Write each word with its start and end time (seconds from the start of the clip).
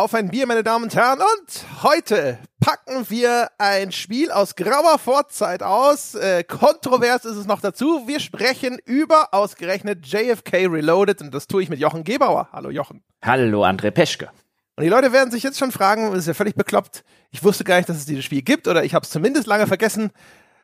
Auf 0.00 0.14
ein 0.14 0.30
Bier, 0.30 0.46
meine 0.46 0.62
Damen 0.62 0.84
und 0.84 0.94
Herren. 0.94 1.18
Und 1.18 1.82
heute 1.82 2.38
packen 2.58 3.10
wir 3.10 3.50
ein 3.58 3.92
Spiel 3.92 4.30
aus 4.30 4.56
grauer 4.56 4.98
Vorzeit 4.98 5.62
aus. 5.62 6.14
Äh, 6.14 6.42
kontrovers 6.42 7.26
ist 7.26 7.36
es 7.36 7.44
noch 7.44 7.60
dazu. 7.60 8.08
Wir 8.08 8.18
sprechen 8.18 8.78
über 8.86 9.34
ausgerechnet 9.34 10.06
JFK 10.06 10.68
Reloaded 10.68 11.20
und 11.20 11.34
das 11.34 11.48
tue 11.48 11.62
ich 11.62 11.68
mit 11.68 11.80
Jochen 11.80 12.02
Gebauer. 12.02 12.48
Hallo 12.50 12.70
Jochen. 12.70 13.02
Hallo 13.22 13.62
André 13.62 13.90
Peschke. 13.90 14.30
Und 14.76 14.84
die 14.84 14.88
Leute 14.88 15.12
werden 15.12 15.30
sich 15.30 15.42
jetzt 15.42 15.58
schon 15.58 15.70
fragen, 15.70 16.10
das 16.12 16.20
ist 16.20 16.28
ja 16.28 16.32
völlig 16.32 16.54
bekloppt. 16.54 17.04
Ich 17.30 17.44
wusste 17.44 17.64
gar 17.64 17.76
nicht, 17.76 17.90
dass 17.90 17.98
es 17.98 18.06
dieses 18.06 18.24
Spiel 18.24 18.40
gibt 18.40 18.68
oder 18.68 18.82
ich 18.82 18.94
habe 18.94 19.04
es 19.04 19.10
zumindest 19.10 19.46
lange 19.46 19.66
vergessen. 19.66 20.12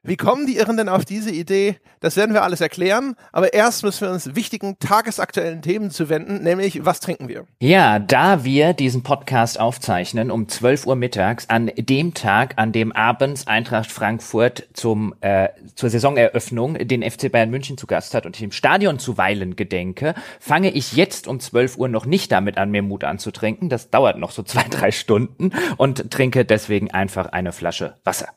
Wie 0.07 0.16
kommen 0.16 0.46
die 0.46 0.57
Irren 0.57 0.77
denn 0.77 0.88
auf 0.88 1.04
diese 1.04 1.32
Idee? 1.32 1.77
Das 1.98 2.16
werden 2.16 2.32
wir 2.32 2.45
alles 2.45 2.61
erklären. 2.61 3.17
Aber 3.32 3.53
erst 3.53 3.82
müssen 3.82 4.07
wir 4.07 4.12
uns 4.12 4.36
wichtigen 4.36 4.79
tagesaktuellen 4.79 5.62
Themen 5.62 5.90
zuwenden, 5.90 6.44
nämlich 6.44 6.85
was 6.85 7.00
trinken 7.00 7.29
wir? 7.29 7.46
Ja, 7.61 7.98
da 7.98 8.45
wir 8.45 8.72
diesen 8.72 9.03
Podcast 9.03 9.58
aufzeichnen 9.58 10.31
um 10.31 10.48
12 10.48 10.86
Uhr 10.86 10.95
mittags, 10.95 11.48
an 11.50 11.72
dem 11.76 12.14
Tag, 12.14 12.54
an 12.57 12.71
dem 12.71 12.93
abends 12.93 13.48
Eintracht 13.48 13.90
Frankfurt 13.90 14.68
zum, 14.75 15.14
äh, 15.22 15.48
zur 15.75 15.90
Saisoneröffnung 15.90 16.75
den 16.75 17.03
FC 17.03 17.31
Bayern 17.32 17.50
München 17.50 17.76
zu 17.76 17.89
Gast 17.89 18.14
hat 18.14 18.26
und 18.26 18.36
ich 18.36 18.43
im 18.45 18.53
Stadion 18.53 19.00
zuweilen 19.00 19.57
gedenke, 19.57 20.14
fange 20.39 20.70
ich 20.70 20.93
jetzt 20.93 21.26
um 21.26 21.40
12 21.40 21.79
Uhr 21.79 21.89
noch 21.89 22.07
nicht 22.07 22.31
damit 22.31 22.59
an, 22.59 22.70
mir 22.70 22.82
Mut 22.82 23.03
anzutrinken. 23.03 23.68
Das 23.68 23.90
dauert 23.90 24.18
noch 24.18 24.31
so 24.31 24.45
zwei, 24.45 24.62
drei 24.70 24.93
Stunden 24.93 25.50
und 25.76 26.12
trinke 26.12 26.45
deswegen 26.45 26.93
einfach 26.93 27.26
eine 27.26 27.50
Flasche 27.50 27.96
Wasser. 28.04 28.29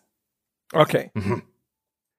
Okay. 0.73 1.11
Mhm. 1.13 1.43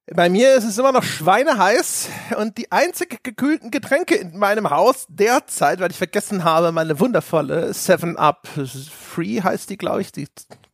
Bei 0.06 0.28
mir 0.28 0.54
ist 0.54 0.64
es 0.64 0.76
immer 0.76 0.90
noch 0.90 1.04
schweineheiß 1.04 2.08
und 2.38 2.58
die 2.58 2.72
einzig 2.72 3.22
gekühlten 3.22 3.70
Getränke 3.70 4.16
in 4.16 4.36
meinem 4.36 4.70
Haus 4.70 5.06
derzeit, 5.08 5.78
weil 5.78 5.92
ich 5.92 5.98
vergessen 5.98 6.42
habe, 6.42 6.72
meine 6.72 6.98
wundervolle 6.98 7.70
7-Up 7.70 8.48
Free 8.48 9.40
heißt 9.40 9.70
die, 9.70 9.76
glaube 9.76 10.00
ich, 10.00 10.10
die 10.10 10.26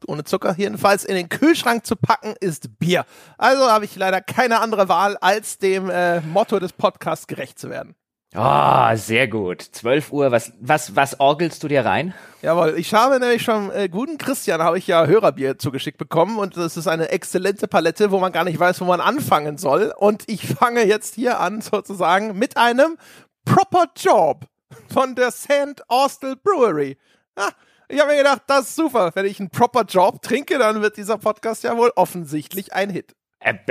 ohne 0.06 0.24
Zucker 0.24 0.54
jedenfalls 0.56 1.04
in 1.04 1.16
den 1.16 1.28
Kühlschrank 1.28 1.84
zu 1.84 1.96
packen, 1.96 2.34
ist 2.40 2.78
Bier. 2.78 3.04
Also 3.36 3.70
habe 3.70 3.84
ich 3.84 3.94
leider 3.96 4.22
keine 4.22 4.60
andere 4.60 4.88
Wahl, 4.88 5.18
als 5.18 5.58
dem 5.58 5.90
äh, 5.90 6.20
Motto 6.22 6.58
des 6.58 6.72
Podcasts 6.72 7.26
gerecht 7.26 7.58
zu 7.58 7.68
werden. 7.68 7.94
Ah, 8.36 8.92
oh, 8.92 8.96
sehr 8.96 9.28
gut. 9.28 9.62
12 9.62 10.12
Uhr, 10.12 10.30
was, 10.30 10.52
was, 10.60 10.94
was 10.94 11.20
orgelst 11.20 11.62
du 11.62 11.68
dir 11.68 11.86
rein? 11.86 12.12
Jawohl, 12.42 12.74
ich 12.76 12.92
habe 12.92 13.18
nämlich 13.18 13.40
schon 13.42 13.70
äh, 13.70 13.88
guten 13.88 14.18
Christian, 14.18 14.62
habe 14.62 14.76
ich 14.76 14.86
ja 14.86 15.06
Hörerbier 15.06 15.56
zugeschickt 15.56 15.96
bekommen 15.96 16.38
und 16.38 16.54
das 16.54 16.76
ist 16.76 16.86
eine 16.86 17.08
exzellente 17.08 17.66
Palette, 17.66 18.10
wo 18.10 18.20
man 18.20 18.32
gar 18.32 18.44
nicht 18.44 18.60
weiß, 18.60 18.82
wo 18.82 18.84
man 18.84 19.00
anfangen 19.00 19.56
soll. 19.56 19.90
Und 19.96 20.24
ich 20.26 20.46
fange 20.46 20.84
jetzt 20.84 21.14
hier 21.14 21.40
an 21.40 21.62
sozusagen 21.62 22.38
mit 22.38 22.58
einem 22.58 22.98
Proper 23.46 23.86
Job 23.96 24.44
von 24.92 25.14
der 25.14 25.30
St. 25.30 25.82
Austell 25.88 26.36
Brewery. 26.36 26.98
Ah, 27.36 27.52
ich 27.88 28.00
habe 28.00 28.10
mir 28.10 28.18
gedacht, 28.18 28.42
das 28.48 28.68
ist 28.68 28.76
super. 28.76 29.12
Wenn 29.14 29.24
ich 29.24 29.40
einen 29.40 29.48
Proper 29.48 29.84
Job 29.84 30.20
trinke, 30.20 30.58
dann 30.58 30.82
wird 30.82 30.98
dieser 30.98 31.16
Podcast 31.16 31.64
ja 31.64 31.74
wohl 31.78 31.90
offensichtlich 31.96 32.74
ein 32.74 32.90
Hit. 32.90 33.16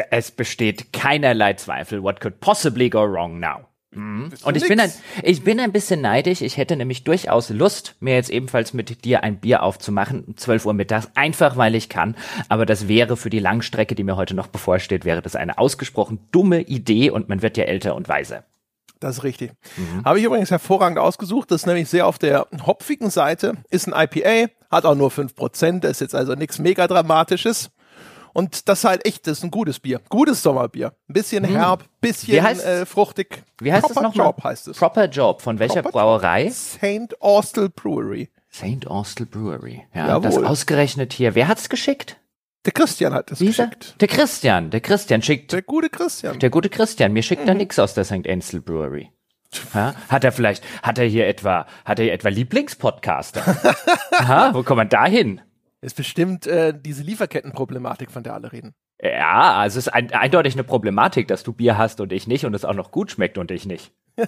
Es 0.10 0.32
besteht 0.32 0.92
keinerlei 0.92 1.54
Zweifel. 1.54 2.02
What 2.02 2.20
could 2.20 2.40
possibly 2.40 2.90
go 2.90 3.02
wrong 3.02 3.40
now? 3.40 3.68
Mhm. 3.96 4.30
Und 4.44 4.58
ich 4.58 4.68
bin, 4.68 4.80
ein, 4.80 4.92
ich 5.24 5.44
bin 5.44 5.60
ein 5.60 5.72
bisschen 5.72 6.02
neidisch. 6.02 6.42
Ich 6.42 6.58
hätte 6.58 6.76
nämlich 6.76 7.04
durchaus 7.04 7.50
Lust, 7.50 7.96
mir 8.00 8.16
jetzt 8.16 8.30
ebenfalls 8.30 8.74
mit 8.74 9.06
dir 9.06 9.24
ein 9.24 9.40
Bier 9.40 9.64
aufzumachen, 9.64 10.24
um 10.26 10.38
12 10.38 10.66
Uhr 10.66 10.74
mittags, 10.74 11.10
einfach 11.16 11.58
weil 11.58 11.76
ich 11.76 11.90
kann. 11.90 12.16
Aber 12.50 12.66
das 12.66 12.88
wäre 12.88 13.18
für 13.18 13.30
die 13.30 13.40
Langstrecke, 13.40 13.96
die 13.96 14.04
mir 14.04 14.18
heute 14.18 14.36
noch 14.36 14.48
bevorsteht, 14.48 15.06
wäre 15.06 15.22
das 15.22 15.36
eine 15.36 15.58
ausgesprochen 15.58 16.20
dumme 16.32 16.62
Idee 16.62 17.10
und 17.10 17.30
man 17.30 17.42
wird 17.42 17.58
ja 17.58 17.64
älter 17.64 17.96
und 17.96 18.08
weiser. 18.10 18.44
Das 19.00 19.18
ist 19.18 19.24
richtig. 19.24 19.52
Mhm. 19.78 20.06
Habe 20.06 20.20
ich 20.20 20.26
übrigens 20.26 20.52
hervorragend 20.52 21.00
ausgesucht. 21.00 21.52
Das 21.52 21.62
ist 21.62 21.68
nämlich 21.68 21.90
sehr 21.90 22.08
auf 22.08 22.18
der 22.18 22.48
hopfigen 22.66 23.10
Seite. 23.10 23.54
Ist 23.70 23.88
ein 23.88 23.94
IPA, 23.94 24.52
hat 24.72 24.86
auch 24.86 24.96
nur 24.96 25.10
5%, 25.10 25.86
ist 25.86 26.02
jetzt 26.02 26.16
also 26.16 26.34
nichts 26.34 26.60
mega 26.60 26.88
dramatisches. 26.88 27.70
Und 28.36 28.68
das 28.68 28.80
ist 28.80 28.84
halt 28.84 29.06
echt, 29.06 29.28
das 29.28 29.38
ist 29.38 29.44
ein 29.46 29.50
gutes 29.50 29.80
Bier. 29.80 30.02
Gutes 30.10 30.44
Sommerbier. 30.44 30.94
Ein 31.08 31.14
bisschen 31.14 31.48
hm. 31.48 31.56
herb, 31.56 31.86
bisschen 32.02 32.46
äh, 32.46 32.86
fruchtig. 32.86 33.44
Wie 33.62 33.72
heißt 33.72 33.86
Proper 33.86 34.00
es 34.02 34.04
nochmal? 34.04 34.28
Job 34.28 34.44
heißt 34.44 34.68
es. 34.68 34.78
Proper 34.78 35.06
Job. 35.06 35.42
Von 35.42 35.58
welcher 35.58 35.82
Proper 35.82 36.00
Brauerei? 36.00 36.50
St. 36.52 37.22
Austell 37.22 37.70
Brewery. 37.70 38.30
St. 38.52 38.88
Austell 38.88 39.26
Brewery. 39.26 39.86
Ja, 39.94 40.10
Jawohl. 40.10 40.24
das 40.24 40.38
ausgerechnet 40.38 41.14
hier. 41.14 41.34
Wer 41.34 41.48
hat's 41.48 41.70
geschickt? 41.70 42.18
Der 42.66 42.74
Christian 42.74 43.14
hat 43.14 43.32
es 43.32 43.40
geschickt. 43.40 43.96
Der 44.02 44.10
Christian, 44.10 44.70
der 44.70 44.82
Christian 44.82 45.22
schickt. 45.22 45.54
Der 45.54 45.62
gute 45.62 45.90
Christian. 45.90 46.38
Der 46.38 46.50
gute 46.50 46.68
Christian. 46.68 47.14
Mir 47.14 47.24
schickt 47.24 47.44
mhm. 47.44 47.48
er 47.48 47.56
nix 47.56 47.80
aus 47.80 47.94
der 47.94 48.04
St. 48.04 48.28
Austell 48.28 48.60
Brewery. 48.60 49.12
Ja, 49.74 49.96
hat 50.10 50.26
er 50.26 50.34
vielleicht, 50.34 50.62
hat 50.84 50.98
er 50.98 51.06
hier 51.06 51.26
etwa, 51.28 51.68
hat 51.86 52.00
er 52.00 52.06
hier 52.06 52.14
etwa 52.14 52.28
Lieblingspodcaster? 52.28 53.44
Aha, 54.12 54.54
wo 54.54 54.64
kommt 54.64 54.78
man 54.78 54.90
da 54.90 55.06
hin? 55.06 55.40
Ist 55.86 55.96
bestimmt 55.96 56.48
äh, 56.48 56.74
diese 56.76 57.04
Lieferkettenproblematik, 57.04 58.10
von 58.10 58.24
der 58.24 58.34
alle 58.34 58.52
reden. 58.52 58.74
Ja, 59.00 59.54
also 59.54 59.78
es 59.78 59.86
ist 59.86 59.94
ein, 59.94 60.12
eindeutig 60.14 60.56
eine 60.56 60.64
Problematik, 60.64 61.28
dass 61.28 61.44
du 61.44 61.54
Bier 61.54 61.78
hast 61.78 62.02
und 62.02 62.12
ich 62.12 62.26
nicht 62.26 62.44
und 62.44 62.56
es 62.56 62.66
auch 62.66 62.74
noch 62.74 62.90
gut 62.90 63.12
schmeckt 63.12 63.38
und 63.38 63.52
ich 63.52 63.68
nicht. 63.68 63.92
ja, 64.18 64.26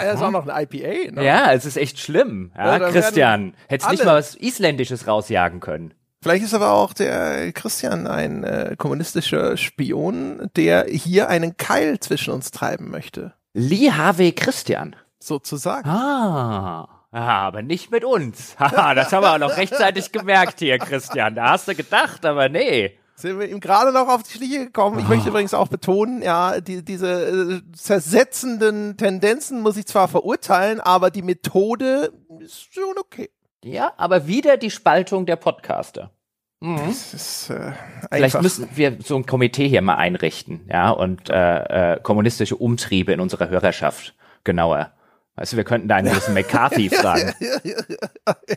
er 0.00 0.12
ist 0.12 0.22
auch 0.22 0.30
noch 0.30 0.46
ein 0.46 0.68
IPA. 0.70 1.10
Ne? 1.10 1.24
Ja, 1.24 1.52
es 1.52 1.66
ist 1.66 1.76
echt 1.76 1.98
schlimm. 1.98 2.52
Ja, 2.56 2.78
ja 2.78 2.90
Christian, 2.90 3.54
hättest 3.66 3.90
nicht 3.90 4.04
mal 4.04 4.14
was 4.14 4.36
Isländisches 4.36 5.08
rausjagen 5.08 5.58
können. 5.58 5.94
Vielleicht 6.22 6.44
ist 6.44 6.54
aber 6.54 6.74
auch 6.74 6.92
der 6.92 7.50
Christian 7.54 8.06
ein 8.06 8.44
äh, 8.44 8.76
kommunistischer 8.78 9.56
Spion, 9.56 10.48
der 10.54 10.84
hier 10.84 11.28
einen 11.28 11.56
Keil 11.56 11.98
zwischen 11.98 12.32
uns 12.32 12.52
treiben 12.52 12.88
möchte. 12.88 13.34
Lee 13.52 13.90
Harvey 13.90 14.30
Christian. 14.30 14.94
Sozusagen. 15.18 15.88
Ah. 15.88 16.99
Ah, 17.12 17.46
aber 17.46 17.62
nicht 17.62 17.90
mit 17.90 18.04
uns. 18.04 18.56
Haha, 18.58 18.94
das 18.94 19.12
haben 19.12 19.24
wir 19.24 19.34
auch 19.34 19.38
noch 19.38 19.56
rechtzeitig 19.56 20.12
gemerkt 20.12 20.60
hier, 20.60 20.78
Christian. 20.78 21.34
Da 21.34 21.50
hast 21.50 21.66
du 21.68 21.74
gedacht, 21.74 22.24
aber 22.24 22.48
nee. 22.48 22.96
Sind 23.16 23.38
wir 23.38 23.48
ihm 23.48 23.60
gerade 23.60 23.92
noch 23.92 24.08
auf 24.08 24.22
die 24.22 24.38
Schliche 24.38 24.66
gekommen. 24.66 24.98
Ich 24.98 25.04
oh. 25.04 25.08
möchte 25.08 25.28
übrigens 25.28 25.52
auch 25.52 25.68
betonen, 25.68 26.22
ja, 26.22 26.60
die, 26.60 26.82
diese 26.84 27.60
äh, 27.68 27.72
zersetzenden 27.72 28.96
Tendenzen 28.96 29.60
muss 29.60 29.76
ich 29.76 29.86
zwar 29.86 30.08
verurteilen, 30.08 30.80
aber 30.80 31.10
die 31.10 31.22
Methode 31.22 32.12
ist 32.38 32.72
schon 32.72 32.96
okay. 32.98 33.28
Ja, 33.62 33.92
aber 33.98 34.26
wieder 34.26 34.56
die 34.56 34.70
Spaltung 34.70 35.26
der 35.26 35.36
Podcaster. 35.36 36.12
Mhm. 36.60 36.78
Das 36.86 37.12
ist, 37.12 37.50
äh, 37.50 37.72
Vielleicht 38.10 38.40
müssen 38.40 38.68
wir 38.74 38.96
so 39.02 39.16
ein 39.16 39.26
Komitee 39.26 39.68
hier 39.68 39.82
mal 39.82 39.96
einrichten, 39.96 40.60
ja, 40.70 40.90
und 40.90 41.28
äh, 41.28 41.94
äh, 41.94 42.00
kommunistische 42.00 42.56
Umtriebe 42.56 43.12
in 43.12 43.20
unserer 43.20 43.48
Hörerschaft 43.48 44.14
genauer 44.44 44.92
Weißt 45.36 45.52
du, 45.52 45.56
wir 45.56 45.64
könnten 45.64 45.88
da 45.88 45.96
einen 45.96 46.08
gewissen 46.10 46.34
McCarthy 46.34 46.90
fragen. 46.94 47.32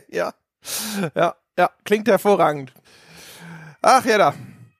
ja, 0.08 0.32
ja, 1.14 1.34
ja, 1.58 1.70
klingt 1.84 2.08
hervorragend. 2.08 2.72
Ach 3.82 4.04
ja, 4.04 4.18
da. 4.18 4.34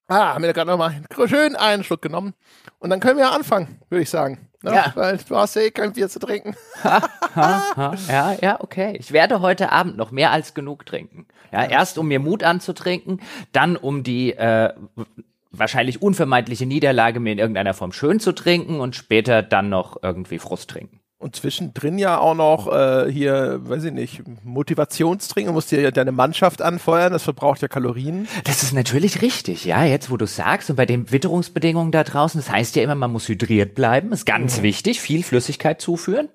Ah, 0.07 0.35
haben 0.35 0.45
wir 0.45 0.53
gerade 0.53 0.71
nochmal 0.71 1.03
schön 1.27 1.57
einen 1.57 1.83
Schluck 1.85 2.03
genommen. 2.03 2.35
Und 2.79 2.91
dann 2.91 3.01
können 3.01 3.19
wir 3.19 3.33
anfangen, 3.33 3.81
würde 3.89 4.03
ich 4.03 4.11
sagen. 4.11 4.51
Ne? 4.63 4.75
Ja. 4.75 4.93
Weil 4.95 5.19
du 5.19 5.37
hast 5.37 5.57
ja 5.57 5.63
eh 5.63 5.71
kein 5.71 5.93
Bier 5.93 6.09
zu 6.09 6.19
trinken. 6.19 6.57
ha, 6.83 7.03
ha, 7.35 7.63
ha. 7.77 7.95
Ja, 8.09 8.37
ja, 8.41 8.61
okay. 8.61 8.97
Ich 8.99 9.13
werde 9.13 9.41
heute 9.41 9.73
Abend 9.73 9.97
noch 9.97 10.11
mehr 10.11 10.31
als 10.31 10.55
genug 10.55 10.87
trinken. 10.87 11.27
Ja, 11.53 11.65
ja. 11.65 11.71
erst 11.71 11.99
um 11.99 12.09
mir 12.09 12.19
Mut 12.19 12.43
anzutrinken, 12.43 13.21
dann 13.53 13.77
um 13.77 14.03
die 14.03 14.33
äh, 14.33 14.73
wahrscheinlich 15.51 16.03
unvermeidliche 16.03 16.67
Niederlage 16.67 17.21
mir 17.21 17.33
in 17.33 17.39
irgendeiner 17.39 17.75
Form 17.75 17.93
schön 17.93 18.21
zu 18.21 18.33
trinken 18.33 18.81
und 18.81 18.97
später 18.97 19.43
dann 19.43 19.69
noch 19.69 20.03
irgendwie 20.03 20.39
Frust 20.39 20.71
trinken. 20.71 21.01
Und 21.25 21.37
zwischendrin 21.37 21.97
ja 21.97 22.19
auch 22.19 22.35
noch 22.35 22.71
äh, 22.71 23.11
hier, 23.11 23.59
weiß 23.63 23.85
ich 23.85 23.93
nicht, 23.93 24.23
Motivationstraining. 24.45 25.47
Du 25.47 25.53
musst 25.55 25.71
dir 25.71 25.81
ja 25.81 25.91
deine 25.91 26.13
Mannschaft 26.13 26.61
anfeuern, 26.61 27.15
das 27.15 27.23
verbraucht 27.23 27.63
ja 27.63 27.69
Kalorien. 27.69 28.29
Das 28.45 28.63
ist 28.63 28.75
natürlich 28.75 29.23
richtig, 29.23 29.65
ja, 29.65 29.85
jetzt 29.85 30.11
wo 30.11 30.19
du 30.19 30.27
sagst. 30.27 30.69
Und 30.69 30.77
bei 30.77 30.85
den 30.85 31.11
Witterungsbedingungen 31.11 31.93
da 31.93 32.05
draußen, 32.05 32.39
das 32.39 32.51
heißt 32.51 32.77
ja 32.77 32.83
immer, 32.83 32.95
man 32.95 33.11
muss 33.11 33.27
hydriert 33.27 33.75
bleiben, 33.75 34.13
ist 34.13 34.27
ganz 34.27 34.59
mhm. 34.59 34.65
wichtig, 34.65 35.01
viel 35.01 35.23
Flüssigkeit 35.23 35.81
zuführen. 35.81 36.29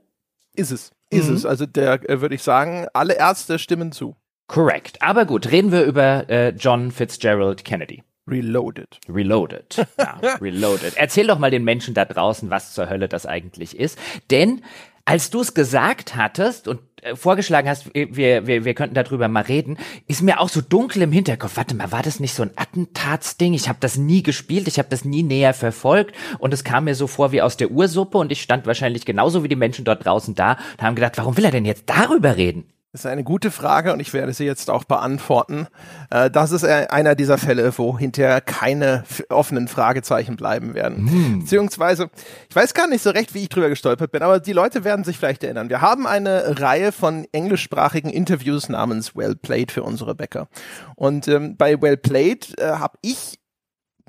Ist 0.55 0.71
es, 0.71 0.91
ist 1.11 1.29
mhm. 1.29 1.35
es. 1.35 1.45
Also 1.45 1.67
der, 1.67 2.09
äh, 2.09 2.21
würde 2.21 2.33
ich 2.33 2.41
sagen, 2.41 2.87
alle 2.91 3.13
Ärzte 3.13 3.59
stimmen 3.59 3.91
zu. 3.91 4.15
Korrekt. 4.47 5.03
Aber 5.03 5.25
gut, 5.25 5.51
reden 5.51 5.71
wir 5.71 5.83
über 5.83 6.27
äh, 6.31 6.49
John 6.49 6.89
Fitzgerald 6.89 7.63
Kennedy. 7.63 8.01
Reloaded. 8.29 8.99
Reloaded. 9.07 9.87
Ja, 9.97 10.19
reloaded. 10.41 10.93
Erzähl 10.95 11.27
doch 11.27 11.39
mal 11.39 11.51
den 11.51 11.63
Menschen 11.63 11.93
da 11.93 12.05
draußen, 12.05 12.49
was 12.49 12.73
zur 12.73 12.89
Hölle 12.89 13.07
das 13.07 13.25
eigentlich 13.25 13.77
ist. 13.77 13.97
Denn 14.31 14.61
als 15.05 15.31
du 15.31 15.41
es 15.41 15.55
gesagt 15.55 16.15
hattest 16.15 16.67
und 16.67 16.81
äh, 17.01 17.15
vorgeschlagen 17.15 17.67
hast, 17.67 17.93
wir, 17.95 18.45
wir, 18.45 18.63
wir 18.65 18.73
könnten 18.75 18.93
darüber 18.93 19.27
mal 19.27 19.41
reden, 19.41 19.77
ist 20.07 20.21
mir 20.21 20.39
auch 20.39 20.49
so 20.49 20.61
dunkel 20.61 21.01
im 21.01 21.11
Hinterkopf. 21.11 21.57
Warte 21.57 21.75
mal, 21.75 21.91
war 21.91 22.03
das 22.03 22.19
nicht 22.19 22.35
so 22.35 22.43
ein 22.43 22.51
Attentatsding? 22.55 23.55
Ich 23.55 23.67
habe 23.67 23.79
das 23.79 23.97
nie 23.97 24.21
gespielt, 24.21 24.67
ich 24.67 24.77
habe 24.77 24.89
das 24.89 25.05
nie 25.05 25.23
näher 25.23 25.55
verfolgt 25.55 26.15
und 26.37 26.53
es 26.53 26.63
kam 26.63 26.83
mir 26.83 26.93
so 26.93 27.07
vor 27.07 27.31
wie 27.31 27.41
aus 27.41 27.57
der 27.57 27.71
Ursuppe 27.71 28.19
und 28.19 28.31
ich 28.31 28.43
stand 28.43 28.67
wahrscheinlich 28.67 29.05
genauso 29.05 29.43
wie 29.43 29.47
die 29.47 29.55
Menschen 29.55 29.83
dort 29.83 30.05
draußen 30.05 30.35
da 30.35 30.57
und 30.77 30.83
haben 30.83 30.95
gedacht, 30.95 31.17
warum 31.17 31.35
will 31.37 31.45
er 31.45 31.51
denn 31.51 31.65
jetzt 31.65 31.85
darüber 31.87 32.37
reden? 32.37 32.65
Das 32.91 33.01
ist 33.01 33.05
eine 33.05 33.23
gute 33.23 33.51
Frage 33.51 33.93
und 33.93 33.99
ich 33.99 34.13
werde 34.13 34.33
sie 34.33 34.45
jetzt 34.45 34.71
auch 34.71 34.83
beantworten. 34.83 35.67
Äh, 36.09 36.31
das 36.31 36.51
ist 36.51 36.65
einer 36.65 37.13
dieser 37.13 37.37
Fälle, 37.37 37.71
wo 37.77 37.99
hinterher 37.99 38.41
keine 38.41 39.03
offenen 39.29 39.67
Fragezeichen 39.67 40.35
bleiben 40.35 40.73
werden. 40.73 41.07
Hm. 41.07 41.39
Beziehungsweise, 41.41 42.09
ich 42.49 42.55
weiß 42.55 42.73
gar 42.73 42.87
nicht 42.87 43.03
so 43.03 43.11
recht, 43.11 43.35
wie 43.35 43.43
ich 43.43 43.49
drüber 43.49 43.69
gestolpert 43.69 44.11
bin, 44.11 44.23
aber 44.23 44.39
die 44.39 44.53
Leute 44.53 44.83
werden 44.85 45.05
sich 45.05 45.19
vielleicht 45.19 45.43
erinnern. 45.43 45.69
Wir 45.69 45.81
haben 45.81 46.07
eine 46.07 46.59
Reihe 46.59 46.91
von 46.91 47.27
englischsprachigen 47.31 48.09
Interviews 48.09 48.69
namens 48.69 49.15
Well 49.15 49.35
Played 49.35 49.71
für 49.71 49.83
unsere 49.83 50.15
Bäcker. 50.15 50.47
Und 50.95 51.27
ähm, 51.27 51.57
bei 51.57 51.79
Well 51.79 51.97
Played 51.97 52.57
äh, 52.57 52.71
habe 52.71 52.97
ich 53.03 53.39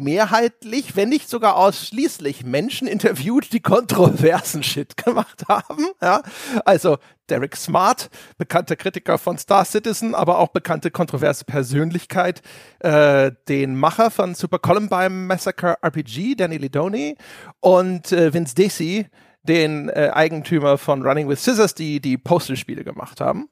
mehrheitlich, 0.00 0.96
wenn 0.96 1.08
nicht 1.08 1.28
sogar 1.28 1.56
ausschließlich 1.56 2.44
Menschen 2.44 2.88
interviewt, 2.88 3.52
die 3.52 3.60
kontroversen 3.60 4.62
Shit 4.62 4.96
gemacht 4.96 5.44
haben. 5.48 5.86
Ja, 6.02 6.22
also 6.64 6.98
Derek 7.28 7.56
Smart, 7.56 8.10
bekannter 8.38 8.76
Kritiker 8.76 9.18
von 9.18 9.38
Star 9.38 9.64
Citizen, 9.64 10.14
aber 10.14 10.38
auch 10.38 10.48
bekannte 10.48 10.90
kontroverse 10.90 11.44
Persönlichkeit, 11.44 12.42
äh, 12.80 13.30
den 13.48 13.76
Macher 13.76 14.10
von 14.10 14.34
Super 14.34 14.58
Columbine 14.58 15.10
Massacre 15.10 15.76
RPG, 15.82 16.34
Danny 16.34 16.56
Lidoni 16.56 17.16
und 17.60 18.10
äh, 18.10 18.34
Vince 18.34 18.54
Desi, 18.54 19.06
den 19.42 19.88
äh, 19.88 20.10
Eigentümer 20.12 20.76
von 20.76 21.02
Running 21.02 21.28
with 21.28 21.42
Scissors, 21.42 21.74
die 21.74 22.00
die 22.00 22.18
Postal-Spiele 22.18 22.84
gemacht 22.84 23.20
haben. 23.20 23.48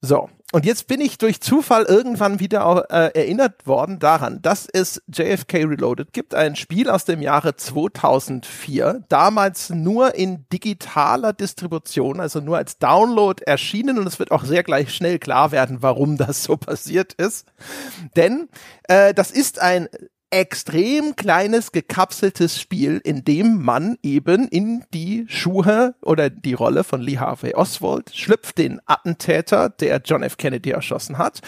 So, 0.00 0.28
und 0.50 0.64
jetzt 0.64 0.86
bin 0.86 1.02
ich 1.02 1.18
durch 1.18 1.42
Zufall 1.42 1.84
irgendwann 1.84 2.40
wieder 2.40 2.86
äh, 2.88 3.10
erinnert 3.18 3.66
worden 3.66 3.98
daran, 3.98 4.40
dass 4.40 4.66
es 4.72 5.02
JFK 5.08 5.64
Reloaded 5.64 6.14
gibt, 6.14 6.34
ein 6.34 6.56
Spiel 6.56 6.88
aus 6.88 7.04
dem 7.04 7.20
Jahre 7.20 7.56
2004, 7.56 9.04
damals 9.10 9.68
nur 9.68 10.14
in 10.14 10.46
digitaler 10.50 11.34
Distribution, 11.34 12.18
also 12.18 12.40
nur 12.40 12.56
als 12.56 12.78
Download 12.78 13.42
erschienen 13.44 13.98
und 13.98 14.06
es 14.06 14.18
wird 14.18 14.30
auch 14.30 14.44
sehr 14.44 14.62
gleich 14.62 14.94
schnell 14.94 15.18
klar 15.18 15.52
werden, 15.52 15.82
warum 15.82 16.16
das 16.16 16.44
so 16.44 16.56
passiert 16.56 17.12
ist. 17.14 17.46
Denn 18.16 18.48
äh, 18.84 19.12
das 19.12 19.30
ist 19.30 19.60
ein 19.60 19.88
extrem 20.30 21.16
kleines, 21.16 21.72
gekapseltes 21.72 22.60
Spiel, 22.60 23.00
in 23.02 23.24
dem 23.24 23.62
man 23.62 23.96
eben 24.02 24.48
in 24.48 24.84
die 24.92 25.26
Schuhe 25.28 25.94
oder 26.02 26.30
die 26.30 26.54
Rolle 26.54 26.84
von 26.84 27.00
Lee 27.00 27.18
Harvey 27.18 27.54
Oswald 27.54 28.14
schlüpft, 28.14 28.58
den 28.58 28.80
Attentäter, 28.86 29.70
der 29.70 30.00
John 30.04 30.22
F. 30.22 30.36
Kennedy 30.36 30.70
erschossen 30.70 31.18
hat. 31.18 31.40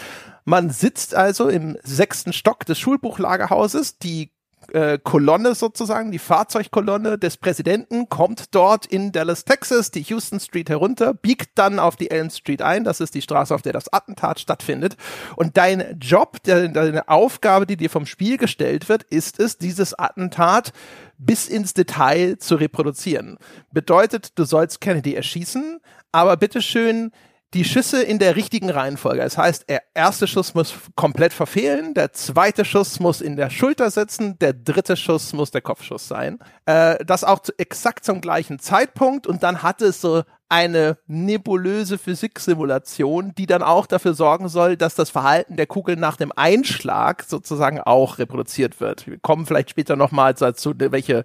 Man 0.45 0.71
sitzt 0.71 1.13
also 1.15 1.49
im 1.49 1.77
sechsten 1.83 2.33
Stock 2.33 2.65
des 2.65 2.79
Schulbuchlagerhauses. 2.79 3.99
Die 3.99 4.31
äh, 4.73 4.99
Kolonne 5.03 5.55
sozusagen, 5.55 6.11
die 6.11 6.19
Fahrzeugkolonne 6.19 7.17
des 7.17 7.37
Präsidenten 7.37 8.09
kommt 8.09 8.55
dort 8.55 8.85
in 8.85 9.11
Dallas, 9.11 9.45
Texas, 9.45 9.91
die 9.91 10.01
Houston 10.03 10.39
Street 10.39 10.69
herunter, 10.69 11.13
biegt 11.13 11.51
dann 11.55 11.79
auf 11.79 11.95
die 11.95 12.11
Elm 12.11 12.29
Street 12.29 12.61
ein, 12.61 12.83
das 12.83 13.01
ist 13.01 13.13
die 13.13 13.21
Straße, 13.21 13.53
auf 13.53 13.61
der 13.61 13.73
das 13.73 13.91
Attentat 13.91 14.39
stattfindet. 14.39 14.97
Und 15.35 15.57
dein 15.57 15.99
Job, 15.99 16.37
deine 16.43 17.07
Aufgabe, 17.07 17.65
die 17.65 17.77
dir 17.77 17.89
vom 17.89 18.05
Spiel 18.05 18.37
gestellt 18.37 18.89
wird, 18.89 19.03
ist 19.03 19.39
es, 19.39 19.57
dieses 19.57 19.97
Attentat 19.97 20.71
bis 21.17 21.47
ins 21.47 21.73
Detail 21.73 22.37
zu 22.37 22.55
reproduzieren. 22.55 23.37
Bedeutet, 23.71 24.39
du 24.39 24.43
sollst 24.43 24.81
Kennedy 24.81 25.13
erschießen, 25.13 25.79
aber 26.11 26.37
bitteschön 26.37 27.11
die 27.53 27.65
Schüsse 27.65 28.01
in 28.01 28.17
der 28.17 28.35
richtigen 28.35 28.69
Reihenfolge. 28.69 29.21
Das 29.21 29.37
heißt, 29.37 29.69
der 29.69 29.83
erste 29.93 30.25
Schuss 30.27 30.53
muss 30.53 30.73
komplett 30.95 31.33
verfehlen, 31.33 31.93
der 31.93 32.13
zweite 32.13 32.63
Schuss 32.63 32.99
muss 32.99 33.19
in 33.19 33.35
der 33.35 33.49
Schulter 33.49 33.91
sitzen, 33.91 34.39
der 34.39 34.53
dritte 34.53 34.95
Schuss 34.95 35.33
muss 35.33 35.51
der 35.51 35.61
Kopfschuss 35.61 36.07
sein. 36.07 36.39
Äh, 36.65 37.03
das 37.05 37.23
auch 37.23 37.39
zu, 37.39 37.51
exakt 37.57 38.05
zum 38.05 38.21
gleichen 38.21 38.59
Zeitpunkt 38.59 39.27
und 39.27 39.43
dann 39.43 39.63
hat 39.63 39.81
es 39.81 39.99
so 39.99 40.23
eine 40.51 40.97
nebulöse 41.07 41.97
Physiksimulation, 41.97 43.33
die 43.37 43.45
dann 43.45 43.63
auch 43.63 43.85
dafür 43.85 44.13
sorgen 44.13 44.49
soll, 44.49 44.75
dass 44.75 44.95
das 44.95 45.09
Verhalten 45.09 45.55
der 45.55 45.65
Kugel 45.65 45.95
nach 45.95 46.17
dem 46.17 46.33
Einschlag 46.35 47.23
sozusagen 47.23 47.79
auch 47.79 48.19
reproduziert 48.19 48.81
wird. 48.81 49.07
Wir 49.07 49.17
kommen 49.17 49.45
vielleicht 49.45 49.69
später 49.69 49.95
nochmal 49.95 50.33
dazu, 50.33 50.73
welche 50.75 51.23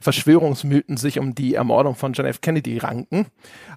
Verschwörungsmythen 0.00 0.96
sich 0.96 1.20
um 1.20 1.36
die 1.36 1.54
Ermordung 1.54 1.94
von 1.94 2.14
John 2.14 2.26
F. 2.26 2.40
Kennedy 2.40 2.78
ranken. 2.78 3.26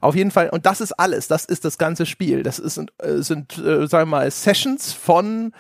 Auf 0.01 0.15
jeden 0.15 0.31
Fall, 0.31 0.49
und 0.49 0.65
das 0.65 0.81
ist 0.81 0.93
alles, 0.93 1.27
das 1.27 1.45
ist 1.45 1.63
das 1.63 1.77
ganze 1.77 2.07
Spiel. 2.07 2.41
Das 2.41 2.57
ist, 2.57 2.77
äh, 2.97 3.21
sind, 3.21 3.55
äh, 3.59 3.87
sagen 3.87 4.09
wir 4.09 4.17
mal, 4.17 4.31
Sessions 4.31 4.93
von 4.93 5.53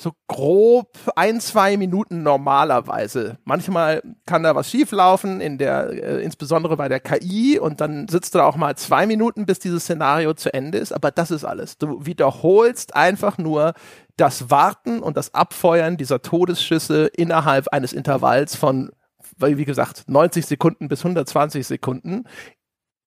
so 0.00 0.12
grob 0.28 0.96
ein, 1.16 1.40
zwei 1.40 1.76
Minuten 1.76 2.22
normalerweise. 2.22 3.38
Manchmal 3.44 4.02
kann 4.26 4.42
da 4.42 4.54
was 4.54 4.70
schieflaufen, 4.70 5.40
in 5.40 5.58
der, 5.58 5.90
äh, 5.90 6.22
insbesondere 6.22 6.76
bei 6.76 6.88
der 6.88 7.00
KI, 7.00 7.58
und 7.58 7.80
dann 7.80 8.08
sitzt 8.08 8.34
du 8.34 8.38
da 8.38 8.44
auch 8.44 8.56
mal 8.56 8.76
zwei 8.76 9.06
Minuten, 9.06 9.46
bis 9.46 9.58
dieses 9.58 9.82
Szenario 9.84 10.34
zu 10.34 10.52
Ende 10.54 10.78
ist, 10.78 10.92
aber 10.92 11.10
das 11.10 11.30
ist 11.30 11.44
alles. 11.44 11.78
Du 11.78 12.04
wiederholst 12.06 12.94
einfach 12.94 13.38
nur 13.38 13.74
das 14.16 14.50
Warten 14.50 15.00
und 15.00 15.16
das 15.16 15.34
Abfeuern 15.34 15.96
dieser 15.96 16.22
Todesschüsse 16.22 17.06
innerhalb 17.06 17.68
eines 17.68 17.92
Intervalls 17.92 18.56
von, 18.56 18.90
wie 19.38 19.64
gesagt, 19.64 20.04
90 20.06 20.46
Sekunden 20.46 20.88
bis 20.88 21.00
120 21.00 21.66
Sekunden 21.66 22.24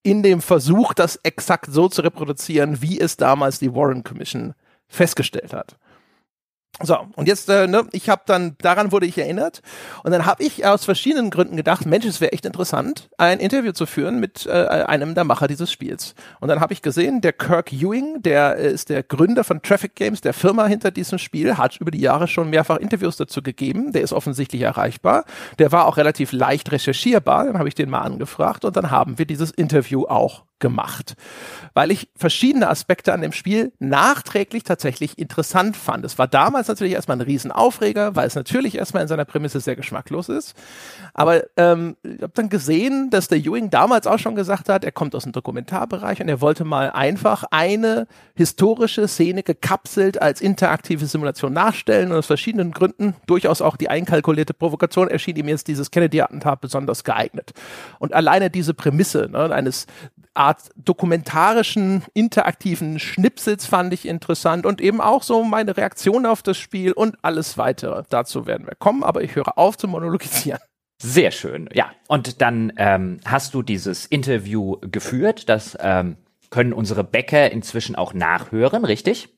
in 0.03 0.23
dem 0.23 0.41
Versuch, 0.41 0.93
das 0.93 1.17
exakt 1.17 1.67
so 1.69 1.87
zu 1.87 2.01
reproduzieren, 2.01 2.81
wie 2.81 2.99
es 2.99 3.17
damals 3.17 3.59
die 3.59 3.73
Warren 3.75 4.03
Commission 4.03 4.53
festgestellt 4.87 5.53
hat. 5.53 5.77
So, 6.79 6.97
und 7.15 7.27
jetzt, 7.27 7.49
äh, 7.49 7.67
ne, 7.67 7.85
ich 7.91 8.09
habe 8.09 8.23
dann, 8.25 8.55
daran 8.59 8.91
wurde 8.91 9.05
ich 9.05 9.17
erinnert. 9.17 9.61
Und 10.03 10.11
dann 10.11 10.25
habe 10.25 10.43
ich 10.43 10.65
aus 10.65 10.85
verschiedenen 10.85 11.29
Gründen 11.29 11.57
gedacht, 11.57 11.85
Mensch, 11.85 12.05
es 12.05 12.21
wäre 12.21 12.31
echt 12.31 12.45
interessant, 12.45 13.09
ein 13.17 13.39
Interview 13.39 13.71
zu 13.73 13.85
führen 13.85 14.19
mit 14.19 14.45
äh, 14.47 14.51
einem 14.51 15.13
der 15.13 15.23
Macher 15.23 15.47
dieses 15.47 15.71
Spiels. 15.71 16.15
Und 16.39 16.47
dann 16.47 16.59
habe 16.59 16.73
ich 16.73 16.81
gesehen, 16.81 17.21
der 17.21 17.33
Kirk 17.33 17.71
Ewing, 17.73 18.21
der 18.21 18.55
ist 18.55 18.89
der 18.89 19.03
Gründer 19.03 19.43
von 19.43 19.61
Traffic 19.61 19.95
Games, 19.95 20.21
der 20.21 20.33
Firma 20.33 20.65
hinter 20.65 20.91
diesem 20.91 21.19
Spiel, 21.19 21.57
hat 21.57 21.77
über 21.77 21.91
die 21.91 22.01
Jahre 22.01 22.27
schon 22.27 22.49
mehrfach 22.49 22.77
Interviews 22.77 23.17
dazu 23.17 23.43
gegeben. 23.43 23.91
Der 23.91 24.01
ist 24.01 24.13
offensichtlich 24.13 24.61
erreichbar. 24.61 25.25
Der 25.59 25.71
war 25.71 25.85
auch 25.85 25.97
relativ 25.97 26.31
leicht 26.31 26.71
recherchierbar. 26.71 27.45
Dann 27.45 27.59
habe 27.59 27.67
ich 27.67 27.75
den 27.75 27.89
mal 27.89 28.01
angefragt 28.01 28.65
und 28.65 28.75
dann 28.75 28.89
haben 28.89 29.19
wir 29.19 29.25
dieses 29.25 29.51
Interview 29.51 30.05
auch 30.05 30.43
gemacht, 30.61 31.15
weil 31.73 31.91
ich 31.91 32.07
verschiedene 32.15 32.69
Aspekte 32.69 33.11
an 33.11 33.19
dem 33.19 33.33
Spiel 33.33 33.73
nachträglich 33.79 34.63
tatsächlich 34.63 35.17
interessant 35.17 35.75
fand. 35.75 36.05
Es 36.05 36.17
war 36.17 36.29
damals 36.29 36.60
natürlich 36.67 36.93
erstmal 36.93 37.17
ein 37.17 37.21
Riesenaufreger, 37.21 38.15
weil 38.15 38.27
es 38.27 38.35
natürlich 38.35 38.77
erstmal 38.77 39.03
in 39.03 39.07
seiner 39.07 39.25
Prämisse 39.25 39.59
sehr 39.59 39.75
geschmacklos 39.75 40.29
ist. 40.29 40.55
Aber 41.13 41.43
ähm, 41.57 41.95
ich 42.03 42.21
habe 42.21 42.33
dann 42.33 42.49
gesehen, 42.49 43.09
dass 43.09 43.27
der 43.27 43.39
Ewing 43.39 43.69
damals 43.69 44.07
auch 44.07 44.19
schon 44.19 44.35
gesagt 44.35 44.69
hat, 44.69 44.83
er 44.83 44.91
kommt 44.91 45.15
aus 45.15 45.23
dem 45.23 45.31
Dokumentarbereich 45.31 46.21
und 46.21 46.29
er 46.29 46.41
wollte 46.41 46.63
mal 46.63 46.91
einfach 46.91 47.43
eine 47.51 48.07
historische 48.35 49.07
Szene 49.07 49.43
gekapselt 49.43 50.21
als 50.21 50.41
interaktive 50.41 51.05
Simulation 51.05 51.53
nachstellen 51.53 52.11
und 52.11 52.17
aus 52.17 52.27
verschiedenen 52.27 52.71
Gründen, 52.71 53.15
durchaus 53.27 53.61
auch 53.61 53.77
die 53.77 53.89
einkalkulierte 53.89 54.53
Provokation, 54.53 55.07
erschien 55.07 55.35
ihm 55.35 55.47
jetzt 55.47 55.67
dieses 55.67 55.91
Kennedy-Attentat 55.91 56.61
besonders 56.61 57.03
geeignet. 57.03 57.51
Und 57.99 58.13
alleine 58.13 58.49
diese 58.49 58.73
Prämisse 58.73 59.29
ne, 59.29 59.51
eines 59.53 59.87
Art 60.33 60.69
dokumentarischen, 60.75 62.03
interaktiven 62.13 62.99
Schnipsels 62.99 63.65
fand 63.65 63.93
ich 63.93 64.07
interessant 64.07 64.65
und 64.65 64.79
eben 64.79 65.01
auch 65.01 65.23
so 65.23 65.43
meine 65.43 65.75
Reaktion 65.75 66.25
auf 66.25 66.41
das 66.41 66.57
Spiel 66.57 66.93
und 66.93 67.17
alles 67.21 67.57
weitere. 67.57 68.03
Dazu 68.09 68.45
werden 68.45 68.65
wir 68.65 68.75
kommen, 68.75 69.03
aber 69.03 69.23
ich 69.23 69.35
höre 69.35 69.57
auf 69.57 69.77
zu 69.77 69.87
monologisieren. 69.87 70.59
Sehr 71.01 71.31
schön, 71.31 71.67
ja. 71.73 71.91
Und 72.07 72.41
dann 72.41 72.71
ähm, 72.77 73.19
hast 73.25 73.53
du 73.55 73.63
dieses 73.63 74.05
Interview 74.05 74.77
geführt. 74.81 75.49
Das 75.49 75.75
ähm, 75.81 76.15
können 76.51 76.73
unsere 76.73 77.03
Bäcker 77.03 77.51
inzwischen 77.51 77.95
auch 77.95 78.13
nachhören, 78.13 78.85
richtig? 78.85 79.29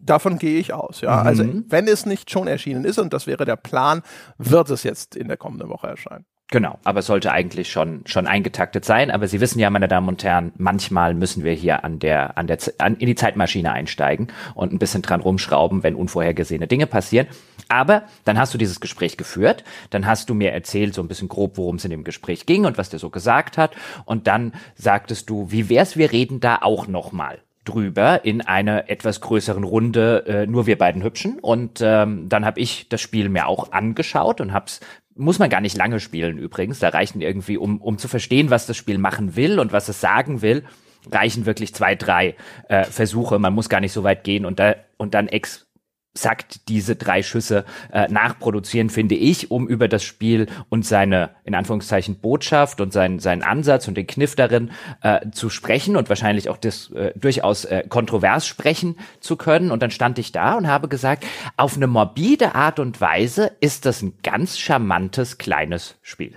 Davon 0.00 0.38
gehe 0.38 0.58
ich 0.58 0.72
aus, 0.72 1.00
ja. 1.00 1.20
Mhm. 1.20 1.26
Also 1.26 1.44
wenn 1.68 1.86
es 1.86 2.06
nicht 2.06 2.30
schon 2.30 2.48
erschienen 2.48 2.84
ist, 2.84 2.98
und 2.98 3.12
das 3.12 3.28
wäre 3.28 3.44
der 3.44 3.54
Plan, 3.56 4.02
wird 4.36 4.68
es 4.70 4.82
jetzt 4.82 5.14
in 5.14 5.28
der 5.28 5.36
kommenden 5.36 5.68
Woche 5.68 5.86
erscheinen. 5.86 6.26
Genau, 6.52 6.78
aber 6.84 7.00
es 7.00 7.06
sollte 7.06 7.32
eigentlich 7.32 7.72
schon 7.72 8.02
schon 8.04 8.26
eingetaktet 8.26 8.84
sein. 8.84 9.10
Aber 9.10 9.26
Sie 9.26 9.40
wissen 9.40 9.58
ja, 9.58 9.70
meine 9.70 9.88
Damen 9.88 10.08
und 10.08 10.22
Herren, 10.22 10.52
manchmal 10.58 11.14
müssen 11.14 11.44
wir 11.44 11.54
hier 11.54 11.82
an 11.82 11.98
der 11.98 12.36
an 12.36 12.46
der 12.46 12.58
an, 12.76 12.96
in 12.96 13.06
die 13.06 13.14
Zeitmaschine 13.14 13.72
einsteigen 13.72 14.28
und 14.54 14.70
ein 14.70 14.78
bisschen 14.78 15.00
dran 15.00 15.22
rumschrauben, 15.22 15.82
wenn 15.82 15.94
unvorhergesehene 15.94 16.66
Dinge 16.66 16.86
passieren. 16.86 17.26
Aber 17.68 18.02
dann 18.26 18.38
hast 18.38 18.52
du 18.52 18.58
dieses 18.58 18.80
Gespräch 18.80 19.16
geführt, 19.16 19.64
dann 19.88 20.04
hast 20.06 20.28
du 20.28 20.34
mir 20.34 20.52
erzählt 20.52 20.92
so 20.92 21.00
ein 21.00 21.08
bisschen 21.08 21.28
grob, 21.28 21.56
worum 21.56 21.76
es 21.76 21.86
in 21.86 21.90
dem 21.90 22.04
Gespräch 22.04 22.44
ging 22.44 22.66
und 22.66 22.76
was 22.76 22.90
der 22.90 22.98
so 22.98 23.08
gesagt 23.08 23.56
hat. 23.56 23.74
Und 24.04 24.26
dann 24.26 24.52
sagtest 24.74 25.30
du, 25.30 25.50
wie 25.50 25.70
wär's, 25.70 25.96
wir 25.96 26.12
reden 26.12 26.40
da 26.40 26.58
auch 26.60 26.86
noch 26.86 27.12
mal 27.12 27.38
drüber 27.64 28.24
in 28.24 28.40
einer 28.40 28.90
etwas 28.90 29.20
größeren 29.20 29.64
Runde, 29.64 30.24
äh, 30.26 30.46
nur 30.46 30.66
wir 30.66 30.76
beiden 30.76 31.02
Hübschen. 31.02 31.38
Und 31.38 31.80
ähm, 31.80 32.28
dann 32.28 32.44
habe 32.44 32.60
ich 32.60 32.88
das 32.88 33.00
Spiel 33.00 33.28
mir 33.28 33.46
auch 33.46 33.72
angeschaut 33.72 34.40
und 34.40 34.52
hab's 34.52 34.80
muss 35.16 35.38
man 35.38 35.50
gar 35.50 35.60
nicht 35.60 35.76
lange 35.76 36.00
spielen 36.00 36.38
übrigens. 36.38 36.78
Da 36.78 36.88
reichen 36.88 37.20
irgendwie, 37.20 37.56
um, 37.56 37.80
um 37.80 37.98
zu 37.98 38.08
verstehen, 38.08 38.50
was 38.50 38.66
das 38.66 38.76
Spiel 38.76 38.98
machen 38.98 39.36
will 39.36 39.58
und 39.58 39.72
was 39.72 39.88
es 39.88 40.00
sagen 40.00 40.42
will, 40.42 40.64
reichen 41.10 41.46
wirklich 41.46 41.74
zwei, 41.74 41.94
drei 41.94 42.36
äh, 42.68 42.84
Versuche. 42.84 43.38
Man 43.38 43.54
muss 43.54 43.68
gar 43.68 43.80
nicht 43.80 43.92
so 43.92 44.04
weit 44.04 44.24
gehen 44.24 44.44
und, 44.46 44.58
da, 44.58 44.76
und 44.96 45.14
dann 45.14 45.28
ex 45.28 45.66
sagt 46.14 46.68
diese 46.68 46.96
drei 46.96 47.22
Schüsse 47.22 47.64
äh, 47.92 48.08
nachproduzieren, 48.08 48.90
finde 48.90 49.14
ich, 49.14 49.50
um 49.50 49.66
über 49.66 49.88
das 49.88 50.04
Spiel 50.04 50.46
und 50.68 50.84
seine, 50.84 51.30
in 51.44 51.54
Anführungszeichen, 51.54 52.16
Botschaft 52.16 52.80
und 52.80 52.92
seinen, 52.92 53.18
seinen 53.18 53.42
Ansatz 53.42 53.88
und 53.88 53.96
den 53.96 54.06
Kniff 54.06 54.36
darin 54.36 54.72
äh, 55.02 55.30
zu 55.30 55.48
sprechen 55.48 55.96
und 55.96 56.08
wahrscheinlich 56.08 56.48
auch 56.50 56.58
das 56.58 56.90
äh, 56.90 57.12
durchaus 57.16 57.64
äh, 57.64 57.84
kontrovers 57.88 58.46
sprechen 58.46 58.96
zu 59.20 59.36
können. 59.36 59.70
Und 59.70 59.82
dann 59.82 59.90
stand 59.90 60.18
ich 60.18 60.32
da 60.32 60.54
und 60.54 60.66
habe 60.66 60.88
gesagt, 60.88 61.24
auf 61.56 61.76
eine 61.76 61.86
morbide 61.86 62.54
Art 62.54 62.78
und 62.78 63.00
Weise 63.00 63.52
ist 63.60 63.86
das 63.86 64.02
ein 64.02 64.14
ganz 64.22 64.58
charmantes 64.58 65.38
kleines 65.38 65.96
Spiel. 66.02 66.34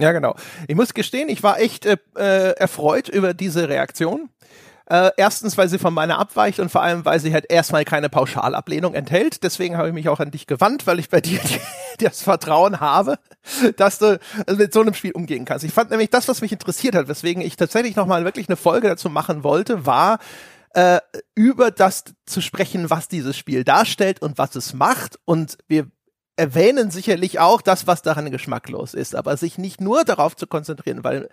Ja, 0.00 0.10
genau. 0.10 0.34
Ich 0.66 0.74
muss 0.74 0.94
gestehen, 0.94 1.28
ich 1.28 1.44
war 1.44 1.60
echt 1.60 1.86
äh, 1.86 1.96
äh 2.16 2.52
erfreut 2.56 3.08
über 3.08 3.34
diese 3.34 3.68
Reaktion. 3.68 4.30
Äh, 4.86 5.10
erstens, 5.16 5.56
weil 5.56 5.68
sie 5.68 5.78
von 5.78 5.94
meiner 5.94 6.18
abweicht 6.18 6.58
und 6.58 6.70
vor 6.70 6.82
allem, 6.82 7.04
weil 7.04 7.20
sie 7.20 7.32
halt 7.32 7.50
erstmal 7.50 7.84
keine 7.84 8.08
Pauschalablehnung 8.08 8.94
enthält. 8.94 9.42
Deswegen 9.42 9.76
habe 9.76 9.88
ich 9.88 9.94
mich 9.94 10.08
auch 10.08 10.20
an 10.20 10.30
dich 10.30 10.46
gewandt, 10.46 10.86
weil 10.86 10.98
ich 10.98 11.08
bei 11.08 11.20
dir 11.20 11.40
das 11.98 12.22
Vertrauen 12.22 12.80
habe, 12.80 13.18
dass 13.76 13.98
du 13.98 14.18
mit 14.56 14.72
so 14.72 14.80
einem 14.80 14.94
Spiel 14.94 15.12
umgehen 15.12 15.44
kannst. 15.44 15.64
Ich 15.64 15.72
fand 15.72 15.90
nämlich 15.90 16.10
das, 16.10 16.28
was 16.28 16.40
mich 16.40 16.52
interessiert 16.52 16.94
hat, 16.94 17.08
weswegen 17.08 17.42
ich 17.42 17.56
tatsächlich 17.56 17.96
nochmal 17.96 18.24
wirklich 18.24 18.48
eine 18.48 18.56
Folge 18.56 18.88
dazu 18.88 19.08
machen 19.08 19.44
wollte, 19.44 19.86
war, 19.86 20.18
äh, 20.74 21.00
über 21.34 21.70
das 21.70 22.04
zu 22.26 22.40
sprechen, 22.40 22.90
was 22.90 23.08
dieses 23.08 23.36
Spiel 23.36 23.64
darstellt 23.64 24.20
und 24.22 24.38
was 24.38 24.56
es 24.56 24.74
macht. 24.74 25.18
Und 25.24 25.58
wir 25.68 25.86
erwähnen 26.36 26.90
sicherlich 26.90 27.40
auch 27.40 27.60
das, 27.60 27.86
was 27.86 28.02
daran 28.02 28.30
geschmacklos 28.30 28.94
ist, 28.94 29.14
aber 29.14 29.36
sich 29.36 29.58
nicht 29.58 29.80
nur 29.80 30.04
darauf 30.04 30.34
zu 30.34 30.46
konzentrieren, 30.46 31.04
weil 31.04 31.28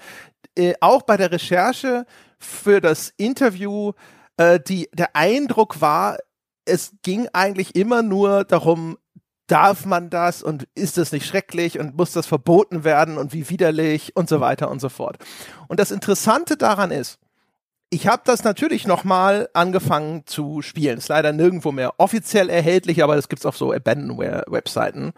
äh, 0.55 0.73
auch 0.81 1.03
bei 1.03 1.17
der 1.17 1.31
Recherche 1.31 2.05
für 2.37 2.81
das 2.81 3.13
Interview 3.17 3.93
äh, 4.37 4.59
die, 4.59 4.89
der 4.93 5.15
Eindruck 5.15 5.81
war, 5.81 6.17
es 6.65 6.93
ging 7.03 7.27
eigentlich 7.33 7.75
immer 7.75 8.03
nur 8.03 8.45
darum, 8.45 8.97
darf 9.47 9.85
man 9.85 10.09
das 10.09 10.43
und 10.43 10.67
ist 10.75 10.97
es 10.97 11.11
nicht 11.11 11.25
schrecklich 11.25 11.79
und 11.79 11.97
muss 11.97 12.11
das 12.11 12.27
verboten 12.27 12.83
werden 12.83 13.17
und 13.17 13.33
wie 13.33 13.49
widerlich 13.49 14.15
und 14.15 14.29
so 14.29 14.39
weiter 14.39 14.69
und 14.69 14.79
so 14.79 14.89
fort. 14.89 15.17
Und 15.67 15.79
das 15.79 15.91
Interessante 15.91 16.55
daran 16.55 16.91
ist, 16.91 17.19
ich 17.89 18.07
habe 18.07 18.21
das 18.25 18.43
natürlich 18.43 18.85
nochmal 18.85 19.49
angefangen 19.53 20.23
zu 20.27 20.61
spielen. 20.61 20.99
Ist 20.99 21.09
leider 21.09 21.33
nirgendwo 21.33 21.71
mehr 21.71 21.95
offiziell 21.97 22.49
erhältlich, 22.49 23.03
aber 23.03 23.15
das 23.15 23.29
gibt's 23.29 23.47
auf 23.47 23.57
so 23.57 23.73
Abandonware-Webseiten. 23.73 25.13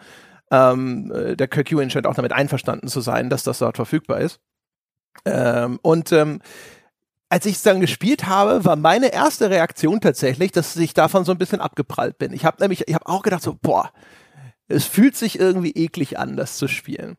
Ähm, 0.50 1.12
äh, 1.14 1.36
der 1.36 1.50
Kirk 1.50 1.70
Ewan 1.72 1.90
scheint 1.90 2.08
auch 2.08 2.16
damit 2.16 2.32
einverstanden 2.32 2.88
zu 2.88 3.02
sein, 3.02 3.30
dass 3.30 3.44
das 3.44 3.60
dort 3.60 3.76
verfügbar 3.76 4.22
ist. 4.22 4.40
Ähm, 5.26 5.80
und 5.82 6.12
ähm, 6.12 6.42
als 7.30 7.46
ich 7.46 7.56
es 7.56 7.64
dann 7.64 7.80
gespielt 7.80 8.28
habe, 8.28 8.66
war 8.66 8.76
meine 8.76 9.14
erste 9.14 9.50
Reaktion 9.50 10.02
tatsächlich, 10.02 10.52
dass 10.52 10.76
ich 10.76 10.94
davon 10.94 11.24
so 11.24 11.32
ein 11.32 11.38
bisschen 11.38 11.62
abgeprallt 11.62 12.18
bin. 12.18 12.34
Ich 12.34 12.44
habe 12.44 12.58
nämlich, 12.60 12.88
ich 12.88 12.94
habe 12.94 13.08
auch 13.08 13.22
gedacht 13.22 13.42
so, 13.42 13.58
boah, 13.62 13.92
es 14.68 14.86
fühlt 14.86 15.16
sich 15.16 15.40
irgendwie 15.40 15.72
eklig 15.72 16.20
an, 16.20 16.36
das 16.36 16.58
zu 16.58 16.68
spielen. 16.68 17.18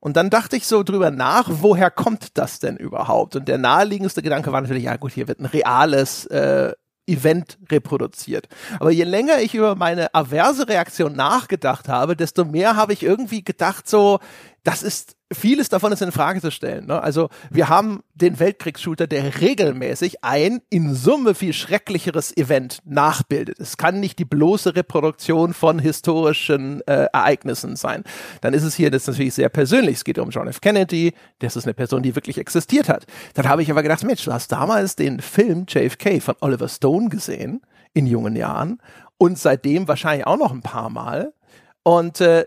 Und 0.00 0.16
dann 0.16 0.28
dachte 0.28 0.56
ich 0.56 0.66
so 0.66 0.82
drüber 0.82 1.10
nach, 1.10 1.48
woher 1.48 1.90
kommt 1.90 2.36
das 2.36 2.58
denn 2.58 2.76
überhaupt? 2.76 3.36
Und 3.36 3.48
der 3.48 3.58
naheliegendste 3.58 4.22
Gedanke 4.22 4.52
war 4.52 4.60
natürlich, 4.60 4.84
ja 4.84 4.96
gut, 4.96 5.12
hier 5.12 5.28
wird 5.28 5.40
ein 5.40 5.46
reales 5.46 6.26
äh, 6.26 6.72
Event 7.06 7.58
reproduziert. 7.70 8.48
Aber 8.80 8.90
je 8.90 9.04
länger 9.04 9.40
ich 9.40 9.54
über 9.54 9.76
meine 9.76 10.14
averse 10.14 10.68
Reaktion 10.68 11.14
nachgedacht 11.14 11.88
habe, 11.88 12.16
desto 12.16 12.44
mehr 12.44 12.76
habe 12.76 12.92
ich 12.92 13.02
irgendwie 13.02 13.44
gedacht, 13.44 13.88
so, 13.88 14.20
das 14.64 14.82
ist 14.82 15.16
vieles 15.32 15.68
davon 15.68 15.92
ist 15.92 16.00
in 16.00 16.12
Frage 16.12 16.40
zu 16.40 16.50
stellen. 16.50 16.86
Ne? 16.86 17.02
Also 17.02 17.28
wir 17.50 17.68
haben 17.68 18.02
den 18.14 18.38
Weltkriegsshooter, 18.38 19.06
der 19.06 19.40
regelmäßig 19.40 20.24
ein 20.24 20.62
in 20.70 20.94
Summe 20.94 21.34
viel 21.34 21.52
schrecklicheres 21.52 22.34
Event 22.36 22.78
nachbildet. 22.84 23.60
Es 23.60 23.76
kann 23.76 24.00
nicht 24.00 24.18
die 24.18 24.24
bloße 24.24 24.74
Reproduktion 24.74 25.52
von 25.52 25.78
historischen 25.78 26.80
äh, 26.86 27.08
Ereignissen 27.12 27.76
sein. 27.76 28.04
Dann 28.40 28.54
ist 28.54 28.62
es 28.62 28.74
hier 28.74 28.90
das 28.90 29.06
natürlich 29.06 29.34
sehr 29.34 29.50
persönlich. 29.50 29.96
Es 29.96 30.04
geht 30.04 30.18
um 30.18 30.30
John 30.30 30.48
F. 30.48 30.60
Kennedy. 30.60 31.12
Das 31.40 31.56
ist 31.56 31.64
eine 31.64 31.74
Person, 31.74 32.02
die 32.02 32.14
wirklich 32.14 32.38
existiert 32.38 32.88
hat. 32.88 33.04
Dann 33.34 33.48
habe 33.48 33.62
ich 33.62 33.70
aber 33.70 33.82
gedacht, 33.82 34.04
Mensch, 34.04 34.24
du 34.24 34.32
hast 34.32 34.50
damals 34.50 34.96
den 34.96 35.20
Film 35.20 35.66
JFK 35.68 36.22
von 36.22 36.36
Oliver 36.40 36.68
Stone 36.68 37.10
gesehen 37.10 37.60
in 37.92 38.06
jungen 38.06 38.34
Jahren 38.34 38.80
und 39.18 39.38
seitdem 39.38 39.88
wahrscheinlich 39.88 40.26
auch 40.26 40.38
noch 40.38 40.52
ein 40.52 40.62
paar 40.62 40.90
Mal. 40.90 41.34
Und 41.82 42.20
äh, 42.22 42.46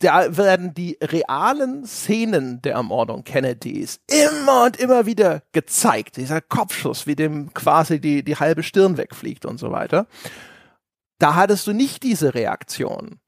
da 0.00 0.36
werden 0.36 0.74
die 0.74 0.96
realen 1.02 1.84
Szenen 1.84 2.62
der 2.62 2.74
Ermordung 2.74 3.24
Kennedys 3.24 4.00
immer 4.06 4.66
und 4.66 4.76
immer 4.76 5.06
wieder 5.06 5.42
gezeigt. 5.52 6.16
Dieser 6.16 6.40
Kopfschuss, 6.40 7.06
wie 7.06 7.16
dem 7.16 7.52
quasi 7.52 8.00
die, 8.00 8.22
die 8.22 8.36
halbe 8.36 8.62
Stirn 8.62 8.96
wegfliegt 8.96 9.44
und 9.44 9.58
so 9.58 9.72
weiter. 9.72 10.06
Da 11.18 11.34
hattest 11.34 11.66
du 11.66 11.72
nicht 11.72 12.04
diese 12.04 12.34
Reaktion. 12.34 13.18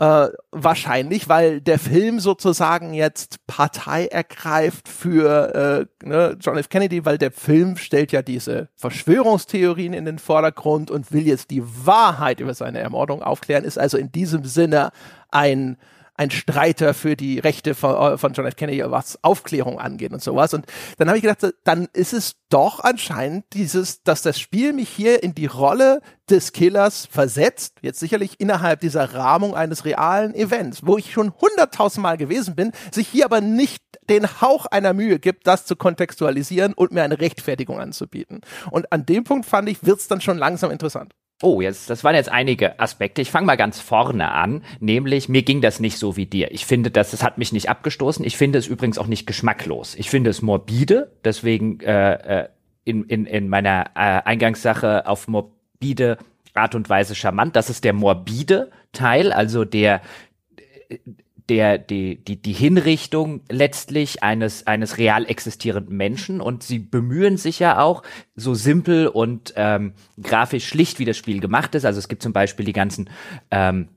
Äh, 0.00 0.28
wahrscheinlich, 0.50 1.28
weil 1.28 1.60
der 1.60 1.78
Film 1.78 2.18
sozusagen 2.18 2.92
jetzt 2.92 3.46
Partei 3.46 4.06
ergreift 4.06 4.88
für 4.88 5.86
äh, 6.02 6.06
ne, 6.06 6.36
John 6.40 6.56
F. 6.56 6.70
Kennedy, 6.70 7.04
weil 7.04 7.18
der 7.18 7.30
Film 7.30 7.76
stellt 7.76 8.10
ja 8.10 8.22
diese 8.22 8.68
Verschwörungstheorien 8.74 9.92
in 9.92 10.04
den 10.04 10.18
Vordergrund 10.18 10.90
und 10.90 11.12
will 11.12 11.26
jetzt 11.26 11.50
die 11.50 11.62
Wahrheit 11.62 12.40
über 12.40 12.54
seine 12.54 12.80
Ermordung 12.80 13.22
aufklären, 13.22 13.64
ist 13.64 13.78
also 13.78 13.96
in 13.96 14.10
diesem 14.10 14.44
Sinne 14.44 14.92
ein 15.30 15.76
ein 16.22 16.30
Streiter 16.30 16.94
für 16.94 17.16
die 17.16 17.38
Rechte 17.38 17.74
von, 17.74 18.14
äh, 18.14 18.18
von 18.18 18.32
John 18.32 18.46
F. 18.46 18.56
Kennedy, 18.56 18.82
was 18.86 19.18
Aufklärung 19.22 19.78
angeht 19.78 20.12
und 20.12 20.22
sowas. 20.22 20.54
Und 20.54 20.66
dann 20.98 21.08
habe 21.08 21.18
ich 21.18 21.22
gedacht, 21.22 21.54
dann 21.64 21.88
ist 21.92 22.12
es 22.12 22.36
doch 22.48 22.80
anscheinend 22.80 23.44
dieses, 23.52 24.02
dass 24.02 24.22
das 24.22 24.38
Spiel 24.38 24.72
mich 24.72 24.88
hier 24.88 25.22
in 25.22 25.34
die 25.34 25.46
Rolle 25.46 26.00
des 26.30 26.52
Killers 26.52 27.06
versetzt, 27.06 27.78
jetzt 27.82 27.98
sicherlich 27.98 28.40
innerhalb 28.40 28.80
dieser 28.80 29.14
Rahmung 29.14 29.54
eines 29.54 29.84
realen 29.84 30.34
Events, 30.34 30.86
wo 30.86 30.96
ich 30.96 31.12
schon 31.12 31.32
hunderttausendmal 31.40 32.16
gewesen 32.16 32.54
bin, 32.54 32.72
sich 32.92 33.08
hier 33.08 33.24
aber 33.24 33.40
nicht 33.40 33.82
den 34.08 34.40
Hauch 34.40 34.66
einer 34.66 34.92
Mühe 34.92 35.18
gibt, 35.18 35.46
das 35.46 35.66
zu 35.66 35.76
kontextualisieren 35.76 36.72
und 36.72 36.92
mir 36.92 37.02
eine 37.02 37.20
Rechtfertigung 37.20 37.80
anzubieten. 37.80 38.40
Und 38.70 38.92
an 38.92 39.04
dem 39.06 39.24
Punkt 39.24 39.46
fand 39.46 39.68
ich, 39.68 39.84
wird's 39.84 40.08
dann 40.08 40.20
schon 40.20 40.38
langsam 40.38 40.70
interessant. 40.70 41.12
Oh, 41.42 41.60
jetzt, 41.60 41.90
das 41.90 42.04
waren 42.04 42.14
jetzt 42.14 42.30
einige 42.30 42.78
Aspekte. 42.78 43.20
Ich 43.20 43.30
fange 43.30 43.46
mal 43.46 43.56
ganz 43.56 43.80
vorne 43.80 44.30
an, 44.30 44.62
nämlich 44.80 45.28
mir 45.28 45.42
ging 45.42 45.60
das 45.60 45.80
nicht 45.80 45.98
so 45.98 46.16
wie 46.16 46.26
dir. 46.26 46.52
Ich 46.52 46.64
finde, 46.64 46.90
das, 46.90 47.10
das 47.10 47.22
hat 47.22 47.36
mich 47.36 47.52
nicht 47.52 47.68
abgestoßen. 47.68 48.24
Ich 48.24 48.36
finde 48.36 48.58
es 48.58 48.66
übrigens 48.66 48.96
auch 48.96 49.08
nicht 49.08 49.26
geschmacklos. 49.26 49.94
Ich 49.96 50.08
finde 50.08 50.30
es 50.30 50.40
morbide, 50.40 51.12
deswegen 51.24 51.80
äh, 51.80 52.42
äh 52.42 52.48
in, 52.84 53.04
in, 53.04 53.26
in 53.26 53.48
meiner 53.48 53.90
äh, 53.94 54.22
Eingangssache 54.24 55.06
auf 55.06 55.28
morbide 55.28 56.18
Art 56.54 56.74
und 56.74 56.88
Weise 56.88 57.14
charmant. 57.14 57.54
Das 57.54 57.70
ist 57.70 57.84
der 57.84 57.92
morbide 57.92 58.70
Teil, 58.92 59.32
also 59.32 59.64
der 59.64 60.00
der, 61.48 61.78
die, 61.78 62.22
die, 62.24 62.40
die 62.40 62.52
Hinrichtung 62.52 63.42
letztlich 63.50 64.22
eines, 64.22 64.66
eines 64.66 64.98
real 64.98 65.26
existierenden 65.26 65.96
Menschen 65.96 66.40
und 66.40 66.62
sie 66.62 66.78
bemühen 66.78 67.36
sich 67.36 67.58
ja 67.58 67.80
auch, 67.80 68.02
so 68.34 68.54
simpel 68.54 69.08
und 69.08 69.52
ähm, 69.56 69.94
grafisch 70.22 70.66
schlicht 70.66 70.98
wie 70.98 71.04
das 71.04 71.16
Spiel 71.16 71.40
gemacht 71.40 71.74
ist. 71.74 71.84
Also 71.84 71.98
es 71.98 72.08
gibt 72.08 72.22
zum 72.22 72.32
Beispiel 72.32 72.64
die 72.64 72.72
ganzen 72.72 73.10
ähm, 73.50 73.88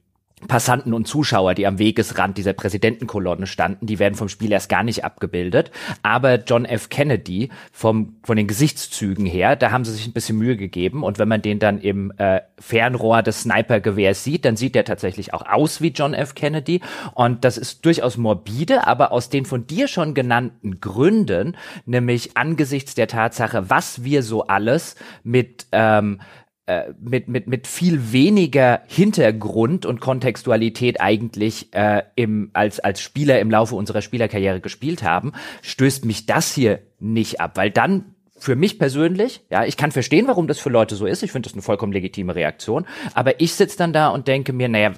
Passanten 0.48 0.94
und 0.94 1.08
Zuschauer, 1.08 1.54
die 1.54 1.68
am 1.68 1.80
Wegesrand 1.80 2.38
dieser 2.38 2.54
Präsidentenkolonne 2.54 3.48
standen, 3.48 3.88
die 3.88 4.00
werden 4.00 4.16
vom 4.16 4.30
Spiel 4.30 4.52
erst 4.52 4.70
gar 4.70 4.84
nicht 4.84 5.04
abgebildet. 5.04 5.72
Aber 6.04 6.36
John 6.36 6.66
F. 6.66 6.90
Kennedy, 6.90 7.50
vom, 7.72 8.18
von 8.24 8.38
den 8.38 8.48
Gesichtszügen 8.48 9.26
her, 9.26 9.56
da 9.56 9.72
haben 9.72 9.86
sie 9.86 9.94
sich 9.94 10.08
ein 10.08 10.14
bisschen 10.14 10.38
Mühe 10.38 10.58
gegeben. 10.58 11.04
Und 11.04 11.20
wenn 11.20 11.28
man 11.28 11.42
den 11.42 11.60
dann 11.60 11.80
im 11.80 12.12
äh, 12.18 12.42
Fernrohr 12.60 13.22
des 13.22 13.42
Snipergewehrs 13.42 14.24
sieht, 14.24 14.46
dann 14.46 14.56
sieht 14.56 14.76
er 14.76 14.86
tatsächlich 14.86 15.34
auch 15.34 15.46
aus 15.46 15.82
wie 15.82 15.90
John 15.90 16.14
F. 16.14 16.36
Kennedy. 16.36 16.82
Und 17.14 17.44
das 17.44 17.58
ist 17.58 17.86
durchaus 17.86 18.18
morbide, 18.18 18.88
aber 18.88 19.12
aus 19.12 19.30
den 19.30 19.46
von 19.46 19.68
dir 19.68 19.88
schon 19.88 20.14
genannten 20.14 20.80
Gründen, 20.80 21.58
nämlich 21.86 22.38
angesichts 22.38 22.96
der 22.96 23.08
Tatsache, 23.08 23.70
was 23.70 24.04
wir 24.04 24.24
so 24.24 24.48
alles 24.48 24.96
mit 25.24 25.68
ähm, 25.72 26.20
äh, 26.68 26.94
mit, 27.00 27.28
mit, 27.28 27.48
mit 27.48 27.68
viel 27.68 28.12
weniger 28.12 28.82
Hintergrund 28.88 29.86
und 29.86 30.02
Kontextualität 30.02 31.00
eigentlich 31.00 31.74
äh, 31.74 32.02
im, 32.16 32.50
als, 32.54 32.80
als 32.80 33.02
Spieler 33.02 33.40
im 33.40 33.52
Laufe 33.52 33.76
unserer 33.76 34.02
Spielerkarriere 34.02 34.62
gespielt 34.62 35.04
haben, 35.04 35.34
stößt 35.62 36.06
mich 36.06 36.26
das 36.26 36.54
hier 36.54 36.80
nicht 37.00 37.40
ab, 37.40 37.52
weil 37.56 37.70
dann 37.70 38.16
für 38.38 38.56
mich 38.56 38.80
persönlich, 38.80 39.46
ja, 39.50 39.64
ich 39.64 39.78
kann 39.78 39.92
verstehen, 39.92 40.28
warum 40.28 40.48
das 40.48 40.60
für 40.60 40.70
Leute 40.70 40.96
so 40.96 41.06
ist. 41.06 41.24
Ich 41.24 41.32
finde 41.32 41.48
das 41.48 41.54
eine 41.54 41.62
vollkommen 41.62 41.94
legitime 41.94 42.36
Reaktion. 42.36 42.86
Aber 43.14 43.40
ich 43.40 43.54
sitze 43.54 43.78
dann 43.78 43.94
da 43.94 44.10
und 44.10 44.28
denke 44.28 44.52
mir, 44.52 44.68
naja, 44.68 44.94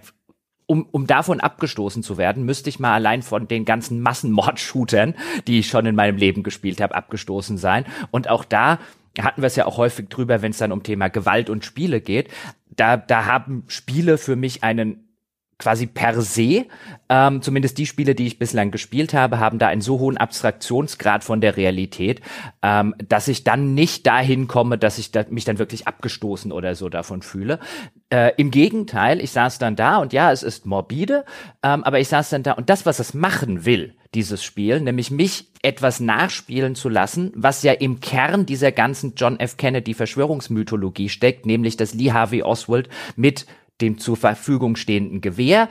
um, 0.67 0.87
um 0.91 1.07
davon 1.07 1.39
abgestoßen 1.39 2.03
zu 2.03 2.17
werden, 2.17 2.43
müsste 2.43 2.69
ich 2.69 2.79
mal 2.79 2.93
allein 2.93 3.21
von 3.21 3.47
den 3.47 3.65
ganzen 3.65 4.01
Massenmord-Shootern, 4.01 5.15
die 5.47 5.59
ich 5.59 5.67
schon 5.67 5.85
in 5.85 5.95
meinem 5.95 6.17
Leben 6.17 6.43
gespielt 6.43 6.81
habe, 6.81 6.95
abgestoßen 6.95 7.57
sein. 7.57 7.85
Und 8.11 8.29
auch 8.29 8.43
da 8.43 8.79
hatten 9.23 9.41
wir 9.41 9.47
es 9.47 9.55
ja 9.55 9.65
auch 9.65 9.77
häufig 9.77 10.09
drüber, 10.09 10.41
wenn 10.41 10.51
es 10.51 10.57
dann 10.57 10.71
um 10.71 10.83
Thema 10.83 11.09
Gewalt 11.09 11.49
und 11.49 11.65
Spiele 11.65 12.01
geht. 12.01 12.29
Da, 12.69 12.97
da 12.97 13.25
haben 13.25 13.63
Spiele 13.67 14.17
für 14.17 14.35
mich 14.35 14.63
einen 14.63 15.06
quasi 15.59 15.87
per 15.87 16.21
se, 16.21 16.65
ähm, 17.09 17.41
zumindest 17.41 17.77
die 17.77 17.87
Spiele, 17.87 18.13
die 18.13 18.27
ich 18.27 18.37
bislang 18.37 18.69
gespielt 18.69 19.13
habe, 19.13 19.39
haben 19.39 19.57
da 19.57 19.67
einen 19.67 19.81
so 19.81 19.99
hohen 19.99 20.17
Abstraktionsgrad 20.17 21.23
von 21.23 21.41
der 21.41 21.57
Realität, 21.57 22.21
ähm, 22.61 22.93
dass 23.07 23.27
ich 23.27 23.43
dann 23.43 23.73
nicht 23.73 24.05
dahin 24.05 24.47
komme, 24.47 24.77
dass 24.77 24.97
ich 24.97 25.11
da, 25.11 25.25
mich 25.29 25.45
dann 25.45 25.57
wirklich 25.57 25.87
abgestoßen 25.87 26.51
oder 26.51 26.75
so 26.75 26.89
davon 26.89 27.21
fühle. 27.21 27.59
Äh, 28.09 28.33
Im 28.37 28.51
Gegenteil, 28.51 29.19
ich 29.19 29.31
saß 29.31 29.57
dann 29.57 29.75
da 29.75 29.97
und 29.97 30.13
ja, 30.13 30.31
es 30.31 30.43
ist 30.43 30.65
morbide, 30.65 31.25
ähm, 31.63 31.83
aber 31.83 31.99
ich 31.99 32.07
saß 32.07 32.29
dann 32.29 32.43
da 32.43 32.51
und 32.53 32.69
das, 32.69 32.85
was 32.85 32.99
es 32.99 33.13
machen 33.13 33.65
will, 33.65 33.95
dieses 34.13 34.43
Spiel, 34.43 34.79
nämlich 34.79 35.11
mich 35.11 35.51
etwas 35.63 35.99
nachspielen 35.99 36.75
zu 36.75 36.87
lassen, 36.87 37.31
was 37.35 37.63
ja 37.63 37.73
im 37.73 37.99
Kern 37.99 38.45
dieser 38.45 38.71
ganzen 38.71 39.13
John 39.15 39.39
F. 39.39 39.57
Kennedy 39.57 39.93
Verschwörungsmythologie 39.93 41.09
steckt, 41.09 41.45
nämlich 41.45 41.77
dass 41.77 41.93
Lee 41.93 42.11
Harvey 42.11 42.43
Oswald 42.43 42.89
mit 43.15 43.47
dem 43.81 43.97
zur 43.97 44.17
Verfügung 44.17 44.75
stehenden 44.75 45.21
Gewehr 45.21 45.69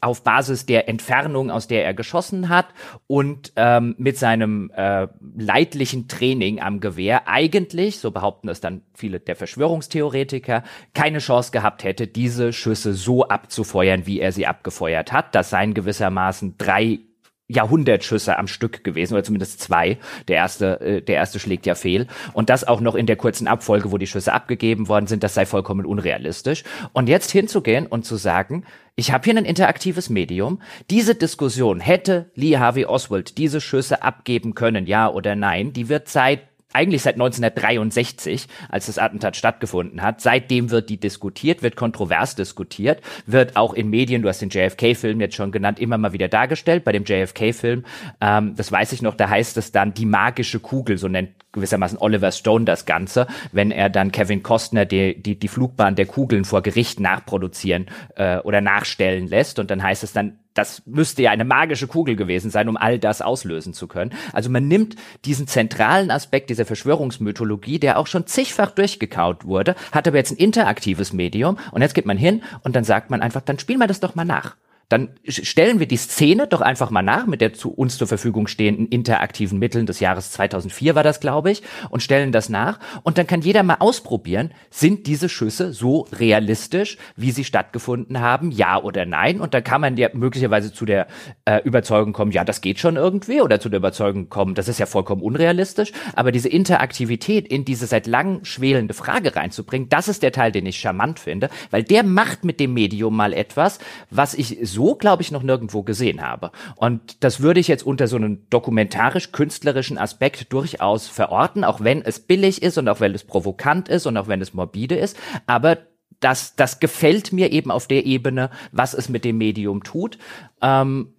auf 0.00 0.22
Basis 0.22 0.66
der 0.66 0.88
Entfernung, 0.88 1.50
aus 1.50 1.66
der 1.66 1.84
er 1.84 1.94
geschossen 1.94 2.48
hat 2.48 2.66
und 3.06 3.52
ähm, 3.56 3.94
mit 3.98 4.18
seinem 4.18 4.70
äh, 4.74 5.08
leidlichen 5.36 6.06
Training 6.06 6.60
am 6.60 6.80
Gewehr 6.80 7.28
eigentlich, 7.28 7.98
so 7.98 8.10
behaupten 8.10 8.48
es 8.48 8.60
dann 8.60 8.82
viele 8.94 9.20
der 9.20 9.36
Verschwörungstheoretiker, 9.36 10.62
keine 10.94 11.18
Chance 11.18 11.50
gehabt 11.50 11.82
hätte, 11.82 12.06
diese 12.06 12.52
Schüsse 12.52 12.92
so 12.94 13.26
abzufeuern, 13.26 14.06
wie 14.06 14.20
er 14.20 14.32
sie 14.32 14.46
abgefeuert 14.46 15.12
hat. 15.12 15.34
Das 15.34 15.50
seien 15.50 15.72
gewissermaßen 15.74 16.56
drei 16.58 17.00
Jahrhundertschüsse 17.48 18.38
am 18.38 18.48
Stück 18.48 18.82
gewesen 18.82 19.14
oder 19.14 19.22
zumindest 19.22 19.60
zwei. 19.60 19.98
Der 20.28 20.36
erste, 20.36 20.80
äh, 20.80 21.02
der 21.02 21.16
erste 21.16 21.38
schlägt 21.38 21.66
ja 21.66 21.74
fehl 21.74 22.06
und 22.32 22.50
das 22.50 22.66
auch 22.66 22.80
noch 22.80 22.94
in 22.94 23.06
der 23.06 23.16
kurzen 23.16 23.46
Abfolge, 23.46 23.92
wo 23.92 23.98
die 23.98 24.06
Schüsse 24.06 24.32
abgegeben 24.32 24.88
worden 24.88 25.06
sind. 25.06 25.22
Das 25.22 25.34
sei 25.34 25.46
vollkommen 25.46 25.86
unrealistisch. 25.86 26.64
Und 26.92 27.08
jetzt 27.08 27.30
hinzugehen 27.30 27.86
und 27.86 28.04
zu 28.04 28.16
sagen, 28.16 28.64
ich 28.96 29.12
habe 29.12 29.24
hier 29.24 29.36
ein 29.36 29.44
interaktives 29.44 30.10
Medium. 30.10 30.60
Diese 30.90 31.14
Diskussion 31.14 31.80
hätte 31.80 32.30
Lee 32.34 32.56
Harvey 32.58 32.86
Oswald 32.86 33.38
diese 33.38 33.60
Schüsse 33.60 34.02
abgeben 34.02 34.54
können, 34.54 34.86
ja 34.86 35.08
oder 35.08 35.36
nein. 35.36 35.72
Die 35.72 35.88
wird 35.88 36.08
seit 36.08 36.40
eigentlich 36.76 37.02
seit 37.02 37.14
1963, 37.14 38.46
als 38.68 38.86
das 38.86 38.98
Attentat 38.98 39.36
stattgefunden 39.36 40.02
hat. 40.02 40.20
Seitdem 40.20 40.70
wird 40.70 40.90
die 40.90 40.98
diskutiert, 40.98 41.62
wird 41.62 41.74
kontrovers 41.74 42.34
diskutiert, 42.34 43.00
wird 43.26 43.56
auch 43.56 43.74
in 43.74 43.88
Medien, 43.88 44.22
du 44.22 44.28
hast 44.28 44.42
den 44.42 44.50
JFK-Film 44.50 45.20
jetzt 45.20 45.34
schon 45.34 45.52
genannt, 45.52 45.80
immer 45.80 45.98
mal 45.98 46.12
wieder 46.12 46.28
dargestellt. 46.28 46.84
Bei 46.84 46.92
dem 46.92 47.04
JFK-Film, 47.04 47.84
ähm, 48.20 48.54
das 48.56 48.70
weiß 48.70 48.92
ich 48.92 49.02
noch, 49.02 49.14
da 49.14 49.28
heißt 49.28 49.56
es 49.56 49.72
dann 49.72 49.94
die 49.94 50.06
magische 50.06 50.60
Kugel, 50.60 50.98
so 50.98 51.08
nennt 51.08 51.30
gewissermaßen 51.56 51.98
Oliver 51.98 52.30
Stone 52.30 52.64
das 52.64 52.86
Ganze, 52.86 53.26
wenn 53.52 53.70
er 53.70 53.90
dann 53.90 54.12
Kevin 54.12 54.42
Costner 54.42 54.84
die, 54.84 55.20
die, 55.20 55.38
die 55.38 55.48
Flugbahn 55.48 55.96
der 55.96 56.06
Kugeln 56.06 56.44
vor 56.44 56.62
Gericht 56.62 57.00
nachproduzieren 57.00 57.86
äh, 58.14 58.38
oder 58.38 58.60
nachstellen 58.60 59.26
lässt. 59.26 59.58
Und 59.58 59.70
dann 59.70 59.82
heißt 59.82 60.04
es 60.04 60.12
dann, 60.12 60.38
das 60.54 60.82
müsste 60.86 61.22
ja 61.22 61.30
eine 61.30 61.44
magische 61.44 61.86
Kugel 61.86 62.16
gewesen 62.16 62.50
sein, 62.50 62.68
um 62.68 62.76
all 62.76 62.98
das 62.98 63.20
auslösen 63.20 63.74
zu 63.74 63.86
können. 63.88 64.12
Also 64.32 64.50
man 64.50 64.68
nimmt 64.68 64.96
diesen 65.24 65.46
zentralen 65.46 66.10
Aspekt 66.10 66.50
dieser 66.50 66.64
Verschwörungsmythologie, 66.64 67.78
der 67.78 67.98
auch 67.98 68.06
schon 68.06 68.26
zigfach 68.26 68.70
durchgekaut 68.70 69.44
wurde, 69.44 69.74
hat 69.92 70.08
aber 70.08 70.16
jetzt 70.16 70.32
ein 70.32 70.38
interaktives 70.38 71.12
Medium 71.12 71.58
und 71.72 71.82
jetzt 71.82 71.94
geht 71.94 72.06
man 72.06 72.16
hin 72.16 72.42
und 72.62 72.74
dann 72.74 72.84
sagt 72.84 73.10
man 73.10 73.20
einfach, 73.20 73.42
dann 73.42 73.58
spielen 73.58 73.78
wir 73.78 73.86
das 73.86 74.00
doch 74.00 74.14
mal 74.14 74.24
nach 74.24 74.56
dann 74.88 75.10
stellen 75.26 75.80
wir 75.80 75.88
die 75.88 75.96
Szene 75.96 76.46
doch 76.46 76.60
einfach 76.60 76.90
mal 76.90 77.02
nach 77.02 77.26
mit 77.26 77.40
der 77.40 77.52
zu 77.52 77.72
uns 77.72 77.98
zur 77.98 78.06
Verfügung 78.06 78.46
stehenden 78.46 78.86
interaktiven 78.86 79.58
Mitteln 79.58 79.86
des 79.86 79.98
Jahres 79.98 80.30
2004 80.30 80.94
war 80.94 81.02
das, 81.02 81.18
glaube 81.18 81.50
ich, 81.50 81.62
und 81.90 82.04
stellen 82.04 82.30
das 82.30 82.48
nach. 82.48 82.78
Und 83.02 83.18
dann 83.18 83.26
kann 83.26 83.40
jeder 83.40 83.64
mal 83.64 83.78
ausprobieren, 83.80 84.52
sind 84.70 85.08
diese 85.08 85.28
Schüsse 85.28 85.72
so 85.72 86.06
realistisch, 86.12 86.98
wie 87.16 87.32
sie 87.32 87.42
stattgefunden 87.42 88.20
haben, 88.20 88.52
ja 88.52 88.80
oder 88.80 89.06
nein? 89.06 89.40
Und 89.40 89.54
dann 89.54 89.64
kann 89.64 89.80
man 89.80 89.96
ja 89.96 90.08
möglicherweise 90.12 90.72
zu 90.72 90.84
der 90.84 91.08
äh, 91.46 91.60
Überzeugung 91.64 92.12
kommen, 92.12 92.30
ja, 92.30 92.44
das 92.44 92.60
geht 92.60 92.78
schon 92.78 92.94
irgendwie, 92.94 93.40
oder 93.40 93.58
zu 93.58 93.68
der 93.68 93.78
Überzeugung 93.78 94.28
kommen, 94.28 94.54
das 94.54 94.68
ist 94.68 94.78
ja 94.78 94.86
vollkommen 94.86 95.22
unrealistisch. 95.22 95.90
Aber 96.14 96.30
diese 96.30 96.48
Interaktivität 96.48 97.48
in 97.48 97.64
diese 97.64 97.86
seit 97.86 98.06
langem 98.06 98.44
schwelende 98.44 98.94
Frage 98.94 99.34
reinzubringen, 99.34 99.88
das 99.88 100.06
ist 100.06 100.22
der 100.22 100.30
Teil, 100.30 100.52
den 100.52 100.66
ich 100.66 100.78
charmant 100.78 101.18
finde, 101.18 101.50
weil 101.72 101.82
der 101.82 102.04
macht 102.04 102.44
mit 102.44 102.60
dem 102.60 102.72
Medium 102.72 103.16
mal 103.16 103.32
etwas, 103.32 103.80
was 104.10 104.34
ich 104.34 104.58
glaube 104.98 105.22
ich, 105.22 105.32
noch 105.32 105.42
nirgendwo 105.42 105.82
gesehen 105.82 106.22
habe. 106.22 106.52
Und 106.76 107.24
das 107.24 107.40
würde 107.40 107.60
ich 107.60 107.68
jetzt 107.68 107.84
unter 107.84 108.06
so 108.06 108.16
einem 108.16 108.48
dokumentarisch-künstlerischen 108.50 109.98
Aspekt 109.98 110.52
durchaus 110.52 111.08
verorten, 111.08 111.64
auch 111.64 111.80
wenn 111.80 112.02
es 112.02 112.20
billig 112.20 112.62
ist 112.62 112.78
und 112.78 112.88
auch 112.88 113.00
wenn 113.00 113.14
es 113.14 113.24
provokant 113.24 113.88
ist 113.88 114.06
und 114.06 114.16
auch 114.16 114.28
wenn 114.28 114.40
es 114.40 114.54
morbide 114.54 114.96
ist. 114.96 115.16
Aber 115.46 115.78
das, 116.20 116.56
das 116.56 116.80
gefällt 116.80 117.32
mir 117.32 117.52
eben 117.52 117.70
auf 117.70 117.88
der 117.88 118.06
Ebene, 118.06 118.50
was 118.72 118.94
es 118.94 119.08
mit 119.08 119.24
dem 119.24 119.38
Medium 119.38 119.82
tut. 119.82 120.18
Ähm, 120.62 121.14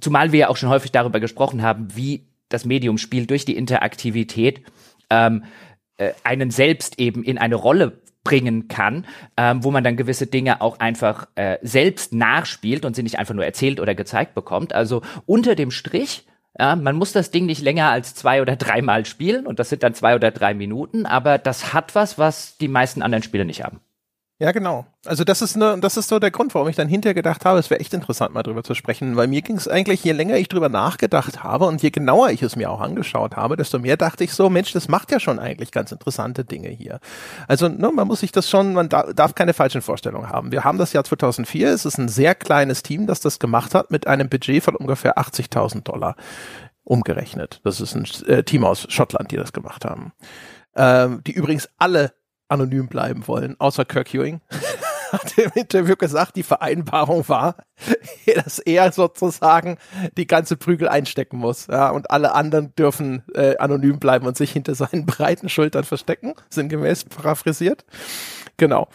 zumal 0.00 0.32
wir 0.32 0.40
ja 0.40 0.48
auch 0.48 0.56
schon 0.56 0.68
häufig 0.68 0.92
darüber 0.92 1.20
gesprochen 1.20 1.62
haben, 1.62 1.96
wie 1.96 2.28
das 2.48 2.64
Medium 2.64 2.98
spielt 2.98 3.30
durch 3.30 3.44
die 3.44 3.56
Interaktivität 3.56 4.62
ähm, 5.10 5.44
äh, 5.96 6.12
einen 6.24 6.50
selbst 6.50 6.98
eben 6.98 7.24
in 7.24 7.38
eine 7.38 7.56
Rolle 7.56 8.00
bringen 8.24 8.68
kann, 8.68 9.06
ähm, 9.36 9.64
wo 9.64 9.70
man 9.70 9.84
dann 9.84 9.96
gewisse 9.96 10.26
Dinge 10.26 10.60
auch 10.60 10.80
einfach 10.80 11.28
äh, 11.34 11.58
selbst 11.62 12.12
nachspielt 12.12 12.84
und 12.84 12.94
sie 12.94 13.02
nicht 13.02 13.18
einfach 13.18 13.34
nur 13.34 13.44
erzählt 13.44 13.80
oder 13.80 13.94
gezeigt 13.94 14.34
bekommt. 14.34 14.74
Also 14.74 15.02
unter 15.26 15.54
dem 15.54 15.70
Strich 15.70 16.26
ja, 16.58 16.74
man 16.74 16.96
muss 16.96 17.12
das 17.12 17.30
Ding 17.30 17.46
nicht 17.46 17.62
länger 17.62 17.90
als 17.90 18.14
zwei 18.14 18.42
oder 18.42 18.56
dreimal 18.56 19.06
spielen 19.06 19.46
und 19.46 19.60
das 19.60 19.68
sind 19.68 19.84
dann 19.84 19.94
zwei 19.94 20.16
oder 20.16 20.32
drei 20.32 20.54
Minuten, 20.54 21.06
aber 21.06 21.38
das 21.38 21.72
hat 21.72 21.94
was, 21.94 22.18
was 22.18 22.58
die 22.58 22.66
meisten 22.66 23.00
anderen 23.00 23.22
Spiele 23.22 23.44
nicht 23.44 23.62
haben. 23.62 23.80
Ja, 24.40 24.52
genau. 24.52 24.86
Also 25.04 25.24
das 25.24 25.42
ist 25.42 25.56
ne, 25.56 25.78
das 25.80 25.96
ist 25.96 26.08
so 26.08 26.20
der 26.20 26.30
Grund, 26.30 26.54
warum 26.54 26.68
ich 26.68 26.76
dann 26.76 26.86
hinterher 26.86 27.14
gedacht 27.14 27.44
habe, 27.44 27.58
es 27.58 27.70
wäre 27.70 27.80
echt 27.80 27.92
interessant, 27.92 28.32
mal 28.32 28.44
drüber 28.44 28.62
zu 28.62 28.74
sprechen, 28.74 29.16
weil 29.16 29.26
mir 29.26 29.42
ging 29.42 29.56
es 29.56 29.66
eigentlich, 29.66 30.04
je 30.04 30.12
länger 30.12 30.36
ich 30.36 30.46
drüber 30.46 30.68
nachgedacht 30.68 31.42
habe 31.42 31.64
und 31.64 31.82
je 31.82 31.90
genauer 31.90 32.30
ich 32.30 32.42
es 32.42 32.54
mir 32.54 32.70
auch 32.70 32.80
angeschaut 32.80 33.34
habe, 33.34 33.56
desto 33.56 33.80
mehr 33.80 33.96
dachte 33.96 34.22
ich 34.22 34.32
so, 34.32 34.48
Mensch, 34.48 34.72
das 34.72 34.86
macht 34.86 35.10
ja 35.10 35.18
schon 35.18 35.40
eigentlich 35.40 35.72
ganz 35.72 35.90
interessante 35.90 36.44
Dinge 36.44 36.68
hier. 36.68 37.00
Also 37.48 37.66
ne, 37.66 37.90
man 37.90 38.06
muss 38.06 38.20
sich 38.20 38.30
das 38.30 38.48
schon, 38.48 38.74
man 38.74 38.88
da, 38.88 39.12
darf 39.12 39.34
keine 39.34 39.54
falschen 39.54 39.82
Vorstellungen 39.82 40.28
haben. 40.28 40.52
Wir 40.52 40.62
haben 40.62 40.78
das 40.78 40.92
Jahr 40.92 41.02
2004, 41.02 41.70
es 41.72 41.84
ist 41.84 41.98
ein 41.98 42.08
sehr 42.08 42.36
kleines 42.36 42.84
Team, 42.84 43.08
das 43.08 43.18
das 43.18 43.40
gemacht 43.40 43.74
hat, 43.74 43.90
mit 43.90 44.06
einem 44.06 44.28
Budget 44.28 44.62
von 44.62 44.76
ungefähr 44.76 45.18
80.000 45.18 45.82
Dollar 45.82 46.14
umgerechnet. 46.84 47.60
Das 47.64 47.80
ist 47.80 47.96
ein 47.96 48.06
äh, 48.28 48.44
Team 48.44 48.64
aus 48.64 48.86
Schottland, 48.88 49.32
die 49.32 49.36
das 49.36 49.52
gemacht 49.52 49.84
haben. 49.84 50.12
Ähm, 50.76 51.22
die 51.26 51.32
übrigens 51.32 51.68
alle 51.76 52.12
anonym 52.48 52.88
bleiben 52.88 53.26
wollen, 53.26 53.56
außer 53.58 53.84
Kirk 53.84 54.14
Ewing. 54.14 54.40
hat 55.12 55.38
im 55.38 55.50
Interview 55.54 55.96
gesagt, 55.96 56.36
die 56.36 56.42
Vereinbarung 56.42 57.28
war, 57.28 57.56
dass 58.34 58.58
er 58.58 58.92
sozusagen 58.92 59.78
die 60.16 60.26
ganze 60.26 60.56
Prügel 60.56 60.88
einstecken 60.88 61.38
muss. 61.38 61.66
Ja, 61.66 61.90
und 61.90 62.10
alle 62.10 62.34
anderen 62.34 62.74
dürfen 62.74 63.22
äh, 63.34 63.56
anonym 63.56 63.98
bleiben 63.98 64.26
und 64.26 64.36
sich 64.36 64.52
hinter 64.52 64.74
seinen 64.74 65.06
breiten 65.06 65.48
Schultern 65.48 65.84
verstecken, 65.84 66.34
sinngemäß 66.50 67.04
paraphrasiert. 67.04 67.84
Genau. 68.56 68.88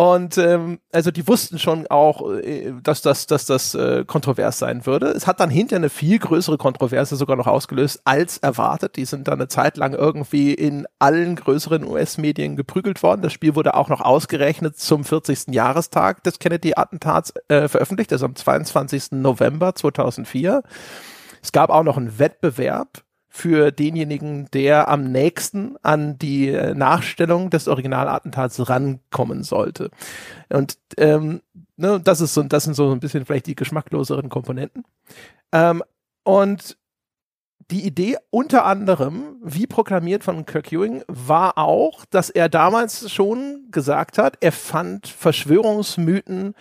Und 0.00 0.38
ähm, 0.38 0.78
also 0.92 1.10
die 1.10 1.28
wussten 1.28 1.58
schon 1.58 1.86
auch, 1.88 2.26
äh, 2.30 2.72
dass 2.82 3.02
das, 3.02 3.26
dass 3.26 3.44
das 3.44 3.74
äh, 3.74 4.06
kontrovers 4.06 4.58
sein 4.58 4.86
würde. 4.86 5.08
Es 5.08 5.26
hat 5.26 5.40
dann 5.40 5.50
hinter 5.50 5.76
eine 5.76 5.90
viel 5.90 6.18
größere 6.18 6.56
Kontroverse 6.56 7.16
sogar 7.16 7.36
noch 7.36 7.46
ausgelöst 7.46 8.00
als 8.06 8.38
erwartet. 8.38 8.96
Die 8.96 9.04
sind 9.04 9.28
dann 9.28 9.34
eine 9.34 9.48
Zeit 9.48 9.76
lang 9.76 9.92
irgendwie 9.92 10.54
in 10.54 10.86
allen 10.98 11.36
größeren 11.36 11.84
US-Medien 11.84 12.56
geprügelt 12.56 13.02
worden. 13.02 13.20
Das 13.20 13.34
Spiel 13.34 13.54
wurde 13.54 13.74
auch 13.74 13.90
noch 13.90 14.00
ausgerechnet 14.00 14.78
zum 14.78 15.04
40. 15.04 15.48
Jahrestag 15.48 16.24
des 16.24 16.38
Kennedy-Attentats 16.38 17.34
äh, 17.48 17.68
veröffentlicht, 17.68 18.10
also 18.10 18.24
am 18.24 18.34
22. 18.34 19.12
November 19.12 19.74
2004. 19.74 20.62
Es 21.42 21.52
gab 21.52 21.68
auch 21.68 21.82
noch 21.82 21.98
einen 21.98 22.18
Wettbewerb 22.18 23.02
für 23.32 23.70
denjenigen, 23.70 24.50
der 24.52 24.88
am 24.88 25.04
nächsten 25.04 25.76
an 25.82 26.18
die 26.18 26.48
äh, 26.48 26.74
Nachstellung 26.74 27.48
des 27.48 27.68
Originalattentats 27.68 28.68
rankommen 28.68 29.44
sollte. 29.44 29.90
Und 30.48 30.78
ähm, 30.96 31.40
ne, 31.76 32.00
das 32.02 32.20
ist 32.20 32.34
so, 32.34 32.42
das 32.42 32.64
sind 32.64 32.74
so 32.74 32.90
ein 32.90 32.98
bisschen 32.98 33.24
vielleicht 33.24 33.46
die 33.46 33.54
geschmackloseren 33.54 34.28
Komponenten. 34.28 34.84
Ähm, 35.52 35.82
und 36.24 36.76
die 37.70 37.86
Idee 37.86 38.16
unter 38.30 38.66
anderem, 38.66 39.36
wie 39.44 39.68
proklamiert 39.68 40.24
von 40.24 40.44
Kirk 40.44 40.72
Ewing, 40.72 41.04
war 41.06 41.56
auch, 41.56 42.04
dass 42.06 42.30
er 42.30 42.48
damals 42.48 43.12
schon 43.12 43.68
gesagt 43.70 44.18
hat, 44.18 44.38
er 44.40 44.50
fand 44.50 45.06
Verschwörungsmythen 45.06 46.54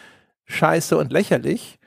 scheiße 0.45 0.95
und 0.95 1.11
lächerlich 1.11 1.78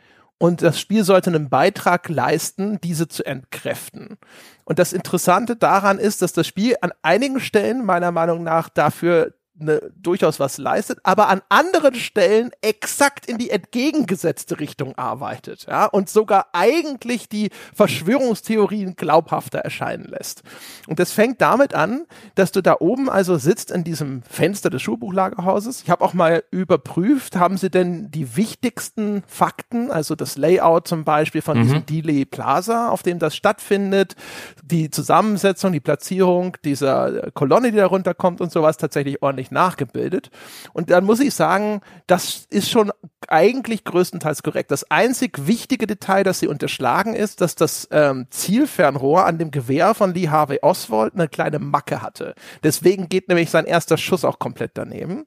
und 0.43 0.61
das 0.61 0.81
Spiel 0.81 1.05
sollte 1.05 1.31
einen 1.31 1.51
Beitrag 1.51 2.09
leisten, 2.09 2.81
diese 2.81 3.07
zu 3.07 3.25
entkräften. 3.25 4.19
Und 4.65 4.81
das 4.81 4.93
Interessante 4.93 5.55
daran 5.55 6.01
ist, 6.01 6.21
dass 6.21 6.33
das 6.33 6.49
Spiel 6.49 6.75
an 6.81 6.91
einigen 7.01 7.39
Stellen 7.39 7.87
meiner 7.87 8.11
Meinung 8.11 8.43
nach 8.43 8.69
dafür 8.69 9.35
ne, 9.55 9.91
durchaus 10.01 10.41
was 10.41 10.59
leistet, 10.59 10.99
aber 11.03 11.29
an 11.29 11.43
anderen 11.49 11.95
Stellen 11.95 12.51
exakt 12.61 13.27
in 13.27 13.39
die 13.39 13.51
entgegengesetzte 13.51 14.61
Richtung 14.61 14.97
arbeitet, 14.97 15.67
ja, 15.69 15.87
und 15.87 16.09
sogar 16.09 16.49
eigentlich 16.53 17.29
die 17.29 17.51
Verschwörungstheorien 17.75 18.97
glaubhafter 18.97 19.59
erscheinen 19.59 20.05
lässt. 20.05 20.43
Und 20.87 20.99
das 20.99 21.13
fängt 21.13 21.41
damit 21.41 21.75
an, 21.75 22.07
dass 22.35 22.53
du 22.53 22.63
da 22.63 22.77
oben 22.81 23.11
also 23.11 23.37
sitzt 23.37 23.71
in 23.71 23.85
diesem 23.85 24.23
Fenster 24.23 24.71
des 24.71 24.83
Schulbuchlagerhauses. 24.83 25.83
Ich 25.83 25.91
habe 25.91 26.05
auch 26.05 26.15
mal 26.15 26.43
überprüft, 26.51 27.37
haben 27.37 27.57
sie 27.57 27.71
denn 27.71 28.11
die 28.11 28.37
wichtigsten 28.37 29.23
Fakten, 29.27 29.91
also 29.91 30.15
das 30.15 30.37
Layout 30.37 30.89
zum 30.89 31.05
Beispiel 31.05 31.43
von 31.43 31.59
mhm. 31.59 31.63
diesem 31.63 31.87
Delay 31.87 32.25
Plaza, 32.25 32.89
auf 32.91 33.03
dem 33.03 33.19
das 33.19 33.37
stattfindet, 33.37 34.17
die 34.63 34.91
Zusammensetzung, 34.91 35.73
die 35.73 35.81
Platzierung 35.81 36.57
dieser 36.65 37.31
Kolonne, 37.33 37.71
die 37.71 37.77
da 37.77 37.87
runterkommt 37.87 38.41
und 38.41 38.53
sowas 38.53 38.77
tatsächlich 38.77 39.23
ordentlich 39.23 39.42
nachgebildet. 39.51 40.31
Und 40.73 40.91
dann 40.91 41.05
muss 41.05 41.21
ich 41.21 41.35
sagen, 41.35 41.81
das 42.07 42.47
ist 42.51 42.71
schon 42.71 42.93
eigentlich 43.29 43.85
größtenteils 43.85 44.43
korrekt. 44.43 44.71
Das 44.71 44.91
einzig 44.91 45.47
wichtige 45.47 45.87
Detail, 45.87 46.23
das 46.23 46.39
sie 46.39 46.49
unterschlagen, 46.49 47.15
ist, 47.15 47.41
dass 47.41 47.55
das 47.55 47.89
ähm, 47.91 48.27
Zielfernrohr 48.31 49.25
an 49.25 49.39
dem 49.39 49.51
Gewehr 49.51 49.95
von 49.95 50.15
Lee 50.15 50.29
Harvey 50.29 50.59
Oswald 50.63 51.15
eine 51.15 51.29
kleine 51.29 51.59
Macke 51.59 52.03
hatte. 52.03 52.35
Deswegen 52.63 53.09
geht 53.09 53.29
nämlich 53.29 53.51
sein 53.51 53.65
erster 53.65 53.97
Schuss 53.97 54.25
auch 54.25 54.39
komplett 54.39 54.73
daneben. 54.75 55.27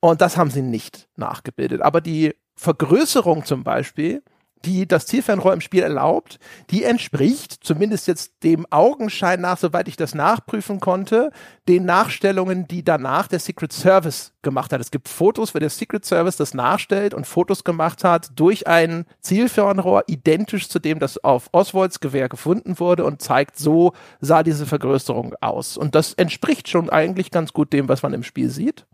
Und 0.00 0.20
das 0.20 0.36
haben 0.36 0.50
sie 0.50 0.62
nicht 0.62 1.08
nachgebildet. 1.16 1.82
Aber 1.82 2.00
die 2.00 2.34
Vergrößerung 2.56 3.44
zum 3.44 3.64
Beispiel 3.64 4.22
die 4.66 4.86
das 4.86 5.06
Zielfernrohr 5.06 5.52
im 5.52 5.60
Spiel 5.60 5.82
erlaubt, 5.82 6.38
die 6.70 6.82
entspricht, 6.82 7.52
zumindest 7.62 8.08
jetzt 8.08 8.42
dem 8.42 8.66
Augenschein 8.70 9.40
nach, 9.40 9.58
soweit 9.58 9.86
ich 9.86 9.96
das 9.96 10.14
nachprüfen 10.14 10.80
konnte, 10.80 11.30
den 11.68 11.84
Nachstellungen, 11.84 12.66
die 12.66 12.84
danach 12.84 13.28
der 13.28 13.38
Secret 13.38 13.72
Service 13.72 14.32
gemacht 14.42 14.72
hat. 14.72 14.80
Es 14.80 14.90
gibt 14.90 15.08
Fotos, 15.08 15.54
wo 15.54 15.58
der 15.60 15.70
Secret 15.70 16.04
Service 16.04 16.36
das 16.36 16.52
nachstellt 16.52 17.14
und 17.14 17.26
Fotos 17.26 17.64
gemacht 17.64 18.02
hat 18.04 18.30
durch 18.34 18.66
ein 18.66 19.06
Zielfernrohr, 19.20 20.04
identisch 20.08 20.68
zu 20.68 20.80
dem, 20.80 20.98
das 20.98 21.22
auf 21.22 21.48
Oswalds 21.52 22.00
Gewehr 22.00 22.28
gefunden 22.28 22.78
wurde 22.80 23.04
und 23.04 23.22
zeigt, 23.22 23.58
so 23.58 23.92
sah 24.20 24.42
diese 24.42 24.66
Vergrößerung 24.66 25.34
aus. 25.40 25.76
Und 25.76 25.94
das 25.94 26.12
entspricht 26.12 26.68
schon 26.68 26.90
eigentlich 26.90 27.30
ganz 27.30 27.52
gut 27.52 27.72
dem, 27.72 27.88
was 27.88 28.02
man 28.02 28.12
im 28.12 28.24
Spiel 28.24 28.50
sieht. 28.50 28.86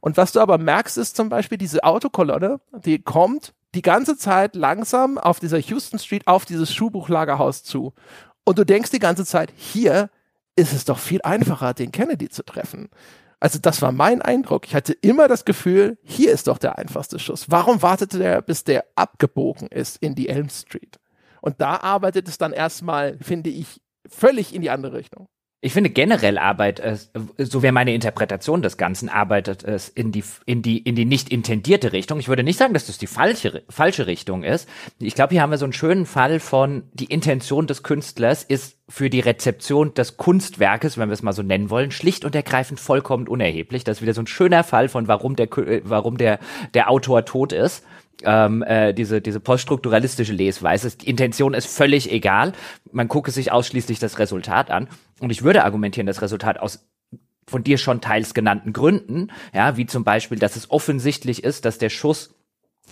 Und 0.00 0.16
was 0.16 0.32
du 0.32 0.40
aber 0.40 0.56
merkst, 0.56 0.96
ist 0.96 1.16
zum 1.16 1.28
Beispiel 1.28 1.58
diese 1.58 1.84
Autokolonne, 1.84 2.60
die 2.72 2.98
kommt 2.98 3.52
die 3.74 3.82
ganze 3.82 4.16
Zeit 4.16 4.54
langsam 4.54 5.18
auf 5.18 5.40
dieser 5.40 5.58
Houston 5.58 5.98
Street 5.98 6.26
auf 6.26 6.44
dieses 6.44 6.74
Schuhbuchlagerhaus 6.74 7.62
zu. 7.62 7.92
Und 8.44 8.58
du 8.58 8.64
denkst 8.64 8.90
die 8.90 8.98
ganze 8.98 9.24
Zeit, 9.24 9.52
hier 9.56 10.10
ist 10.56 10.72
es 10.72 10.84
doch 10.84 10.98
viel 10.98 11.22
einfacher, 11.22 11.72
den 11.74 11.92
Kennedy 11.92 12.28
zu 12.28 12.44
treffen. 12.44 12.90
Also 13.40 13.58
das 13.58 13.82
war 13.82 13.90
mein 13.90 14.22
Eindruck. 14.22 14.66
Ich 14.66 14.74
hatte 14.74 14.92
immer 14.92 15.26
das 15.26 15.44
Gefühl, 15.44 15.98
hier 16.02 16.32
ist 16.32 16.46
doch 16.46 16.58
der 16.58 16.78
einfachste 16.78 17.18
Schuss. 17.18 17.50
Warum 17.50 17.82
wartete 17.82 18.18
der, 18.18 18.40
bis 18.42 18.62
der 18.62 18.84
abgebogen 18.94 19.68
ist 19.68 19.96
in 19.96 20.14
die 20.14 20.28
Elm 20.28 20.48
Street? 20.48 21.00
Und 21.40 21.60
da 21.60 21.78
arbeitet 21.78 22.28
es 22.28 22.38
dann 22.38 22.52
erstmal, 22.52 23.18
finde 23.18 23.50
ich, 23.50 23.80
völlig 24.08 24.54
in 24.54 24.62
die 24.62 24.70
andere 24.70 24.98
Richtung. 24.98 25.28
Ich 25.64 25.74
finde 25.74 25.90
generell 25.90 26.38
arbeitet 26.38 26.84
es, 26.84 27.12
so 27.38 27.62
wäre 27.62 27.72
meine 27.72 27.94
Interpretation 27.94 28.62
des 28.62 28.76
Ganzen, 28.76 29.08
arbeitet 29.08 29.62
es 29.62 29.88
in 29.88 30.10
die, 30.10 30.24
in 30.44 30.60
die, 30.60 30.78
in 30.78 30.96
die 30.96 31.04
nicht 31.04 31.28
intendierte 31.28 31.92
Richtung. 31.92 32.18
Ich 32.18 32.26
würde 32.26 32.42
nicht 32.42 32.58
sagen, 32.58 32.74
dass 32.74 32.88
das 32.88 32.98
die 32.98 33.06
falsche, 33.06 33.62
falsche 33.68 34.08
Richtung 34.08 34.42
ist. 34.42 34.68
Ich 34.98 35.14
glaube, 35.14 35.34
hier 35.34 35.40
haben 35.40 35.52
wir 35.52 35.58
so 35.58 35.64
einen 35.64 35.72
schönen 35.72 36.04
Fall 36.04 36.40
von, 36.40 36.82
die 36.94 37.04
Intention 37.04 37.68
des 37.68 37.84
Künstlers 37.84 38.42
ist 38.42 38.76
für 38.88 39.08
die 39.08 39.20
Rezeption 39.20 39.94
des 39.94 40.16
Kunstwerkes, 40.16 40.98
wenn 40.98 41.08
wir 41.08 41.14
es 41.14 41.22
mal 41.22 41.32
so 41.32 41.44
nennen 41.44 41.70
wollen, 41.70 41.92
schlicht 41.92 42.24
und 42.24 42.34
ergreifend 42.34 42.80
vollkommen 42.80 43.28
unerheblich. 43.28 43.84
Das 43.84 43.98
ist 43.98 44.02
wieder 44.02 44.14
so 44.14 44.22
ein 44.22 44.26
schöner 44.26 44.64
Fall 44.64 44.88
von, 44.88 45.06
warum 45.06 45.36
der, 45.36 45.48
warum 45.84 46.18
der, 46.18 46.40
der 46.74 46.90
Autor 46.90 47.24
tot 47.24 47.52
ist 47.52 47.84
ähm, 48.24 48.62
äh, 48.62 48.92
diese, 48.92 49.20
diese 49.20 49.40
poststrukturalistische 49.40 50.32
Lesweise. 50.32 50.96
Die 50.96 51.08
Intention 51.08 51.54
ist 51.54 51.66
völlig 51.66 52.10
egal. 52.10 52.52
Man 52.90 53.08
gucke 53.08 53.30
sich 53.30 53.52
ausschließlich 53.52 53.98
das 53.98 54.18
Resultat 54.18 54.70
an. 54.70 54.88
Und 55.20 55.30
ich 55.30 55.42
würde 55.42 55.64
argumentieren, 55.64 56.06
das 56.06 56.22
Resultat 56.22 56.58
aus 56.60 56.86
von 57.46 57.64
dir 57.64 57.76
schon 57.76 58.00
teils 58.00 58.34
genannten 58.34 58.72
Gründen, 58.72 59.30
ja, 59.52 59.76
wie 59.76 59.84
zum 59.84 60.04
Beispiel, 60.04 60.38
dass 60.38 60.56
es 60.56 60.70
offensichtlich 60.70 61.44
ist, 61.44 61.64
dass 61.64 61.76
der 61.76 61.90
Schuss 61.90 62.34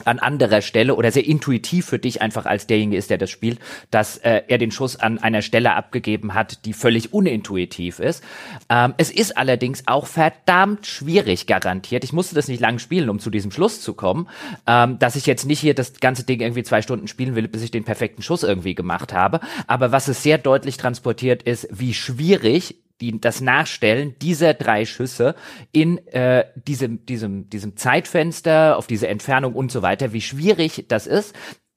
an 0.05 0.19
anderer 0.19 0.63
Stelle 0.63 0.95
oder 0.95 1.11
sehr 1.13 1.27
intuitiv 1.27 1.87
für 1.87 1.99
dich 1.99 2.23
einfach 2.23 2.47
als 2.47 2.67
derjenige 2.67 2.97
ist, 2.97 3.11
der 3.11 3.19
das 3.19 3.31
spielt, 3.31 3.59
dass 3.91 4.19
äh, 4.19 4.43
er 4.49 4.59
den 4.59 4.71
Schuss 4.71 4.97
an 4.97 5.19
einer 5.19 5.43
Stelle 5.43 5.75
abgegeben 5.75 6.35
hat, 6.35 6.65
die 6.65 6.73
völlig 6.73 7.13
unintuitiv 7.13 7.99
ist. 7.99 8.25
Ähm, 8.69 8.95
es 8.97 9.11
ist 9.11 9.37
allerdings 9.37 9.85
auch 9.87 10.07
verdammt 10.07 10.87
schwierig 10.87 11.47
garantiert. 11.47 12.05
Ich 12.05 12.13
musste 12.13 12.35
das 12.35 12.49
nicht 12.49 12.61
lang 12.61 12.79
spielen, 12.79 13.11
um 13.11 13.19
zu 13.19 13.31
diesem 13.31 13.51
Schluss 13.51 13.81
zu 13.81 13.95
kommen, 13.95 14.29
ähm, 14.67 14.99
dass 14.99 15.17
ich 15.17 15.27
jetzt 15.27 15.47
nicht 15.47 15.61
hier 15.61 15.75
das 15.75 16.01
ganze 16.01 16.25
Ding 16.25 16.41
irgendwie 16.41 16.63
zwei 16.63 16.83
Stunden 16.83 17.09
spielen 17.09 17.35
will, 17.35 17.49
bis 17.49 17.63
ich 17.63 17.71
den 17.71 17.85
perfekten 17.85 18.23
Schuss 18.23 18.43
irgendwie 18.43 18.75
gemacht 18.75 19.13
habe. 19.13 19.41
Aber 19.67 19.93
was 19.93 20.09
es 20.09 20.23
sehr 20.23 20.39
deutlich 20.39 20.77
transportiert 20.77 21.43
ist, 21.43 21.69
wie 21.71 21.95
schwierig 21.95 22.77
die, 23.01 23.21
das 23.21 23.41
Nachstellen 23.41 24.17
dieser 24.21 24.55
drei 24.55 24.85
Schüsse 24.85 25.35
in 25.73 25.99
äh, 26.09 26.45
diesem, 26.55 27.07
diesem, 27.07 27.49
diesem 27.51 27.77
Zeitfenster, 27.77 28.77
auf 28.77 28.87
diese 28.87 29.09
Entfernung 29.09 29.55
und 29.55 29.73
so 29.73 29.83
weiter, 29.83 30.13
wie 30.13 30.21
schwierig 30.21 30.87
das 30.89 31.07
ist. 31.07 31.35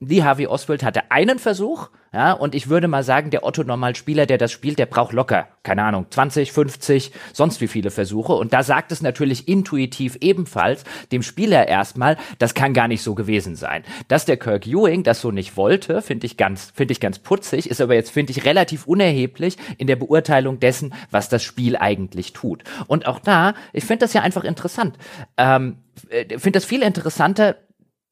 Lee 0.07 0.23
Harvey 0.23 0.47
Oswald 0.47 0.83
hatte 0.83 1.11
einen 1.11 1.39
Versuch, 1.39 1.89
ja, 2.13 2.31
und 2.31 2.53
ich 2.53 2.69
würde 2.69 2.87
mal 2.87 3.03
sagen, 3.03 3.31
der 3.31 3.43
Otto-Normalspieler, 3.43 4.27
der 4.27 4.37
das 4.37 4.51
spielt, 4.51 4.77
der 4.77 4.85
braucht 4.85 5.13
locker, 5.13 5.47
keine 5.63 5.83
Ahnung, 5.83 6.05
20, 6.11 6.51
50, 6.51 7.11
sonst 7.33 7.59
wie 7.59 7.67
viele 7.67 7.89
Versuche. 7.89 8.33
Und 8.33 8.53
da 8.53 8.61
sagt 8.61 8.91
es 8.91 9.01
natürlich 9.01 9.47
intuitiv 9.47 10.17
ebenfalls 10.21 10.83
dem 11.11 11.23
Spieler 11.23 11.67
erstmal, 11.67 12.17
das 12.37 12.53
kann 12.53 12.75
gar 12.75 12.87
nicht 12.87 13.01
so 13.01 13.15
gewesen 13.15 13.55
sein. 13.55 13.83
Dass 14.09 14.25
der 14.25 14.37
Kirk 14.37 14.67
Ewing 14.67 15.01
das 15.01 15.21
so 15.21 15.31
nicht 15.31 15.57
wollte, 15.57 16.03
finde 16.03 16.27
ich 16.27 16.37
ganz, 16.37 16.71
finde 16.75 16.91
ich 16.91 16.99
ganz 16.99 17.17
putzig, 17.17 17.67
ist 17.67 17.81
aber 17.81 17.95
jetzt, 17.95 18.11
finde 18.11 18.31
ich, 18.31 18.45
relativ 18.45 18.85
unerheblich 18.85 19.57
in 19.79 19.87
der 19.87 19.95
Beurteilung 19.95 20.59
dessen, 20.59 20.93
was 21.09 21.29
das 21.29 21.41
Spiel 21.41 21.75
eigentlich 21.75 22.33
tut. 22.33 22.63
Und 22.85 23.07
auch 23.07 23.19
da, 23.19 23.55
ich 23.71 23.85
finde 23.85 24.01
das 24.01 24.13
ja 24.13 24.21
einfach 24.21 24.43
interessant. 24.43 24.99
Ähm, 25.37 25.77
äh, 26.09 26.37
finde 26.37 26.57
das 26.57 26.65
viel 26.65 26.83
interessanter, 26.83 27.55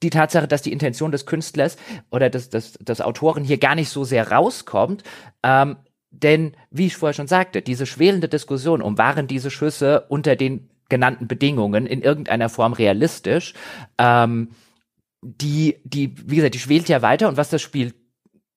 die 0.03 0.09
Tatsache, 0.09 0.47
dass 0.47 0.61
die 0.61 0.71
Intention 0.71 1.11
des 1.11 1.25
Künstlers 1.25 1.77
oder 2.09 2.29
des, 2.29 2.49
des, 2.49 2.73
des 2.73 3.01
Autoren 3.01 3.43
hier 3.43 3.57
gar 3.57 3.75
nicht 3.75 3.89
so 3.89 4.03
sehr 4.03 4.31
rauskommt. 4.31 5.03
Ähm, 5.43 5.77
denn, 6.09 6.55
wie 6.69 6.87
ich 6.87 6.97
vorher 6.97 7.13
schon 7.13 7.27
sagte, 7.27 7.61
diese 7.61 7.85
schwelende 7.85 8.27
Diskussion 8.27 8.81
um 8.81 8.97
waren 8.97 9.27
diese 9.27 9.49
Schüsse 9.49 10.05
unter 10.09 10.35
den 10.35 10.69
genannten 10.89 11.27
Bedingungen 11.27 11.85
in 11.85 12.01
irgendeiner 12.01 12.49
Form 12.49 12.73
realistisch, 12.73 13.53
ähm, 13.97 14.49
die, 15.21 15.77
die, 15.85 16.15
wie 16.29 16.37
gesagt, 16.37 16.55
die 16.55 16.59
schwelt 16.59 16.89
ja 16.89 17.01
weiter 17.01 17.29
und 17.29 17.37
was 17.37 17.49
das 17.49 17.61
Spiel 17.61 17.93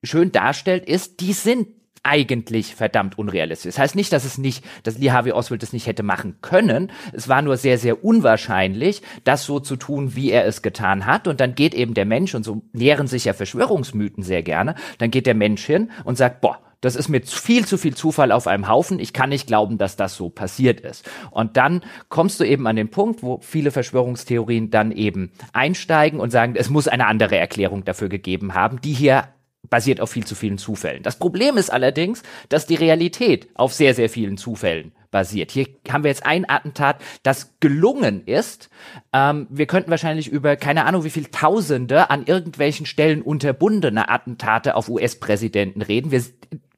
schön 0.03 0.33
darstellt, 0.33 0.87
ist, 0.87 1.21
die 1.21 1.33
sind 1.33 1.69
eigentlich 2.05 2.75
verdammt 2.75 3.19
unrealistisch. 3.19 3.75
Das 3.75 3.79
heißt 3.79 3.97
nicht, 3.97 4.13
dass 4.13 4.25
es 4.25 4.39
nicht, 4.39 4.65
dass 4.83 4.99
Lee 4.99 5.11
Harvey 5.11 5.33
Oswald 5.33 5.63
das 5.63 5.73
nicht 5.73 5.87
hätte 5.87 6.03
machen 6.03 6.37
können. 6.43 6.93
Es 7.13 7.29
war 7.29 7.43
nur 7.43 7.57
sehr, 7.57 7.79
sehr 7.79 8.05
unwahrscheinlich, 8.05 9.03
das 9.25 9.45
so 9.45 9.59
zu 9.59 9.77
tun, 9.77 10.15
wie 10.15 10.31
er 10.31 10.47
es 10.47 10.63
getan 10.63 11.07
hat. 11.07 11.27
Und 11.27 11.41
dann 11.41 11.55
geht 11.55 11.75
eben 11.75 11.95
der 11.95 12.05
Mensch, 12.05 12.35
und 12.35 12.45
so 12.45 12.63
nähren 12.73 13.07
sich 13.07 13.25
ja 13.25 13.33
Verschwörungsmythen 13.33 14.23
sehr 14.23 14.43
gerne, 14.43 14.75
dann 14.99 15.11
geht 15.11 15.27
der 15.27 15.35
Mensch 15.35 15.65
hin 15.65 15.91
und 16.05 16.17
sagt, 16.17 16.41
boah, 16.41 16.61
das 16.85 16.97
ist 16.97 17.09
mir 17.09 17.23
viel 17.23 17.65
zu 17.65 17.79
viel 17.79 17.95
Zufall 17.95 18.31
auf 18.31 18.47
einem 18.47 18.69
Haufen. 18.69 18.99
Ich 18.99 19.15
kann 19.15 19.31
nicht 19.31 19.47
glauben, 19.47 19.79
dass 19.79 19.97
das 19.97 20.17
so 20.17 20.29
passiert 20.29 20.81
ist. 20.81 21.09
Und 21.31 21.57
dann 21.57 21.81
kommst 22.11 22.41
du 22.41 22.45
eben 22.45 22.67
an 22.67 22.77
den 22.77 22.91
Punkt, 22.91 23.23
wo 23.23 23.39
viele 23.41 23.71
Verschwörungstheorien 23.71 24.69
dann 24.71 24.93
eben 24.93 25.33
einsteigen 25.55 26.21
und 26.21 26.31
sagen, 26.31 26.55
es 26.57 26.69
muss 26.69 26.87
eine 26.87 27.07
andere 27.07 27.39
Erklärung 27.39 27.87
dafür 27.87 28.11
gegeben 28.11 28.53
haben, 28.53 28.83
die 28.83 28.93
hier 28.93 29.29
basiert 29.75 30.01
auf 30.01 30.11
viel 30.11 30.25
zu 30.25 30.37
vielen 30.37 30.57
Zufällen. 30.57 31.03
Das 31.03 31.19
Problem 31.19 31.57
ist 31.57 31.69
allerdings, 31.69 32.23
dass 32.49 32.65
die 32.65 32.77
Realität 32.77 33.49
auf 33.55 33.75
sehr, 33.75 33.93
sehr 33.93 34.09
vielen 34.09 34.37
Zufällen 34.37 34.93
basiert. 35.11 35.51
Hier 35.51 35.67
haben 35.91 36.05
wir 36.05 36.13
jetzt 36.13 36.25
ein 36.25 36.49
Attentat, 36.49 37.01
das 37.25 37.57
gelungen 37.59 38.23
ist. 38.25 38.71
Ähm, 39.13 39.49
wir 39.51 39.67
könnten 39.67 39.91
wahrscheinlich 39.91 40.29
über 40.29 40.55
keine 40.55 40.85
Ahnung 40.85 41.03
wie 41.03 41.11
viel 41.11 41.25
Tausende 41.25 42.09
an 42.09 42.25
irgendwelchen 42.25 42.87
Stellen 42.87 43.21
unterbundene 43.21 44.09
Attentate 44.09 44.77
auf 44.77 44.89
US-Präsidenten 44.89 45.83
reden. 45.83 46.13
Wir 46.13 46.23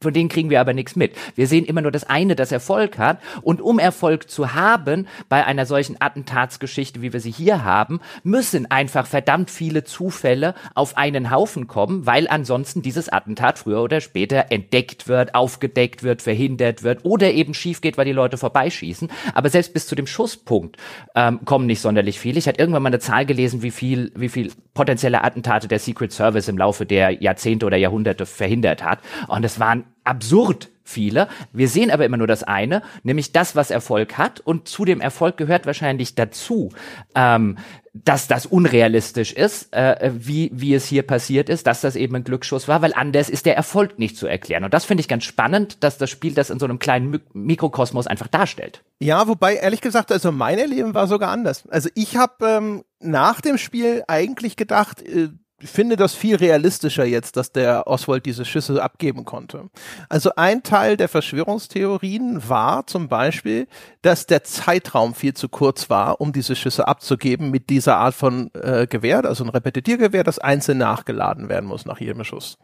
von 0.01 0.13
denen 0.13 0.29
kriegen 0.29 0.51
wir 0.51 0.61
aber 0.61 0.75
nichts 0.75 0.95
mit. 0.95 1.15
Wir 1.35 1.47
sehen 1.47 1.65
immer 1.65 1.81
nur 1.81 1.91
das 1.91 2.05
eine, 2.05 2.37
das 2.37 2.53
Erfolg 2.53 2.99
hat. 2.99 3.19
Und 3.43 3.61
um 3.63 3.79
Erfolg 3.79 4.31
zu 4.31 4.55
haben 4.55 5.07
bei 5.29 5.45
einer 5.45 5.65
solchen 5.65 5.97
Attentatsgeschichte, 6.01 7.01
wie 7.01 7.13
wir 7.13 7.21
sie 7.21 7.31
hier 7.31 7.65
haben, 7.65 8.01
müssen 8.23 8.71
einfach 8.71 9.07
verdammt 9.07 9.51
viele 9.51 9.85
Zufälle 9.85 10.55
auf 10.75 10.97
einen 10.97 11.31
Haufen 11.31 11.67
kommen, 11.67 12.05
weil 12.05 12.29
ansonsten 12.29 12.83
dieses 12.83 13.09
Attentat 13.09 13.59
früher 13.59 13.83
oder 13.83 14.01
später 14.01 14.47
entdeckt 14.51 15.09
wird, 15.09 15.35
aufgedeckt 15.35 16.03
wird, 16.03 16.21
verhindert 16.21 16.83
wird 16.83 17.05
oder 17.05 17.33
eben 17.33 17.55
schief 17.55 17.81
geht, 17.81 17.97
weil 17.97 18.05
die 18.05 18.13
Leute 18.13 18.37
vorbeischießen. 18.37 19.09
Aber 19.35 19.49
selbst 19.49 19.73
bis 19.73 19.87
zu 19.87 19.95
dem 19.95 20.07
Schusspunkt 20.07 20.77
ähm, 21.15 21.41
kommen 21.45 21.67
nicht 21.67 21.81
sonderlich 21.81 22.21
viele. 22.21 22.39
Ich 22.39 22.47
hatte 22.47 22.61
irgendwann 22.61 22.83
mal 22.83 22.91
eine 22.91 22.99
Zahl 22.99 23.25
gelesen, 23.25 23.63
wie 23.63 23.71
viel, 23.71 24.13
wie 24.15 24.29
viel 24.29 24.53
potenzielle 24.75 25.25
Attentate 25.25 25.69
der 25.69 25.79
Secret 25.79 26.13
Service 26.13 26.49
im 26.49 26.59
Laufe 26.59 26.85
der 26.85 27.23
Jahrzehnte 27.23 27.67
oder 27.67 27.77
Jahrhunderte 27.77 28.27
verhindert 28.27 28.85
hat. 28.85 29.01
Und 29.29 29.45
es 29.45 29.59
waren 29.59 29.85
absurd 30.07 30.71
viele. 30.87 31.29
Wir 31.53 31.69
sehen 31.69 31.91
aber 31.91 32.05
immer 32.05 32.17
nur 32.17 32.27
das 32.27 32.43
eine, 32.43 32.83
nämlich 33.03 33.33
das, 33.33 33.57
was 33.57 33.71
Erfolg 33.71 34.17
hat. 34.19 34.41
Und 34.41 34.69
zu 34.69 34.85
dem 34.85 35.01
Erfolg 35.01 35.37
gehört 35.37 35.67
wahrscheinlich 35.67 36.15
dazu, 36.15 36.71
ähm, 37.15 37.59
dass 37.93 38.29
das 38.29 38.47
unrealistisch 38.47 39.33
ist, 39.33 39.73
äh, 39.75 40.13
wie, 40.15 40.51
wie 40.53 40.75
es 40.75 40.87
hier 40.87 41.03
passiert 41.03 41.49
ist, 41.49 41.67
dass 41.67 41.81
das 41.81 41.97
eben 41.97 42.15
ein 42.17 42.25
Glücksschuss 42.25 42.69
war, 42.69 42.83
weil 42.83 42.93
anders 42.95 43.29
ist 43.31 43.47
der 43.47 43.57
Erfolg 43.57 43.99
nicht 43.99 44.17
zu 44.17 44.27
erklären. 44.27 44.65
Und 44.65 44.75
das 44.75 44.85
finde 44.85 45.01
ich 45.01 45.09
ganz 45.09 45.25
spannend, 45.25 45.83
dass 45.83 45.99
das 45.99 46.11
Spiel 46.11 46.35
das 46.35 46.51
in 46.51 46.59
so 46.59 46.67
einem 46.67 46.79
kleinen 46.79 47.21
Mikrokosmos 47.33 48.07
einfach 48.07 48.29
darstellt. 48.29 48.83
Ja, 49.01 49.27
wobei 49.29 49.55
ehrlich 49.55 49.81
gesagt, 49.81 50.13
also 50.13 50.31
mein 50.31 50.59
Erleben 50.59 50.95
war 50.95 51.07
sogar 51.07 51.31
anders. 51.31 51.67
Also 51.69 51.89
ich 51.95 52.17
habe 52.17 52.47
ähm, 52.47 52.85
nach 53.01 53.41
dem 53.41 53.59
Spiel 53.59 54.05
eigentlich 54.09 54.57
gedacht, 54.57 55.03
äh, 55.03 55.29
finde 55.61 55.97
das 55.97 56.15
viel 56.15 56.37
realistischer 56.37 57.05
jetzt, 57.05 57.37
dass 57.37 57.51
der 57.51 57.87
Oswald 57.87 58.27
diese 58.27 58.45
Schüsse 58.45 58.83
abgeben 58.83 59.25
konnte. 59.25 59.71
Also 60.09 60.33
ein 60.37 60.63
Teil 60.63 60.97
der 60.97 61.09
Verschwörungstheorien 61.09 62.49
war 62.49 62.87
zum 62.87 63.09
Beispiel, 63.09 63.67
dass 64.03 64.27
der 64.27 64.45
Zeitraum 64.45 65.15
viel 65.15 65.35
zu 65.35 65.49
kurz 65.49 65.89
war, 65.89 66.21
um 66.21 66.33
diese 66.33 66.57
Schüsse 66.57 66.87
abzugeben 66.87 67.51
mit 67.51 67.71
dieser 67.71 67.97
Art 67.97 68.15
von 68.15 68.51
äh, 68.55 68.87
Gewehr, 68.87 69.25
also 69.25 69.45
ein 69.45 69.51
Repetitiergewehr, 69.51 70.25
das 70.25 70.39
einzeln 70.39 70.79
nachgeladen 70.79 71.49
werden 71.49 71.67
muss 71.67 71.87
nach 71.87 72.01
jedem 72.01 72.23
Schuss. 72.25 72.59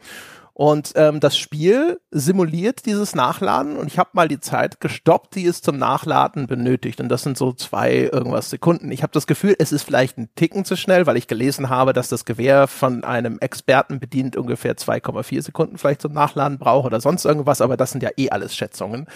Und 0.55 0.93
ähm, 0.97 1.19
das 1.19 1.39
Spiel 1.39 1.99
simuliert 2.11 2.85
dieses 2.85 3.15
Nachladen 3.15 3.77
und 3.77 3.87
ich 3.87 3.99
habe 3.99 4.11
mal 4.13 4.29
die 4.29 4.41
Zeit 4.41 4.81
gestoppt, 4.81 5.35
die 5.35 5.47
es 5.47 5.63
zum 5.63 5.79
Nachladen 5.79 6.47
benötigt. 6.47 7.01
Und 7.01 7.09
das 7.09 7.23
sind 7.23 7.39
so 7.39 7.53
zwei 7.53 8.11
irgendwas 8.13 8.51
Sekunden. 8.51 8.93
Ich 8.93 9.03
habe 9.03 9.13
das 9.13 9.27
Gefühl, 9.27 9.57
es 9.59 9.73
ist 9.73 9.83
vielleicht 9.83 10.19
ein 10.19 10.29
Ticken 10.35 10.67
zu 10.67 10.77
schnell, 10.77 11.07
weil 11.07 11.17
ich 11.17 11.27
gelesen 11.27 11.71
habe, 11.71 11.95
dass 11.95 12.09
das 12.09 12.27
Gewehr 12.27 12.67
von 12.67 13.03
einem 13.03 13.39
Experten 13.39 13.99
bedient 13.99 14.37
ungefähr 14.37 14.77
2,4 14.77 15.41
Sekunden 15.41 15.79
vielleicht 15.79 16.03
zum 16.03 16.13
Nachladen 16.13 16.59
braucht 16.59 16.85
oder 16.85 17.01
sonst 17.01 17.25
irgendwas, 17.25 17.63
aber 17.63 17.79
das 17.79 17.93
sind 17.93 18.03
ja 18.03 18.11
eh 18.19 18.29
alles 18.29 18.55
Schätzungen. 18.55 19.07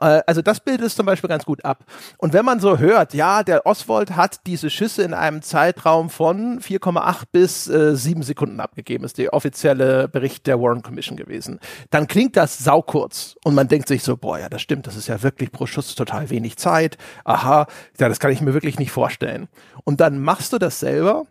Äh, 0.00 0.22
also 0.26 0.42
das 0.42 0.60
bildet 0.60 0.86
es 0.86 0.96
zum 0.96 1.06
Beispiel 1.06 1.28
ganz 1.28 1.44
gut 1.44 1.64
ab. 1.64 1.84
Und 2.18 2.32
wenn 2.32 2.44
man 2.44 2.60
so 2.60 2.78
hört, 2.78 3.14
ja, 3.14 3.42
der 3.42 3.66
Oswald 3.66 4.16
hat 4.16 4.40
diese 4.46 4.70
Schüsse 4.70 5.02
in 5.02 5.14
einem 5.14 5.42
Zeitraum 5.42 6.10
von 6.10 6.60
4,8 6.60 7.22
bis 7.32 7.68
äh, 7.68 7.96
7 7.96 8.22
Sekunden 8.22 8.60
abgegeben, 8.60 9.04
ist 9.04 9.18
der 9.18 9.32
offizielle 9.32 10.08
Bericht 10.08 10.46
der 10.46 10.60
Warren 10.60 10.82
Commission 10.82 11.16
gewesen, 11.16 11.60
dann 11.90 12.06
klingt 12.06 12.36
das 12.36 12.58
saukurz 12.58 13.36
und 13.44 13.54
man 13.54 13.68
denkt 13.68 13.88
sich 13.88 14.02
so, 14.02 14.16
boah, 14.16 14.38
ja, 14.38 14.48
das 14.48 14.62
stimmt, 14.62 14.86
das 14.86 14.96
ist 14.96 15.08
ja 15.08 15.22
wirklich 15.22 15.52
pro 15.52 15.66
Schuss 15.66 15.94
total 15.94 16.30
wenig 16.30 16.56
Zeit. 16.56 16.98
Aha, 17.24 17.66
ja, 17.98 18.08
das 18.08 18.20
kann 18.20 18.30
ich 18.30 18.40
mir 18.40 18.54
wirklich 18.54 18.78
nicht 18.78 18.90
vorstellen. 18.90 19.48
Und 19.84 20.00
dann 20.00 20.18
machst 20.18 20.52
du 20.52 20.58
das 20.58 20.80
selber 20.80 21.26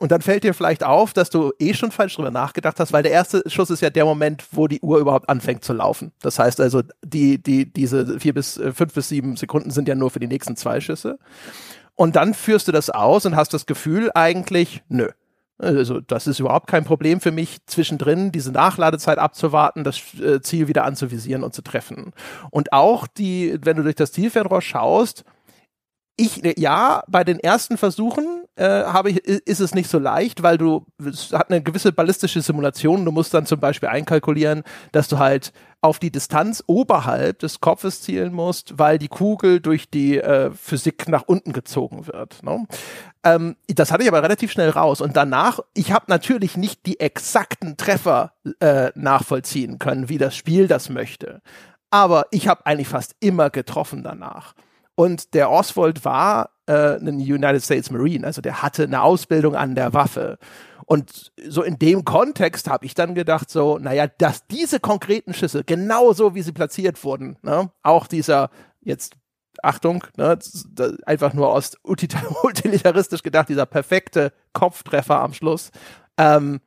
und 0.00 0.12
dann 0.12 0.22
fällt 0.22 0.44
dir 0.44 0.54
vielleicht 0.54 0.84
auf, 0.84 1.12
dass 1.12 1.30
du 1.30 1.52
eh 1.58 1.74
schon 1.74 1.90
falsch 1.90 2.14
drüber 2.16 2.30
nachgedacht 2.30 2.78
hast, 2.78 2.92
weil 2.92 3.02
der 3.02 3.12
erste 3.12 3.42
Schuss 3.46 3.70
ist 3.70 3.80
ja 3.80 3.90
der 3.90 4.04
Moment, 4.04 4.44
wo 4.52 4.68
die 4.68 4.80
Uhr 4.80 4.98
überhaupt 4.98 5.28
anfängt 5.28 5.64
zu 5.64 5.72
laufen. 5.72 6.12
Das 6.20 6.38
heißt 6.38 6.60
also, 6.60 6.82
die, 7.04 7.42
die, 7.42 7.72
diese 7.72 8.20
vier 8.20 8.34
bis 8.34 8.58
äh, 8.58 8.72
fünf 8.72 8.94
bis 8.94 9.08
sieben 9.08 9.36
Sekunden 9.36 9.70
sind 9.70 9.88
ja 9.88 9.94
nur 9.94 10.10
für 10.10 10.20
die 10.20 10.28
nächsten 10.28 10.56
zwei 10.56 10.80
Schüsse. 10.80 11.18
Und 11.94 12.14
dann 12.14 12.34
führst 12.34 12.68
du 12.68 12.72
das 12.72 12.90
aus 12.90 13.26
und 13.26 13.34
hast 13.34 13.52
das 13.54 13.66
Gefühl 13.66 14.10
eigentlich, 14.14 14.82
nö. 14.88 15.08
Also 15.60 16.00
das 16.00 16.28
ist 16.28 16.38
überhaupt 16.38 16.68
kein 16.68 16.84
Problem 16.84 17.20
für 17.20 17.32
mich, 17.32 17.58
zwischendrin 17.66 18.30
diese 18.30 18.52
Nachladezeit 18.52 19.18
abzuwarten, 19.18 19.82
das 19.82 20.00
äh, 20.20 20.40
Ziel 20.40 20.68
wieder 20.68 20.84
anzuvisieren 20.84 21.42
und 21.42 21.52
zu 21.52 21.62
treffen. 21.62 22.12
Und 22.50 22.72
auch 22.72 23.08
die, 23.08 23.58
wenn 23.62 23.76
du 23.76 23.82
durch 23.82 23.96
das 23.96 24.12
Zielfernrohr 24.12 24.62
schaust, 24.62 25.24
ich, 26.18 26.42
ja, 26.58 27.04
bei 27.06 27.22
den 27.22 27.38
ersten 27.38 27.78
Versuchen 27.78 28.42
äh, 28.56 28.64
habe 28.64 29.10
ich, 29.10 29.18
ist 29.24 29.60
es 29.60 29.72
nicht 29.72 29.88
so 29.88 30.00
leicht, 30.00 30.42
weil 30.42 30.58
du, 30.58 30.84
es 30.98 31.32
hat 31.32 31.48
eine 31.48 31.62
gewisse 31.62 31.92
ballistische 31.92 32.42
Simulation. 32.42 33.04
Du 33.04 33.12
musst 33.12 33.32
dann 33.32 33.46
zum 33.46 33.60
Beispiel 33.60 33.88
einkalkulieren, 33.88 34.64
dass 34.90 35.06
du 35.06 35.18
halt 35.18 35.52
auf 35.80 36.00
die 36.00 36.10
Distanz 36.10 36.64
oberhalb 36.66 37.38
des 37.38 37.60
Kopfes 37.60 38.02
zielen 38.02 38.32
musst, 38.32 38.80
weil 38.80 38.98
die 38.98 39.06
Kugel 39.06 39.60
durch 39.60 39.90
die 39.90 40.18
äh, 40.18 40.50
Physik 40.50 41.08
nach 41.08 41.22
unten 41.22 41.52
gezogen 41.52 42.08
wird. 42.08 42.42
Ne? 42.42 42.66
Ähm, 43.22 43.54
das 43.68 43.92
hatte 43.92 44.02
ich 44.02 44.08
aber 44.08 44.24
relativ 44.24 44.50
schnell 44.50 44.70
raus. 44.70 45.00
Und 45.00 45.16
danach, 45.16 45.60
ich 45.74 45.92
habe 45.92 46.06
natürlich 46.08 46.56
nicht 46.56 46.84
die 46.84 46.98
exakten 46.98 47.76
Treffer 47.76 48.32
äh, 48.58 48.90
nachvollziehen 48.96 49.78
können, 49.78 50.08
wie 50.08 50.18
das 50.18 50.34
Spiel 50.34 50.66
das 50.66 50.88
möchte. 50.88 51.42
Aber 51.90 52.26
ich 52.32 52.48
habe 52.48 52.66
eigentlich 52.66 52.88
fast 52.88 53.14
immer 53.20 53.50
getroffen 53.50 54.02
danach. 54.02 54.54
Und 54.98 55.34
der 55.34 55.48
Oswald 55.48 56.04
war 56.04 56.50
äh, 56.66 56.96
ein 56.96 57.20
United 57.20 57.62
States 57.62 57.88
Marine, 57.92 58.26
also 58.26 58.40
der 58.40 58.62
hatte 58.62 58.82
eine 58.82 59.02
Ausbildung 59.02 59.54
an 59.54 59.76
der 59.76 59.94
Waffe. 59.94 60.38
Und 60.86 61.30
so 61.46 61.62
in 61.62 61.78
dem 61.78 62.04
Kontext 62.04 62.68
habe 62.68 62.84
ich 62.84 62.94
dann 62.94 63.14
gedacht, 63.14 63.48
so, 63.48 63.78
naja, 63.78 64.08
dass 64.08 64.48
diese 64.48 64.80
konkreten 64.80 65.34
Schüsse, 65.34 65.62
genauso 65.62 66.34
wie 66.34 66.42
sie 66.42 66.50
platziert 66.50 67.04
wurden, 67.04 67.36
ne, 67.42 67.70
auch 67.84 68.08
dieser 68.08 68.50
jetzt 68.80 69.14
Achtung, 69.62 70.02
ne, 70.16 70.36
einfach 71.06 71.32
nur 71.32 71.52
aus 71.52 71.76
utilitaristisch 71.84 73.22
gedacht, 73.22 73.50
dieser 73.50 73.66
perfekte 73.66 74.32
Kopftreffer 74.52 75.20
am 75.20 75.32
Schluss, 75.32 75.70
ähm, 76.16 76.58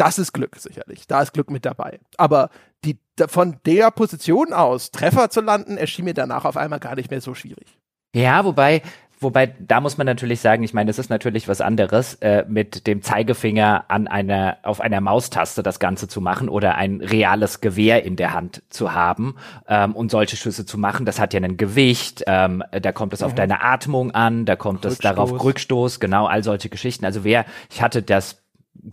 das 0.00 0.18
ist 0.18 0.32
Glück 0.32 0.56
sicherlich. 0.56 1.06
Da 1.06 1.20
ist 1.20 1.34
Glück 1.34 1.50
mit 1.50 1.66
dabei. 1.66 2.00
Aber 2.16 2.48
die, 2.84 2.98
von 3.26 3.58
der 3.66 3.90
Position 3.90 4.54
aus 4.54 4.90
Treffer 4.90 5.28
zu 5.28 5.42
landen, 5.42 5.76
erschien 5.76 6.06
mir 6.06 6.14
danach 6.14 6.46
auf 6.46 6.56
einmal 6.56 6.80
gar 6.80 6.96
nicht 6.96 7.10
mehr 7.10 7.20
so 7.20 7.34
schwierig. 7.34 7.76
Ja, 8.14 8.46
wobei, 8.46 8.80
wobei, 9.20 9.54
da 9.58 9.80
muss 9.82 9.98
man 9.98 10.06
natürlich 10.06 10.40
sagen, 10.40 10.62
ich 10.62 10.72
meine, 10.72 10.90
es 10.90 10.98
ist 10.98 11.10
natürlich 11.10 11.48
was 11.48 11.60
anderes, 11.60 12.14
äh, 12.14 12.46
mit 12.48 12.86
dem 12.86 13.02
Zeigefinger 13.02 13.84
an 13.88 14.08
einer, 14.08 14.56
auf 14.62 14.80
einer 14.80 15.02
Maustaste 15.02 15.62
das 15.62 15.78
Ganze 15.78 16.08
zu 16.08 16.22
machen 16.22 16.48
oder 16.48 16.76
ein 16.76 17.02
reales 17.02 17.60
Gewehr 17.60 18.02
in 18.02 18.16
der 18.16 18.32
Hand 18.32 18.62
zu 18.70 18.94
haben 18.94 19.36
ähm, 19.68 19.94
und 19.94 20.10
solche 20.10 20.36
Schüsse 20.36 20.64
zu 20.64 20.78
machen. 20.78 21.04
Das 21.04 21.20
hat 21.20 21.34
ja 21.34 21.40
ein 21.40 21.58
Gewicht, 21.58 22.24
ähm, 22.26 22.64
da 22.72 22.90
kommt 22.90 23.12
es 23.12 23.20
mhm. 23.20 23.26
auf 23.26 23.34
deine 23.34 23.62
Atmung 23.62 24.12
an, 24.12 24.46
da 24.46 24.56
kommt 24.56 24.86
es 24.86 24.98
darauf 24.98 25.44
Rückstoß, 25.44 26.00
genau, 26.00 26.26
all 26.26 26.42
solche 26.42 26.70
Geschichten. 26.70 27.04
Also 27.04 27.22
wer, 27.22 27.44
ich 27.70 27.82
hatte 27.82 28.02
das 28.02 28.39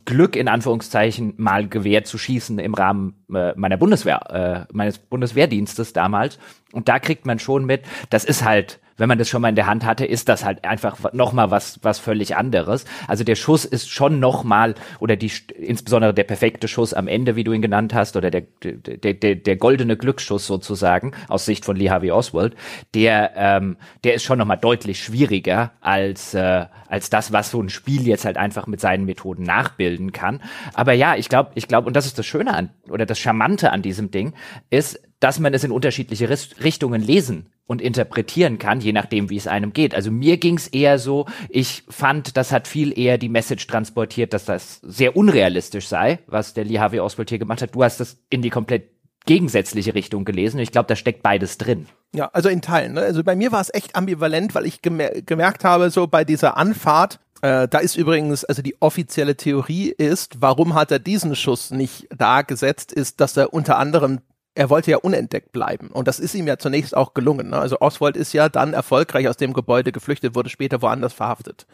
Glück 0.06 0.36
in 0.36 0.48
Anführungszeichen 0.48 1.34
mal 1.38 1.68
gewährt 1.68 2.08
zu 2.08 2.18
schießen 2.18 2.60
im 2.60 2.74
Rahmen 2.74 3.24
meiner 3.28 3.78
Bundeswehr, 3.78 4.68
äh, 4.70 4.74
meines 4.74 4.98
Bundeswehrdienstes 4.98 5.94
damals. 5.94 6.40
Und 6.72 6.88
da 6.88 7.00
kriegt 7.00 7.26
man 7.26 7.40
schon 7.40 7.66
mit, 7.66 7.84
das 8.10 8.24
ist 8.24 8.44
halt 8.44 8.80
wenn 8.98 9.08
man 9.08 9.18
das 9.18 9.30
schon 9.30 9.42
mal 9.42 9.50
in 9.50 9.56
der 9.56 9.68
Hand 9.68 9.86
hatte, 9.86 10.06
ist 10.06 10.28
das 10.28 10.44
halt 10.44 10.66
einfach 10.66 11.14
nochmal 11.14 11.52
was, 11.52 11.80
was 11.84 12.00
völlig 12.00 12.36
anderes. 12.36 12.86
Also 13.08 13.24
der 13.24 13.36
Schuss 13.36 13.64
ist 13.64 13.90
schon 13.90 14.20
nochmal, 14.20 14.76
oder 15.00 15.16
die, 15.16 15.32
insbesondere 15.56 16.14
der 16.14 16.24
perfekte 16.24 16.68
Schuss 16.68 16.94
am 16.94 17.08
Ende, 17.08 17.36
wie 17.36 17.44
du 17.44 17.54
ihn 17.54 17.62
genannt 17.62 17.94
hast, 17.94 18.18
oder 18.18 18.32
der, 18.32 18.44
der, 18.64 19.14
der, 19.14 19.36
der 19.36 19.56
goldene 19.56 19.98
Glücksschuss 19.98 20.48
sozusagen, 20.48 21.14
aus 21.28 21.46
Sicht 21.46 21.64
von 21.64 21.76
Lee 21.76 21.90
Harvey 21.90 22.12
Oswald, 22.12 22.56
der, 22.94 23.34
ähm, 23.36 23.78
der 24.04 24.16
ist 24.16 24.24
schon 24.24 24.40
nochmal 24.40 24.58
deutlich 24.58 25.02
schwieriger 25.04 25.72
als, 25.80 26.34
äh, 26.34 26.66
als 26.88 27.10
das, 27.10 27.32
was 27.32 27.52
so 27.52 27.62
ein 27.62 27.70
Spiel 27.70 28.08
jetzt 28.08 28.26
halt 28.26 28.38
einfach 28.38 28.66
mit 28.68 28.82
seinen 28.82 29.06
Methoden 29.06 29.44
nachbilden 29.44 30.12
kann. 30.12 30.42
Aber 30.74 30.94
ja, 30.94 31.16
ich 31.16 31.30
glaube, 31.30 31.52
ich 31.56 31.68
glaube, 31.68 31.88
und 31.88 31.96
das 31.96 32.06
ist 32.06 32.18
das 32.18 32.26
Schöne 32.26 32.54
an, 32.54 32.72
oder 32.90 33.06
das 33.06 33.17
Charmante 33.18 33.72
an 33.72 33.82
diesem 33.82 34.12
Ding, 34.12 34.34
ist, 34.70 35.00
dass 35.20 35.40
man 35.40 35.54
es 35.54 35.64
in 35.64 35.72
unterschiedliche 35.72 36.30
Richtungen 36.30 37.02
lesen 37.02 37.50
und 37.66 37.82
interpretieren 37.82 38.60
kann, 38.60 38.80
je 38.80 38.94
nachdem, 38.94 39.30
wie 39.30 39.38
es 39.38 39.48
einem 39.48 39.74
geht. 39.74 39.94
Also 39.96 40.12
mir 40.12 40.38
ging 40.38 40.58
es 40.58 40.68
eher 40.68 41.00
so, 41.00 41.26
ich 41.50 41.84
fand, 41.90 42.38
das 42.38 42.52
hat 42.52 42.68
viel 42.68 42.98
eher 42.98 43.18
die 43.18 43.30
Message 43.30 43.68
transportiert, 43.68 44.34
dass 44.34 44.46
das 44.46 44.80
sehr 44.84 45.18
unrealistisch 45.18 45.88
sei, 45.88 46.20
was 46.28 46.54
der 46.54 46.66
Lee 46.66 46.80
Harvey 46.80 47.00
Oswald 47.00 47.30
hier 47.30 47.40
gemacht 47.40 47.62
hat. 47.62 47.76
Du 47.76 47.84
hast 47.84 48.00
das 48.00 48.18
in 48.30 48.42
die 48.42 48.50
komplett 48.50 48.92
gegensätzliche 49.26 49.94
Richtung 49.94 50.24
gelesen. 50.24 50.60
Ich 50.60 50.72
glaube, 50.72 50.88
da 50.88 50.96
steckt 50.96 51.22
beides 51.22 51.58
drin. 51.58 51.88
Ja, 52.16 52.30
also 52.32 52.48
in 52.48 52.62
Teilen. 52.62 52.94
Ne? 52.94 53.02
Also 53.02 53.24
bei 53.24 53.36
mir 53.36 53.52
war 53.52 53.60
es 53.60 53.74
echt 53.74 53.96
ambivalent, 53.96 54.56
weil 54.56 54.66
ich 54.66 54.82
gemer 54.82 55.10
gemerkt 55.10 55.66
habe, 55.66 55.90
so 55.90 56.08
bei 56.08 56.24
dieser 56.24 56.58
Anfahrt, 56.58 57.20
äh, 57.42 57.68
da 57.68 57.80
ist 57.80 57.96
übrigens, 57.96 58.46
also 58.46 58.62
die 58.62 58.76
offizielle 58.80 59.36
Theorie 59.36 59.90
ist, 59.90 60.42
warum 60.42 60.74
hat 60.74 60.92
er 60.92 61.00
diesen 61.00 61.36
Schuss 61.36 61.72
nicht 61.72 62.08
da 62.16 62.42
gesetzt, 62.42 62.92
ist, 62.92 63.20
dass 63.22 63.38
er 63.38 63.54
unter 63.54 63.78
anderem 63.78 64.20
er 64.58 64.72
wollte 64.72 64.90
ja 64.90 64.98
unentdeckt 64.98 65.52
bleiben. 65.52 65.90
Und 65.90 66.08
das 66.08 66.20
ist 66.20 66.34
ihm 66.34 66.48
ja 66.48 66.58
zunächst 66.58 66.98
auch 66.98 67.14
gelungen. 67.14 67.52
Ne? 67.52 67.60
Also 67.60 67.80
Oswald 67.80 68.18
ist 68.18 68.34
ja 68.34 68.50
dann 68.50 68.74
erfolgreich 68.74 69.28
aus 69.28 69.38
dem 69.38 69.54
Gebäude 69.54 69.92
geflüchtet, 69.92 70.34
wurde 70.34 70.50
später 70.50 70.82
woanders 70.82 71.14
verhaftet. 71.14 71.68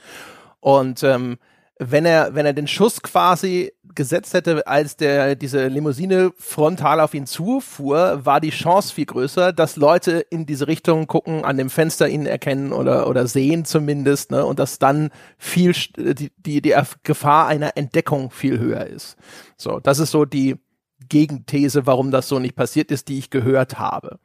Und 0.59 1.01
ähm, 1.01 1.37
wenn 1.79 2.05
er, 2.05 2.35
wenn 2.35 2.45
er 2.45 2.53
den 2.53 2.67
Schuss 2.67 3.01
quasi 3.01 3.73
gesetzt 3.95 4.33
hätte, 4.33 4.67
als 4.67 4.95
der 4.95 5.35
diese 5.35 5.67
Limousine 5.67 6.31
frontal 6.37 6.99
auf 6.99 7.13
ihn 7.13 7.25
zufuhr, 7.25 8.25
war 8.25 8.39
die 8.39 8.51
Chance 8.51 8.93
viel 8.93 9.05
größer, 9.05 9.53
dass 9.53 9.75
Leute 9.75 10.19
in 10.29 10.45
diese 10.45 10.67
Richtung 10.67 11.07
gucken, 11.07 11.45
an 11.45 11.57
dem 11.57 11.69
Fenster 11.69 12.07
ihn 12.07 12.25
erkennen 12.25 12.71
oder 12.73 13.07
oder 13.07 13.27
sehen 13.27 13.65
zumindest, 13.65 14.31
ne, 14.31 14.45
und 14.45 14.59
dass 14.59 14.79
dann 14.79 15.09
viel 15.37 15.73
die 15.97 16.31
die 16.37 16.61
die 16.61 16.75
Gefahr 17.03 17.47
einer 17.47 17.75
Entdeckung 17.75 18.31
viel 18.31 18.59
höher 18.59 18.85
ist. 18.85 19.15
So, 19.57 19.79
das 19.79 19.99
ist 19.99 20.11
so 20.11 20.25
die 20.25 20.55
Gegenthese, 21.09 21.85
warum 21.85 22.11
das 22.11 22.27
so 22.27 22.39
nicht 22.39 22.55
passiert 22.55 22.91
ist, 22.91 23.07
die 23.07 23.17
ich 23.17 23.29
gehört 23.29 23.79
habe. 23.79 24.19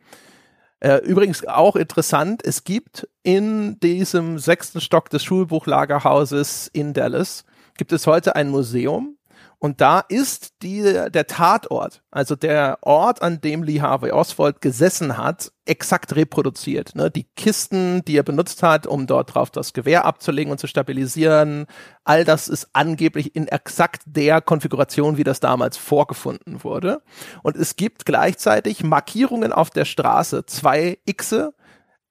Äh, 0.81 0.99
übrigens 0.99 1.45
auch 1.47 1.75
interessant, 1.75 2.43
es 2.45 2.63
gibt 2.65 3.09
in 3.25 3.81
diesem 3.81 4.39
sechsten 4.39 4.81
Stock 4.81 5.11
des 5.11 5.25
Schulbuchlagerhauses 5.25 6.71
in 6.73 6.95
Dallas, 6.95 7.45
gibt 7.77 7.93
es 7.93 8.07
heute 8.07 8.37
ein 8.37 8.49
Museum 8.49 9.18
Und 9.61 9.81
da 9.81 10.01
ist 10.01 10.63
die, 10.63 10.83
der 10.83 11.27
Tatort, 11.27 12.03
also 12.13 12.37
der 12.37 12.79
Ort, 12.83 13.23
an 13.23 13.41
dem 13.41 13.65
Lee 13.65 13.81
Harvey 13.81 14.13
Oswald 14.13 14.61
gesessen 14.61 15.17
hat, 15.19 15.51
exakt 15.65 16.15
reproduziert. 16.15 16.95
Ne? 16.95 17.11
Die 17.11 17.25
Kisten, 17.35 18.05
die 18.05 18.17
er 18.17 18.23
benutzt 18.23 18.63
hat, 18.63 18.87
um 18.87 19.09
dort 19.09 19.35
drauf 19.35 19.51
das 19.51 19.73
Gewehr 19.73 20.05
abzulegen 20.05 20.53
und 20.53 20.59
zu 20.59 20.69
stabilisieren, 20.69 21.67
all 22.05 22.25
das 22.25 22.47
ist 22.47 22.69
angeblich 22.73 23.35
in 23.35 23.49
exakt 23.49 24.03
der 24.07 24.41
Konfiguration, 24.41 25.17
wie 25.17 25.25
das 25.25 25.41
damals 25.41 25.77
vorgefunden 25.77 26.63
wurde. 26.63 27.03
Und 27.43 27.57
es 27.57 27.75
gibt 27.75 28.07
gleichzeitig 28.07 28.85
Markierungen 28.85 29.53
auf 29.53 29.71
der 29.71 29.87
Straße, 29.87 30.47
zwei 30.47 30.99
Xe, 31.05 31.53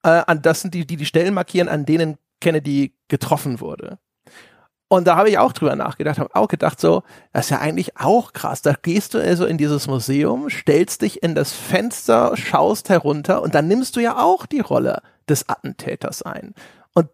äh, 0.02 0.22
an 0.26 0.42
das 0.42 0.60
sind 0.60 0.74
die, 0.74 0.86
die 0.86 0.96
die 0.96 1.06
Stellen 1.06 1.32
markieren, 1.32 1.68
an 1.68 1.86
denen 1.86 2.18
Kennedy 2.40 2.94
getroffen 3.08 3.60
wurde. 3.60 3.98
Und 4.88 5.06
da 5.06 5.16
habe 5.16 5.28
ich 5.28 5.38
auch 5.38 5.52
drüber 5.52 5.76
nachgedacht, 5.76 6.18
habe 6.18 6.34
auch 6.34 6.48
gedacht, 6.48 6.80
so, 6.80 7.02
das 7.32 7.46
ist 7.46 7.50
ja 7.50 7.58
eigentlich 7.58 7.98
auch 7.98 8.32
krass. 8.32 8.62
Da 8.62 8.72
gehst 8.72 9.12
du 9.12 9.18
also 9.18 9.44
in 9.44 9.58
dieses 9.58 9.86
Museum, 9.86 10.48
stellst 10.48 11.02
dich 11.02 11.22
in 11.22 11.34
das 11.34 11.52
Fenster, 11.52 12.36
schaust 12.36 12.88
herunter 12.88 13.42
und 13.42 13.54
dann 13.54 13.68
nimmst 13.68 13.96
du 13.96 14.00
ja 14.00 14.18
auch 14.22 14.46
die 14.46 14.60
Rolle 14.60 15.02
des 15.28 15.46
Attentäters 15.48 16.22
ein. 16.22 16.54
Und 16.94 17.08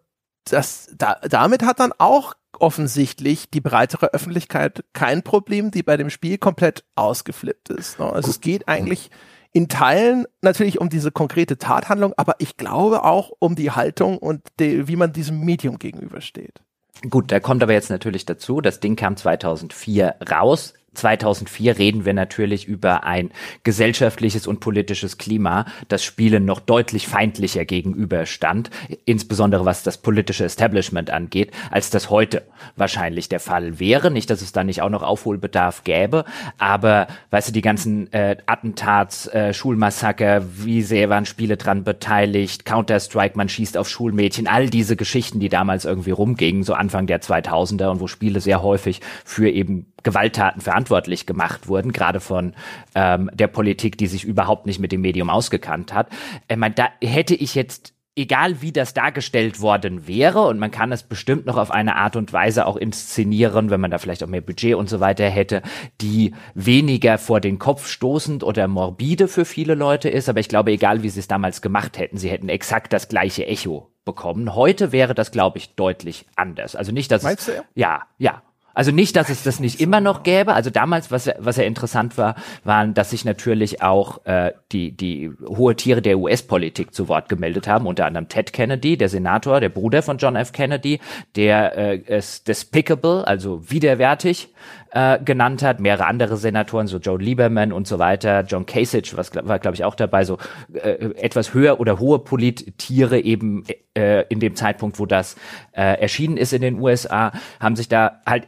das, 0.45 0.89
da, 0.97 1.19
damit 1.29 1.63
hat 1.63 1.81
dann 1.81 1.91
auch 1.97 2.35
offensichtlich 2.57 3.49
die 3.49 3.59
breitere 3.59 4.13
Öffentlichkeit 4.13 4.85
kein 4.93 5.21
Problem, 5.21 5.71
die 5.71 5.83
bei 5.83 5.97
dem 5.97 6.09
Spiel 6.09 6.37
komplett 6.37 6.85
ausgeflippt 6.95 7.69
ist. 7.71 7.99
Ne? 7.99 8.05
Also 8.05 8.29
es 8.29 8.39
geht 8.39 8.69
eigentlich 8.69 9.11
in 9.51 9.67
Teilen 9.67 10.25
natürlich 10.41 10.79
um 10.79 10.89
diese 10.89 11.11
konkrete 11.11 11.57
Tathandlung, 11.57 12.13
aber 12.15 12.35
ich 12.39 12.55
glaube 12.55 13.03
auch 13.03 13.31
um 13.39 13.55
die 13.55 13.71
Haltung 13.71 14.17
und 14.17 14.41
die, 14.61 14.87
wie 14.87 14.95
man 14.95 15.11
diesem 15.11 15.41
Medium 15.41 15.77
gegenübersteht. 15.79 16.61
Gut, 17.09 17.31
da 17.31 17.39
kommt 17.39 17.61
aber 17.61 17.73
jetzt 17.73 17.89
natürlich 17.89 18.25
dazu, 18.25 18.61
das 18.61 18.79
Ding 18.79 18.95
kam 18.95 19.15
2004 19.15 20.15
raus. 20.31 20.73
2004 20.95 21.77
reden 21.77 22.05
wir 22.05 22.13
natürlich 22.13 22.67
über 22.67 23.03
ein 23.03 23.31
gesellschaftliches 23.63 24.47
und 24.47 24.59
politisches 24.59 25.17
Klima, 25.17 25.65
das 25.87 26.03
Spielen 26.03 26.45
noch 26.45 26.59
deutlich 26.59 27.07
feindlicher 27.07 27.65
gegenüberstand, 27.65 28.69
insbesondere 29.05 29.65
was 29.65 29.83
das 29.83 29.97
politische 29.97 30.45
Establishment 30.45 31.09
angeht, 31.09 31.51
als 31.71 31.89
das 31.89 32.09
heute 32.09 32.43
wahrscheinlich 32.75 33.29
der 33.29 33.39
Fall 33.39 33.79
wäre. 33.79 34.11
Nicht, 34.11 34.29
dass 34.29 34.41
es 34.41 34.51
da 34.51 34.63
nicht 34.63 34.81
auch 34.81 34.89
noch 34.89 35.03
Aufholbedarf 35.03 35.83
gäbe, 35.83 36.25
aber 36.57 37.07
weißt 37.31 37.49
du, 37.49 37.53
die 37.53 37.61
ganzen 37.61 38.11
äh, 38.13 38.37
Attentats, 38.45 39.27
äh, 39.27 39.53
Schulmassaker, 39.53 40.43
wie 40.63 40.81
sehr 40.81 41.09
waren 41.09 41.25
Spiele 41.25 41.57
dran 41.57 41.83
beteiligt, 41.83 42.65
Counter-Strike, 42.65 43.37
man 43.37 43.49
schießt 43.49 43.77
auf 43.77 43.89
Schulmädchen, 43.89 44.47
all 44.47 44.69
diese 44.69 44.95
Geschichten, 44.95 45.39
die 45.39 45.49
damals 45.49 45.85
irgendwie 45.85 46.11
rumgingen, 46.11 46.63
so 46.63 46.73
Anfang 46.73 47.07
der 47.07 47.21
2000er 47.21 47.89
und 47.89 47.99
wo 47.99 48.07
Spiele 48.07 48.39
sehr 48.39 48.61
häufig 48.61 49.01
für 49.23 49.49
eben 49.49 49.87
Gewalttaten 50.05 50.61
verantwortlich 50.61 51.25
gemacht 51.25 51.67
wurden, 51.67 51.91
gerade 51.91 52.21
von 52.21 52.53
ähm, 52.95 53.29
der 53.33 53.47
Politik, 53.47 53.97
die 53.97 54.07
sich 54.07 54.23
überhaupt 54.23 54.65
nicht 54.65 54.79
mit 54.79 54.93
dem 54.93 55.01
Medium 55.01 55.29
ausgekannt 55.29 55.93
hat. 55.93 56.07
Ich 56.47 56.55
meine, 56.55 56.75
da 56.75 56.87
hätte 57.01 57.35
ich 57.35 57.55
jetzt 57.55 57.95
egal 58.15 58.61
wie 58.61 58.71
das 58.71 58.93
dargestellt 58.93 59.59
worden 59.59 60.07
wäre, 60.07 60.47
und 60.47 60.57
man 60.57 60.71
kann 60.71 60.91
es 60.91 61.03
bestimmt 61.03 61.45
noch 61.45 61.57
auf 61.57 61.71
eine 61.71 61.97
Art 61.97 62.15
und 62.15 62.31
Weise 62.31 62.65
auch 62.65 62.77
inszenieren, 62.77 63.69
wenn 63.69 63.81
man 63.81 63.91
da 63.91 63.97
vielleicht 63.97 64.23
auch 64.23 64.27
mehr 64.27 64.41
Budget 64.41 64.75
und 64.75 64.89
so 64.89 64.99
weiter 64.99 65.29
hätte, 65.29 65.61
die 66.01 66.33
weniger 66.53 67.17
vor 67.17 67.41
den 67.41 67.59
Kopf 67.59 67.87
stoßend 67.87 68.43
oder 68.43 68.67
morbide 68.67 69.27
für 69.27 69.43
viele 69.43 69.75
Leute 69.75 70.09
ist. 70.09 70.29
Aber 70.29 70.39
ich 70.39 70.47
glaube, 70.47 70.71
egal 70.71 71.03
wie 71.03 71.09
sie 71.09 71.19
es 71.19 71.27
damals 71.27 71.61
gemacht 71.61 71.97
hätten, 71.97 72.17
sie 72.17 72.29
hätten 72.29 72.47
exakt 72.47 72.93
das 72.93 73.09
gleiche 73.09 73.45
Echo 73.45 73.91
bekommen. 74.05 74.55
Heute 74.55 74.91
wäre 74.91 75.13
das, 75.13 75.31
glaube 75.31 75.57
ich, 75.57 75.75
deutlich 75.75 76.25
anders. 76.35 76.75
Also 76.75 76.91
nicht, 76.91 77.11
dass 77.11 77.23
Meinst 77.23 77.49
es, 77.49 77.55
du? 77.55 77.63
ja, 77.73 78.03
ja, 78.17 78.43
also 78.75 78.91
nicht, 78.91 79.15
dass 79.15 79.29
es 79.29 79.43
das 79.43 79.59
nicht 79.59 79.81
immer 79.81 80.01
noch 80.01 80.23
gäbe. 80.23 80.53
Also 80.53 80.69
damals, 80.69 81.09
was, 81.09 81.29
was 81.39 81.57
ja 81.57 81.63
interessant 81.63 82.17
war, 82.17 82.35
waren, 82.63 82.93
dass 82.93 83.09
sich 83.09 83.25
natürlich 83.25 83.81
auch 83.81 84.25
äh, 84.25 84.51
die, 84.71 84.91
die 84.91 85.31
hohe 85.47 85.75
Tiere 85.75 86.01
der 86.01 86.19
US-Politik 86.19 86.93
zu 86.93 87.07
Wort 87.07 87.29
gemeldet 87.29 87.67
haben, 87.67 87.87
unter 87.87 88.05
anderem 88.05 88.27
Ted 88.27 88.53
Kennedy, 88.53 88.97
der 88.97 89.09
Senator, 89.09 89.59
der 89.61 89.69
Bruder 89.69 90.03
von 90.03 90.17
John 90.17 90.35
F. 90.35 90.51
Kennedy, 90.51 90.99
der 91.35 91.77
äh, 91.77 92.01
es 92.05 92.43
despicable, 92.43 93.25
also 93.25 93.71
widerwärtig 93.71 94.49
äh, 94.91 95.19
genannt 95.23 95.61
hat, 95.63 95.79
mehrere 95.79 96.05
andere 96.05 96.37
Senatoren, 96.37 96.87
so 96.87 96.97
Joe 96.97 97.17
Lieberman 97.17 97.71
und 97.71 97.87
so 97.87 97.99
weiter, 97.99 98.41
John 98.41 98.65
Kasich 98.65 99.15
was, 99.17 99.33
war, 99.35 99.59
glaube 99.59 99.75
ich, 99.75 99.83
auch 99.83 99.95
dabei, 99.95 100.23
so 100.25 100.37
äh, 100.73 101.13
etwas 101.15 101.53
höher 101.53 101.79
oder 101.79 101.99
hohe 101.99 102.19
Polittiere 102.19 103.19
eben 103.19 103.63
äh, 103.95 104.23
in 104.29 104.39
dem 104.39 104.55
Zeitpunkt, 104.55 104.99
wo 104.99 105.05
das 105.05 105.35
äh, 105.71 105.99
erschienen 105.99 106.37
ist 106.37 106.53
in 106.53 106.61
den 106.61 106.79
USA, 106.79 107.31
haben 107.59 107.75
sich 107.75 107.89
da 107.89 108.21
halt 108.25 108.47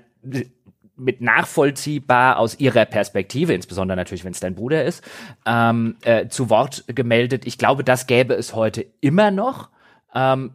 mit 0.98 1.22
nachvollziehbar 1.22 2.40
aus 2.40 2.60
ihrer 2.60 2.86
Perspektive, 2.86 3.54
insbesondere 3.54 3.96
natürlich, 3.96 4.26
wenn 4.26 4.32
es 4.32 4.40
dein 4.40 4.56
Bruder 4.56 4.84
ist, 4.84 5.04
ähm, 5.46 5.96
äh, 6.04 6.28
zu 6.28 6.50
Wort 6.50 6.84
gemeldet. 6.88 7.46
Ich 7.46 7.58
glaube, 7.58 7.84
das 7.84 8.08
gäbe 8.08 8.34
es 8.34 8.56
heute 8.56 8.86
immer 9.00 9.32
noch. 9.32 9.70
Ähm, 10.14 10.54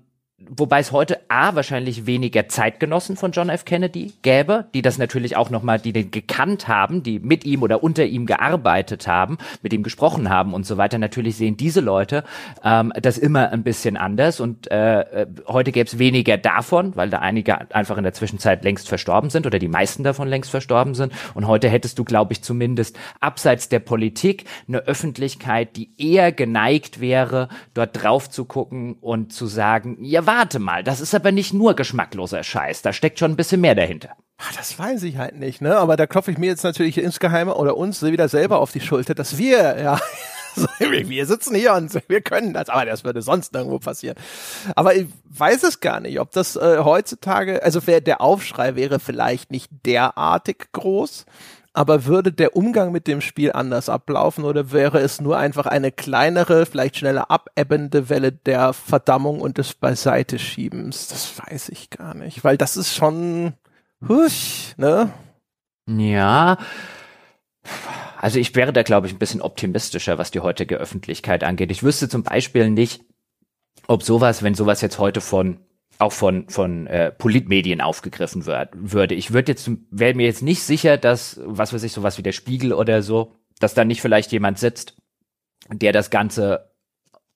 wobei 0.48 0.80
es 0.80 0.92
heute 0.92 1.20
A 1.28 1.54
wahrscheinlich 1.54 2.06
weniger 2.06 2.48
Zeitgenossen 2.48 3.16
von 3.16 3.32
John 3.32 3.48
F. 3.48 3.64
Kennedy 3.64 4.12
gäbe, 4.22 4.66
die 4.74 4.82
das 4.82 4.98
natürlich 4.98 5.36
auch 5.36 5.50
nochmal, 5.50 5.78
die 5.78 5.92
den 5.92 6.10
gekannt 6.10 6.68
haben, 6.68 7.02
die 7.02 7.18
mit 7.18 7.44
ihm 7.44 7.62
oder 7.62 7.82
unter 7.82 8.04
ihm 8.04 8.26
gearbeitet 8.26 9.06
haben, 9.06 9.38
mit 9.62 9.72
ihm 9.72 9.82
gesprochen 9.82 10.30
haben 10.30 10.54
und 10.54 10.66
so 10.66 10.76
weiter. 10.76 10.98
Natürlich 10.98 11.36
sehen 11.36 11.56
diese 11.56 11.80
Leute 11.80 12.24
ähm, 12.64 12.92
das 13.00 13.18
immer 13.18 13.50
ein 13.50 13.62
bisschen 13.62 13.96
anders 13.96 14.40
und 14.40 14.70
äh, 14.70 15.00
äh 15.00 15.26
heute 15.46 15.72
gäbe 15.72 15.86
es 15.86 15.98
weniger 15.98 16.36
davon, 16.36 16.96
weil 16.96 17.10
da 17.10 17.18
einige 17.18 17.74
einfach 17.74 17.96
in 17.96 18.04
der 18.04 18.12
Zwischenzeit 18.12 18.64
längst 18.64 18.88
verstorben 18.88 19.30
sind 19.30 19.46
oder 19.46 19.58
die 19.58 19.68
meisten 19.68 20.02
davon 20.04 20.28
längst 20.28 20.50
verstorben 20.50 20.94
sind. 20.94 21.12
Und 21.34 21.46
heute 21.46 21.68
hättest 21.68 21.98
du, 21.98 22.04
glaube 22.04 22.32
ich, 22.32 22.42
zumindest 22.42 22.98
abseits 23.20 23.68
der 23.68 23.80
Politik 23.80 24.44
eine 24.68 24.78
Öffentlichkeit, 24.78 25.76
die 25.76 25.90
eher 25.98 26.32
geneigt 26.32 27.00
wäre, 27.00 27.48
dort 27.74 28.02
drauf 28.02 28.30
zu 28.30 28.44
gucken 28.44 28.94
und 29.00 29.32
zu 29.32 29.46
sagen, 29.46 29.98
ja, 30.00 30.26
warte 30.32 30.58
mal, 30.58 30.82
das 30.82 31.00
ist 31.00 31.14
aber 31.14 31.30
nicht 31.30 31.52
nur 31.52 31.74
geschmackloser 31.74 32.42
Scheiß, 32.42 32.80
da 32.80 32.92
steckt 32.92 33.18
schon 33.18 33.32
ein 33.32 33.36
bisschen 33.36 33.60
mehr 33.60 33.74
dahinter. 33.74 34.10
Ach, 34.38 34.52
das 34.56 34.78
weiß 34.78 35.02
ich 35.02 35.18
halt 35.18 35.36
nicht, 35.36 35.60
ne? 35.60 35.76
Aber 35.76 35.96
da 35.96 36.06
klopfe 36.06 36.30
ich 36.30 36.38
mir 36.38 36.46
jetzt 36.46 36.64
natürlich 36.64 36.96
insgeheim 36.98 37.48
oder 37.48 37.76
uns 37.76 38.02
wieder 38.02 38.28
selber 38.28 38.58
auf 38.58 38.72
die 38.72 38.80
Schulter, 38.80 39.14
dass 39.14 39.36
wir, 39.36 39.78
ja, 39.78 40.00
wir 40.78 41.26
sitzen 41.26 41.54
hier 41.54 41.74
und 41.74 41.92
wir 42.08 42.22
können 42.22 42.54
das, 42.54 42.70
aber 42.70 42.86
das 42.86 43.04
würde 43.04 43.20
sonst 43.20 43.54
irgendwo 43.54 43.78
passieren. 43.78 44.16
Aber 44.74 44.96
ich 44.96 45.06
weiß 45.28 45.64
es 45.64 45.80
gar 45.80 46.00
nicht, 46.00 46.18
ob 46.18 46.32
das 46.32 46.56
äh, 46.56 46.78
heutzutage, 46.78 47.62
also 47.62 47.80
der 47.80 48.22
Aufschrei 48.22 48.74
wäre 48.74 49.00
vielleicht 49.00 49.50
nicht 49.50 49.70
derartig 49.84 50.72
groß, 50.72 51.26
aber 51.72 52.04
würde 52.04 52.32
der 52.32 52.56
Umgang 52.56 52.92
mit 52.92 53.06
dem 53.06 53.20
Spiel 53.20 53.52
anders 53.52 53.88
ablaufen 53.88 54.44
oder 54.44 54.72
wäre 54.72 55.00
es 55.00 55.20
nur 55.20 55.38
einfach 55.38 55.66
eine 55.66 55.90
kleinere, 55.90 56.66
vielleicht 56.66 56.98
schneller 56.98 57.30
abebbende 57.30 58.10
Welle 58.10 58.32
der 58.32 58.72
Verdammung 58.72 59.40
und 59.40 59.58
des 59.58 59.74
Beiseiteschiebens? 59.74 61.08
Das 61.08 61.32
weiß 61.38 61.70
ich 61.70 61.90
gar 61.90 62.14
nicht, 62.14 62.44
weil 62.44 62.58
das 62.58 62.76
ist 62.76 62.94
schon, 62.94 63.54
husch, 64.06 64.74
ne? 64.76 65.10
Ja. 65.86 66.58
Also 68.18 68.38
ich 68.38 68.54
wäre 68.54 68.72
da, 68.72 68.82
glaube 68.82 69.06
ich, 69.06 69.14
ein 69.14 69.18
bisschen 69.18 69.40
optimistischer, 69.40 70.18
was 70.18 70.30
die 70.30 70.40
heutige 70.40 70.76
Öffentlichkeit 70.76 71.42
angeht. 71.42 71.70
Ich 71.70 71.82
wüsste 71.82 72.08
zum 72.08 72.22
Beispiel 72.22 72.70
nicht, 72.70 73.02
ob 73.86 74.02
sowas, 74.02 74.42
wenn 74.42 74.54
sowas 74.54 74.80
jetzt 74.80 74.98
heute 74.98 75.20
von 75.20 75.58
auch 75.98 76.12
von, 76.12 76.48
von 76.48 76.86
äh, 76.86 77.12
Politmedien 77.12 77.80
aufgegriffen 77.80 78.46
wird, 78.46 78.70
würde. 78.74 79.14
Ich 79.14 79.32
würde 79.32 79.52
jetzt, 79.52 79.70
wäre 79.90 80.14
mir 80.14 80.26
jetzt 80.26 80.42
nicht 80.42 80.62
sicher, 80.62 80.96
dass, 80.96 81.40
was 81.44 81.72
weiß 81.72 81.82
ich, 81.82 81.92
sowas 81.92 82.18
wie 82.18 82.22
der 82.22 82.32
Spiegel 82.32 82.72
oder 82.72 83.02
so, 83.02 83.36
dass 83.60 83.74
da 83.74 83.84
nicht 83.84 84.02
vielleicht 84.02 84.32
jemand 84.32 84.58
sitzt, 84.58 84.96
der 85.70 85.92
das 85.92 86.10
Ganze 86.10 86.72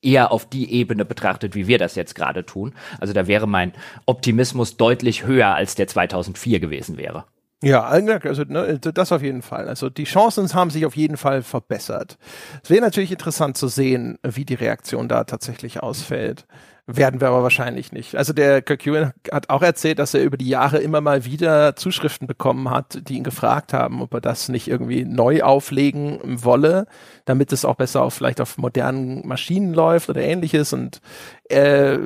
eher 0.03 0.33
auf 0.33 0.49
die 0.49 0.73
Ebene 0.73 1.05
betrachtet, 1.05 1.55
wie 1.55 1.67
wir 1.67 1.79
das 1.79 1.95
jetzt 1.95 2.15
gerade 2.15 2.45
tun. 2.45 2.75
Also 3.01 3.13
da 3.13 3.27
wäre 3.27 3.47
mein 3.47 3.73
Optimismus 4.05 4.77
deutlich 4.77 5.25
höher, 5.25 5.55
als 5.55 5.75
der 5.75 5.89
2004 5.89 6.61
gewesen 6.61 6.97
wäre. 6.97 7.25
Ja, 7.63 7.85
also 7.85 8.45
ne, 8.45 8.79
das 8.79 9.13
auf 9.13 9.23
jeden 9.23 9.41
Fall. 9.41 9.67
Also 9.69 9.89
die 9.89 10.05
Chancen 10.05 10.53
haben 10.53 10.71
sich 10.71 10.85
auf 10.85 10.95
jeden 10.95 11.17
Fall 11.17 11.43
verbessert. 11.43 12.19
Es 12.63 12.69
wäre 12.69 12.83
natürlich 12.83 13.11
interessant 13.11 13.57
zu 13.57 13.69
sehen, 13.69 14.19
wie 14.23 14.45
die 14.45 14.55
Reaktion 14.55 15.09
da 15.09 15.25
tatsächlich 15.25 15.83
ausfällt. 15.83 16.47
Werden 16.89 17.21
wir 17.21 17.27
aber 17.27 17.43
wahrscheinlich 17.43 17.91
nicht. 17.91 18.15
Also 18.15 18.33
der 18.33 18.63
Kirk 18.63 18.87
Ewan 18.87 19.13
hat 19.33 19.51
auch 19.51 19.63
erzählt, 19.63 19.99
dass 19.99 20.15
er 20.15 20.23
über 20.23 20.37
die 20.37 20.49
Jahre 20.49 20.79
immer 20.79 21.01
mal 21.01 21.25
wieder 21.25 21.75
Zuschriften 21.75 22.29
bekommen 22.29 22.71
hat, 22.71 23.09
die 23.09 23.17
ihn 23.17 23.25
gefragt 23.25 23.73
haben, 23.73 24.01
ob 24.03 24.15
er 24.15 24.21
das 24.21 24.49
nicht 24.49 24.69
irgendwie 24.69 25.05
neu 25.05 25.43
auflegen 25.43 26.21
wolle, 26.25 26.87
damit 27.25 27.53
es 27.53 27.65
auch 27.65 27.75
besser 27.75 28.03
auf 28.03 28.15
vielleicht 28.15 28.41
auf 28.41 28.57
modernen 28.57 29.27
Maschinen 29.27 29.75
läuft 29.75 30.09
oder 30.11 30.21
ähnliches. 30.21 30.73
Und 30.73 31.01
äh, 31.49 31.99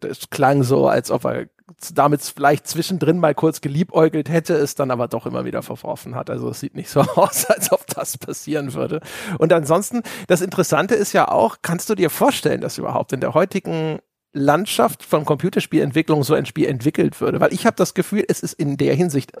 das 0.00 0.30
klang 0.30 0.62
so, 0.62 0.88
als 0.88 1.10
ob 1.10 1.26
er 1.26 1.46
damit 1.94 2.22
vielleicht 2.22 2.66
zwischendrin 2.66 3.18
mal 3.18 3.34
kurz 3.34 3.60
geliebäugelt 3.60 4.28
hätte, 4.28 4.54
es 4.54 4.74
dann 4.74 4.90
aber 4.90 5.08
doch 5.08 5.26
immer 5.26 5.44
wieder 5.44 5.62
verworfen 5.62 6.14
hat. 6.14 6.30
Also 6.30 6.48
es 6.48 6.60
sieht 6.60 6.74
nicht 6.74 6.90
so 6.90 7.00
aus, 7.16 7.46
als 7.46 7.72
ob 7.72 7.86
das 7.86 8.18
passieren 8.18 8.74
würde. 8.74 9.00
Und 9.38 9.52
ansonsten, 9.52 10.02
das 10.26 10.40
Interessante 10.40 10.94
ist 10.94 11.12
ja 11.12 11.28
auch, 11.28 11.58
kannst 11.62 11.90
du 11.90 11.94
dir 11.94 12.10
vorstellen, 12.10 12.60
dass 12.60 12.78
überhaupt 12.78 13.12
in 13.12 13.20
der 13.20 13.34
heutigen 13.34 13.98
Landschaft 14.32 15.02
von 15.02 15.24
Computerspielentwicklung 15.24 16.22
so 16.22 16.34
ein 16.34 16.46
Spiel 16.46 16.66
entwickelt 16.66 17.20
würde? 17.20 17.40
Weil 17.40 17.52
ich 17.52 17.66
habe 17.66 17.76
das 17.76 17.94
Gefühl, 17.94 18.24
es 18.28 18.40
ist 18.40 18.54
in 18.54 18.76
der 18.76 18.94
Hinsicht 18.94 19.32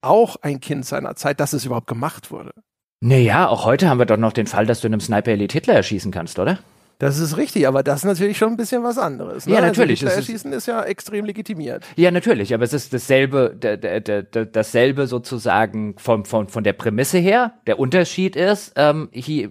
auch 0.00 0.36
ein 0.42 0.60
Kind 0.60 0.86
seiner 0.86 1.16
Zeit, 1.16 1.40
dass 1.40 1.52
es 1.52 1.64
überhaupt 1.64 1.88
gemacht 1.88 2.30
wurde. 2.30 2.52
Naja, 3.00 3.48
auch 3.48 3.64
heute 3.64 3.88
haben 3.88 3.98
wir 3.98 4.06
doch 4.06 4.16
noch 4.16 4.32
den 4.32 4.46
Fall, 4.46 4.66
dass 4.66 4.80
du 4.80 4.88
in 4.88 4.94
einem 4.94 5.00
Sniper 5.00 5.30
Elite 5.30 5.52
Hitler 5.52 5.74
erschießen 5.74 6.10
kannst, 6.10 6.38
oder? 6.38 6.58
Das 6.98 7.18
ist 7.18 7.36
richtig, 7.36 7.68
aber 7.68 7.84
das 7.84 8.00
ist 8.00 8.04
natürlich 8.04 8.36
schon 8.36 8.50
ein 8.50 8.56
bisschen 8.56 8.82
was 8.82 8.98
anderes. 8.98 9.46
Ne? 9.46 9.54
Ja, 9.54 9.60
natürlich. 9.60 10.04
Also 10.04 10.16
Hitler-Erschießen 10.16 10.52
ist, 10.52 10.58
ist 10.58 10.66
ja 10.66 10.82
extrem 10.82 11.24
legitimiert. 11.24 11.84
Ja, 11.96 12.10
natürlich, 12.10 12.52
aber 12.52 12.64
es 12.64 12.72
ist 12.72 12.92
dasselbe, 12.92 13.54
dasselbe 14.52 15.06
sozusagen 15.06 15.96
von, 15.98 16.24
von, 16.24 16.48
von 16.48 16.64
der 16.64 16.72
Prämisse 16.72 17.18
her. 17.18 17.54
Der 17.68 17.78
Unterschied 17.78 18.34
ist, 18.34 18.72
ähm, 18.74 19.08
hier, 19.12 19.50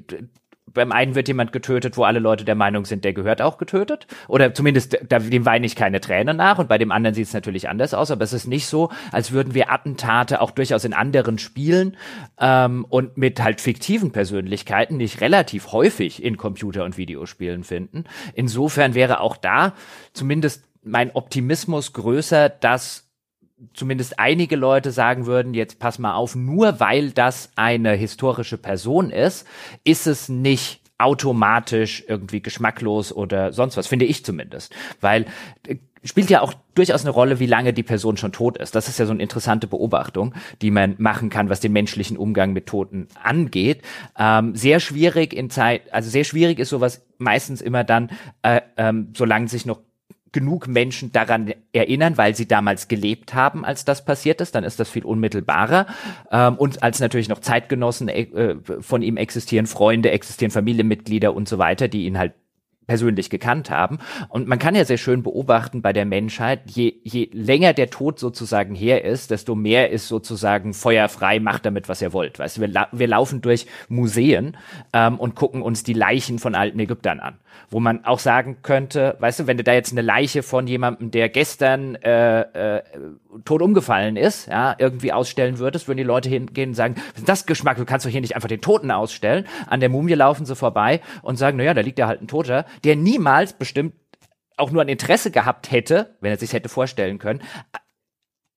beim 0.77 0.93
einen 0.93 1.15
wird 1.15 1.27
jemand 1.27 1.51
getötet, 1.51 1.97
wo 1.97 2.03
alle 2.03 2.19
Leute 2.19 2.45
der 2.45 2.55
Meinung 2.55 2.85
sind, 2.85 3.03
der 3.03 3.13
gehört 3.13 3.41
auch 3.41 3.57
getötet. 3.57 4.07
Oder 4.29 4.53
zumindest, 4.53 4.97
da, 5.09 5.19
dem 5.19 5.45
weine 5.45 5.65
ich 5.65 5.75
keine 5.75 5.99
Tränen 5.99 6.37
nach. 6.37 6.59
Und 6.59 6.69
bei 6.69 6.77
dem 6.77 6.91
anderen 6.91 7.13
sieht 7.13 7.27
es 7.27 7.33
natürlich 7.33 7.67
anders 7.67 7.93
aus. 7.93 8.11
Aber 8.11 8.23
es 8.23 8.31
ist 8.31 8.47
nicht 8.47 8.67
so, 8.67 8.89
als 9.11 9.31
würden 9.31 9.53
wir 9.53 9.71
Attentate 9.71 10.39
auch 10.39 10.51
durchaus 10.51 10.85
in 10.85 10.93
anderen 10.93 11.37
Spielen 11.37 11.97
ähm, 12.39 12.85
und 12.87 13.17
mit 13.17 13.43
halt 13.43 13.59
fiktiven 13.59 14.11
Persönlichkeiten 14.11 14.97
nicht 14.97 15.19
relativ 15.19 15.71
häufig 15.73 16.23
in 16.23 16.37
Computer- 16.37 16.85
und 16.85 16.97
Videospielen 16.97 17.63
finden. 17.63 18.05
Insofern 18.33 18.93
wäre 18.93 19.19
auch 19.19 19.35
da 19.35 19.73
zumindest 20.13 20.63
mein 20.83 21.11
Optimismus 21.13 21.91
größer, 21.93 22.49
dass 22.49 23.06
zumindest 23.73 24.19
einige 24.19 24.55
Leute 24.55 24.91
sagen 24.91 25.25
würden, 25.25 25.53
jetzt 25.53 25.79
pass 25.79 25.99
mal 25.99 26.13
auf, 26.13 26.35
nur 26.35 26.79
weil 26.79 27.11
das 27.11 27.51
eine 27.55 27.93
historische 27.93 28.57
Person 28.57 29.09
ist, 29.09 29.47
ist 29.83 30.07
es 30.07 30.29
nicht 30.29 30.81
automatisch 30.99 32.03
irgendwie 32.07 32.41
geschmacklos 32.41 33.13
oder 33.13 33.53
sonst 33.53 33.77
was, 33.77 33.87
finde 33.87 34.05
ich 34.05 34.25
zumindest. 34.25 34.73
Weil 34.99 35.25
äh, 35.67 35.77
spielt 36.03 36.29
ja 36.29 36.41
auch 36.41 36.53
durchaus 36.73 37.01
eine 37.01 37.11
Rolle, 37.11 37.39
wie 37.39 37.45
lange 37.45 37.73
die 37.73 37.83
Person 37.83 38.17
schon 38.17 38.31
tot 38.31 38.57
ist. 38.57 38.75
Das 38.75 38.87
ist 38.87 38.97
ja 38.99 39.05
so 39.05 39.11
eine 39.11 39.21
interessante 39.21 39.67
Beobachtung, 39.67 40.33
die 40.61 40.71
man 40.71 40.95
machen 40.97 41.29
kann, 41.29 41.49
was 41.49 41.59
den 41.59 41.73
menschlichen 41.73 42.17
Umgang 42.17 42.53
mit 42.53 42.67
Toten 42.67 43.07
angeht. 43.21 43.81
Ähm, 44.17 44.55
sehr 44.55 44.79
schwierig 44.79 45.33
in 45.33 45.49
Zeit, 45.49 45.93
also 45.93 46.09
sehr 46.09 46.23
schwierig 46.23 46.59
ist 46.59 46.69
sowas 46.69 47.05
meistens 47.17 47.61
immer 47.61 47.83
dann, 47.83 48.09
äh, 48.41 48.61
ähm, 48.77 49.13
solange 49.15 49.47
sich 49.47 49.65
noch 49.65 49.79
genug 50.31 50.67
Menschen 50.67 51.11
daran 51.11 51.53
erinnern, 51.73 52.17
weil 52.17 52.35
sie 52.35 52.47
damals 52.47 52.87
gelebt 52.87 53.33
haben, 53.33 53.65
als 53.65 53.85
das 53.85 54.05
passiert 54.05 54.41
ist, 54.41 54.55
dann 54.55 54.63
ist 54.63 54.79
das 54.79 54.89
viel 54.89 55.05
unmittelbarer. 55.05 55.87
Ähm, 56.31 56.55
und 56.55 56.83
als 56.83 56.99
natürlich 56.99 57.29
noch 57.29 57.39
Zeitgenossen 57.39 58.09
äh, 58.09 58.55
von 58.79 59.01
ihm 59.01 59.17
existieren, 59.17 59.67
Freunde 59.67 60.11
existieren, 60.11 60.51
Familienmitglieder 60.51 61.33
und 61.33 61.47
so 61.47 61.57
weiter, 61.57 61.87
die 61.87 62.05
ihn 62.05 62.17
halt 62.17 62.33
persönlich 62.87 63.29
gekannt 63.29 63.69
haben. 63.69 63.99
Und 64.29 64.47
man 64.47 64.59
kann 64.59 64.73
ja 64.73 64.85
sehr 64.85 64.97
schön 64.97 65.21
beobachten 65.21 65.81
bei 65.81 65.93
der 65.93 66.05
Menschheit, 66.05 66.61
je, 66.65 66.95
je 67.03 67.29
länger 67.33 67.73
der 67.73 67.89
Tod 67.89 68.17
sozusagen 68.17 68.73
her 68.73 69.03
ist, 69.03 69.29
desto 69.29 69.53
mehr 69.55 69.91
ist 69.91 70.07
sozusagen 70.07 70.73
feuerfrei, 70.73 71.39
macht 71.39 71.65
damit, 71.65 71.89
was 71.89 72.01
ihr 72.01 72.13
wollt. 72.13 72.39
Weißt 72.39 72.59
wir, 72.59 72.67
la 72.67 72.87
wir 72.91 73.07
laufen 73.07 73.41
durch 73.41 73.67
Museen 73.89 74.57
ähm, 74.93 75.19
und 75.19 75.35
gucken 75.35 75.61
uns 75.61 75.83
die 75.83 75.93
Leichen 75.93 76.39
von 76.39 76.55
alten 76.55 76.79
Ägyptern 76.79 77.19
an. 77.19 77.39
Wo 77.69 77.79
man 77.79 78.05
auch 78.05 78.19
sagen 78.19 78.57
könnte, 78.61 79.15
weißt 79.19 79.41
du, 79.41 79.47
wenn 79.47 79.57
du 79.57 79.63
da 79.63 79.73
jetzt 79.73 79.91
eine 79.91 80.01
Leiche 80.01 80.43
von 80.43 80.67
jemandem, 80.67 81.11
der 81.11 81.29
gestern 81.29 81.95
äh, 81.95 82.77
äh, 82.77 82.83
tot 83.45 83.61
umgefallen 83.61 84.15
ist, 84.15 84.47
ja, 84.47 84.75
irgendwie 84.77 85.13
ausstellen 85.13 85.59
würdest, 85.59 85.87
würden 85.87 85.97
die 85.97 86.03
Leute 86.03 86.29
hingehen 86.29 86.69
und 86.69 86.75
sagen, 86.75 86.95
was 87.13 87.19
ist 87.19 87.29
das 87.29 87.45
Geschmack, 87.45 87.77
du 87.77 87.85
kannst 87.85 88.05
doch 88.05 88.11
hier 88.11 88.21
nicht 88.21 88.35
einfach 88.35 88.49
den 88.49 88.61
Toten 88.61 88.91
ausstellen. 88.91 89.45
An 89.67 89.79
der 89.79 89.89
Mumie 89.89 90.13
laufen 90.13 90.45
sie 90.45 90.55
vorbei 90.55 91.01
und 91.21 91.37
sagen, 91.37 91.57
naja, 91.57 91.73
da 91.73 91.81
liegt 91.81 91.99
ja 91.99 92.07
halt 92.07 92.21
ein 92.21 92.27
Toter 92.27 92.65
der 92.83 92.95
niemals 92.95 93.53
bestimmt 93.53 93.93
auch 94.55 94.71
nur 94.71 94.81
ein 94.81 94.89
Interesse 94.89 95.31
gehabt 95.31 95.71
hätte, 95.71 96.15
wenn 96.21 96.31
er 96.31 96.37
sich 96.37 96.53
hätte 96.53 96.69
vorstellen 96.69 97.19
können, 97.19 97.41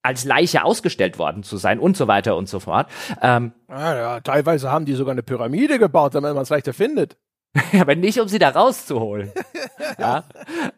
als 0.03 0.25
Leiche 0.25 0.65
ausgestellt 0.65 1.19
worden 1.19 1.43
zu 1.43 1.59
sein 1.59 1.79
und 1.79 1.97
so 1.97 2.09
weiter 2.09 2.37
und 2.37 2.49
so 2.49 2.59
fort. 2.59 2.89
Ähm, 3.21 3.53
ja, 3.69 3.97
ja, 3.97 4.21
teilweise 4.21 4.71
haben 4.71 4.87
die 4.87 4.95
sogar 4.95 5.13
eine 5.13 5.23
Pyramide 5.23 5.79
gebaut, 5.79 6.15
damit 6.15 6.33
man 6.33 6.43
es 6.43 6.49
leichter 6.49 6.73
findet. 6.73 7.19
aber 7.81 7.95
nicht, 7.95 8.21
um 8.21 8.29
sie 8.29 8.39
da 8.39 8.51
rauszuholen. 8.51 9.33
ja. 9.99 10.25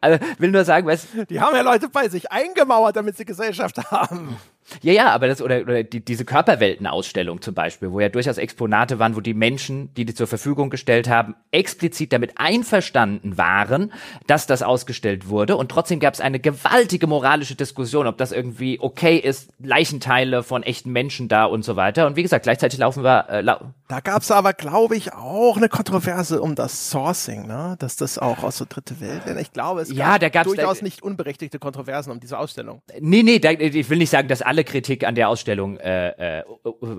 Also 0.01 0.25
will 0.39 0.51
nur 0.51 0.65
sagen, 0.65 0.87
weißt, 0.87 1.09
die 1.29 1.41
haben 1.41 1.55
ja 1.55 1.63
Leute 1.63 1.89
bei 1.89 2.09
sich 2.09 2.31
eingemauert, 2.33 2.97
damit 2.97 3.17
sie 3.17 3.25
Gesellschaft 3.25 3.79
haben. 3.91 4.37
Ja, 4.83 4.93
ja, 4.93 5.11
aber 5.11 5.29
das, 5.29 5.43
oder, 5.43 5.61
oder 5.61 5.83
die, 5.83 6.05
diese 6.05 6.25
Körperweltenausstellung 6.25 7.43
zum 7.43 7.55
Beispiel, 7.55 7.93
wo 7.93 8.01
ja 8.01 8.09
durchaus 8.09 8.39
Exponate 8.39 8.99
waren, 8.99 9.17
wo 9.17 9.21
die 9.21 9.35
Menschen, 9.35 9.93
die 9.95 10.05
die 10.05 10.15
zur 10.15 10.27
Verfügung 10.27 10.71
gestellt 10.71 11.09
haben, 11.09 11.35
explizit 11.51 12.13
damit 12.13 12.33
einverstanden 12.37 13.37
waren, 13.39 13.93
dass 14.27 14.47
das 14.47 14.63
ausgestellt 14.63 15.29
wurde. 15.29 15.57
Und 15.57 15.71
trotzdem 15.71 16.01
gab 16.01 16.15
es 16.15 16.21
eine 16.21 16.41
gewaltige 16.41 17.07
moralische 17.07 17.55
Diskussion, 17.55 18.07
ob 18.07 18.19
das 18.19 18.33
irgendwie 18.33 18.79
okay 18.81 19.17
ist, 19.17 19.51
Leichenteile 19.59 20.43
von 20.43 20.63
echten 20.63 20.91
Menschen 20.91 21.29
da 21.29 21.45
und 21.45 21.65
so 21.65 21.77
weiter. 21.77 22.07
Und 22.07 22.17
wie 22.17 22.23
gesagt, 22.23 22.45
gleichzeitig 22.45 22.79
laufen 22.79 23.05
wir. 23.05 23.29
Äh, 23.29 23.41
lau 23.43 23.61
da 23.89 24.01
gab 24.01 24.23
es 24.23 24.31
aber, 24.31 24.55
glaube 24.55 24.97
ich, 24.97 25.13
auch 25.13 25.59
eine 25.59 25.69
Kontroverse 25.69 26.41
um 26.41 26.55
das 26.55 26.89
Sourcing, 26.89 27.47
ne? 27.47 27.77
Dass 27.79 27.97
das 27.97 28.19
auch 28.19 28.43
aus 28.43 28.57
so 28.57 28.65
dritte 28.67 29.01
Welt. 29.01 29.23
Ich 29.39 29.53
glaube, 29.53 29.83
es 29.83 29.91
gab 29.91 29.99
ja, 29.99 30.19
da 30.19 30.29
gab's 30.31 30.47
durchaus 30.47 30.79
da, 30.79 30.85
nicht 30.85 31.03
unberechtigte 31.03 31.59
Kontroversen 31.59 32.11
um 32.11 32.19
diese 32.19 32.39
Ausstellung. 32.39 32.81
Nee, 33.01 33.23
nee, 33.23 33.39
da, 33.39 33.51
ich 33.51 33.91
will 33.91 33.99
nicht 33.99 34.09
sagen, 34.09 34.29
dass 34.29 34.41
alle 34.53 34.65
Kritik 34.65 35.07
an 35.07 35.15
der 35.15 35.31
Ausstellung 35.31 35.79
äh, 35.79 36.41
äh, 36.41 36.45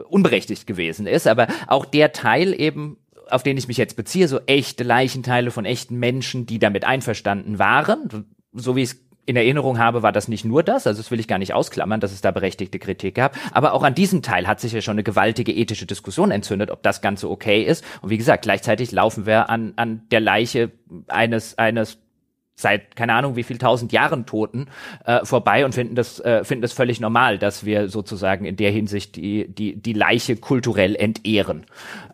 unberechtigt 0.09 0.65
gewesen 0.65 1.05
ist, 1.05 1.27
aber 1.27 1.45
auch 1.67 1.85
der 1.85 2.11
Teil 2.11 2.59
eben 2.59 2.97
auf 3.29 3.41
den 3.41 3.57
ich 3.57 3.69
mich 3.69 3.77
jetzt 3.77 3.95
beziehe, 3.95 4.27
so 4.27 4.41
echte 4.47 4.83
Leichenteile 4.83 5.49
von 5.49 5.63
echten 5.63 5.97
Menschen, 5.97 6.45
die 6.45 6.59
damit 6.59 6.83
einverstanden 6.83 7.57
waren, 7.57 8.25
so 8.51 8.75
wie 8.75 8.83
ich 8.83 8.89
es 8.89 8.99
in 9.25 9.37
Erinnerung 9.37 9.79
habe, 9.79 10.03
war 10.03 10.11
das 10.11 10.27
nicht 10.27 10.43
nur 10.43 10.61
das, 10.61 10.85
also 10.85 11.01
das 11.01 11.09
will 11.09 11.19
ich 11.19 11.29
gar 11.29 11.37
nicht 11.37 11.53
ausklammern, 11.53 12.01
dass 12.01 12.11
es 12.11 12.19
da 12.19 12.31
berechtigte 12.31 12.79
Kritik 12.79 13.15
gab, 13.15 13.37
aber 13.53 13.73
auch 13.73 13.83
an 13.83 13.95
diesem 13.95 14.21
Teil 14.21 14.45
hat 14.45 14.59
sich 14.59 14.73
ja 14.73 14.81
schon 14.81 14.95
eine 14.95 15.03
gewaltige 15.03 15.53
ethische 15.53 15.85
Diskussion 15.85 16.31
entzündet, 16.31 16.69
ob 16.69 16.83
das 16.83 17.01
Ganze 17.01 17.29
okay 17.29 17.63
ist. 17.63 17.85
Und 18.01 18.09
wie 18.09 18.17
gesagt, 18.17 18.43
gleichzeitig 18.43 18.91
laufen 18.91 19.25
wir 19.25 19.49
an, 19.49 19.71
an 19.77 20.01
der 20.11 20.19
Leiche 20.19 20.71
eines, 21.07 21.57
eines 21.57 21.99
seit 22.55 22.95
keine 22.95 23.13
Ahnung 23.13 23.35
wie 23.35 23.43
viel 23.43 23.57
tausend 23.57 23.91
Jahren 23.91 24.25
Toten 24.25 24.67
äh, 25.05 25.25
vorbei 25.25 25.65
und 25.65 25.73
finden 25.73 25.95
das 25.95 26.19
äh, 26.19 26.43
finden 26.43 26.61
das 26.61 26.73
völlig 26.73 26.99
normal, 26.99 27.37
dass 27.37 27.65
wir 27.65 27.89
sozusagen 27.89 28.45
in 28.45 28.55
der 28.55 28.71
Hinsicht 28.71 29.15
die 29.15 29.47
die 29.47 29.75
die 29.75 29.93
Leiche 29.93 30.35
kulturell 30.35 30.95
entehren. 30.95 31.65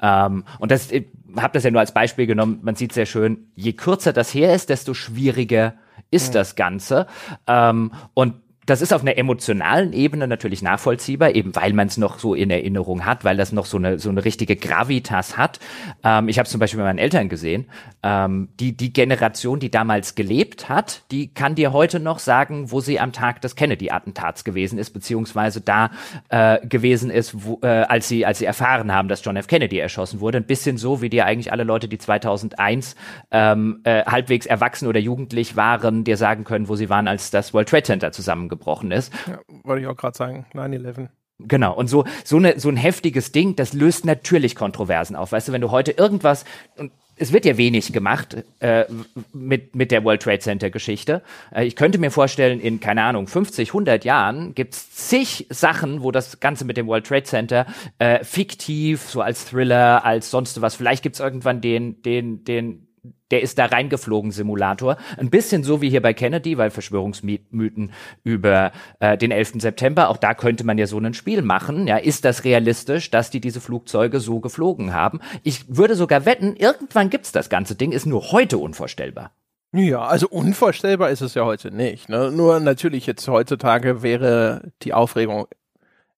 Ähm, 0.02 0.46
und 0.60 0.72
das 0.72 0.92
ich 0.92 1.06
habe 1.38 1.54
das 1.54 1.64
ja 1.64 1.72
nur 1.72 1.82
als 1.82 1.94
Beispiel 1.94 2.26
genommen. 2.26 2.60
Man 2.64 2.76
sieht 2.76 2.94
sehr 2.94 3.06
schön, 3.06 3.48
je 3.56 3.74
kürzer 3.74 4.14
das 4.14 4.34
her 4.34 4.54
ist, 4.56 4.70
desto 4.70 4.94
schwieriger 4.94 5.76
ist 6.12 6.30
mhm. 6.30 6.34
das 6.34 6.56
Ganze. 6.56 7.08
Ähm, 7.48 7.92
und 8.14 8.36
das 8.70 8.82
ist 8.82 8.93
auf 8.93 9.01
einer 9.01 9.17
emotionalen 9.17 9.93
Ebene 9.93 10.28
natürlich 10.28 10.61
nachvollziehbar, 10.61 11.34
eben 11.34 11.55
weil 11.55 11.74
man 11.74 11.88
es 11.88 11.97
noch 11.97 12.20
so 12.20 12.36
in 12.36 12.51
Erinnerung 12.51 13.03
hat, 13.05 13.24
weil 13.24 13.36
das 13.36 13.51
noch 13.51 13.65
so 13.65 13.78
eine 13.78 13.97
so 13.97 14.09
eine 14.09 14.24
richtige 14.24 14.55
Gravitas 14.55 15.38
hat. 15.38 15.59
Ähm, 16.03 16.30
ich 16.30 16.38
habe 16.38 16.47
zum 16.47 16.59
Beispiel 16.59 16.78
bei 16.78 16.86
meinen 16.86 16.99
Eltern 16.99 17.30
gesehen. 17.30 17.65
Ähm, 18.03 18.49
die 18.59 18.78
die 18.78 18.93
Generation, 18.93 19.59
die 19.59 19.72
damals 19.72 20.13
gelebt 20.13 20.70
hat, 20.70 21.03
die 21.09 21.34
kann 21.34 21.55
dir 21.55 21.74
heute 21.74 21.99
noch 21.99 22.20
sagen, 22.20 22.72
wo 22.72 22.80
sie 22.80 22.99
am 22.99 23.11
Tag 23.11 23.41
des 23.41 23.55
Kennedy-Attentats 23.55 24.43
gewesen 24.43 24.78
ist, 24.78 24.91
beziehungsweise 24.91 25.61
da 25.61 25.89
äh, 26.30 26.65
gewesen 26.65 27.09
ist, 27.09 27.43
wo, 27.43 27.59
äh, 27.63 27.67
als 27.67 28.07
sie 28.07 28.26
als 28.26 28.38
sie 28.38 28.45
erfahren 28.45 28.93
haben, 28.93 29.07
dass 29.07 29.26
John 29.26 29.36
F. 29.36 29.47
Kennedy 29.47 29.80
erschossen 29.80 30.20
wurde. 30.20 30.38
Ein 30.38 30.45
bisschen 30.45 30.78
so, 30.78 31.01
wie 31.01 31.09
dir 31.09 31.26
eigentlich 31.26 31.51
alle 31.51 31.63
Leute, 31.63 31.88
die 31.88 31.97
2001 31.97 32.95
ähm, 33.32 33.82
äh, 33.84 34.03
halbwegs 34.05 34.45
erwachsen 34.45 34.88
oder 34.88 34.99
jugendlich 34.99 35.55
waren, 35.55 36.03
dir 36.03 36.17
sagen 36.17 36.43
können, 36.43 36.67
wo 36.67 36.76
sie 36.76 36.89
waren, 36.89 37.07
als 37.07 37.32
das 37.32 37.53
World 37.53 37.70
Trade 37.70 37.84
Center 37.84 38.11
zusammengebrochen 38.11 38.59
zusammengebrochen 38.60 38.91
ist. 38.91 39.14
Ja, 39.28 39.39
wollte 39.64 39.82
ich 39.82 39.88
auch 39.88 39.95
gerade 39.95 40.18
sagen, 40.18 40.45
9-11. 40.53 41.10
Genau, 41.39 41.74
und 41.74 41.88
so, 41.88 42.03
so, 42.26 42.36
eine, 42.38 42.60
so 42.60 42.68
ein 42.68 42.76
heftiges 42.76 43.32
Ding, 43.32 43.55
das 43.55 43.74
löst 43.74 44.05
natürlich 44.05 44.55
Kontroversen 44.55 45.16
auf. 45.16 45.32
Weißt 45.32 45.47
du, 45.47 45.51
wenn 45.53 45.62
du 45.62 45.72
heute 45.72 45.91
irgendwas, 45.91 46.43
und 46.78 46.91
es 47.16 47.32
wird 47.32 47.45
ja 47.45 47.57
wenig 47.57 47.93
gemacht 47.93 48.43
äh, 48.60 48.86
mit, 49.32 49.74
mit 49.74 49.91
der 49.91 50.03
World 50.03 50.22
Trade 50.22 50.39
Center 50.39 50.70
Geschichte. 50.70 51.22
Äh, 51.53 51.66
ich 51.66 51.78
könnte 51.78 51.97
mir 51.97 52.12
vorstellen, 52.12 52.60
in, 52.60 52.82
keine 52.82 53.03
Ahnung, 53.03 53.28
50, 53.28 53.70
100 53.70 54.03
Jahren 54.03 54.53
gibt's 54.53 54.91
zig 54.91 55.47
Sachen, 55.49 56.03
wo 56.03 56.12
das 56.12 56.41
Ganze 56.41 56.66
mit 56.66 56.76
dem 56.76 56.88
World 56.88 57.07
Trade 57.07 57.24
Center 57.24 57.66
äh, 57.99 58.24
fiktiv, 58.26 59.01
so 59.03 59.22
als 59.22 59.45
Thriller, 59.45 60.03
als 60.03 60.32
sonst 60.32 60.62
was, 60.62 60.76
vielleicht 60.76 61.03
gibt's 61.03 61.22
irgendwann 61.22 61.62
den, 61.62 62.01
den, 62.01 62.43
den, 62.43 62.89
der 63.32 63.41
ist 63.41 63.58
da 63.60 63.66
reingeflogen, 63.66 64.32
Simulator. 64.32 64.97
Ein 65.18 65.30
bisschen 65.30 65.64
so 65.64 65.82
wie 65.82 65.89
hier 65.89 66.02
bei 66.02 66.14
Kennedy, 66.14 66.58
weil 66.58 66.72
Verschwörungsmythen 66.72 67.91
über 68.24 68.72
äh, 69.00 69.18
den 69.18 69.32
11. 69.32 69.54
September, 69.62 70.10
auch 70.10 70.18
da 70.18 70.34
könnte 70.34 70.64
man 70.64 70.78
ja 70.78 70.88
so 70.88 70.97
ein 70.97 71.14
Spiel 71.14 71.41
machen. 71.41 71.88
Ja, 71.88 71.97
ist 71.97 72.26
das 72.26 72.43
realistisch, 72.43 73.12
dass 73.12 73.30
die 73.30 73.41
diese 73.41 73.62
Flugzeuge 73.62 74.20
so 74.20 74.39
geflogen 74.39 74.93
haben? 74.93 75.20
Ich 75.43 75.66
würde 75.68 75.95
sogar 75.95 76.26
wetten, 76.26 76.56
irgendwann 76.56 77.10
gibt's 77.10 77.32
das 77.32 77.50
ganze 77.50 77.76
Ding, 77.76 77.91
ist 77.91 78.06
nur 78.06 78.32
heute 78.32 78.58
unvorstellbar. 78.58 79.32
Ja, 79.72 80.02
also 80.02 80.28
unvorstellbar 80.28 81.12
ist 81.12 81.22
es 81.22 81.36
ja 81.36 81.45
heute 81.45 81.70
nicht. 81.70 82.10
Ne? 82.10 82.32
Nur 82.32 82.60
natürlich 82.60 83.06
jetzt 83.06 83.28
heutzutage 83.28 84.02
wäre 84.02 84.72
die 84.82 84.93
Aufregung 84.93 85.47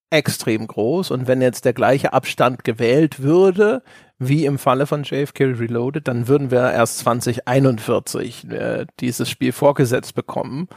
extrem 0.09 0.67
groß 0.67 1.11
und 1.11 1.27
wenn 1.27 1.41
jetzt 1.41 1.65
der 1.65 1.73
gleiche 1.73 2.13
Abstand 2.13 2.63
gewählt 2.63 3.21
würde, 3.21 3.81
wie 4.23 4.45
im 4.45 4.59
Falle 4.59 4.85
von 4.85 5.01
JFK 5.01 5.45
Reloaded, 5.45 6.07
dann 6.07 6.27
würden 6.27 6.51
wir 6.51 6.71
erst 6.71 6.99
2041 6.99 8.51
äh, 8.51 8.85
dieses 8.99 9.27
Spiel 9.27 9.51
vorgesetzt 9.51 10.13
bekommen. 10.13 10.67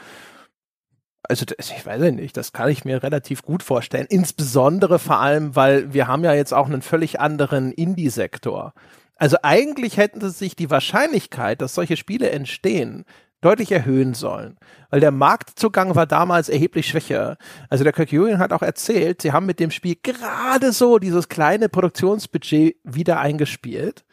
Also 1.22 1.44
das, 1.44 1.70
ich 1.70 1.84
weiß 1.84 2.02
ja 2.02 2.10
nicht, 2.10 2.38
das 2.38 2.52
kann 2.54 2.70
ich 2.70 2.86
mir 2.86 3.02
relativ 3.02 3.42
gut 3.42 3.62
vorstellen. 3.62 4.06
Insbesondere 4.08 4.98
vor 4.98 5.20
allem, 5.20 5.54
weil 5.54 5.92
wir 5.92 6.08
haben 6.08 6.24
ja 6.24 6.32
jetzt 6.32 6.54
auch 6.54 6.66
einen 6.66 6.80
völlig 6.80 7.20
anderen 7.20 7.70
Indie-Sektor. 7.70 8.72
Also 9.16 9.36
eigentlich 9.42 9.98
hätten 9.98 10.22
sie 10.22 10.30
sich 10.30 10.56
die 10.56 10.70
Wahrscheinlichkeit, 10.70 11.60
dass 11.60 11.74
solche 11.74 11.98
Spiele 11.98 12.30
entstehen, 12.30 13.04
deutlich 13.44 13.72
erhöhen 13.72 14.14
sollen. 14.14 14.56
Weil 14.90 15.00
der 15.00 15.10
Marktzugang 15.10 15.94
war 15.94 16.06
damals 16.06 16.48
erheblich 16.48 16.88
schwächer. 16.88 17.36
Also 17.68 17.84
der 17.84 17.92
Kirk 17.92 18.12
Julian 18.12 18.38
hat 18.38 18.52
auch 18.52 18.62
erzählt, 18.62 19.22
sie 19.22 19.32
haben 19.32 19.46
mit 19.46 19.60
dem 19.60 19.70
Spiel 19.70 19.96
gerade 20.02 20.72
so 20.72 20.98
dieses 20.98 21.28
kleine 21.28 21.68
Produktionsbudget 21.68 22.76
wieder 22.84 23.20
eingespielt 23.20 24.04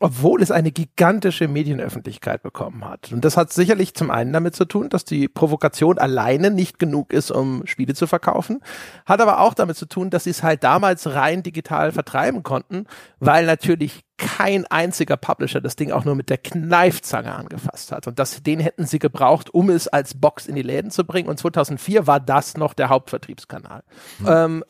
obwohl 0.00 0.42
es 0.42 0.50
eine 0.50 0.72
gigantische 0.72 1.48
Medienöffentlichkeit 1.48 2.42
bekommen 2.42 2.84
hat. 2.84 3.12
Und 3.12 3.24
das 3.24 3.36
hat 3.36 3.52
sicherlich 3.52 3.94
zum 3.94 4.10
einen 4.10 4.32
damit 4.32 4.54
zu 4.54 4.64
tun, 4.64 4.88
dass 4.88 5.04
die 5.04 5.28
Provokation 5.28 5.98
alleine 5.98 6.50
nicht 6.50 6.78
genug 6.78 7.12
ist, 7.12 7.30
um 7.30 7.66
Spiele 7.66 7.94
zu 7.94 8.06
verkaufen, 8.06 8.60
hat 9.04 9.20
aber 9.20 9.40
auch 9.40 9.54
damit 9.54 9.76
zu 9.76 9.86
tun, 9.86 10.10
dass 10.10 10.24
sie 10.24 10.30
es 10.30 10.42
halt 10.42 10.64
damals 10.64 11.06
rein 11.14 11.42
digital 11.42 11.92
vertreiben 11.92 12.42
konnten, 12.42 12.86
weil 13.20 13.46
natürlich 13.46 14.04
kein 14.18 14.66
einziger 14.66 15.16
Publisher 15.16 15.60
das 15.60 15.76
Ding 15.76 15.92
auch 15.92 16.04
nur 16.04 16.14
mit 16.14 16.30
der 16.30 16.38
Kneifzange 16.38 17.34
angefasst 17.34 17.92
hat. 17.92 18.06
Und 18.06 18.18
das, 18.18 18.42
den 18.42 18.60
hätten 18.60 18.86
sie 18.86 18.98
gebraucht, 18.98 19.52
um 19.52 19.68
es 19.68 19.88
als 19.88 20.14
Box 20.14 20.46
in 20.46 20.54
die 20.54 20.62
Läden 20.62 20.90
zu 20.90 21.04
bringen. 21.04 21.28
Und 21.28 21.38
2004 21.38 22.06
war 22.06 22.20
das 22.20 22.56
noch 22.56 22.72
der 22.72 22.88
Hauptvertriebskanal. 22.88 23.82
Mhm. 24.20 24.26
Ähm, 24.28 24.64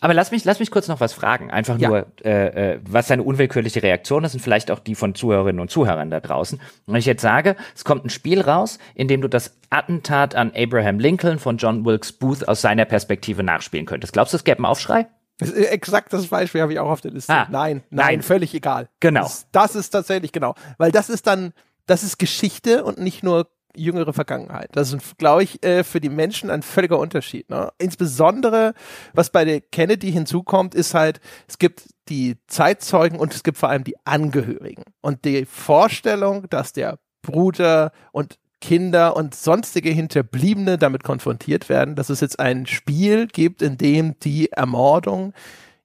aber 0.00 0.14
lass 0.14 0.30
mich, 0.30 0.44
lass 0.44 0.60
mich 0.60 0.70
kurz 0.70 0.88
noch 0.88 1.00
was 1.00 1.12
fragen. 1.12 1.50
Einfach 1.50 1.78
ja. 1.78 1.88
nur, 1.88 2.06
äh, 2.24 2.74
äh, 2.74 2.80
was 2.88 3.08
deine 3.08 3.22
unwillkürliche 3.22 3.82
Reaktion 3.82 4.24
ist 4.24 4.34
und 4.34 4.40
vielleicht 4.40 4.70
auch 4.70 4.78
die 4.78 4.94
von 4.94 5.14
Zuhörerinnen 5.14 5.60
und 5.60 5.70
Zuhörern 5.70 6.10
da 6.10 6.20
draußen. 6.20 6.60
Wenn 6.86 6.96
ich 6.96 7.06
jetzt 7.06 7.20
sage, 7.20 7.54
es 7.74 7.84
kommt 7.84 8.04
ein 8.04 8.10
Spiel 8.10 8.40
raus, 8.40 8.78
in 8.94 9.08
dem 9.08 9.20
du 9.20 9.28
das 9.28 9.58
Attentat 9.68 10.34
an 10.34 10.52
Abraham 10.56 10.98
Lincoln 10.98 11.38
von 11.38 11.58
John 11.58 11.84
Wilkes 11.84 12.12
Booth 12.12 12.48
aus 12.48 12.62
seiner 12.62 12.86
Perspektive 12.86 13.42
nachspielen 13.42 13.84
könntest. 13.84 14.14
Glaubst 14.14 14.32
du, 14.32 14.38
es 14.38 14.44
gäbe 14.44 14.58
einen 14.58 14.66
Aufschrei? 14.66 15.06
Das 15.38 15.50
ist 15.50 15.66
exakt 15.66 16.12
das 16.12 16.26
Beispiel 16.26 16.62
habe 16.62 16.72
ich 16.72 16.78
auch 16.80 16.90
auf 16.90 17.00
der 17.00 17.12
Liste. 17.12 17.32
Ah, 17.32 17.46
nein, 17.50 17.82
nein, 17.90 18.06
nein, 18.06 18.22
völlig 18.22 18.54
egal. 18.54 18.88
Genau. 19.00 19.22
Das, 19.22 19.46
das 19.52 19.76
ist 19.76 19.90
tatsächlich 19.90 20.32
genau. 20.32 20.54
Weil 20.78 20.92
das 20.92 21.10
ist 21.10 21.26
dann, 21.26 21.52
das 21.86 22.02
ist 22.02 22.18
Geschichte 22.18 22.84
und 22.84 22.98
nicht 22.98 23.22
nur 23.22 23.48
jüngere 23.78 24.12
Vergangenheit. 24.12 24.70
Das 24.72 24.92
ist, 24.92 25.18
glaube 25.18 25.42
ich, 25.42 25.62
äh, 25.64 25.84
für 25.84 26.00
die 26.00 26.08
Menschen 26.08 26.50
ein 26.50 26.62
völliger 26.62 26.98
Unterschied. 26.98 27.48
Ne? 27.50 27.70
Insbesondere, 27.78 28.74
was 29.14 29.30
bei 29.30 29.44
der 29.44 29.60
Kennedy 29.60 30.12
hinzukommt, 30.12 30.74
ist 30.74 30.94
halt, 30.94 31.20
es 31.46 31.58
gibt 31.58 31.84
die 32.08 32.36
Zeitzeugen 32.46 33.18
und 33.18 33.34
es 33.34 33.42
gibt 33.42 33.58
vor 33.58 33.68
allem 33.68 33.84
die 33.84 33.96
Angehörigen. 34.04 34.84
Und 35.00 35.24
die 35.24 35.44
Vorstellung, 35.44 36.48
dass 36.50 36.72
der 36.72 36.98
Bruder 37.22 37.92
und 38.12 38.38
Kinder 38.60 39.16
und 39.16 39.34
sonstige 39.34 39.90
Hinterbliebene 39.90 40.78
damit 40.78 41.04
konfrontiert 41.04 41.68
werden, 41.68 41.94
dass 41.94 42.10
es 42.10 42.20
jetzt 42.20 42.40
ein 42.40 42.66
Spiel 42.66 43.28
gibt, 43.28 43.62
in 43.62 43.78
dem 43.78 44.18
die 44.20 44.50
Ermordung 44.50 45.32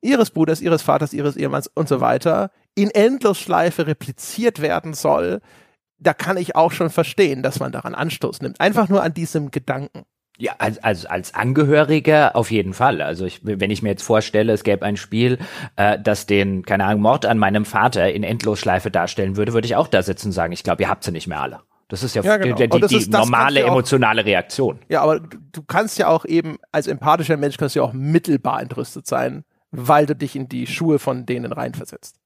ihres 0.01 0.31
Bruders, 0.31 0.61
ihres 0.61 0.81
Vaters, 0.81 1.13
ihres 1.13 1.37
Ehemanns 1.37 1.67
und 1.67 1.87
so 1.87 2.01
weiter 2.01 2.51
in 2.75 2.89
Endlosschleife 2.89 3.87
repliziert 3.87 4.61
werden 4.61 4.93
soll, 4.93 5.41
da 6.03 6.13
kann 6.13 6.37
ich 6.37 6.55
auch 6.55 6.71
schon 6.71 6.89
verstehen, 6.89 7.43
dass 7.43 7.59
man 7.59 7.71
daran 7.71 7.95
Anstoß 7.95 8.41
nimmt. 8.41 8.59
Einfach 8.59 8.89
nur 8.89 9.03
an 9.03 9.13
diesem 9.13 9.51
Gedanken. 9.51 10.03
Ja, 10.37 10.53
als, 10.57 10.83
als, 10.83 11.05
als 11.05 11.35
Angehöriger 11.35 12.35
auf 12.35 12.49
jeden 12.49 12.73
Fall. 12.73 13.01
Also 13.01 13.25
ich, 13.25 13.41
wenn 13.43 13.69
ich 13.69 13.83
mir 13.83 13.89
jetzt 13.89 14.03
vorstelle, 14.03 14.51
es 14.51 14.63
gäbe 14.63 14.83
ein 14.83 14.97
Spiel, 14.97 15.37
äh, 15.75 15.99
das 15.99 16.25
den, 16.25 16.65
keine 16.65 16.85
Ahnung, 16.85 17.01
Mord 17.01 17.25
an 17.25 17.37
meinem 17.37 17.65
Vater 17.65 18.11
in 18.11 18.23
Endlosschleife 18.23 18.89
darstellen 18.89 19.37
würde, 19.37 19.53
würde 19.53 19.67
ich 19.67 19.75
auch 19.75 19.87
da 19.87 20.01
sitzen 20.01 20.27
und 20.29 20.31
sagen, 20.33 20.51
ich 20.51 20.63
glaube, 20.63 20.81
ihr 20.83 20.89
habt 20.89 21.03
sie 21.03 21.11
nicht 21.11 21.27
mehr 21.27 21.41
alle. 21.41 21.59
Das 21.87 22.01
ist 22.01 22.15
ja, 22.15 22.23
ja 22.23 22.37
genau. 22.37 22.55
die, 22.55 22.67
die, 22.67 22.87
die 22.87 22.97
ist, 22.97 23.11
normale 23.11 23.63
auch, 23.65 23.69
emotionale 23.69 24.25
Reaktion. 24.25 24.79
Ja, 24.89 25.01
aber 25.01 25.19
du, 25.19 25.37
du, 25.51 25.61
kannst 25.61 25.99
ja 25.99 26.07
auch 26.07 26.25
eben 26.25 26.57
als 26.71 26.87
empathischer 26.87 27.37
Mensch 27.37 27.57
kannst 27.57 27.75
du 27.75 27.81
ja 27.81 27.85
auch 27.85 27.93
mittelbar 27.93 28.61
entrüstet 28.61 29.05
sein, 29.05 29.43
weil 29.69 30.07
du 30.07 30.15
dich 30.15 30.35
in 30.35 30.49
die 30.49 30.65
Schuhe 30.65 30.97
von 30.97 31.27
denen 31.27 31.53
reinversetzt. 31.53 32.19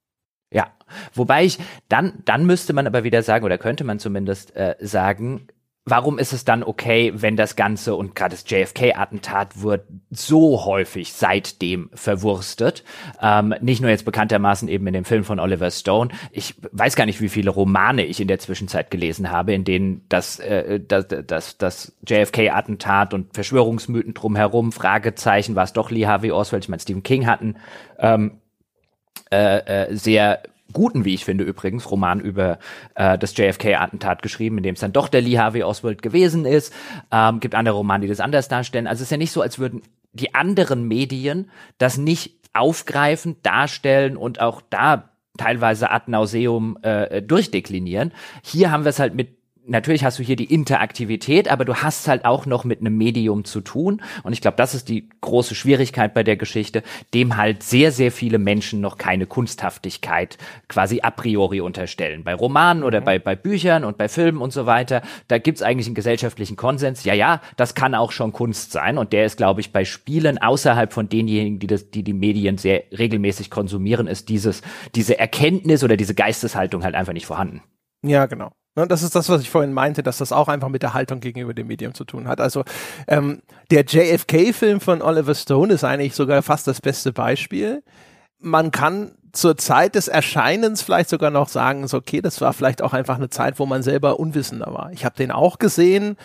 Ja, 0.51 0.67
wobei 1.13 1.45
ich 1.45 1.59
dann, 1.89 2.23
dann 2.25 2.45
müsste 2.45 2.73
man 2.73 2.87
aber 2.87 3.03
wieder 3.03 3.21
sagen, 3.23 3.45
oder 3.45 3.57
könnte 3.57 3.83
man 3.83 3.99
zumindest 3.99 4.55
äh, 4.55 4.75
sagen, 4.79 5.47
warum 5.87 6.19
ist 6.19 6.33
es 6.33 6.43
dann 6.43 6.63
okay, 6.63 7.13
wenn 7.15 7.37
das 7.37 7.55
Ganze 7.55 7.95
und 7.95 8.13
gerade 8.13 8.35
das 8.35 8.43
JFK-Attentat 8.47 9.61
wird 9.61 9.87
so 10.09 10.65
häufig 10.65 11.13
seitdem 11.13 11.89
verwurstet? 11.93 12.83
Ähm, 13.21 13.55
nicht 13.61 13.81
nur 13.81 13.89
jetzt 13.89 14.05
bekanntermaßen 14.05 14.67
eben 14.67 14.85
in 14.87 14.93
dem 14.93 15.05
Film 15.05 15.23
von 15.23 15.39
Oliver 15.39 15.71
Stone. 15.71 16.11
Ich 16.31 16.55
weiß 16.71 16.95
gar 16.95 17.05
nicht, 17.05 17.21
wie 17.21 17.29
viele 17.29 17.49
Romane 17.49 18.05
ich 18.05 18.19
in 18.19 18.27
der 18.27 18.39
Zwischenzeit 18.39 18.91
gelesen 18.91 19.31
habe, 19.31 19.53
in 19.53 19.63
denen 19.63 20.05
das, 20.09 20.39
äh, 20.39 20.79
das, 20.79 21.07
das, 21.25 21.57
das 21.57 21.95
JFK-Attentat 22.05 23.13
und 23.13 23.33
Verschwörungsmythen 23.33 24.13
drumherum, 24.13 24.73
Fragezeichen, 24.73 25.55
war 25.55 25.63
es 25.63 25.73
doch 25.73 25.89
Lee 25.89 26.05
Harvey 26.05 26.31
Oswald, 26.31 26.65
ich 26.65 26.69
meine 26.69 26.81
Stephen 26.81 27.03
King 27.03 27.25
hatten, 27.27 27.55
ähm, 27.99 28.41
äh, 29.31 29.85
äh, 29.87 29.95
sehr 29.95 30.41
guten, 30.73 31.05
wie 31.05 31.13
ich 31.13 31.25
finde 31.25 31.43
übrigens, 31.43 31.89
Roman 31.89 32.19
über 32.19 32.59
äh, 32.95 33.17
das 33.17 33.35
JFK-Attentat 33.37 34.21
geschrieben, 34.21 34.57
in 34.57 34.63
dem 34.63 34.73
es 34.73 34.81
dann 34.81 34.93
doch 34.93 35.07
der 35.07 35.21
Lee 35.21 35.37
Harvey 35.37 35.63
Oswald 35.63 36.01
gewesen 36.01 36.45
ist. 36.45 36.73
Ähm, 37.11 37.39
gibt 37.39 37.55
andere 37.55 37.77
Romane, 37.77 38.01
die 38.01 38.09
das 38.09 38.19
anders 38.19 38.47
darstellen. 38.47 38.87
Also 38.87 39.01
es 39.01 39.07
ist 39.07 39.11
ja 39.11 39.17
nicht 39.17 39.31
so, 39.31 39.41
als 39.41 39.59
würden 39.59 39.81
die 40.13 40.35
anderen 40.35 40.87
Medien 40.87 41.49
das 41.77 41.97
nicht 41.97 42.33
aufgreifen, 42.53 43.37
darstellen 43.43 44.17
und 44.17 44.41
auch 44.41 44.61
da 44.69 45.09
teilweise 45.37 45.91
ad 45.91 46.09
nauseum 46.09 46.77
äh, 46.81 47.21
durchdeklinieren. 47.21 48.11
Hier 48.43 48.71
haben 48.71 48.83
wir 48.83 48.89
es 48.89 48.99
halt 48.99 49.13
mit 49.13 49.36
natürlich 49.67 50.03
hast 50.03 50.19
du 50.19 50.23
hier 50.23 50.35
die 50.35 50.51
Interaktivität, 50.53 51.49
aber 51.49 51.65
du 51.65 51.75
hast 51.75 52.07
halt 52.07 52.25
auch 52.25 52.45
noch 52.45 52.63
mit 52.63 52.79
einem 52.79 52.97
Medium 52.97 53.45
zu 53.45 53.61
tun. 53.61 54.01
Und 54.23 54.33
ich 54.33 54.41
glaube, 54.41 54.57
das 54.57 54.73
ist 54.73 54.89
die 54.89 55.09
große 55.21 55.55
Schwierigkeit 55.55 56.13
bei 56.13 56.23
der 56.23 56.37
Geschichte, 56.37 56.83
dem 57.13 57.37
halt 57.37 57.63
sehr, 57.63 57.91
sehr 57.91 58.11
viele 58.11 58.39
Menschen 58.39 58.81
noch 58.81 58.97
keine 58.97 59.25
Kunsthaftigkeit 59.25 60.37
quasi 60.67 61.01
a 61.01 61.11
priori 61.11 61.61
unterstellen. 61.61 62.23
Bei 62.23 62.33
Romanen 62.33 62.83
oder 62.83 63.01
mhm. 63.01 63.05
bei, 63.05 63.19
bei 63.19 63.35
Büchern 63.35 63.83
und 63.83 63.97
bei 63.97 64.07
Filmen 64.07 64.41
und 64.41 64.51
so 64.51 64.65
weiter, 64.65 65.01
da 65.27 65.37
gibt's 65.37 65.61
eigentlich 65.61 65.87
einen 65.87 65.95
gesellschaftlichen 65.95 66.55
Konsens. 66.55 67.03
Ja, 67.03 67.13
ja, 67.13 67.41
das 67.55 67.75
kann 67.75 67.95
auch 67.95 68.11
schon 68.11 68.33
Kunst 68.33 68.71
sein. 68.71 68.97
Und 68.97 69.13
der 69.13 69.25
ist, 69.25 69.37
glaube 69.37 69.61
ich, 69.61 69.71
bei 69.71 69.85
Spielen 69.85 70.37
außerhalb 70.37 70.91
von 70.91 71.09
denjenigen, 71.09 71.59
die 71.59 71.67
das, 71.67 71.89
die, 71.91 72.03
die 72.03 72.13
Medien 72.13 72.57
sehr 72.57 72.83
regelmäßig 72.97 73.49
konsumieren, 73.49 74.07
ist 74.07 74.29
dieses, 74.29 74.61
diese 74.95 75.19
Erkenntnis 75.19 75.83
oder 75.83 75.97
diese 75.97 76.15
Geisteshaltung 76.15 76.83
halt 76.83 76.95
einfach 76.95 77.13
nicht 77.13 77.25
vorhanden. 77.25 77.61
Ja, 78.03 78.25
genau. 78.25 78.51
Ne, 78.77 78.87
das 78.87 79.01
ist 79.01 79.15
das, 79.15 79.27
was 79.27 79.41
ich 79.41 79.49
vorhin 79.49 79.73
meinte, 79.73 80.03
dass 80.03 80.19
das 80.19 80.31
auch 80.31 80.47
einfach 80.47 80.69
mit 80.69 80.83
der 80.83 80.93
Haltung 80.93 81.19
gegenüber 81.19 81.55
dem 81.55 81.65
Medium 81.65 81.95
zu 81.95 82.05
tun 82.05 82.27
hat. 82.27 82.39
Also 82.39 82.63
ähm, 83.07 83.41
der 83.71 83.83
JFK-Film 83.83 84.81
von 84.81 85.01
Oliver 85.01 85.33
Stone 85.33 85.73
ist 85.73 85.83
eigentlich 85.83 86.13
sogar 86.13 86.43
fast 86.43 86.67
das 86.67 86.79
beste 86.79 87.11
Beispiel. 87.11 87.81
Man 88.39 88.69
kann 88.69 89.13
zur 89.31 89.57
Zeit 89.57 89.95
des 89.95 90.07
Erscheinens 90.07 90.83
vielleicht 90.83 91.09
sogar 91.09 91.31
noch 91.31 91.49
sagen, 91.49 91.87
so 91.87 91.97
okay, 91.97 92.21
das 92.21 92.39
war 92.39 92.53
vielleicht 92.53 92.83
auch 92.83 92.93
einfach 92.93 93.15
eine 93.15 93.29
Zeit, 93.29 93.57
wo 93.57 93.65
man 93.65 93.81
selber 93.81 94.19
unwissender 94.19 94.71
war. 94.71 94.91
Ich 94.91 95.05
habe 95.05 95.15
den 95.15 95.31
auch 95.31 95.57
gesehen. 95.57 96.15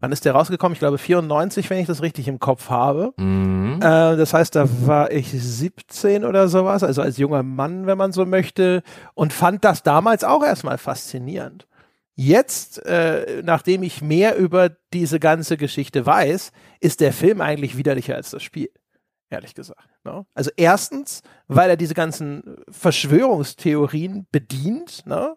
Wann 0.00 0.10
ist 0.10 0.24
der 0.24 0.32
rausgekommen? 0.32 0.72
Ich 0.72 0.80
glaube 0.80 0.98
94, 0.98 1.70
wenn 1.70 1.78
ich 1.78 1.86
das 1.86 2.02
richtig 2.02 2.26
im 2.26 2.40
Kopf 2.40 2.70
habe. 2.70 3.12
Mhm. 3.18 3.76
Äh, 3.76 4.16
das 4.16 4.34
heißt, 4.34 4.56
da 4.56 4.66
war 4.84 5.12
ich 5.12 5.30
17 5.30 6.24
oder 6.24 6.48
sowas, 6.48 6.82
also 6.82 7.02
als 7.02 7.18
junger 7.18 7.44
Mann, 7.44 7.86
wenn 7.86 7.98
man 7.98 8.10
so 8.10 8.26
möchte, 8.26 8.82
und 9.14 9.32
fand 9.32 9.64
das 9.64 9.84
damals 9.84 10.24
auch 10.24 10.42
erstmal 10.42 10.78
faszinierend. 10.78 11.68
Jetzt, 12.22 12.84
äh, 12.84 13.40
nachdem 13.42 13.82
ich 13.82 14.02
mehr 14.02 14.36
über 14.36 14.68
diese 14.92 15.18
ganze 15.18 15.56
Geschichte 15.56 16.04
weiß, 16.04 16.52
ist 16.78 17.00
der 17.00 17.14
Film 17.14 17.40
eigentlich 17.40 17.78
widerlicher 17.78 18.14
als 18.14 18.28
das 18.28 18.42
Spiel. 18.42 18.68
Ehrlich 19.30 19.54
gesagt. 19.54 19.88
Ne? 20.04 20.26
Also 20.34 20.50
erstens, 20.58 21.22
weil 21.48 21.70
er 21.70 21.78
diese 21.78 21.94
ganzen 21.94 22.58
Verschwörungstheorien 22.68 24.26
bedient 24.30 25.06
ne? 25.06 25.34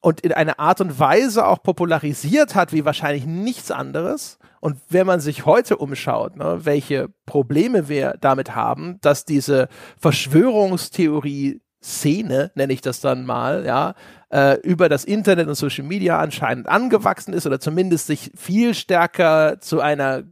und 0.00 0.20
in 0.20 0.32
einer 0.32 0.60
Art 0.60 0.82
und 0.82 0.98
Weise 0.98 1.46
auch 1.46 1.62
popularisiert 1.62 2.54
hat, 2.54 2.70
wie 2.74 2.84
wahrscheinlich 2.84 3.24
nichts 3.24 3.70
anderes. 3.70 4.38
Und 4.60 4.78
wenn 4.90 5.06
man 5.06 5.20
sich 5.20 5.46
heute 5.46 5.78
umschaut, 5.78 6.36
ne, 6.36 6.66
welche 6.66 7.08
Probleme 7.24 7.88
wir 7.88 8.18
damit 8.20 8.54
haben, 8.54 8.98
dass 9.00 9.24
diese 9.24 9.68
Verschwörungstheorie 9.98 11.62
Szene, 11.86 12.50
nenne 12.56 12.72
ich 12.72 12.80
das 12.80 13.00
dann 13.00 13.24
mal, 13.24 13.64
ja, 13.64 13.94
äh, 14.30 14.58
über 14.60 14.88
das 14.88 15.04
Internet 15.04 15.46
und 15.46 15.54
Social 15.54 15.84
Media 15.84 16.18
anscheinend 16.18 16.68
angewachsen 16.68 17.32
ist 17.32 17.46
oder 17.46 17.60
zumindest 17.60 18.08
sich 18.08 18.32
viel 18.34 18.74
stärker 18.74 19.60
zu 19.60 19.80
einer 19.80 20.24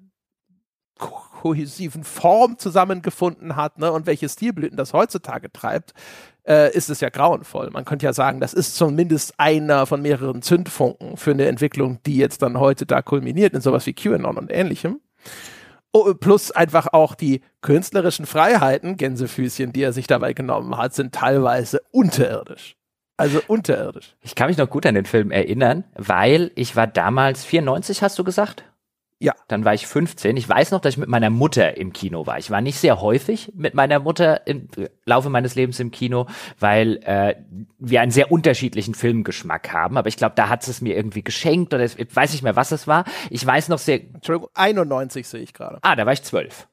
kohäsiven 0.99 2.03
Form 2.03 2.59
zusammengefunden 2.59 3.55
hat 3.55 3.79
ne, 3.79 3.93
und 3.93 4.07
welche 4.07 4.29
Stilblüten 4.29 4.77
das 4.77 4.93
heutzutage 4.93 5.53
treibt, 5.53 5.95
äh, 6.47 6.75
ist 6.75 6.91
es 6.91 7.01
ja 7.01 7.09
grauenvoll. 7.09 7.71
Man 7.71 7.85
könnte 7.85 8.07
ja 8.07 8.13
sagen, 8.13 8.41
das 8.41 8.53
ist 8.53 8.75
zumindest 8.75 9.35
einer 9.39 9.87
von 9.87 10.03
mehreren 10.03 10.43
Zündfunken 10.43 11.17
für 11.17 11.31
eine 11.31 11.47
Entwicklung, 11.47 12.01
die 12.05 12.17
jetzt 12.17 12.43
dann 12.43 12.59
heute 12.59 12.87
da 12.87 13.03
kulminiert 13.03 13.55
in 13.55 13.61
sowas 13.61 13.87
wie 13.87 13.93
QAnon 13.93 14.39
und 14.39 14.51
ähnlichem. 14.51 15.01
Oh, 15.97 16.13
plus 16.13 16.51
einfach 16.51 16.89
auch 16.93 17.15
die 17.15 17.41
künstlerischen 17.61 18.27
Freiheiten, 18.27 18.97
Gänsefüßchen, 18.97 19.73
die 19.73 19.83
er 19.83 19.93
sich 19.93 20.09
dabei 20.09 20.33
genommen 20.33 20.77
hat, 20.77 20.93
sind 20.93 21.15
teilweise 21.15 21.83
unterirdisch. 21.93 22.75
Also 23.17 23.41
unterirdisch. 23.47 24.17
Ich 24.21 24.35
kann 24.35 24.49
mich 24.49 24.59
noch 24.59 24.69
gut 24.69 24.87
an 24.87 24.97
den 24.97 25.05
Film 25.05 25.31
erinnern, 25.31 25.85
weil 25.95 26.51
ich 26.57 26.75
war 26.75 26.89
damals 26.89 27.45
94, 27.45 28.03
hast 28.03 28.19
du 28.19 28.25
gesagt? 28.25 28.65
Ja. 29.25 29.35
Dann 29.49 29.65
war 29.65 29.73
ich 29.73 29.87
15. 29.87 30.37
Ich 30.37 30.47
weiß 30.47 30.71
noch, 30.71 30.81
dass 30.81 30.95
ich 30.95 30.99
mit 30.99 31.09
meiner 31.09 31.31
Mutter 31.31 31.79
im 31.79 31.95
Kino 31.95 32.27
war. 32.27 32.39
Ich 32.39 32.51
war 32.51 32.61
nicht 32.61 32.79
sehr 32.79 33.01
häufig 33.01 33.53
mit 33.55 33.73
meiner 33.75 33.99
Mutter 33.99 34.47
im 34.47 34.69
Laufe 35.07 35.31
meines 35.31 35.55
Lebens 35.55 35.81
im 35.81 35.91
Kino, 35.91 36.27
weil 36.61 36.99
äh, 37.05 37.37
wir 37.79 38.03
einen 38.03 38.11
sehr 38.11 38.31
unterschiedlichen 38.31 38.95
Filmgeschmack 38.95 39.73
haben. 39.73 39.97
Aber 39.97 40.09
ich 40.09 40.19
glaube, 40.19 40.35
da 40.37 40.51
hat 40.51 40.69
es 40.69 40.83
mir 40.83 40.95
irgendwie 40.95 41.25
geschenkt 41.25 41.73
oder 41.73 41.85
ich 41.85 41.97
weiß 42.15 42.33
nicht 42.33 42.43
mehr, 42.43 42.55
was 42.57 42.71
es 42.71 42.87
war. 42.87 43.05
Ich 43.31 43.45
weiß 43.47 43.71
noch 43.71 43.79
sehr. 43.79 44.01
Entschuldigung, 44.01 44.51
91 44.53 45.27
sehe 45.27 45.41
ich 45.41 45.55
gerade. 45.55 45.79
Ah, 45.81 45.97
da 45.97 46.05
war 46.05 46.13
ich 46.13 46.23
zwölf. 46.23 46.69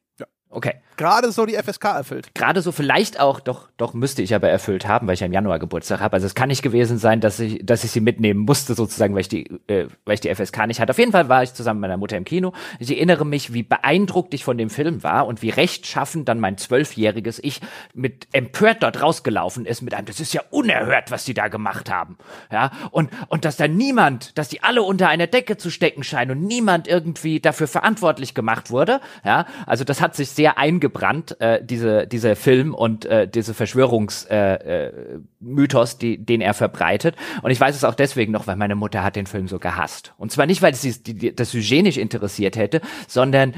Okay. 0.51 0.73
Gerade 0.97 1.31
so 1.31 1.45
die 1.45 1.55
FSK 1.55 1.85
erfüllt. 1.85 2.35
Gerade 2.35 2.61
so 2.61 2.71
vielleicht 2.71 3.19
auch, 3.19 3.39
doch, 3.39 3.69
doch 3.77 3.93
müsste 3.93 4.21
ich 4.21 4.35
aber 4.35 4.49
erfüllt 4.49 4.87
haben, 4.87 5.07
weil 5.07 5.15
ich 5.15 5.21
ja 5.21 5.25
im 5.25 5.33
Januar 5.33 5.57
Geburtstag 5.57 6.01
habe. 6.01 6.13
Also 6.13 6.27
es 6.27 6.35
kann 6.35 6.49
nicht 6.49 6.61
gewesen 6.61 6.97
sein, 6.99 7.21
dass 7.21 7.39
ich, 7.39 7.65
dass 7.65 7.83
ich 7.83 7.91
sie 7.91 8.01
mitnehmen 8.01 8.41
musste, 8.41 8.75
sozusagen, 8.75 9.15
weil 9.15 9.21
ich 9.21 9.29
die, 9.29 9.49
äh, 9.67 9.87
weil 10.05 10.15
ich 10.15 10.19
die 10.19 10.29
FSK 10.35 10.67
nicht 10.67 10.79
hatte. 10.79 10.91
Auf 10.91 10.99
jeden 10.99 11.13
Fall 11.13 11.29
war 11.29 11.41
ich 11.41 11.53
zusammen 11.53 11.79
mit 11.79 11.87
meiner 11.87 11.97
Mutter 11.97 12.17
im 12.17 12.25
Kino. 12.25 12.51
Ich 12.77 12.91
erinnere 12.91 13.25
mich, 13.25 13.53
wie 13.53 13.63
beeindruckt 13.63 14.33
ich 14.33 14.43
von 14.43 14.57
dem 14.57 14.69
Film 14.69 15.01
war 15.01 15.25
und 15.25 15.41
wie 15.41 15.49
rechtschaffend 15.49 16.27
dann 16.27 16.39
mein 16.39 16.57
zwölfjähriges 16.57 17.39
Ich 17.41 17.61
mit 17.95 18.27
empört 18.33 18.83
dort 18.83 19.01
rausgelaufen 19.01 19.65
ist 19.65 19.81
mit 19.81 19.93
einem, 19.93 20.05
das 20.05 20.19
ist 20.19 20.33
ja 20.33 20.41
unerhört, 20.51 21.09
was 21.09 21.23
die 21.23 21.33
da 21.33 21.47
gemacht 21.47 21.89
haben. 21.89 22.17
Ja, 22.51 22.71
und, 22.91 23.09
und 23.29 23.45
dass 23.45 23.57
da 23.57 23.67
niemand, 23.67 24.37
dass 24.37 24.49
die 24.49 24.61
alle 24.61 24.83
unter 24.83 25.07
einer 25.07 25.27
Decke 25.27 25.57
zu 25.57 25.71
stecken 25.71 26.03
scheinen 26.03 26.31
und 26.31 26.43
niemand 26.43 26.87
irgendwie 26.87 27.39
dafür 27.39 27.67
verantwortlich 27.67 28.35
gemacht 28.35 28.69
wurde. 28.69 28.99
Ja, 29.25 29.47
also 29.65 29.83
das 29.83 30.01
hat 30.01 30.15
sich 30.15 30.29
sehr 30.29 30.40
eingebrannt, 30.49 31.39
äh, 31.39 31.63
diese, 31.63 32.07
dieser 32.07 32.35
Film 32.35 32.73
und 32.73 33.05
äh, 33.05 33.27
diese 33.27 33.53
Verschwörungsmythos, 33.53 35.93
äh, 35.93 35.95
äh, 35.95 35.99
die, 35.99 36.17
den 36.17 36.41
er 36.41 36.53
verbreitet. 36.53 37.15
Und 37.41 37.51
ich 37.51 37.59
weiß 37.59 37.75
es 37.75 37.83
auch 37.83 37.95
deswegen 37.95 38.31
noch, 38.31 38.47
weil 38.47 38.55
meine 38.55 38.75
Mutter 38.75 39.03
hat 39.03 39.15
den 39.15 39.27
Film 39.27 39.47
so 39.47 39.59
gehasst. 39.59 40.13
Und 40.17 40.31
zwar 40.31 40.45
nicht, 40.45 40.61
weil 40.61 40.73
sie 40.73 41.35
das 41.35 41.53
nicht 41.53 41.97
interessiert 41.97 42.55
hätte, 42.55 42.81
sondern 43.07 43.53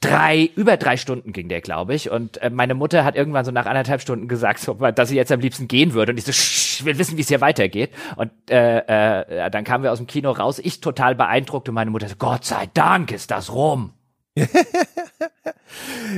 drei, 0.00 0.50
über 0.54 0.76
drei 0.76 0.96
Stunden 0.96 1.32
ging 1.32 1.48
der, 1.48 1.60
glaube 1.60 1.94
ich. 1.94 2.10
Und 2.10 2.38
äh, 2.38 2.50
meine 2.50 2.74
Mutter 2.74 3.04
hat 3.04 3.16
irgendwann 3.16 3.44
so 3.44 3.50
nach 3.50 3.66
anderthalb 3.66 4.00
Stunden 4.00 4.28
gesagt, 4.28 4.60
so, 4.60 4.74
dass 4.74 5.08
sie 5.08 5.16
jetzt 5.16 5.32
am 5.32 5.40
liebsten 5.40 5.68
gehen 5.68 5.94
würde. 5.94 6.12
Und 6.12 6.18
ich 6.18 6.24
so, 6.24 6.30
ich 6.30 6.84
will 6.84 6.98
wissen, 6.98 7.16
wie 7.16 7.22
es 7.22 7.28
hier 7.28 7.40
weitergeht. 7.40 7.90
Und 8.16 8.30
äh, 8.50 9.46
äh, 9.46 9.50
dann 9.50 9.64
kamen 9.64 9.84
wir 9.84 9.92
aus 9.92 9.98
dem 9.98 10.06
Kino 10.06 10.30
raus, 10.30 10.58
ich 10.58 10.80
total 10.80 11.14
beeindruckt 11.14 11.68
und 11.68 11.74
meine 11.74 11.90
Mutter 11.90 12.08
so, 12.08 12.16
Gott 12.16 12.44
sei 12.44 12.68
Dank 12.74 13.12
ist 13.12 13.30
das 13.30 13.52
rum. 13.52 13.92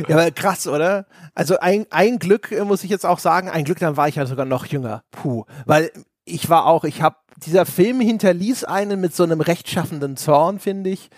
ja, 0.08 0.16
aber 0.16 0.30
krass, 0.30 0.66
oder? 0.66 1.06
Also 1.34 1.58
ein, 1.58 1.86
ein 1.90 2.18
Glück, 2.18 2.52
äh, 2.52 2.64
muss 2.64 2.84
ich 2.84 2.90
jetzt 2.90 3.06
auch 3.06 3.18
sagen, 3.18 3.48
ein 3.48 3.64
Glück, 3.64 3.78
dann 3.78 3.96
war 3.96 4.08
ich 4.08 4.16
ja 4.16 4.26
sogar 4.26 4.46
noch 4.46 4.66
jünger. 4.66 5.02
Puh. 5.10 5.44
Weil 5.66 5.90
ich 6.24 6.48
war 6.50 6.66
auch, 6.66 6.84
ich 6.84 7.02
habe, 7.02 7.16
dieser 7.36 7.66
Film 7.66 8.00
hinterließ 8.00 8.64
einen 8.64 9.00
mit 9.00 9.14
so 9.14 9.22
einem 9.22 9.40
rechtschaffenden 9.40 10.16
Zorn, 10.16 10.58
finde 10.58 10.90
ich. 10.90 11.10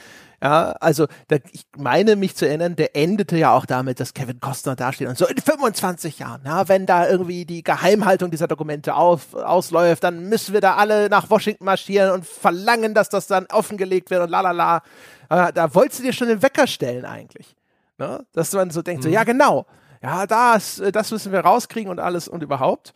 Ja, 0.42 0.72
also 0.80 1.06
da, 1.28 1.36
ich 1.52 1.66
meine 1.76 2.16
mich 2.16 2.34
zu 2.34 2.48
erinnern, 2.48 2.74
der 2.74 2.96
endete 2.96 3.36
ja 3.36 3.52
auch 3.52 3.66
damit, 3.66 4.00
dass 4.00 4.14
Kevin 4.14 4.40
Costner 4.40 4.74
dasteht 4.74 5.06
und 5.06 5.18
so 5.18 5.26
in 5.26 5.36
25 5.36 6.18
Jahren, 6.18 6.40
ja, 6.46 6.66
wenn 6.66 6.86
da 6.86 7.06
irgendwie 7.06 7.44
die 7.44 7.62
Geheimhaltung 7.62 8.30
dieser 8.30 8.48
Dokumente 8.48 8.94
auf, 8.94 9.34
ausläuft, 9.34 10.02
dann 10.02 10.30
müssen 10.30 10.54
wir 10.54 10.62
da 10.62 10.76
alle 10.76 11.10
nach 11.10 11.28
Washington 11.28 11.64
marschieren 11.64 12.12
und 12.12 12.24
verlangen, 12.24 12.94
dass 12.94 13.10
das 13.10 13.26
dann 13.26 13.46
offengelegt 13.46 14.10
wird 14.10 14.22
und 14.22 14.30
lalala. 14.30 14.82
Da, 15.28 15.52
da 15.52 15.74
wolltest 15.74 16.00
du 16.00 16.04
dir 16.04 16.14
schon 16.14 16.28
den 16.28 16.42
Wecker 16.42 16.66
stellen 16.66 17.04
eigentlich. 17.04 17.54
Ne? 18.00 18.26
Dass 18.32 18.52
man 18.52 18.70
so 18.70 18.82
denkt, 18.82 19.04
mhm. 19.04 19.08
so, 19.08 19.14
ja 19.14 19.24
genau, 19.24 19.66
ja, 20.02 20.26
das, 20.26 20.82
das 20.92 21.10
müssen 21.10 21.30
wir 21.30 21.40
rauskriegen 21.40 21.90
und 21.90 22.00
alles 22.00 22.26
und 22.26 22.42
überhaupt. 22.42 22.94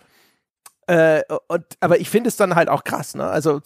Äh, 0.86 1.22
und, 1.48 1.64
aber 1.80 2.00
ich 2.00 2.10
finde 2.10 2.28
es 2.28 2.36
dann 2.36 2.54
halt 2.54 2.68
auch 2.68 2.84
krass, 2.84 3.14
ne? 3.14 3.24
Also 3.24 3.60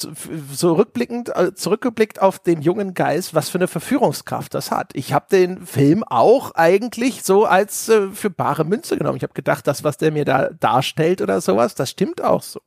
so 0.53 0.74
rückblickend, 0.74 1.34
äh, 1.34 1.53
zurückgeblickt 1.53 2.22
auf 2.22 2.39
den 2.39 2.62
jungen 2.62 2.95
Geist, 2.95 3.34
was 3.34 3.49
für 3.49 3.59
eine 3.59 3.66
Verführungskraft 3.66 4.55
das 4.55 4.70
hat. 4.70 4.93
Ich 4.95 5.12
habe 5.12 5.26
den 5.30 5.66
Film 5.66 6.05
auch 6.05 6.53
eigentlich 6.53 7.24
so 7.24 7.45
als 7.45 7.89
äh, 7.89 8.11
für 8.11 8.30
bare 8.30 8.64
Münze 8.64 8.97
genommen. 8.97 9.16
Ich 9.16 9.24
habe 9.24 9.34
gedacht, 9.34 9.66
das, 9.66 9.82
was 9.82 9.97
der 9.97 10.12
mir 10.12 10.24
da 10.24 10.51
darstellt 10.51 11.20
oder 11.20 11.41
sowas, 11.41 11.74
das 11.74 11.91
stimmt 11.91 12.22
auch 12.22 12.43
so. 12.43 12.61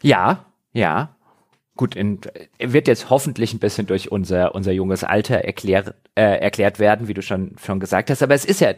Ja, 0.00 0.46
ja. 0.72 1.16
Gut, 1.82 1.96
in, 1.96 2.20
wird 2.60 2.86
jetzt 2.86 3.10
hoffentlich 3.10 3.52
ein 3.52 3.58
bisschen 3.58 3.88
durch 3.88 4.12
unser, 4.12 4.54
unser 4.54 4.70
junges 4.70 5.02
Alter 5.02 5.38
erklär, 5.38 5.96
äh, 6.14 6.38
erklärt 6.38 6.78
werden, 6.78 7.08
wie 7.08 7.14
du 7.14 7.22
schon, 7.22 7.56
schon 7.60 7.80
gesagt 7.80 8.08
hast. 8.08 8.22
Aber 8.22 8.36
es 8.36 8.44
ist 8.44 8.60
ja 8.60 8.72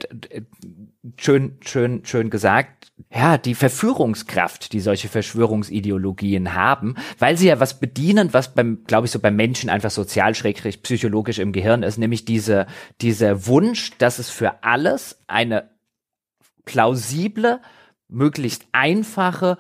schön, 1.19 1.59
schön, 1.61 2.03
schön 2.07 2.31
gesagt, 2.31 2.91
ja, 3.15 3.37
die 3.37 3.55
Verführungskraft, 3.55 4.73
die 4.73 4.81
solche 4.81 5.09
Verschwörungsideologien 5.11 6.55
haben, 6.55 6.95
weil 7.19 7.37
sie 7.37 7.49
ja 7.49 7.61
was 7.61 7.79
bedienen, 7.79 8.33
was 8.33 8.55
beim, 8.55 8.85
glaube 8.87 9.05
ich, 9.05 9.11
so 9.11 9.19
beim 9.19 9.37
Menschen 9.37 9.69
einfach 9.69 9.91
sozial 9.91 10.35
schrägstrich 10.35 10.83
psychologisch 10.83 11.41
im 11.41 11.53
Gehirn 11.53 11.83
ist, 11.83 11.99
nämlich 11.99 12.25
diese, 12.25 12.67
dieser 13.03 13.47
Wunsch, 13.47 13.91
dass 13.99 14.19
es 14.19 14.31
für 14.31 14.63
alles 14.65 15.21
eine 15.27 15.69
plausible, 16.65 17.61
möglichst 18.09 18.65
einfache 18.73 19.59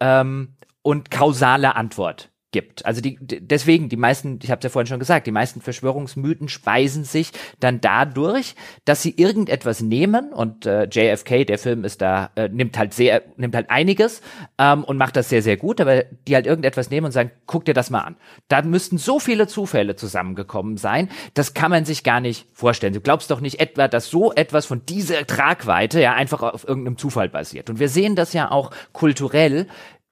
ähm, 0.00 0.56
und 0.80 1.10
kausale 1.10 1.76
Antwort 1.76 2.30
gibt. 2.56 2.86
Also 2.86 3.02
die, 3.02 3.18
deswegen, 3.20 3.90
die 3.90 3.98
meisten, 3.98 4.38
ich 4.42 4.50
habe 4.50 4.60
es 4.60 4.64
ja 4.64 4.70
vorhin 4.70 4.86
schon 4.86 4.98
gesagt, 4.98 5.26
die 5.26 5.30
meisten 5.30 5.60
Verschwörungsmythen 5.60 6.48
speisen 6.48 7.04
sich 7.04 7.32
dann 7.60 7.82
dadurch, 7.82 8.54
dass 8.86 9.02
sie 9.02 9.10
irgendetwas 9.14 9.82
nehmen 9.82 10.32
und 10.32 10.64
äh, 10.64 10.88
JFK, 10.90 11.44
der 11.44 11.58
Film 11.58 11.84
ist 11.84 12.00
da, 12.00 12.30
äh, 12.34 12.48
nimmt 12.48 12.78
halt 12.78 12.94
sehr, 12.94 13.24
nimmt 13.36 13.54
halt 13.54 13.68
einiges 13.68 14.22
ähm, 14.56 14.84
und 14.84 14.96
macht 14.96 15.16
das 15.16 15.28
sehr, 15.28 15.42
sehr 15.42 15.58
gut, 15.58 15.82
aber 15.82 16.04
die 16.26 16.34
halt 16.34 16.46
irgendetwas 16.46 16.88
nehmen 16.88 17.04
und 17.04 17.12
sagen, 17.12 17.30
guck 17.44 17.66
dir 17.66 17.74
das 17.74 17.90
mal 17.90 18.00
an. 18.00 18.16
Da 18.48 18.62
müssten 18.62 18.96
so 18.96 19.20
viele 19.20 19.46
Zufälle 19.46 19.94
zusammengekommen 19.94 20.78
sein, 20.78 21.10
das 21.34 21.52
kann 21.52 21.70
man 21.70 21.84
sich 21.84 22.04
gar 22.04 22.20
nicht 22.20 22.46
vorstellen. 22.54 22.94
Du 22.94 23.02
glaubst 23.02 23.30
doch 23.30 23.42
nicht 23.42 23.60
etwa, 23.60 23.86
dass 23.86 24.08
so 24.08 24.32
etwas 24.32 24.64
von 24.64 24.86
dieser 24.86 25.26
Tragweite 25.26 26.00
ja 26.00 26.14
einfach 26.14 26.40
auf 26.40 26.66
irgendeinem 26.66 26.96
Zufall 26.96 27.28
basiert. 27.28 27.68
Und 27.68 27.80
wir 27.80 27.90
sehen 27.90 28.16
das 28.16 28.32
ja 28.32 28.50
auch 28.50 28.70
kulturell 28.94 29.66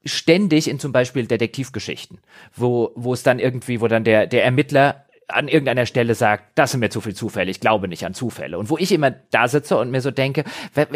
ständig 0.04 0.68
in 0.68 0.78
zum 0.78 0.92
Beispiel 0.92 1.26
Detektivgeschichten, 1.26 2.18
wo, 2.54 2.92
wo 2.94 3.12
es 3.12 3.22
dann 3.22 3.38
irgendwie, 3.38 3.80
wo 3.80 3.88
dann 3.88 4.04
der, 4.04 4.26
der 4.26 4.44
Ermittler 4.44 5.04
an 5.28 5.48
irgendeiner 5.48 5.86
Stelle 5.86 6.14
sagt, 6.14 6.58
das 6.58 6.70
sind 6.70 6.80
mir 6.80 6.90
zu 6.90 7.00
viel 7.00 7.14
Zufälle, 7.14 7.50
ich 7.50 7.60
glaube 7.60 7.88
nicht 7.88 8.04
an 8.04 8.14
Zufälle. 8.14 8.58
Und 8.58 8.68
wo 8.70 8.76
ich 8.78 8.92
immer 8.92 9.10
da 9.10 9.48
sitze 9.48 9.76
und 9.78 9.90
mir 9.90 10.00
so 10.00 10.10
denke, 10.10 10.44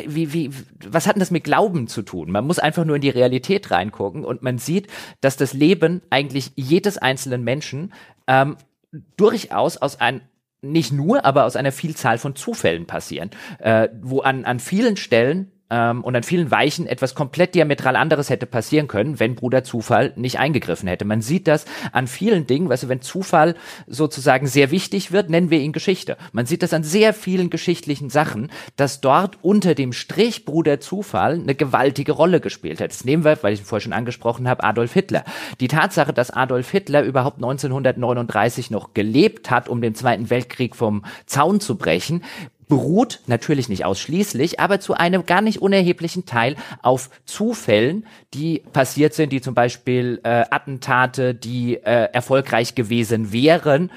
wie, 0.07 0.33
wie, 0.33 0.51
was 0.87 1.07
hat 1.07 1.17
denn 1.17 1.21
das 1.21 1.31
mit 1.31 1.45
Glauben 1.45 1.89
zu 1.89 2.03
tun? 2.03 2.31
Man 2.31 2.47
muss 2.47 2.59
einfach 2.59 2.85
nur 2.85 2.97
in 2.97 3.03
die 3.03 3.09
Realität 3.09 3.71
reingucken 3.71 4.25
und 4.25 4.43
man 4.43 4.59
sieht, 4.59 4.89
dass 5.21 5.37
das 5.37 5.53
Leben 5.53 6.03
eigentlich 6.11 6.53
jedes 6.57 6.99
einzelnen 6.99 7.43
Menschen 7.43 7.93
ähm, 8.27 8.57
durchaus 9.17 9.77
aus 9.79 10.01
einem 10.01 10.21
nicht 10.61 10.93
nur, 10.93 11.25
aber 11.25 11.45
aus 11.45 11.57
einer 11.57 11.73
Vielzahl 11.73 12.19
von 12.19 12.35
Zufällen 12.35 12.87
passieren, 12.87 13.31
äh, 13.61 13.89
wo 14.03 14.21
an, 14.21 14.45
an 14.45 14.59
vielen 14.59 14.97
Stellen 14.97 15.53
ähm, 15.71 16.03
und 16.03 16.17
an 16.17 16.23
vielen 16.23 16.51
Weichen 16.51 16.87
etwas 16.87 17.15
komplett 17.15 17.55
diametral 17.55 17.97
anderes 17.97 18.31
hätte 18.31 18.47
passieren 18.47 18.89
können, 18.89 19.21
wenn 19.21 19.35
Bruder 19.35 19.65
Zufall 19.65 20.13
nicht 20.17 20.39
eingegriffen 20.39 20.89
hätte. 20.89 21.05
Man 21.05 21.23
sieht 21.23 21.49
das 21.49 21.65
an 21.93 22.07
vielen 22.07 22.47
Dingen, 22.47 22.69
weißt 22.69 22.85
du, 22.85 22.89
wenn 22.89 23.03
Zufall 23.03 23.55
sozusagen 23.87 24.47
sehr 24.47 24.71
wichtig 24.71 25.13
wird, 25.13 25.31
nennen 25.31 25.51
wir 25.51 25.61
ihn 25.61 25.73
Geschichte. 25.73 26.17
Man 26.33 26.47
sieht 26.47 26.63
das 26.63 26.73
an 26.73 26.85
sehr 26.85 27.13
vielen 27.13 27.51
geschichtlichen 27.51 28.11
Sachen, 28.11 28.51
dass 28.77 29.01
dort 29.01 29.39
unter 29.43 29.75
dem 29.75 29.93
Strich 29.93 30.45
Bruder 30.45 30.81
Zufall 30.81 31.35
eine 31.35 31.55
gewaltige 31.55 32.13
Rolle 32.13 32.41
gespielt 32.41 32.81
hat. 32.81 32.91
Das 32.91 33.05
nehmen 33.05 33.25
wir, 33.25 33.43
weil 33.43 33.53
ich 33.53 33.61
ihn 33.61 33.67
vorher 33.67 33.83
schon 33.83 33.93
angesprochen 33.93 34.49
habe, 34.49 34.65
Adolf 34.65 34.93
Hitler. 34.93 35.25
Die 35.61 35.69
Tatsache, 35.69 36.13
dass 36.13 36.31
Adolf 36.31 36.71
Hitler 36.71 37.03
überhaupt 37.03 37.37
1939 37.37 38.71
noch 38.71 38.95
gelebt 38.95 39.51
hat, 39.51 39.69
um 39.69 39.81
den 39.81 39.95
Zweiten 39.95 40.31
Weltkrieg 40.31 40.77
vom 40.77 41.05
Zaun 41.27 41.61
zu 41.61 41.77
brechen, 41.77 42.23
beruht 42.69 43.21
natürlich 43.27 43.69
nicht 43.69 43.85
ausschließlich, 43.85 44.61
aber 44.61 44.81
zu 44.81 44.95
einem 44.95 45.27
gar 45.27 45.41
nicht 45.41 45.61
unerheblichen 45.61 46.27
Teil 46.27 46.57
auf 46.83 47.11
Zufällen, 47.25 48.07
die 48.35 48.63
passiert 48.73 49.15
sind, 49.15 49.33
die 49.33 49.41
zum 49.41 49.55
Beispiel 49.55 50.21
äh, 50.23 50.45
Attentate, 50.51 51.35
die 51.35 51.77
äh, 51.77 52.09
erfolgreich 52.13 52.75
gewesen 52.75 53.33
wären, 53.33 53.91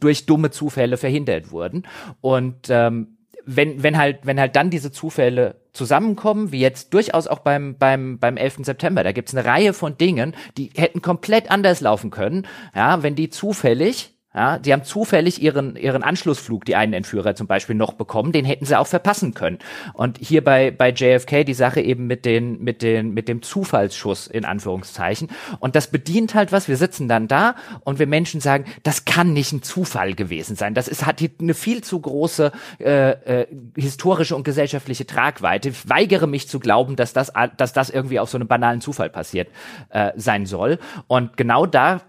durch 0.00 0.26
dumme 0.26 0.50
Zufälle 0.50 0.96
verhindert 0.96 1.50
wurden. 1.50 1.86
Und 2.20 2.66
ähm, 2.68 3.16
wenn, 3.46 3.82
wenn 3.82 3.96
halt, 3.96 4.20
wenn 4.24 4.40
halt 4.40 4.56
dann 4.56 4.70
diese 4.70 4.90
Zufälle 4.90 5.60
zusammenkommen, 5.72 6.50
wie 6.50 6.60
jetzt 6.60 6.92
durchaus 6.92 7.28
auch 7.28 7.38
beim, 7.38 7.78
beim, 7.78 8.18
beim 8.18 8.36
11. 8.36 8.58
September, 8.62 9.04
da 9.04 9.12
gibt's 9.12 9.34
eine 9.34 9.46
Reihe 9.46 9.72
von 9.72 9.96
Dingen, 9.96 10.34
die 10.56 10.70
hätten 10.74 11.00
komplett 11.00 11.50
anders 11.50 11.80
laufen 11.80 12.10
können, 12.10 12.46
ja, 12.74 13.04
wenn 13.04 13.14
die 13.14 13.30
zufällig 13.30 14.15
ja, 14.36 14.58
die 14.58 14.74
haben 14.74 14.84
zufällig 14.84 15.40
ihren, 15.40 15.76
ihren 15.76 16.02
Anschlussflug, 16.02 16.66
die 16.66 16.76
einen 16.76 16.92
Entführer 16.92 17.34
zum 17.34 17.46
Beispiel, 17.46 17.74
noch 17.74 17.94
bekommen. 17.94 18.32
Den 18.32 18.44
hätten 18.44 18.66
sie 18.66 18.78
auch 18.78 18.86
verpassen 18.86 19.32
können. 19.32 19.58
Und 19.94 20.18
hier 20.18 20.44
bei, 20.44 20.70
bei 20.70 20.90
JFK 20.90 21.42
die 21.42 21.54
Sache 21.54 21.80
eben 21.80 22.06
mit, 22.06 22.26
den, 22.26 22.62
mit, 22.62 22.82
den, 22.82 23.14
mit 23.14 23.28
dem 23.28 23.40
Zufallsschuss 23.40 24.26
in 24.26 24.44
Anführungszeichen. 24.44 25.28
Und 25.58 25.74
das 25.74 25.86
bedient 25.86 26.34
halt 26.34 26.52
was. 26.52 26.68
Wir 26.68 26.76
sitzen 26.76 27.08
dann 27.08 27.28
da 27.28 27.54
und 27.80 27.98
wir 27.98 28.06
Menschen 28.06 28.42
sagen, 28.42 28.66
das 28.82 29.06
kann 29.06 29.32
nicht 29.32 29.52
ein 29.52 29.62
Zufall 29.62 30.12
gewesen 30.12 30.54
sein. 30.54 30.74
Das 30.74 30.86
ist, 30.86 31.06
hat 31.06 31.22
eine 31.40 31.54
viel 31.54 31.82
zu 31.82 31.98
große 31.98 32.52
äh, 32.78 33.10
äh, 33.12 33.46
historische 33.74 34.36
und 34.36 34.44
gesellschaftliche 34.44 35.06
Tragweite. 35.06 35.70
Ich 35.70 35.88
weigere 35.88 36.26
mich 36.26 36.46
zu 36.46 36.60
glauben, 36.60 36.96
dass 36.96 37.14
das, 37.14 37.32
dass 37.56 37.72
das 37.72 37.88
irgendwie 37.88 38.20
auf 38.20 38.28
so 38.28 38.36
einem 38.36 38.48
banalen 38.48 38.82
Zufall 38.82 39.08
passiert 39.08 39.48
äh, 39.88 40.12
sein 40.16 40.44
soll. 40.44 40.78
Und 41.06 41.38
genau 41.38 41.64
da 41.64 42.02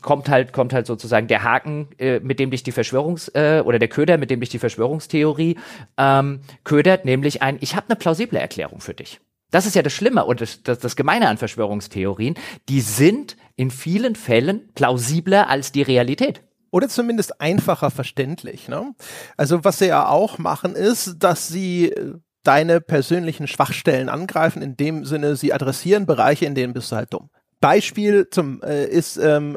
kommt 0.00 0.28
halt, 0.28 0.52
kommt 0.52 0.72
halt 0.72 0.86
sozusagen 0.86 1.28
der 1.28 1.42
Haken, 1.42 1.88
äh, 1.98 2.20
mit 2.20 2.38
dem 2.38 2.50
dich 2.50 2.62
die 2.62 2.72
Verschwörungs- 2.72 3.34
äh, 3.34 3.60
oder 3.60 3.78
der 3.78 3.88
Köder, 3.88 4.18
mit 4.18 4.30
dem 4.30 4.40
dich 4.40 4.48
die 4.48 4.58
Verschwörungstheorie 4.58 5.58
ähm, 5.98 6.40
ködert, 6.64 7.04
nämlich 7.04 7.42
ein, 7.42 7.58
ich 7.60 7.76
habe 7.76 7.86
eine 7.88 7.96
plausible 7.96 8.38
Erklärung 8.38 8.80
für 8.80 8.94
dich. 8.94 9.20
Das 9.50 9.66
ist 9.66 9.76
ja 9.76 9.82
das 9.82 9.92
Schlimme 9.92 10.24
und 10.24 10.40
das, 10.40 10.62
das, 10.62 10.80
das 10.80 10.96
Gemeine 10.96 11.28
an 11.28 11.38
Verschwörungstheorien. 11.38 12.34
Die 12.68 12.80
sind 12.80 13.36
in 13.56 13.70
vielen 13.70 14.16
Fällen 14.16 14.72
plausibler 14.74 15.48
als 15.48 15.70
die 15.70 15.82
Realität. 15.82 16.42
Oder 16.72 16.88
zumindest 16.88 17.40
einfacher 17.40 17.92
verständlich. 17.92 18.66
Ne? 18.66 18.94
Also 19.36 19.62
was 19.62 19.78
sie 19.78 19.86
ja 19.86 20.08
auch 20.08 20.38
machen, 20.38 20.74
ist, 20.74 21.18
dass 21.20 21.46
sie 21.46 21.92
äh, 21.92 22.14
deine 22.42 22.80
persönlichen 22.80 23.46
Schwachstellen 23.46 24.08
angreifen. 24.08 24.60
In 24.60 24.76
dem 24.76 25.04
Sinne, 25.04 25.36
sie 25.36 25.52
adressieren 25.52 26.04
Bereiche, 26.04 26.46
in 26.46 26.56
denen 26.56 26.72
bist 26.72 26.90
du 26.90 26.96
halt 26.96 27.12
dumm. 27.12 27.30
Beispiel 27.60 28.28
zum 28.28 28.60
äh, 28.62 28.86
ist 28.86 29.16
ähm, 29.18 29.56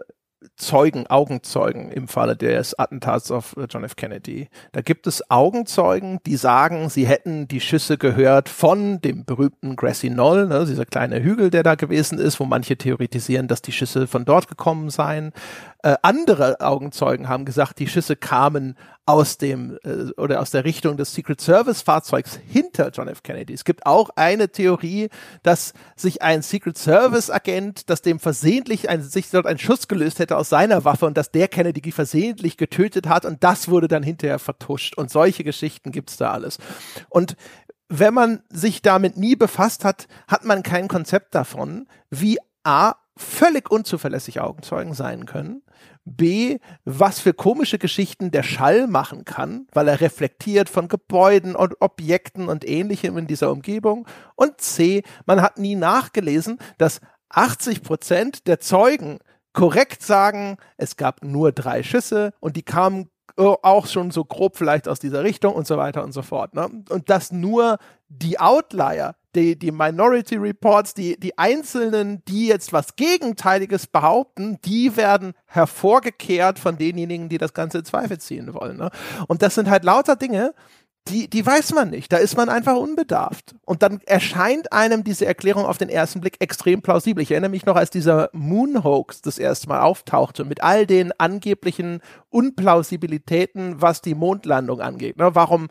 Zeugen, 0.55 1.07
Augenzeugen 1.07 1.91
im 1.91 2.07
Falle 2.07 2.35
des 2.35 2.77
Attentats 2.77 3.31
auf 3.31 3.55
John 3.69 3.83
F. 3.83 3.95
Kennedy. 3.95 4.49
Da 4.71 4.81
gibt 4.81 5.07
es 5.07 5.29
Augenzeugen, 5.29 6.19
die 6.25 6.37
sagen, 6.37 6.89
sie 6.89 7.07
hätten 7.07 7.47
die 7.47 7.59
Schüsse 7.59 7.97
gehört 7.97 8.49
von 8.49 9.01
dem 9.01 9.25
berühmten 9.25 9.75
Grassy 9.75 10.09
Knoll, 10.09 10.47
ne, 10.47 10.65
dieser 10.65 10.85
kleine 10.85 11.21
Hügel, 11.21 11.49
der 11.49 11.63
da 11.63 11.75
gewesen 11.75 12.19
ist, 12.19 12.39
wo 12.39 12.45
manche 12.45 12.77
theoretisieren, 12.77 13.47
dass 13.47 13.61
die 13.61 13.71
Schüsse 13.71 14.07
von 14.07 14.25
dort 14.25 14.47
gekommen 14.47 14.89
seien. 14.89 15.33
Äh, 15.83 15.95
andere 16.01 16.59
Augenzeugen 16.59 17.29
haben 17.29 17.45
gesagt, 17.45 17.77
die 17.77 17.87
Schüsse 17.87 18.15
kamen 18.15 18.75
aus 19.05 19.37
dem 19.37 19.77
äh, 19.83 20.11
oder 20.17 20.41
aus 20.41 20.49
der 20.49 20.65
Richtung 20.65 20.97
des 20.97 21.13
Secret 21.13 21.39
Service 21.39 21.83
Fahrzeugs 21.83 22.39
hinter 22.47 22.89
John 22.89 23.07
F. 23.07 23.21
Kennedy. 23.21 23.53
Es 23.53 23.63
gibt 23.63 23.85
auch 23.85 24.09
eine 24.15 24.49
Theorie, 24.49 25.09
dass 25.43 25.73
sich 25.95 26.23
ein 26.23 26.41
Secret 26.41 26.79
Service 26.79 27.29
Agent, 27.29 27.91
dass 27.91 28.01
dem 28.01 28.19
versehentlich 28.19 28.89
ein, 28.89 29.03
sich 29.03 29.29
dort 29.29 29.45
ein 29.45 29.59
Schuss 29.59 29.87
gelöst 29.87 30.17
hätte 30.17 30.37
aus 30.37 30.49
seiner 30.49 30.83
Waffe 30.83 31.05
und 31.05 31.15
dass 31.15 31.31
der 31.31 31.47
Kennedy 31.47 31.91
versehentlich 31.91 32.57
getötet 32.57 33.07
hat 33.07 33.23
und 33.23 33.43
das 33.43 33.69
wurde 33.69 33.87
dann 33.87 34.03
hinterher 34.03 34.39
vertuscht 34.39 34.97
und 34.97 35.11
solche 35.11 35.43
Geschichten 35.43 35.91
gibt's 35.91 36.17
da 36.17 36.31
alles. 36.31 36.57
Und 37.09 37.35
wenn 37.87 38.15
man 38.15 38.41
sich 38.49 38.81
damit 38.81 39.15
nie 39.15 39.35
befasst 39.35 39.85
hat, 39.85 40.07
hat 40.27 40.43
man 40.43 40.63
kein 40.63 40.87
Konzept 40.87 41.35
davon, 41.35 41.87
wie 42.09 42.39
A 42.63 42.95
völlig 43.17 43.69
unzuverlässig 43.71 44.39
Augenzeugen 44.39 44.93
sein 44.93 45.25
können 45.25 45.61
B, 46.07 46.59
was 46.85 47.19
für 47.19 47.33
komische 47.33 47.77
Geschichten 47.77 48.31
der 48.31 48.43
Schall 48.43 48.87
machen 48.87 49.25
kann, 49.25 49.67
weil 49.73 49.87
er 49.87 49.99
reflektiert 49.99 50.69
von 50.69 50.87
Gebäuden 50.87 51.55
und 51.55 51.75
Objekten 51.81 52.47
und 52.47 52.67
ähnlichem 52.67 53.17
in 53.17 53.27
dieser 53.27 53.51
Umgebung. 53.51 54.07
Und 54.35 54.61
C, 54.61 55.03
man 55.25 55.41
hat 55.41 55.57
nie 55.57 55.75
nachgelesen, 55.75 56.59
dass 56.77 57.01
80 57.29 57.83
Prozent 57.83 58.47
der 58.47 58.59
Zeugen 58.59 59.19
korrekt 59.51 60.01
sagen, 60.01 60.57
es 60.77 60.95
gab 60.95 61.23
nur 61.23 61.51
drei 61.51 61.83
Schüsse 61.83 62.33
und 62.39 62.55
die 62.55 62.63
kamen 62.63 63.09
auch 63.35 63.85
schon 63.85 64.09
so 64.09 64.25
grob 64.25 64.57
vielleicht 64.57 64.87
aus 64.87 64.99
dieser 64.99 65.23
Richtung 65.23 65.53
und 65.53 65.67
so 65.67 65.77
weiter 65.77 66.03
und 66.03 66.11
so 66.11 66.23
fort. 66.23 66.55
Ne? 66.55 66.69
Und 66.89 67.09
dass 67.09 67.31
nur 67.31 67.77
die 68.07 68.39
Outlier, 68.39 69.15
die, 69.37 69.57
die 69.57 69.71
Minority 69.71 70.35
Reports, 70.35 70.93
die, 70.93 71.19
die 71.19 71.37
Einzelnen, 71.37 72.23
die 72.27 72.47
jetzt 72.47 72.73
was 72.73 72.95
Gegenteiliges 72.95 73.87
behaupten, 73.87 74.59
die 74.65 74.97
werden 74.97 75.33
hervorgekehrt 75.45 76.59
von 76.59 76.77
denjenigen, 76.77 77.29
die 77.29 77.37
das 77.37 77.53
Ganze 77.53 77.79
in 77.79 77.85
Zweifel 77.85 78.17
ziehen 78.17 78.53
wollen. 78.53 78.77
Ne? 78.77 78.89
Und 79.27 79.41
das 79.41 79.55
sind 79.55 79.69
halt 79.69 79.83
lauter 79.83 80.15
Dinge, 80.15 80.53
die, 81.07 81.29
die 81.29 81.45
weiß 81.45 81.73
man 81.73 81.89
nicht. 81.89 82.11
Da 82.11 82.17
ist 82.17 82.35
man 82.35 82.49
einfach 82.49 82.75
unbedarft. 82.75 83.55
Und 83.65 83.81
dann 83.81 84.01
erscheint 84.05 84.73
einem 84.73 85.03
diese 85.03 85.25
Erklärung 85.25 85.65
auf 85.65 85.77
den 85.77 85.89
ersten 85.89 86.19
Blick 86.19 86.37
extrem 86.39 86.81
plausibel. 86.81 87.23
Ich 87.23 87.31
erinnere 87.31 87.51
mich 87.51 87.65
noch, 87.65 87.75
als 87.75 87.89
dieser 87.89 88.29
Moon 88.33 88.83
Hoax 88.83 89.21
das 89.21 89.37
erste 89.37 89.69
Mal 89.69 89.81
auftauchte, 89.81 90.43
mit 90.43 90.63
all 90.63 90.85
den 90.85 91.11
angeblichen 91.17 92.01
Unplausibilitäten, 92.29 93.81
was 93.81 94.01
die 94.01 94.15
Mondlandung 94.15 94.81
angeht. 94.81 95.17
Ne? 95.17 95.33
Warum 95.33 95.67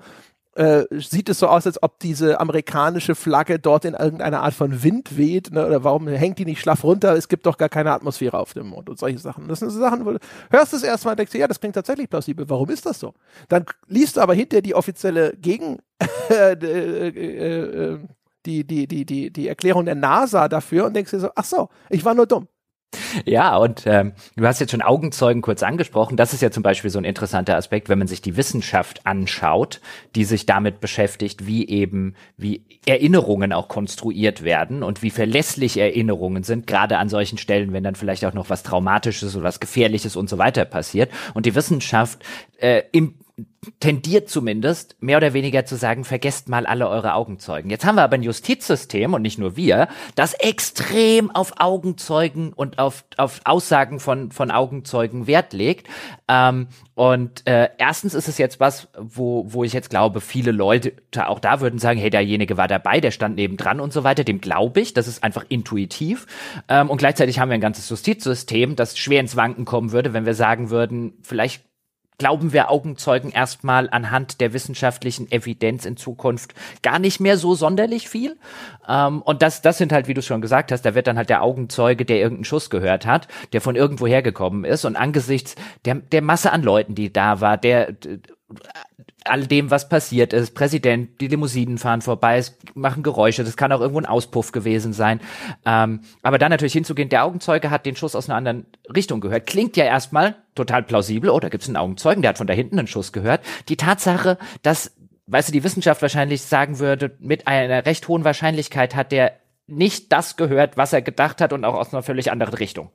äh, 0.57 0.87
sieht 0.91 1.29
es 1.29 1.39
so 1.39 1.49
aus, 1.49 1.67
als 1.67 1.83
ob 1.83 1.99
diese 1.99 2.41
amerikanische 2.41 3.15
Flagge 3.15 3.59
dort 3.59 3.85
in 3.85 3.93
irgendeiner 3.93 4.43
Art 4.43 4.55
von 4.55 4.83
Wind 4.83 5.19
weht, 5.19 5.53
ne? 5.53 5.67
oder 5.67 5.85
warum 5.85 6.09
hängt 6.09 6.39
die 6.39 6.47
nicht 6.47 6.61
schlaff 6.61 6.83
runter? 6.83 7.15
Es 7.15 7.29
gibt 7.29 7.45
doch 7.45 7.59
gar 7.59 7.69
keine 7.69 7.93
Atmosphäre 7.93 8.39
auf 8.39 8.55
dem 8.55 8.69
Mond 8.69 8.89
und 8.89 8.99
solche 8.99 9.19
Sachen. 9.19 9.49
Das 9.49 9.59
sind 9.59 9.69
so 9.71 9.79
Sachen, 9.79 10.07
wo 10.07 10.13
du 10.13 10.19
hörst 10.51 10.73
es 10.73 10.83
erstmal 10.83 11.13
und 11.13 11.19
denkst, 11.19 11.35
ja, 11.35 11.47
das 11.47 11.61
klingt 11.61 11.75
tatsächlich 11.75 12.09
plausibel. 12.09 12.49
Warum 12.49 12.71
ist 12.71 12.87
das 12.87 12.99
so? 12.99 13.13
Dann 13.49 13.67
liest 13.87 14.17
du 14.17 14.23
aber 14.23 14.33
hinter 14.33 14.63
die 14.63 14.75
offizielle 14.75 15.35
Gegen, 15.37 15.79
äh, 16.31 16.53
äh, 16.53 17.09
äh, 17.09 17.99
die, 18.47 18.65
die, 18.65 18.87
die, 18.87 19.05
die, 19.05 19.31
die 19.31 19.49
Erklärung 19.49 19.85
der 19.85 19.95
NASA 19.95 20.49
dafür 20.49 20.87
und 20.87 20.95
denkst 20.95 21.11
dir 21.11 21.21
so, 21.21 21.31
ach 21.35 21.45
so, 21.45 21.69
ich 21.91 22.05
war 22.05 22.15
nur 22.15 22.27
dumm. 22.27 22.49
Ja, 23.25 23.57
und 23.57 23.83
ähm, 23.87 24.13
du 24.37 24.47
hast 24.47 24.61
jetzt 24.61 24.71
schon 24.71 24.83
Augenzeugen 24.83 25.43
kurz 25.43 25.63
angesprochen. 25.63 26.17
Das 26.17 26.33
ist 26.33 26.43
ja 26.43 26.51
zum 26.51 26.63
Beispiel 26.63 26.91
so 26.91 26.99
ein 26.99 27.05
interessanter 27.05 27.57
Aspekt, 27.57 27.89
wenn 27.89 27.99
man 27.99 28.09
sich 28.09 28.23
die 28.23 28.37
Wissenschaft 28.37 29.07
anschaut, 29.07 29.81
die 30.15 30.25
sich 30.25 30.47
damit 30.47 30.81
beschäftigt, 30.81 31.47
wie 31.47 31.69
eben, 31.69 32.15
wie 32.37 32.65
Erinnerungen 32.87 33.53
auch 33.53 33.69
konstruiert 33.69 34.45
werden 34.45 34.83
und 34.83 35.03
wie 35.03 35.11
verlässlich 35.11 35.77
Erinnerungen 35.79 36.43
sind, 36.43 36.67
gerade 36.67 36.99
an 36.99 37.09
solchen 37.09 37.39
Stellen, 37.39 37.73
wenn 37.73 37.85
dann 37.85 37.97
vielleicht 37.97 38.25
auch 38.25 38.35
noch 38.35 38.51
was 38.51 38.63
Traumatisches 38.63 39.35
oder 39.35 39.45
was 39.45 39.61
Gefährliches 39.61 40.17
und 40.17 40.29
so 40.29 40.39
weiter 40.39 40.65
passiert. 40.65 41.11
Und 41.35 41.47
die 41.47 41.55
Wissenschaft 41.55 42.25
äh, 42.59 42.83
im 42.93 43.15
tendiert 43.81 44.31
zumindest, 44.31 44.97
mehr 45.01 45.19
oder 45.19 45.35
weniger 45.35 45.67
zu 45.67 45.77
sagen, 45.77 46.05
vergesst 46.05 46.49
mal 46.49 46.65
alle 46.65 46.89
eure 46.89 47.15
Augenzeugen. 47.15 47.71
Jetzt 47.71 47.85
haben 47.85 47.97
wir 47.97 48.03
aber 48.03 48.15
ein 48.15 48.23
Justizsystem 48.23 49.13
und 49.13 49.21
nicht 49.21 49.39
nur 49.39 49.57
wir, 49.57 49.89
das 50.15 50.33
extrem 50.35 51.31
auf 51.31 51.55
Augenzeugen 51.59 52.55
und 52.55 52.79
auf, 52.79 53.05
auf 53.19 53.41
Aussagen 53.45 54.01
von, 54.01 54.31
von 54.31 54.51
Augenzeugen 54.51 55.27
Wert 55.27 55.53
legt. 55.53 55.89
Ähm, 56.29 56.69
und 56.95 57.47
äh, 57.47 57.69
erstens 57.77 58.15
ist 58.15 58.29
es 58.29 58.39
jetzt 58.39 58.59
was, 58.59 58.89
wo, 58.99 59.45
wo 59.53 59.65
ich 59.65 59.75
jetzt 59.75 59.91
glaube, 59.91 60.23
viele 60.23 60.53
Leute 60.53 60.95
auch 61.27 61.41
da 61.41 61.61
würden 61.61 61.79
sagen, 61.79 62.01
hey, 62.01 62.09
derjenige 62.09 62.57
war 62.57 62.69
dabei, 62.69 63.01
der 63.01 63.11
stand 63.11 63.37
nebendran 63.37 63.81
und 63.81 63.93
so 63.93 64.03
weiter. 64.03 64.25
Dem 64.25 64.41
glaube 64.41 64.81
ich, 64.81 64.95
das 64.95 65.09
ist 65.09 65.23
einfach 65.23 65.45
intuitiv. 65.49 66.27
Ähm, 66.69 66.89
und 66.89 66.99
gleichzeitig 66.99 67.39
haben 67.39 67.51
wir 67.51 67.55
ein 67.57 67.61
ganzes 67.61 67.91
Justizsystem, 67.91 68.77
das 68.77 68.97
schwer 68.97 69.21
ins 69.21 69.37
Wanken 69.37 69.67
kommen 69.67 69.93
würde, 69.93 70.15
wenn 70.15 70.25
wir 70.25 70.35
sagen 70.35 70.71
würden, 70.71 71.15
vielleicht 71.23 71.65
glauben 72.19 72.53
wir 72.53 72.71
Augenzeugen 72.71 73.31
erstmal 73.31 73.91
anhand 73.91 74.41
der 74.41 74.53
wissenschaftlichen 74.53 75.31
Evidenz 75.31 75.85
in 75.85 75.97
Zukunft 75.97 76.55
gar 76.83 76.99
nicht 76.99 77.21
mehr 77.21 77.37
so 77.37 77.55
sonderlich 77.55 78.09
viel. 78.09 78.37
Ähm, 78.89 79.23
und 79.23 79.43
das, 79.43 79.63
das 79.63 79.79
sind 79.79 79.93
halt, 79.93 80.09
wie 80.09 80.15
du 80.15 80.23
schon 80.23 80.41
gesagt 80.41 80.73
hast, 80.73 80.83
da 80.83 80.95
wird 80.95 81.07
dann 81.07 81.19
halt 81.19 81.29
der 81.29 81.43
Augenzeuge, 81.43 82.05
der 82.05 82.17
irgendeinen 82.19 82.45
Schuss 82.45 82.71
gehört 82.71 83.07
hat, 83.07 83.29
der 83.53 83.61
von 83.61 83.77
irgendwo 83.77 84.07
hergekommen 84.07 84.65
ist 84.65 84.85
und 84.85 84.97
angesichts 84.97 85.57
der, 85.85 85.97
der 85.97 86.23
Masse 86.23 86.53
an 86.53 86.63
Leuten, 86.63 86.95
die 86.95 87.13
da 87.13 87.41
war, 87.41 87.59
der 87.59 87.95
all 89.25 89.47
dem, 89.47 89.71
was 89.71 89.89
passiert 89.89 90.33
ist. 90.33 90.55
Präsident, 90.55 91.21
die 91.21 91.29
Limousinen 91.29 91.79
fahren 91.79 92.01
vorbei, 92.01 92.39
es 92.39 92.57
machen 92.75 93.03
Geräusche, 93.03 93.45
das 93.45 93.57
kann 93.57 93.73
auch 93.73 93.81
irgendwo 93.81 94.01
ein 94.01 94.07
Auspuff 94.07 94.53
gewesen 94.53 94.93
sein. 94.93 95.21
Ähm, 95.65 96.01
aber 96.23 96.39
dann 96.39 96.51
natürlich 96.51 96.73
hinzugehen, 96.73 97.09
der 97.09 97.25
Augenzeuge 97.25 97.71
hat 97.71 97.87
den 97.87 97.97
Schuss 97.97 98.15
aus 98.15 98.29
einer 98.29 98.37
anderen 98.37 98.67
Richtung 98.95 99.21
gehört. 99.21 99.47
Klingt 99.47 99.77
ja 99.77 99.85
erstmal 99.85 100.37
total 100.55 100.83
plausibel. 100.83 101.31
Oh, 101.31 101.41
da 101.41 101.49
gibt's 101.49 101.69
einen 101.69 101.77
Augenzeugen, 101.77 102.23
der 102.23 102.31
hat 102.31 102.39
von 102.39 102.47
da 102.47 102.55
hinten 102.55 102.79
einen 102.79 102.89
Schuss 102.89 103.13
gehört. 103.13 103.45
Die 103.69 103.77
Tatsache, 103.77 104.39
dass, 104.63 104.97
weißt 105.27 105.49
du, 105.49 105.53
die 105.53 105.65
Wissenschaft 105.65 106.03
wahrscheinlich 106.03 106.43
sagen 106.43 106.79
würde, 106.79 107.17
mit 107.19 107.47
einer 107.49 107.85
recht 107.85 108.09
hohen 108.09 108.25
Wahrscheinlichkeit 108.25 108.95
hat 108.95 109.13
der 109.13 109.33
nicht 109.67 110.13
das 110.13 110.37
gehört, 110.37 110.77
was 110.77 110.93
er 110.93 111.03
gedacht 111.03 111.41
hat 111.41 111.53
und 111.53 111.65
auch 111.65 111.75
aus 111.75 111.93
einer 111.93 112.03
völlig 112.03 112.31
anderen 112.31 112.55
Richtung. 112.55 112.91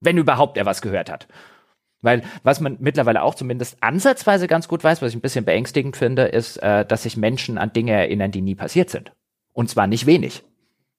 Wenn 0.00 0.18
überhaupt 0.18 0.56
er 0.56 0.66
was 0.66 0.82
gehört 0.82 1.08
hat. 1.08 1.28
Weil 2.02 2.22
was 2.42 2.60
man 2.60 2.76
mittlerweile 2.80 3.22
auch 3.22 3.34
zumindest 3.34 3.78
ansatzweise 3.80 4.48
ganz 4.48 4.68
gut 4.68 4.84
weiß, 4.84 5.00
was 5.00 5.10
ich 5.10 5.16
ein 5.16 5.22
bisschen 5.22 5.44
beängstigend 5.44 5.96
finde, 5.96 6.24
ist, 6.24 6.56
äh, 6.58 6.84
dass 6.84 7.04
sich 7.04 7.16
Menschen 7.16 7.58
an 7.58 7.72
Dinge 7.72 7.92
erinnern, 7.92 8.32
die 8.32 8.42
nie 8.42 8.54
passiert 8.54 8.90
sind. 8.90 9.12
Und 9.52 9.70
zwar 9.70 9.86
nicht 9.86 10.06
wenig. 10.06 10.44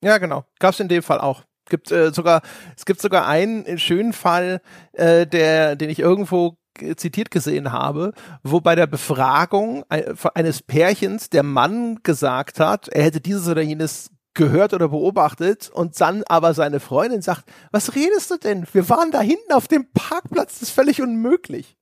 Ja, 0.01 0.17
genau. 0.17 0.45
Gab's 0.59 0.79
in 0.79 0.87
dem 0.87 1.03
Fall 1.03 1.19
auch. 1.19 1.43
Gibt 1.69 1.91
äh, 1.91 2.11
sogar, 2.11 2.41
es 2.75 2.85
gibt 2.85 3.01
sogar 3.01 3.27
einen 3.27 3.77
schönen 3.77 4.13
Fall, 4.13 4.61
äh, 4.93 5.25
der, 5.27 5.75
den 5.75 5.89
ich 5.89 5.99
irgendwo 5.99 6.57
zitiert 6.95 7.31
gesehen 7.31 7.71
habe, 7.71 8.13
wo 8.41 8.59
bei 8.59 8.75
der 8.75 8.87
Befragung 8.87 9.85
eines 9.89 10.63
Pärchens 10.63 11.29
der 11.29 11.43
Mann 11.43 11.99
gesagt 12.03 12.59
hat, 12.59 12.87
er 12.87 13.03
hätte 13.03 13.21
dieses 13.21 13.47
oder 13.47 13.61
jenes 13.61 14.09
gehört 14.33 14.73
oder 14.73 14.89
beobachtet 14.89 15.69
und 15.69 15.99
dann 15.99 16.23
aber 16.27 16.53
seine 16.53 16.79
Freundin 16.79 17.21
sagt, 17.21 17.43
was 17.71 17.95
redest 17.95 18.31
du 18.31 18.37
denn? 18.37 18.65
Wir 18.73 18.89
waren 18.89 19.11
da 19.11 19.21
hinten 19.21 19.53
auf 19.53 19.67
dem 19.67 19.87
Parkplatz, 19.93 20.59
das 20.59 20.69
ist 20.69 20.71
völlig 20.71 21.01
unmöglich. 21.01 21.75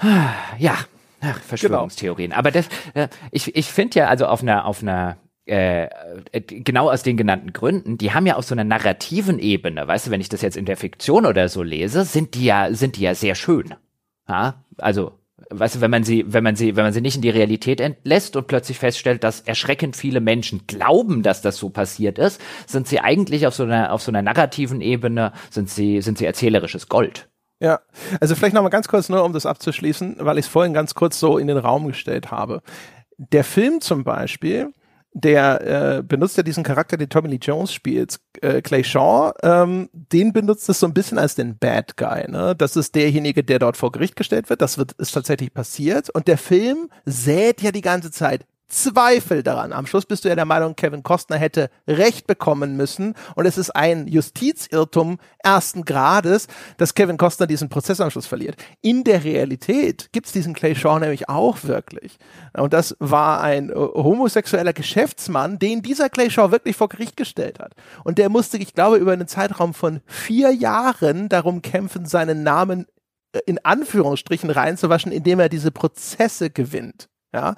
Ja, 0.58 0.76
Ach, 1.20 1.38
Verschwörungstheorien. 1.40 2.30
Genau. 2.30 2.38
Aber 2.38 2.50
das, 2.50 2.66
äh, 2.94 3.08
ich, 3.30 3.54
ich 3.54 3.66
finde 3.66 4.00
ja 4.00 4.08
also 4.08 4.26
auf 4.26 4.42
einer, 4.42 4.64
auf 4.64 4.82
einer 4.82 5.18
äh, 5.46 5.84
äh, 6.32 6.40
genau 6.40 6.90
aus 6.90 7.02
den 7.02 7.16
genannten 7.16 7.52
Gründen, 7.52 7.98
die 7.98 8.12
haben 8.12 8.26
ja 8.26 8.36
auf 8.36 8.44
so 8.44 8.54
einer 8.54 8.64
narrativen 8.64 9.38
Ebene, 9.38 9.86
weißt 9.86 10.06
du, 10.06 10.10
wenn 10.10 10.20
ich 10.20 10.28
das 10.28 10.42
jetzt 10.42 10.56
in 10.56 10.64
der 10.64 10.76
Fiktion 10.76 11.26
oder 11.26 11.48
so 11.48 11.62
lese, 11.62 12.04
sind 12.04 12.34
die 12.34 12.44
ja, 12.44 12.72
sind 12.72 12.96
die 12.96 13.02
ja 13.02 13.14
sehr 13.14 13.34
schön. 13.34 13.74
Ja? 14.28 14.64
Also 14.78 15.19
weißt 15.50 15.76
du, 15.76 15.80
wenn 15.80 15.90
man 15.90 16.04
sie, 16.04 16.24
wenn 16.28 16.44
man 16.44 16.56
sie, 16.56 16.76
wenn 16.76 16.84
man 16.84 16.92
sie 16.92 17.00
nicht 17.00 17.16
in 17.16 17.22
die 17.22 17.30
Realität 17.30 17.80
entlässt 17.80 18.36
und 18.36 18.46
plötzlich 18.46 18.78
feststellt, 18.78 19.24
dass 19.24 19.40
erschreckend 19.40 19.96
viele 19.96 20.20
Menschen 20.20 20.66
glauben, 20.66 21.22
dass 21.22 21.42
das 21.42 21.56
so 21.56 21.70
passiert 21.70 22.18
ist, 22.18 22.40
sind 22.66 22.86
sie 22.88 23.00
eigentlich 23.00 23.46
auf 23.46 23.54
so 23.54 23.64
einer, 23.64 23.92
auf 23.92 24.02
so 24.02 24.10
einer 24.10 24.22
narrativen 24.22 24.80
Ebene, 24.80 25.32
sind 25.50 25.68
sie, 25.68 26.00
sind 26.00 26.18
sie 26.18 26.24
erzählerisches 26.24 26.88
Gold. 26.88 27.28
Ja, 27.58 27.80
also 28.20 28.34
vielleicht 28.34 28.54
nochmal 28.54 28.70
ganz 28.70 28.88
kurz 28.88 29.08
nur, 29.10 29.22
um 29.22 29.34
das 29.34 29.44
abzuschließen, 29.44 30.16
weil 30.20 30.38
ich 30.38 30.46
es 30.46 30.50
vorhin 30.50 30.72
ganz 30.72 30.94
kurz 30.94 31.20
so 31.20 31.36
in 31.36 31.46
den 31.46 31.58
Raum 31.58 31.86
gestellt 31.88 32.30
habe. 32.30 32.62
Der 33.18 33.44
Film 33.44 33.82
zum 33.82 34.02
Beispiel 34.02 34.72
der 35.12 35.98
äh, 35.98 36.02
benutzt 36.02 36.36
ja 36.36 36.42
diesen 36.42 36.62
Charakter, 36.62 36.96
den 36.96 37.08
Tommy 37.08 37.28
Lee 37.28 37.38
Jones 37.40 37.72
spielt, 37.72 38.20
äh, 38.40 38.62
Clay 38.62 38.84
Shaw, 38.84 39.32
ähm, 39.42 39.88
den 39.92 40.32
benutzt 40.32 40.68
es 40.68 40.80
so 40.80 40.86
ein 40.86 40.94
bisschen 40.94 41.18
als 41.18 41.34
den 41.34 41.58
Bad 41.58 41.96
Guy. 41.96 42.30
Ne? 42.30 42.54
Das 42.56 42.76
ist 42.76 42.94
derjenige, 42.94 43.42
der 43.42 43.58
dort 43.58 43.76
vor 43.76 43.92
Gericht 43.92 44.16
gestellt 44.16 44.50
wird. 44.50 44.62
Das 44.62 44.78
wird 44.78 44.92
ist 44.92 45.12
tatsächlich 45.12 45.52
passiert. 45.52 46.10
Und 46.10 46.28
der 46.28 46.38
Film 46.38 46.90
sät 47.04 47.60
ja 47.60 47.72
die 47.72 47.80
ganze 47.80 48.10
Zeit 48.10 48.46
Zweifel 48.70 49.42
daran. 49.42 49.72
Am 49.72 49.86
Schluss 49.86 50.06
bist 50.06 50.24
du 50.24 50.28
ja 50.28 50.34
der 50.34 50.44
Meinung, 50.44 50.76
Kevin 50.76 51.02
Costner 51.02 51.36
hätte 51.36 51.70
Recht 51.86 52.26
bekommen 52.26 52.76
müssen. 52.76 53.14
Und 53.34 53.46
es 53.46 53.58
ist 53.58 53.70
ein 53.70 54.06
Justizirrtum 54.06 55.18
ersten 55.40 55.84
Grades, 55.84 56.46
dass 56.78 56.94
Kevin 56.94 57.16
Costner 57.16 57.46
diesen 57.46 57.68
Prozess 57.68 58.00
am 58.00 58.10
Schluss 58.10 58.26
verliert. 58.26 58.56
In 58.80 59.04
der 59.04 59.24
Realität 59.24 60.10
gibt's 60.12 60.32
diesen 60.32 60.54
Clay 60.54 60.74
Shaw 60.74 60.98
nämlich 60.98 61.28
auch 61.28 61.64
wirklich. 61.64 62.18
Und 62.54 62.72
das 62.72 62.96
war 62.98 63.42
ein 63.42 63.70
äh, 63.70 63.74
homosexueller 63.74 64.72
Geschäftsmann, 64.72 65.58
den 65.58 65.82
dieser 65.82 66.08
Clay 66.08 66.30
Shaw 66.30 66.50
wirklich 66.50 66.76
vor 66.76 66.88
Gericht 66.88 67.16
gestellt 67.16 67.58
hat. 67.58 67.74
Und 68.04 68.18
der 68.18 68.28
musste, 68.28 68.56
ich 68.56 68.72
glaube, 68.72 68.96
über 68.96 69.12
einen 69.12 69.28
Zeitraum 69.28 69.74
von 69.74 70.00
vier 70.06 70.52
Jahren 70.52 71.28
darum 71.28 71.60
kämpfen, 71.60 72.06
seinen 72.06 72.42
Namen 72.42 72.86
äh, 73.32 73.40
in 73.46 73.58
Anführungsstrichen 73.64 74.50
reinzuwaschen, 74.50 75.12
indem 75.12 75.40
er 75.40 75.48
diese 75.48 75.70
Prozesse 75.70 76.50
gewinnt. 76.50 77.08
Ja, 77.32 77.54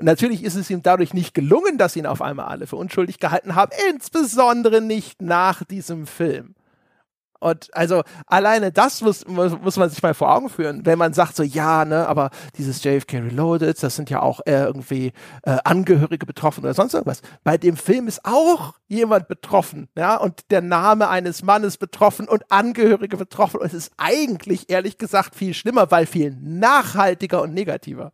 Natürlich 0.00 0.44
ist 0.44 0.56
es 0.56 0.70
ihm 0.70 0.82
dadurch 0.82 1.14
nicht 1.14 1.34
gelungen, 1.34 1.78
dass 1.78 1.96
ihn 1.96 2.06
auf 2.06 2.22
einmal 2.22 2.46
alle 2.46 2.66
für 2.66 2.76
unschuldig 2.76 3.18
gehalten 3.18 3.54
haben, 3.54 3.72
insbesondere 3.90 4.80
nicht 4.80 5.22
nach 5.22 5.64
diesem 5.64 6.06
Film. 6.06 6.54
Und 7.40 7.70
also 7.72 8.02
alleine 8.26 8.70
das 8.70 9.00
muss, 9.00 9.26
muss 9.26 9.76
man 9.76 9.88
sich 9.88 10.02
mal 10.02 10.12
vor 10.12 10.32
Augen 10.34 10.50
führen, 10.50 10.84
wenn 10.84 10.98
man 10.98 11.14
sagt 11.14 11.36
so, 11.36 11.42
ja, 11.42 11.86
ne, 11.86 12.06
aber 12.06 12.30
dieses 12.58 12.84
JFK 12.84 13.14
Reloaded, 13.14 13.82
das 13.82 13.96
sind 13.96 14.10
ja 14.10 14.20
auch 14.20 14.40
äh, 14.44 14.64
irgendwie 14.64 15.12
äh, 15.44 15.56
Angehörige 15.64 16.26
betroffen 16.26 16.62
oder 16.62 16.74
sonst 16.74 16.92
irgendwas. 16.92 17.22
Bei 17.42 17.56
dem 17.56 17.78
Film 17.78 18.08
ist 18.08 18.26
auch 18.26 18.74
jemand 18.88 19.26
betroffen, 19.26 19.88
ja, 19.96 20.16
und 20.16 20.50
der 20.50 20.60
Name 20.60 21.08
eines 21.08 21.42
Mannes 21.42 21.78
betroffen 21.78 22.28
und 22.28 22.44
Angehörige 22.52 23.16
betroffen. 23.16 23.60
Und 23.60 23.66
es 23.66 23.74
ist 23.74 23.92
eigentlich, 23.96 24.68
ehrlich 24.68 24.98
gesagt, 24.98 25.34
viel 25.34 25.54
schlimmer, 25.54 25.90
weil 25.90 26.04
viel 26.04 26.36
nachhaltiger 26.42 27.40
und 27.40 27.54
negativer. 27.54 28.12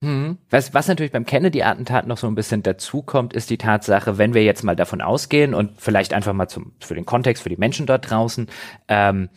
Mhm. 0.00 0.38
Was, 0.50 0.74
was 0.74 0.88
natürlich 0.88 1.12
beim 1.12 1.24
Kennedy-Attentat 1.24 2.06
noch 2.06 2.18
so 2.18 2.26
ein 2.26 2.34
bisschen 2.34 2.62
dazukommt, 2.62 3.32
ist 3.32 3.50
die 3.50 3.58
Tatsache, 3.58 4.18
wenn 4.18 4.34
wir 4.34 4.44
jetzt 4.44 4.62
mal 4.62 4.76
davon 4.76 5.00
ausgehen 5.00 5.54
und 5.54 5.80
vielleicht 5.80 6.12
einfach 6.12 6.32
mal 6.32 6.48
zum, 6.48 6.72
für 6.80 6.94
den 6.94 7.06
Kontext, 7.06 7.42
für 7.42 7.48
die 7.48 7.56
Menschen 7.56 7.86
dort 7.86 8.10
draußen, 8.10 8.48
ähm, 8.88 9.30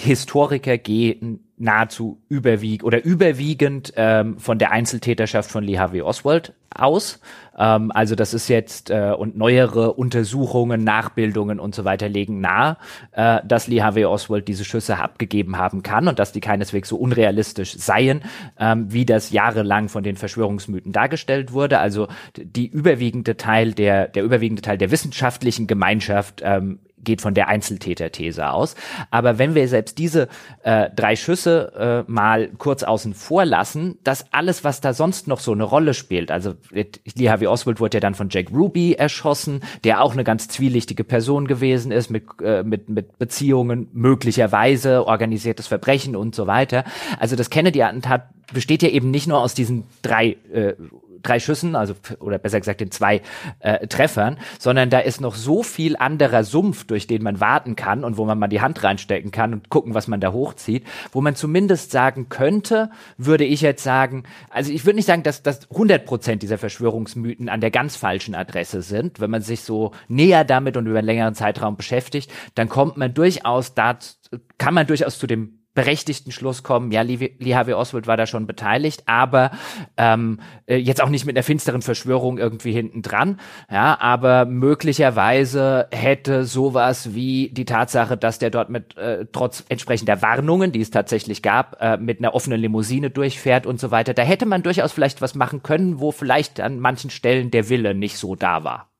Historiker 0.00 0.78
gehen 0.78 1.40
nahezu 1.62 2.20
überwiegend 2.28 2.84
oder 2.84 3.04
überwiegend 3.04 3.92
ähm, 3.96 4.38
von 4.38 4.58
der 4.58 4.72
Einzeltäterschaft 4.72 5.50
von 5.50 5.62
Lee 5.62 5.78
Harvey 5.78 6.02
Oswald 6.02 6.54
aus. 6.74 7.20
Ähm, 7.56 7.92
also 7.92 8.16
das 8.16 8.34
ist 8.34 8.48
jetzt 8.48 8.90
äh, 8.90 9.14
und 9.16 9.36
neuere 9.36 9.92
Untersuchungen, 9.92 10.82
Nachbildungen 10.82 11.60
und 11.60 11.74
so 11.74 11.84
weiter 11.84 12.08
legen 12.08 12.40
nahe, 12.40 12.78
äh, 13.12 13.40
dass 13.46 13.68
Lee 13.68 13.82
Harvey 13.82 14.04
Oswald 14.06 14.48
diese 14.48 14.64
Schüsse 14.64 14.98
abgegeben 14.98 15.56
haben 15.56 15.84
kann 15.84 16.08
und 16.08 16.18
dass 16.18 16.32
die 16.32 16.40
keineswegs 16.40 16.88
so 16.88 16.96
unrealistisch 16.96 17.76
seien, 17.76 18.22
ähm, 18.58 18.92
wie 18.92 19.06
das 19.06 19.30
jahrelang 19.30 19.88
von 19.88 20.02
den 20.02 20.16
Verschwörungsmythen 20.16 20.90
dargestellt 20.90 21.52
wurde. 21.52 21.78
Also 21.78 22.08
die 22.36 22.66
überwiegende 22.66 23.36
Teil 23.36 23.72
der 23.72 24.08
der 24.08 24.24
überwiegende 24.24 24.62
Teil 24.62 24.78
der 24.78 24.90
wissenschaftlichen 24.90 25.68
Gemeinschaft 25.68 26.40
ähm, 26.42 26.80
geht 27.02 27.20
von 27.20 27.34
der 27.34 27.48
Einzeltäter-These 27.48 28.50
aus. 28.50 28.74
Aber 29.10 29.38
wenn 29.38 29.54
wir 29.54 29.66
selbst 29.68 29.98
diese 29.98 30.28
äh, 30.62 30.90
drei 30.94 31.16
Schüsse 31.16 32.04
äh, 32.06 32.10
mal 32.10 32.48
kurz 32.58 32.82
außen 32.82 33.14
vor 33.14 33.44
lassen, 33.44 33.98
dass 34.04 34.32
alles, 34.32 34.64
was 34.64 34.80
da 34.80 34.92
sonst 34.92 35.28
noch 35.28 35.40
so 35.40 35.52
eine 35.52 35.64
Rolle 35.64 35.94
spielt, 35.94 36.30
also 36.30 36.54
Lee 36.70 37.28
Harvey 37.28 37.46
Oswald 37.46 37.80
wurde 37.80 37.96
ja 37.96 38.00
dann 38.00 38.14
von 38.14 38.28
Jack 38.30 38.50
Ruby 38.52 38.94
erschossen, 38.94 39.60
der 39.84 40.02
auch 40.02 40.12
eine 40.12 40.24
ganz 40.24 40.48
zwielichtige 40.48 41.04
Person 41.04 41.46
gewesen 41.46 41.92
ist, 41.92 42.10
mit, 42.10 42.24
äh, 42.42 42.62
mit, 42.62 42.88
mit 42.88 43.18
Beziehungen, 43.18 43.88
möglicherweise 43.92 45.06
organisiertes 45.06 45.66
Verbrechen 45.66 46.16
und 46.16 46.34
so 46.34 46.46
weiter. 46.46 46.84
Also 47.18 47.36
das 47.36 47.50
Kennedy-Attentat 47.50 48.28
besteht 48.52 48.82
ja 48.82 48.88
eben 48.88 49.10
nicht 49.10 49.26
nur 49.26 49.40
aus 49.40 49.54
diesen 49.54 49.84
drei 50.02 50.36
äh, 50.52 50.74
drei 51.22 51.40
Schüssen, 51.40 51.76
also 51.76 51.94
oder 52.20 52.38
besser 52.38 52.60
gesagt 52.60 52.80
den 52.80 52.90
zwei 52.90 53.22
äh, 53.60 53.86
Treffern, 53.86 54.38
sondern 54.58 54.90
da 54.90 54.98
ist 54.98 55.20
noch 55.20 55.34
so 55.34 55.62
viel 55.62 55.96
anderer 55.96 56.44
Sumpf, 56.44 56.84
durch 56.84 57.06
den 57.06 57.22
man 57.22 57.40
warten 57.40 57.76
kann 57.76 58.04
und 58.04 58.16
wo 58.16 58.24
man 58.24 58.38
mal 58.38 58.48
die 58.48 58.60
Hand 58.60 58.82
reinstecken 58.82 59.30
kann 59.30 59.52
und 59.52 59.68
gucken, 59.68 59.94
was 59.94 60.08
man 60.08 60.20
da 60.20 60.32
hochzieht, 60.32 60.84
wo 61.12 61.20
man 61.20 61.34
zumindest 61.34 61.90
sagen 61.90 62.28
könnte, 62.28 62.90
würde 63.16 63.44
ich 63.44 63.60
jetzt 63.60 63.82
sagen, 63.82 64.24
also 64.50 64.72
ich 64.72 64.84
würde 64.84 64.96
nicht 64.96 65.06
sagen, 65.06 65.22
dass 65.22 65.42
das 65.42 65.70
100 65.70 66.04
Prozent 66.04 66.42
dieser 66.42 66.58
Verschwörungsmythen 66.58 67.48
an 67.48 67.60
der 67.60 67.70
ganz 67.70 67.96
falschen 67.96 68.34
Adresse 68.34 68.82
sind. 68.82 69.20
Wenn 69.20 69.30
man 69.30 69.42
sich 69.42 69.62
so 69.62 69.92
näher 70.08 70.44
damit 70.44 70.76
und 70.76 70.86
über 70.86 70.98
einen 70.98 71.06
längeren 71.06 71.34
Zeitraum 71.34 71.76
beschäftigt, 71.76 72.30
dann 72.54 72.68
kommt 72.68 72.96
man 72.96 73.14
durchaus 73.14 73.74
dazu, 73.74 74.16
kann 74.58 74.74
man 74.74 74.86
durchaus 74.86 75.18
zu 75.18 75.26
dem 75.26 75.61
berechtigten 75.74 76.32
Schluss 76.32 76.62
kommen, 76.62 76.92
ja, 76.92 77.02
Lee, 77.02 77.54
Harvey 77.54 77.72
Oswald 77.72 78.06
war 78.06 78.16
da 78.16 78.26
schon 78.26 78.46
beteiligt, 78.46 79.04
aber 79.06 79.52
ähm, 79.96 80.40
äh, 80.66 80.76
jetzt 80.76 81.02
auch 81.02 81.08
nicht 81.08 81.24
mit 81.24 81.36
einer 81.36 81.42
finsteren 81.42 81.80
Verschwörung 81.80 82.38
irgendwie 82.38 82.72
hinten 82.72 83.00
dran, 83.00 83.40
ja, 83.70 83.98
aber 83.98 84.44
möglicherweise 84.44 85.88
hätte 85.90 86.44
sowas 86.44 87.14
wie 87.14 87.50
die 87.52 87.64
Tatsache, 87.64 88.16
dass 88.18 88.38
der 88.38 88.50
dort 88.50 88.68
mit 88.68 88.96
äh, 88.98 89.26
trotz 89.32 89.64
entsprechender 89.68 90.20
Warnungen, 90.20 90.72
die 90.72 90.80
es 90.80 90.90
tatsächlich 90.90 91.42
gab, 91.42 91.80
äh, 91.80 91.96
mit 91.96 92.18
einer 92.18 92.34
offenen 92.34 92.60
Limousine 92.60 93.10
durchfährt 93.10 93.66
und 93.66 93.80
so 93.80 93.90
weiter, 93.90 94.12
da 94.12 94.22
hätte 94.22 94.44
man 94.44 94.62
durchaus 94.62 94.92
vielleicht 94.92 95.22
was 95.22 95.34
machen 95.34 95.62
können, 95.62 96.00
wo 96.00 96.12
vielleicht 96.12 96.60
an 96.60 96.80
manchen 96.80 97.10
Stellen 97.10 97.50
der 97.50 97.70
Wille 97.70 97.94
nicht 97.94 98.18
so 98.18 98.34
da 98.34 98.62
war. 98.62 98.91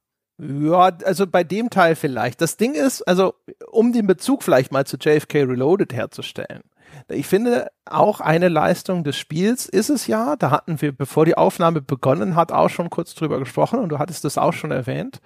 Ja, 0.43 0.90
also 1.05 1.26
bei 1.26 1.45
dem 1.45 1.70
Teil 1.70 1.95
vielleicht. 1.95 2.40
Das 2.40 2.57
Ding 2.57 2.74
ist, 2.74 3.03
also 3.03 3.34
um 3.70 3.93
den 3.93 4.09
Bezug 4.09 4.43
vielleicht 4.43 4.72
mal 4.72 4.84
zu 4.84 4.97
JFK 4.97 5.45
Reloaded 5.45 5.93
herzustellen. 5.93 6.62
Ich 7.09 7.26
finde, 7.26 7.68
auch 7.84 8.20
eine 8.20 8.49
Leistung 8.49 9.05
des 9.05 9.16
Spiels 9.16 9.66
ist 9.66 9.88
es 9.88 10.07
ja, 10.09 10.34
da 10.36 10.51
hatten 10.51 10.80
wir, 10.80 10.93
bevor 10.93 11.24
die 11.24 11.36
Aufnahme 11.36 11.80
begonnen 11.80 12.34
hat, 12.34 12.51
auch 12.51 12.68
schon 12.68 12.90
kurz 12.90 13.14
drüber 13.14 13.38
gesprochen 13.38 13.78
und 13.78 13.90
du 13.90 13.99
hattest 13.99 14.24
das 14.24 14.36
auch 14.36 14.53
schon 14.53 14.72
erwähnt, 14.72 15.20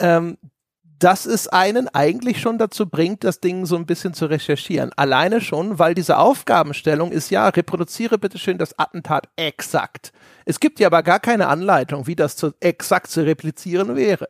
ähm, 0.00 0.36
dass 0.98 1.26
es 1.26 1.48
einen 1.48 1.88
eigentlich 1.88 2.40
schon 2.40 2.58
dazu 2.58 2.88
bringt, 2.88 3.24
das 3.24 3.40
Ding 3.40 3.66
so 3.66 3.76
ein 3.76 3.86
bisschen 3.86 4.14
zu 4.14 4.26
recherchieren. 4.26 4.92
Alleine 4.96 5.40
schon, 5.40 5.78
weil 5.78 5.94
diese 5.94 6.18
Aufgabenstellung 6.18 7.10
ist 7.10 7.30
ja, 7.30 7.48
reproduziere 7.48 8.18
bitte 8.18 8.38
schön 8.38 8.58
das 8.58 8.78
Attentat 8.78 9.28
exakt. 9.36 10.12
Es 10.48 10.60
gibt 10.60 10.78
ja 10.78 10.86
aber 10.86 11.02
gar 11.02 11.18
keine 11.18 11.48
Anleitung, 11.48 12.06
wie 12.06 12.14
das 12.14 12.36
zu, 12.36 12.52
exakt 12.60 13.10
zu 13.10 13.26
replizieren 13.26 13.96
wäre. 13.96 14.28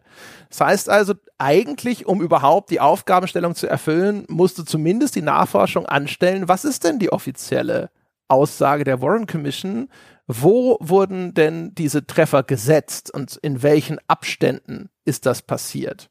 Das 0.48 0.60
heißt 0.62 0.88
also, 0.88 1.12
eigentlich, 1.36 2.06
um 2.06 2.22
überhaupt 2.22 2.70
die 2.70 2.80
Aufgabenstellung 2.80 3.54
zu 3.54 3.68
erfüllen, 3.68 4.24
musst 4.28 4.58
du 4.58 4.62
zumindest 4.62 5.14
die 5.14 5.22
Nachforschung 5.22 5.84
anstellen, 5.84 6.48
was 6.48 6.64
ist 6.64 6.84
denn 6.84 6.98
die 6.98 7.12
offizielle 7.12 7.90
Aussage 8.28 8.84
der 8.84 9.02
Warren 9.02 9.26
Commission? 9.26 9.90
Wo 10.26 10.78
wurden 10.80 11.34
denn 11.34 11.74
diese 11.74 12.06
Treffer 12.06 12.42
gesetzt 12.42 13.12
und 13.12 13.36
in 13.36 13.62
welchen 13.62 13.98
Abständen 14.08 14.88
ist 15.04 15.26
das 15.26 15.42
passiert? 15.42 16.10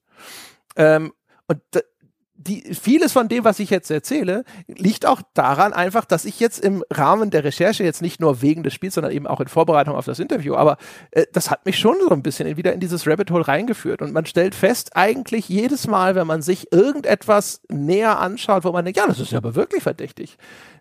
Ähm, 0.75 1.13
und 1.47 1.61
die, 2.47 2.73
vieles 2.73 3.11
von 3.11 3.27
dem, 3.27 3.43
was 3.43 3.59
ich 3.59 3.69
jetzt 3.69 3.89
erzähle, 3.89 4.43
liegt 4.67 5.05
auch 5.05 5.21
daran 5.33 5.73
einfach, 5.73 6.05
dass 6.05 6.25
ich 6.25 6.39
jetzt 6.39 6.59
im 6.59 6.83
Rahmen 6.91 7.31
der 7.31 7.43
Recherche 7.43 7.83
jetzt 7.83 8.01
nicht 8.01 8.19
nur 8.19 8.41
wegen 8.41 8.63
des 8.63 8.73
Spiels, 8.73 8.95
sondern 8.95 9.11
eben 9.11 9.27
auch 9.27 9.39
in 9.39 9.47
Vorbereitung 9.47 9.95
auf 9.95 10.05
das 10.05 10.19
Interview, 10.19 10.55
aber 10.55 10.77
äh, 11.11 11.25
das 11.33 11.49
hat 11.49 11.65
mich 11.65 11.79
schon 11.79 11.95
so 12.01 12.09
ein 12.09 12.21
bisschen 12.21 12.55
wieder 12.57 12.73
in 12.73 12.79
dieses 12.79 13.07
Rabbit 13.07 13.31
Hole 13.31 13.47
reingeführt. 13.47 14.01
Und 14.01 14.13
man 14.13 14.25
stellt 14.25 14.55
fest, 14.55 14.95
eigentlich 14.95 15.49
jedes 15.49 15.87
Mal, 15.87 16.15
wenn 16.15 16.27
man 16.27 16.41
sich 16.41 16.71
irgendetwas 16.71 17.61
näher 17.69 18.19
anschaut, 18.19 18.63
wo 18.63 18.71
man 18.71 18.85
denkt, 18.85 18.97
ja, 18.97 19.07
das 19.07 19.19
ist 19.19 19.31
ja 19.31 19.39
aber 19.39 19.55
wirklich 19.55 19.83
verdächtig, 19.83 20.37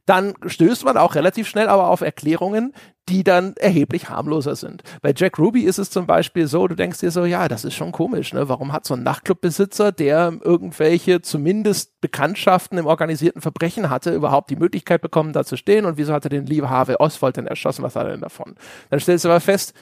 dann 0.07 0.35
stößt 0.45 0.85
man 0.85 0.97
auch 0.97 1.15
relativ 1.15 1.49
schnell 1.49 1.69
aber 1.69 1.89
auf 1.89 2.01
Erklärungen, 2.01 2.73
die 3.09 3.25
dann 3.25 3.55
erheblich 3.57 4.09
harmloser 4.09 4.57
sind. 4.57 4.83
Bei 5.03 5.13
Jack 5.15 5.39
Ruby 5.39 5.63
ist 5.63 5.79
es 5.79 5.91
zum 5.91 6.07
Beispiel 6.07 6.47
so, 6.47 6.67
du 6.69 6.75
denkst 6.75 7.01
dir 7.01 7.11
so, 7.11 7.25
ja, 7.25 7.49
das 7.49 7.65
ist 7.65 7.75
schon 7.75 7.93
komisch, 7.93 8.33
ne? 8.33 8.49
Warum 8.49 8.73
hat 8.73 8.87
so 8.87 8.95
ein 8.95 9.03
Nachtclubbesitzer, 9.03 9.93
der 9.93 10.39
irgendwelche 10.43 11.21
zumindest 11.21 12.01
Bekanntschaften 12.01 12.79
im 12.79 12.87
organisierten 12.87 13.43
Verbrechen 13.43 13.91
hatte, 13.91 14.15
überhaupt 14.15 14.51
die 14.51 14.57
Möglichkeit 14.57 15.03
bekommen, 15.03 15.33
da 15.33 15.45
zu 15.45 15.57
stehen 15.57 15.85
und 15.85 15.99
wieso 15.99 16.13
hat 16.13 16.25
er 16.25 16.31
den 16.31 16.47
Lee 16.47 16.63
Harvey 16.63 16.97
Oswald 16.99 17.37
denn 17.37 17.47
erschossen? 17.47 17.83
Was 17.83 17.97
hat 17.97 18.07
er 18.07 18.13
denn 18.13 18.21
davon? 18.21 18.57
Dann 18.91 19.01
stellst 19.01 19.25
du 19.25 19.29
aber 19.29 19.41
fest, 19.41 19.75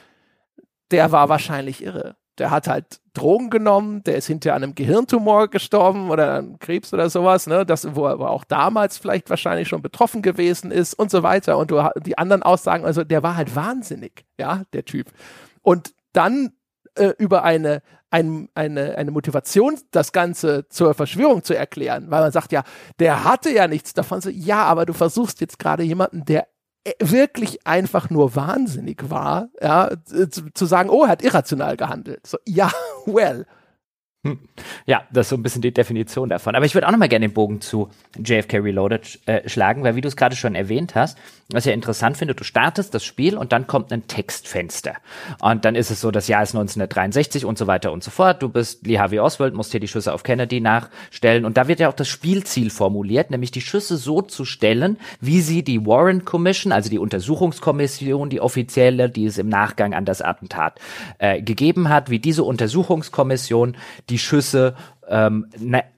der 0.91 1.11
war 1.11 1.29
wahrscheinlich 1.29 1.83
irre. 1.83 2.15
Der 2.39 2.51
hat 2.51 2.67
halt 2.67 2.99
Drogen 3.13 3.49
genommen, 3.49 4.03
der 4.03 4.15
ist 4.15 4.27
hinterher 4.27 4.55
an 4.55 4.63
einem 4.63 4.75
Gehirntumor 4.75 5.47
gestorben 5.49 6.09
oder 6.09 6.33
an 6.33 6.57
Krebs 6.59 6.93
oder 6.93 7.09
sowas, 7.09 7.45
ne, 7.45 7.65
das, 7.65 7.95
wo 7.95 8.07
er 8.07 8.19
auch 8.19 8.43
damals 8.43 8.97
vielleicht 8.97 9.29
wahrscheinlich 9.29 9.67
schon 9.67 9.81
betroffen 9.81 10.21
gewesen 10.21 10.71
ist 10.71 10.95
und 10.95 11.11
so 11.11 11.21
weiter. 11.21 11.57
Und 11.57 11.69
du, 11.69 11.87
die 12.03 12.17
anderen 12.17 12.43
Aussagen, 12.43 12.85
also 12.85 13.03
der 13.03 13.21
war 13.21 13.35
halt 13.35 13.55
wahnsinnig, 13.55 14.25
ja, 14.39 14.63
der 14.73 14.85
Typ. 14.85 15.11
Und 15.61 15.93
dann 16.11 16.53
äh, 16.95 17.13
über 17.17 17.43
eine, 17.43 17.81
ein, 18.09 18.49
eine, 18.53 18.95
eine 18.97 19.11
Motivation, 19.11 19.79
das 19.91 20.11
Ganze 20.11 20.67
zur 20.69 20.93
Verschwörung 20.93 21.43
zu 21.43 21.55
erklären, 21.55 22.11
weil 22.11 22.21
man 22.21 22.31
sagt 22.31 22.51
ja, 22.51 22.63
der 22.99 23.23
hatte 23.23 23.51
ja 23.51 23.67
nichts 23.67 23.93
davon. 23.93 24.21
So, 24.21 24.29
ja, 24.29 24.63
aber 24.63 24.85
du 24.85 24.93
versuchst 24.93 25.41
jetzt 25.41 25.59
gerade 25.59 25.83
jemanden, 25.83 26.25
der 26.25 26.47
wirklich 26.99 27.65
einfach 27.65 28.09
nur 28.09 28.35
wahnsinnig 28.35 29.09
war, 29.09 29.49
ja, 29.61 29.91
zu, 30.05 30.51
zu 30.53 30.65
sagen, 30.65 30.89
oh, 30.89 31.03
er 31.03 31.09
hat 31.09 31.23
irrational 31.23 31.77
gehandelt. 31.77 32.25
So, 32.27 32.37
ja, 32.45 32.71
well, 33.05 33.45
hm. 34.25 34.39
Ja, 34.85 35.03
das 35.11 35.25
ist 35.25 35.29
so 35.31 35.35
ein 35.35 35.43
bisschen 35.43 35.61
die 35.61 35.73
Definition 35.73 36.29
davon. 36.29 36.55
Aber 36.55 36.65
ich 36.65 36.73
würde 36.73 36.87
auch 36.87 36.91
noch 36.91 36.97
mal 36.97 37.09
gerne 37.09 37.27
den 37.27 37.33
Bogen 37.33 37.59
zu 37.59 37.89
JFK 38.17 38.59
Reloaded 38.59 39.19
äh, 39.25 39.49
schlagen, 39.49 39.83
weil 39.83 39.97
wie 39.97 40.01
du 40.01 40.07
es 40.07 40.15
gerade 40.15 40.37
schon 40.37 40.55
erwähnt 40.55 40.95
hast, 40.95 41.17
was 41.49 41.65
ich 41.65 41.69
ja 41.69 41.73
interessant 41.73 42.15
finde, 42.15 42.33
du 42.33 42.45
startest 42.45 42.93
das 42.93 43.03
Spiel 43.03 43.37
und 43.37 43.51
dann 43.51 43.67
kommt 43.67 43.91
ein 43.91 44.07
Textfenster. 44.07 44.95
Und 45.41 45.65
dann 45.65 45.75
ist 45.75 45.91
es 45.91 45.99
so, 45.99 46.09
das 46.09 46.29
Jahr 46.29 46.41
ist 46.41 46.55
1963 46.55 47.43
und 47.43 47.57
so 47.57 47.67
weiter 47.67 47.91
und 47.91 48.01
so 48.01 48.11
fort. 48.11 48.41
Du 48.41 48.47
bist 48.47 48.87
Lee 48.87 48.97
Harvey 48.97 49.19
Oswald, 49.19 49.53
musst 49.53 49.71
hier 49.71 49.81
die 49.81 49.89
Schüsse 49.89 50.13
auf 50.13 50.23
Kennedy 50.23 50.61
nachstellen. 50.61 51.43
Und 51.43 51.57
da 51.57 51.67
wird 51.67 51.81
ja 51.81 51.89
auch 51.89 51.93
das 51.93 52.07
Spielziel 52.07 52.69
formuliert, 52.69 53.29
nämlich 53.29 53.51
die 53.51 53.61
Schüsse 53.61 53.97
so 53.97 54.21
zu 54.21 54.45
stellen, 54.45 54.97
wie 55.19 55.41
sie 55.41 55.63
die 55.63 55.85
Warren 55.85 56.23
Commission, 56.23 56.71
also 56.71 56.89
die 56.89 56.99
Untersuchungskommission, 56.99 58.29
die 58.29 58.39
offizielle, 58.39 59.09
die 59.09 59.25
es 59.25 59.37
im 59.37 59.49
Nachgang 59.49 59.93
an 59.93 60.05
das 60.05 60.21
Attentat 60.21 60.79
äh, 61.19 61.41
gegeben 61.41 61.89
hat, 61.89 62.09
wie 62.09 62.19
diese 62.19 62.45
Untersuchungskommission 62.45 63.75
die 64.09 64.12
Schüsse 64.19 64.75
ähm, 65.07 65.47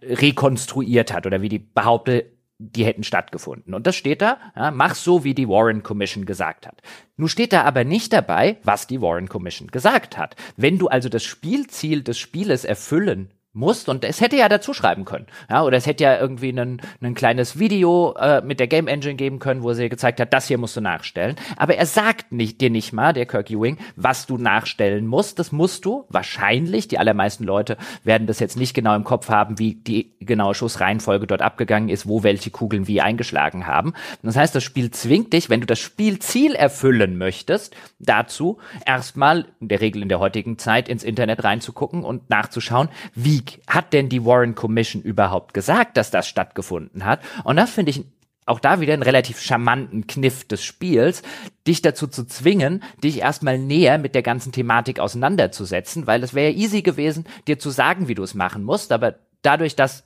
rekonstruiert 0.01 1.13
hat 1.13 1.25
oder 1.25 1.41
wie 1.41 1.49
die 1.49 1.59
behauptet, 1.59 2.31
die 2.57 2.85
hätten 2.85 3.03
stattgefunden. 3.03 3.73
Und 3.73 3.85
das 3.85 3.95
steht 3.95 4.21
da, 4.21 4.37
ja, 4.55 4.71
mach 4.71 4.95
so, 4.95 5.23
wie 5.23 5.33
die 5.33 5.49
Warren 5.49 5.83
Commission 5.83 6.25
gesagt 6.25 6.65
hat. 6.65 6.81
Nun 7.17 7.27
steht 7.27 7.51
da 7.51 7.63
aber 7.63 7.83
nicht 7.83 8.13
dabei, 8.13 8.57
was 8.63 8.87
die 8.87 9.01
Warren 9.01 9.27
Commission 9.27 9.69
gesagt 9.69 10.17
hat. 10.17 10.35
Wenn 10.55 10.77
du 10.77 10.87
also 10.87 11.09
das 11.09 11.23
Spielziel 11.23 12.01
des 12.01 12.17
Spieles 12.17 12.63
erfüllen 12.63 13.31
musst 13.55 13.89
und 13.89 14.03
es 14.03 14.21
hätte 14.21 14.35
ja 14.35 14.49
dazu 14.49 14.73
schreiben 14.73 15.05
können. 15.05 15.27
Ja, 15.49 15.63
oder 15.63 15.77
es 15.77 15.85
hätte 15.85 16.03
ja 16.03 16.19
irgendwie 16.19 16.49
ein, 16.49 16.81
ein 17.01 17.15
kleines 17.15 17.57
Video 17.57 18.13
äh, 18.19 18.41
mit 18.41 18.59
der 18.59 18.67
Game 18.67 18.87
Engine 18.87 19.15
geben 19.15 19.39
können, 19.39 19.63
wo 19.63 19.73
sie 19.73 19.89
gezeigt 19.89 20.19
hat, 20.19 20.33
das 20.33 20.47
hier 20.47 20.57
musst 20.57 20.75
du 20.75 20.81
nachstellen. 20.81 21.35
Aber 21.57 21.75
er 21.75 21.85
sagt 21.85 22.31
nicht, 22.31 22.61
dir 22.61 22.69
nicht 22.69 22.93
mal, 22.93 23.13
der 23.13 23.25
Kirky 23.25 23.59
Wing, 23.59 23.77
was 23.95 24.25
du 24.25 24.37
nachstellen 24.37 25.07
musst. 25.07 25.39
Das 25.39 25.51
musst 25.51 25.85
du 25.85 26.05
wahrscheinlich. 26.09 26.87
Die 26.87 26.99
allermeisten 26.99 27.45
Leute 27.45 27.77
werden 28.03 28.27
das 28.27 28.39
jetzt 28.39 28.57
nicht 28.57 28.73
genau 28.73 28.95
im 28.95 29.03
Kopf 29.03 29.29
haben, 29.29 29.57
wie 29.59 29.75
die 29.75 30.13
genaue 30.19 30.55
Schussreihenfolge 30.55 31.27
dort 31.27 31.41
abgegangen 31.41 31.89
ist, 31.89 32.07
wo 32.07 32.23
welche 32.23 32.51
Kugeln 32.51 32.87
wie 32.87 33.01
eingeschlagen 33.01 33.67
haben. 33.67 33.93
Das 34.21 34.35
heißt, 34.35 34.53
das 34.55 34.63
Spiel 34.63 34.91
zwingt 34.91 35.33
dich, 35.33 35.49
wenn 35.49 35.61
du 35.61 35.67
das 35.67 35.79
Spielziel 35.79 36.55
erfüllen 36.55 37.17
möchtest, 37.17 37.75
dazu 37.99 38.57
erstmal 38.85 39.45
in 39.59 39.69
der 39.69 39.81
Regel 39.81 40.01
in 40.01 40.09
der 40.09 40.19
heutigen 40.19 40.57
Zeit 40.57 40.89
ins 40.89 41.03
Internet 41.03 41.43
reinzugucken 41.43 42.03
und 42.03 42.29
nachzuschauen, 42.29 42.89
wie 43.13 43.44
hat 43.67 43.93
denn 43.93 44.09
die 44.09 44.25
Warren 44.25 44.55
Commission 44.55 45.01
überhaupt 45.01 45.53
gesagt, 45.53 45.97
dass 45.97 46.11
das 46.11 46.27
stattgefunden 46.27 47.05
hat? 47.05 47.21
Und 47.43 47.57
das 47.57 47.69
finde 47.69 47.91
ich 47.91 48.05
auch 48.45 48.59
da 48.59 48.79
wieder 48.79 48.93
einen 48.93 49.03
relativ 49.03 49.39
charmanten 49.39 50.07
Kniff 50.07 50.47
des 50.47 50.63
Spiels, 50.63 51.23
dich 51.67 51.81
dazu 51.81 52.07
zu 52.07 52.25
zwingen, 52.25 52.83
dich 53.03 53.19
erstmal 53.19 53.57
näher 53.57 53.97
mit 53.97 54.13
der 54.13 54.21
ganzen 54.21 54.51
Thematik 54.51 54.99
auseinanderzusetzen, 54.99 56.05
weil 56.05 56.23
es 56.23 56.33
wäre 56.33 56.51
ja 56.51 56.57
easy 56.57 56.81
gewesen, 56.81 57.25
dir 57.47 57.57
zu 57.57 57.71
sagen, 57.71 58.07
wie 58.07 58.15
du 58.15 58.23
es 58.23 58.35
machen 58.35 58.63
musst, 58.63 58.91
aber 58.91 59.15
dadurch, 59.41 59.75
dass 59.75 60.03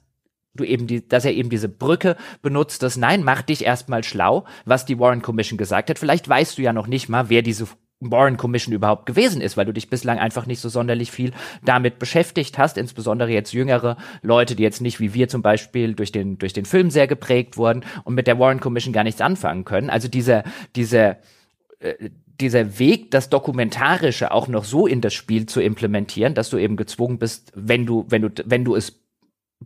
du 0.55 0.63
eben 0.63 0.87
die, 0.87 1.07
dass 1.07 1.25
er 1.25 1.33
eben 1.33 1.49
diese 1.49 1.69
Brücke 1.69 2.15
benutzt, 2.41 2.81
das 2.81 2.97
Nein, 2.97 3.23
mach 3.23 3.41
dich 3.41 3.65
erstmal 3.65 4.03
schlau, 4.03 4.45
was 4.65 4.85
die 4.85 4.99
Warren 4.99 5.21
Commission 5.21 5.57
gesagt 5.57 5.89
hat. 5.89 5.99
Vielleicht 5.99 6.27
weißt 6.27 6.57
du 6.57 6.61
ja 6.61 6.73
noch 6.73 6.87
nicht 6.87 7.09
mal, 7.09 7.29
wer 7.29 7.41
diese 7.41 7.67
Warren 8.01 8.37
Commission 8.37 8.73
überhaupt 8.73 9.05
gewesen 9.05 9.41
ist, 9.41 9.57
weil 9.57 9.65
du 9.65 9.73
dich 9.73 9.89
bislang 9.89 10.19
einfach 10.19 10.45
nicht 10.45 10.61
so 10.61 10.69
sonderlich 10.69 11.11
viel 11.11 11.31
damit 11.63 11.99
beschäftigt 11.99 12.57
hast, 12.57 12.77
insbesondere 12.77 13.29
jetzt 13.29 13.51
jüngere 13.51 13.97
Leute, 14.21 14.55
die 14.55 14.63
jetzt 14.63 14.81
nicht 14.81 14.99
wie 14.99 15.13
wir 15.13 15.27
zum 15.27 15.41
Beispiel 15.41 15.93
durch 15.93 16.11
den, 16.11 16.37
durch 16.37 16.53
den 16.53 16.65
Film 16.65 16.91
sehr 16.91 17.07
geprägt 17.07 17.57
wurden 17.57 17.83
und 18.05 18.15
mit 18.15 18.27
der 18.27 18.39
Warren 18.39 18.61
Commission 18.61 18.93
gar 18.93 19.03
nichts 19.03 19.19
anfangen 19.19 19.65
können. 19.65 19.89
Also 19.89 20.07
dieser, 20.07 20.43
dieser, 20.75 21.17
äh, 21.79 22.09
dieser 22.39 22.79
Weg, 22.79 23.11
das 23.11 23.29
Dokumentarische 23.29 24.31
auch 24.31 24.47
noch 24.47 24.63
so 24.63 24.87
in 24.87 25.01
das 25.01 25.13
Spiel 25.13 25.45
zu 25.45 25.61
implementieren, 25.61 26.35
dass 26.35 26.49
du 26.49 26.57
eben 26.57 26.77
gezwungen 26.77 27.19
bist, 27.19 27.51
wenn 27.53 27.85
du, 27.85 28.05
wenn 28.07 28.21
du, 28.21 28.29
wenn 28.45 28.63
du 28.63 28.75
es 28.75 28.97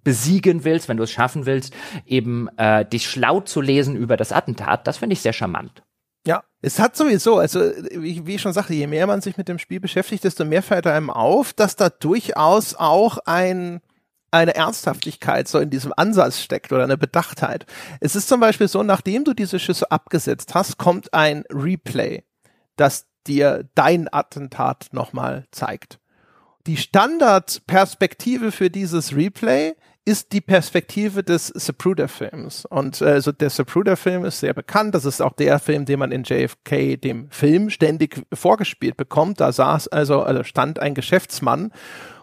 besiegen 0.04 0.64
willst, 0.64 0.90
wenn 0.90 0.98
du 0.98 1.04
es 1.04 1.12
schaffen 1.12 1.46
willst, 1.46 1.72
eben 2.08 2.48
äh, 2.58 2.84
dich 2.84 3.08
schlau 3.08 3.42
zu 3.42 3.62
lesen 3.62 3.96
über 3.96 4.18
das 4.18 4.32
Attentat, 4.32 4.88
das 4.88 4.98
finde 4.98 5.14
ich 5.14 5.22
sehr 5.22 5.34
charmant. 5.34 5.84
Es 6.66 6.80
hat 6.80 6.96
sowieso, 6.96 7.40
also 7.40 7.60
wie, 7.92 8.26
wie 8.26 8.36
ich 8.36 8.42
schon 8.42 8.54
sagte, 8.54 8.74
je 8.74 8.88
mehr 8.88 9.06
man 9.06 9.20
sich 9.20 9.36
mit 9.36 9.50
dem 9.50 9.60
Spiel 9.60 9.82
beschäftigt, 9.82 10.24
desto 10.24 10.46
mehr 10.46 10.64
fällt 10.64 10.88
einem 10.88 11.10
auf, 11.10 11.52
dass 11.52 11.76
da 11.76 11.90
durchaus 11.90 12.74
auch 12.74 13.18
ein 13.26 13.82
eine 14.32 14.56
Ernsthaftigkeit 14.56 15.48
so 15.48 15.60
in 15.60 15.70
diesem 15.70 15.94
Ansatz 15.96 16.40
steckt 16.40 16.72
oder 16.72 16.86
eine 16.86 16.98
Bedachtheit. 16.98 17.68
Es 18.00 18.16
ist 18.16 18.28
zum 18.28 18.40
Beispiel 18.40 18.68
so, 18.68 18.82
nachdem 18.82 19.26
du 19.26 19.34
diese 19.34 19.60
Schüsse 19.60 19.92
abgesetzt 19.92 20.56
hast, 20.56 20.80
kommt 20.80 21.14
ein 21.14 21.44
Replay, 21.52 22.24
das 22.76 23.06
dir 23.28 23.70
dein 23.76 24.12
Attentat 24.12 24.88
nochmal 24.92 25.46
zeigt. 25.52 26.00
Die 26.66 26.78
Standardperspektive 26.78 28.52
für 28.52 28.72
dieses 28.72 29.16
Replay 29.16 29.76
ist 30.06 30.34
die 30.34 30.42
Perspektive 30.42 31.24
des 31.24 31.48
Zapruder-Films. 31.48 32.66
Und 32.66 33.02
äh, 33.02 33.22
so 33.22 33.32
der 33.32 33.50
Zapruder-Film 33.50 34.26
ist 34.26 34.40
sehr 34.40 34.54
bekannt. 34.54 34.96
Das 34.96 35.06
ist 35.06 35.22
auch 35.22 35.34
der 35.34 35.60
Film, 35.60 35.86
den 35.86 36.00
man 36.00 36.12
in 36.12 36.24
JFK, 36.24 36.98
dem 36.98 37.30
Film, 37.30 37.70
ständig 37.70 38.22
vorgespielt 38.34 38.98
bekommt. 38.98 39.40
Da 39.40 39.52
saß 39.52 39.88
also, 39.88 40.24
also 40.24 40.44
stand 40.44 40.80
ein 40.80 40.94
Geschäftsmann 40.94 41.72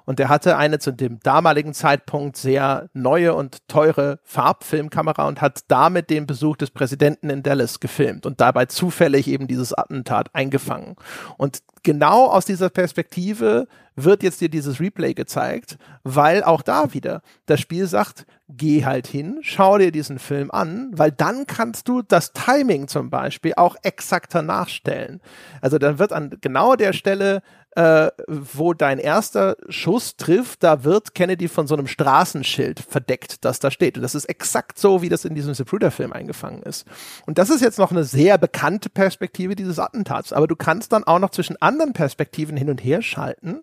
und 0.04 0.18
der 0.18 0.28
hatte 0.28 0.56
eine 0.56 0.80
zu 0.80 0.92
dem 0.92 1.20
damaligen 1.20 1.72
Zeitpunkt 1.72 2.36
sehr 2.36 2.88
neue 2.92 3.34
und 3.34 3.68
teure 3.68 4.18
Farbfilmkamera 4.24 5.28
und 5.28 5.40
hat 5.40 5.60
damit 5.68 6.10
den 6.10 6.26
Besuch 6.26 6.56
des 6.56 6.72
Präsidenten 6.72 7.30
in 7.30 7.42
Dallas 7.42 7.80
gefilmt 7.80 8.26
und 8.26 8.40
dabei 8.40 8.66
zufällig 8.66 9.28
eben 9.28 9.46
dieses 9.46 9.72
Attentat 9.72 10.28
eingefangen. 10.32 10.96
Und 11.36 11.60
genau 11.82 12.26
aus 12.26 12.44
dieser 12.44 12.70
Perspektive 12.70 13.66
wird 13.96 14.22
jetzt 14.22 14.40
dir 14.40 14.48
dieses 14.48 14.80
Replay 14.80 15.14
gezeigt, 15.14 15.78
weil 16.04 16.42
auch 16.42 16.62
da 16.62 16.94
wieder 16.94 17.22
das 17.46 17.60
Spiel 17.60 17.86
sagt, 17.86 18.26
geh 18.48 18.84
halt 18.84 19.06
hin, 19.06 19.38
schau 19.42 19.78
dir 19.78 19.92
diesen 19.92 20.18
Film 20.18 20.50
an, 20.50 20.90
weil 20.92 21.12
dann 21.12 21.46
kannst 21.46 21.88
du 21.88 22.02
das 22.02 22.32
Timing 22.32 22.88
zum 22.88 23.10
Beispiel 23.10 23.54
auch 23.56 23.76
exakter 23.82 24.42
nachstellen. 24.42 25.20
Also 25.60 25.78
dann 25.78 25.98
wird 25.98 26.12
an 26.12 26.38
genau 26.40 26.76
der 26.76 26.92
Stelle 26.92 27.42
äh, 27.76 28.10
wo 28.26 28.74
dein 28.74 28.98
erster 28.98 29.56
Schuss 29.68 30.16
trifft, 30.16 30.64
da 30.64 30.82
wird 30.82 31.14
Kennedy 31.14 31.46
von 31.46 31.68
so 31.68 31.76
einem 31.76 31.86
Straßenschild 31.86 32.80
verdeckt, 32.80 33.44
das 33.44 33.60
da 33.60 33.70
steht. 33.70 33.96
Und 33.96 34.02
das 34.02 34.16
ist 34.16 34.24
exakt 34.24 34.78
so, 34.78 35.02
wie 35.02 35.08
das 35.08 35.24
in 35.24 35.36
diesem 35.36 35.54
Zapruder-Film 35.54 36.12
eingefangen 36.12 36.62
ist. 36.62 36.84
Und 37.26 37.38
das 37.38 37.48
ist 37.48 37.60
jetzt 37.60 37.78
noch 37.78 37.92
eine 37.92 38.02
sehr 38.02 38.38
bekannte 38.38 38.90
Perspektive 38.90 39.54
dieses 39.54 39.78
Attentats. 39.78 40.32
Aber 40.32 40.48
du 40.48 40.56
kannst 40.56 40.92
dann 40.92 41.04
auch 41.04 41.20
noch 41.20 41.30
zwischen 41.30 41.56
anderen 41.70 41.92
Perspektiven 41.92 42.56
hin 42.56 42.68
und 42.68 42.82
her 42.82 43.00
schalten. 43.00 43.62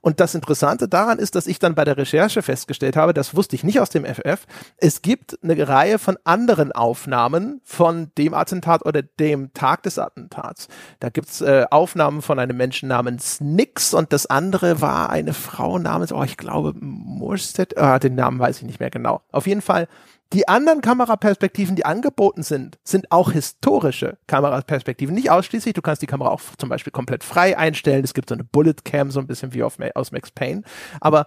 Und 0.00 0.20
das 0.20 0.34
Interessante 0.34 0.88
daran 0.88 1.18
ist, 1.18 1.34
dass 1.34 1.48
ich 1.48 1.58
dann 1.58 1.74
bei 1.74 1.84
der 1.84 1.96
Recherche 1.96 2.40
festgestellt 2.42 2.96
habe, 2.96 3.12
das 3.12 3.34
wusste 3.34 3.56
ich 3.56 3.64
nicht 3.64 3.80
aus 3.80 3.90
dem 3.90 4.04
FF, 4.04 4.46
es 4.76 5.02
gibt 5.02 5.38
eine 5.42 5.66
Reihe 5.66 5.98
von 5.98 6.16
anderen 6.22 6.70
Aufnahmen 6.70 7.60
von 7.64 8.12
dem 8.16 8.32
Attentat 8.32 8.86
oder 8.86 9.02
dem 9.02 9.52
Tag 9.52 9.82
des 9.82 9.98
Attentats. 9.98 10.68
Da 11.00 11.08
gibt's 11.08 11.40
äh, 11.40 11.66
Aufnahmen 11.70 12.22
von 12.22 12.38
einem 12.38 12.56
Menschen 12.56 12.88
namens 12.88 13.40
nix 13.40 13.92
und 13.92 14.12
das 14.12 14.26
andere 14.26 14.80
war 14.80 15.10
eine 15.10 15.34
Frau 15.34 15.78
namens, 15.78 16.12
oh, 16.12 16.22
ich 16.22 16.36
glaube, 16.36 16.74
Morstedt, 16.78 17.76
ah, 17.76 17.98
den 17.98 18.14
Namen 18.14 18.38
weiß 18.38 18.58
ich 18.58 18.64
nicht 18.64 18.80
mehr 18.80 18.90
genau. 18.90 19.22
Auf 19.32 19.46
jeden 19.46 19.62
Fall, 19.62 19.88
die 20.32 20.46
anderen 20.46 20.82
Kameraperspektiven, 20.82 21.74
die 21.74 21.86
angeboten 21.86 22.42
sind, 22.42 22.78
sind 22.84 23.10
auch 23.10 23.32
historische 23.32 24.18
Kameraperspektiven. 24.26 25.14
Nicht 25.14 25.30
ausschließlich, 25.30 25.72
du 25.72 25.80
kannst 25.80 26.02
die 26.02 26.06
Kamera 26.06 26.30
auch 26.30 26.42
zum 26.58 26.68
Beispiel 26.68 26.90
komplett 26.90 27.24
frei 27.24 27.56
einstellen. 27.56 28.04
Es 28.04 28.12
gibt 28.12 28.28
so 28.28 28.34
eine 28.34 28.44
Bullet 28.44 28.74
Cam, 28.84 29.10
so 29.10 29.20
ein 29.20 29.26
bisschen 29.26 29.54
wie 29.54 29.62
auf, 29.62 29.78
aus 29.94 30.12
Max 30.12 30.30
Payne. 30.30 30.62
Aber 31.00 31.26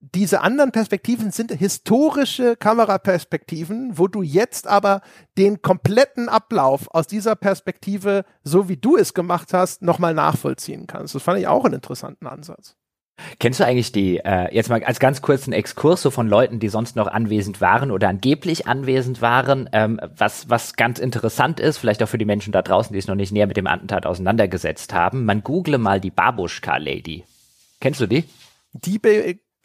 diese 0.00 0.42
anderen 0.42 0.70
Perspektiven 0.70 1.32
sind 1.32 1.50
historische 1.50 2.54
Kameraperspektiven, 2.56 3.98
wo 3.98 4.06
du 4.06 4.22
jetzt 4.22 4.68
aber 4.68 5.00
den 5.36 5.62
kompletten 5.62 6.28
Ablauf 6.28 6.86
aus 6.92 7.06
dieser 7.06 7.34
Perspektive, 7.34 8.24
so 8.44 8.68
wie 8.68 8.76
du 8.76 8.96
es 8.96 9.14
gemacht 9.14 9.52
hast, 9.52 9.82
nochmal 9.82 10.14
nachvollziehen 10.14 10.86
kannst. 10.86 11.14
Das 11.14 11.22
fand 11.22 11.40
ich 11.40 11.48
auch 11.48 11.64
einen 11.64 11.74
interessanten 11.74 12.26
Ansatz. 12.26 12.76
Kennst 13.38 13.60
du 13.60 13.64
eigentlich 13.64 13.92
die, 13.92 14.18
äh, 14.18 14.54
jetzt 14.54 14.68
mal 14.68 14.82
als 14.84 15.00
ganz 15.00 15.22
kurzen 15.22 15.52
Exkurs 15.52 16.02
so 16.02 16.10
von 16.10 16.28
Leuten, 16.28 16.58
die 16.58 16.68
sonst 16.68 16.96
noch 16.96 17.06
anwesend 17.06 17.60
waren 17.60 17.90
oder 17.90 18.08
angeblich 18.08 18.66
anwesend 18.66 19.22
waren, 19.22 19.68
ähm, 19.72 19.98
was, 20.16 20.50
was 20.50 20.76
ganz 20.76 20.98
interessant 20.98 21.58
ist, 21.58 21.78
vielleicht 21.78 22.02
auch 22.02 22.08
für 22.08 22.18
die 22.18 22.24
Menschen 22.24 22.52
da 22.52 22.62
draußen, 22.62 22.92
die 22.92 22.98
es 22.98 23.06
noch 23.06 23.14
nicht 23.14 23.32
näher 23.32 23.46
mit 23.46 23.56
dem 23.56 23.66
Attentat 23.66 24.04
auseinandergesetzt 24.04 24.92
haben, 24.92 25.24
man 25.24 25.42
google 25.42 25.78
mal 25.78 26.00
die 26.00 26.10
Babuschka-Lady. 26.10 27.24
Kennst 27.80 28.00
du 28.00 28.06
die? 28.06 28.24
Die 28.72 28.98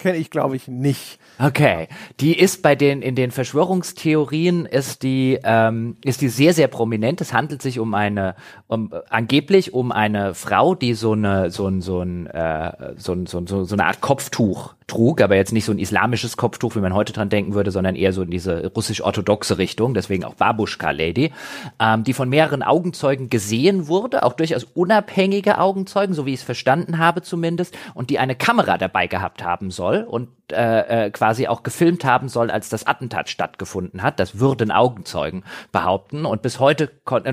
kenne 0.01 0.17
ich, 0.17 0.29
glaube 0.29 0.55
ich, 0.55 0.67
nicht. 0.67 1.19
Okay, 1.39 1.87
die 2.19 2.37
ist 2.37 2.61
bei 2.61 2.75
den 2.75 3.01
in 3.01 3.15
den 3.15 3.31
Verschwörungstheorien 3.31 4.65
ist 4.65 5.03
die 5.03 5.39
ähm, 5.43 5.97
ist 6.03 6.21
die 6.21 6.29
sehr 6.29 6.53
sehr 6.53 6.67
prominent. 6.67 7.21
Es 7.21 7.33
handelt 7.33 7.61
sich 7.61 7.79
um 7.79 7.93
eine 7.93 8.35
um 8.67 8.91
angeblich 9.09 9.73
um 9.73 9.91
eine 9.91 10.33
Frau, 10.33 10.75
die 10.75 10.93
so 10.93 11.13
eine 11.13 11.49
so 11.51 11.67
ein 11.67 11.81
so 11.81 12.01
ein 12.01 12.27
äh, 12.27 12.93
so, 12.97 13.15
so, 13.25 13.45
so, 13.45 13.63
so 13.63 13.75
eine 13.75 13.85
Art 13.85 14.01
Kopftuch 14.01 14.73
trug, 14.87 15.21
aber 15.21 15.35
jetzt 15.35 15.53
nicht 15.53 15.65
so 15.65 15.71
ein 15.71 15.79
islamisches 15.79 16.35
Kopftuch, 16.35 16.75
wie 16.75 16.79
man 16.79 16.93
heute 16.93 17.13
dran 17.13 17.29
denken 17.29 17.53
würde, 17.53 17.71
sondern 17.71 17.95
eher 17.95 18.11
so 18.11 18.23
in 18.23 18.29
diese 18.29 18.71
russisch-orthodoxe 18.75 19.57
Richtung, 19.57 19.93
deswegen 19.93 20.25
auch 20.25 20.35
Babuschka 20.35 20.91
Lady, 20.91 21.31
ähm, 21.79 22.03
die 22.03 22.13
von 22.13 22.27
mehreren 22.27 22.61
Augenzeugen 22.61 23.29
gesehen 23.29 23.87
wurde, 23.87 24.23
auch 24.23 24.33
durchaus 24.33 24.65
unabhängige 24.65 25.59
Augenzeugen, 25.59 26.13
so 26.13 26.25
wie 26.25 26.33
ich 26.33 26.41
es 26.41 26.45
verstanden 26.45 26.97
habe 26.97 27.21
zumindest, 27.21 27.77
und 27.93 28.09
die 28.09 28.19
eine 28.19 28.35
Kamera 28.35 28.77
dabei 28.77 29.07
gehabt 29.07 29.43
haben 29.43 29.71
soll 29.71 29.90
und 29.99 30.29
äh, 30.51 31.05
äh, 31.05 31.11
quasi 31.11 31.47
auch 31.47 31.63
gefilmt 31.63 32.05
haben 32.05 32.29
soll, 32.29 32.51
als 32.51 32.69
das 32.69 32.87
Attentat 32.87 33.29
stattgefunden 33.29 34.03
hat. 34.03 34.19
Das 34.19 34.39
würden 34.39 34.71
Augenzeugen 34.71 35.43
behaupten. 35.71 36.25
Und 36.25 36.41
bis 36.41 36.59
heute 36.59 36.91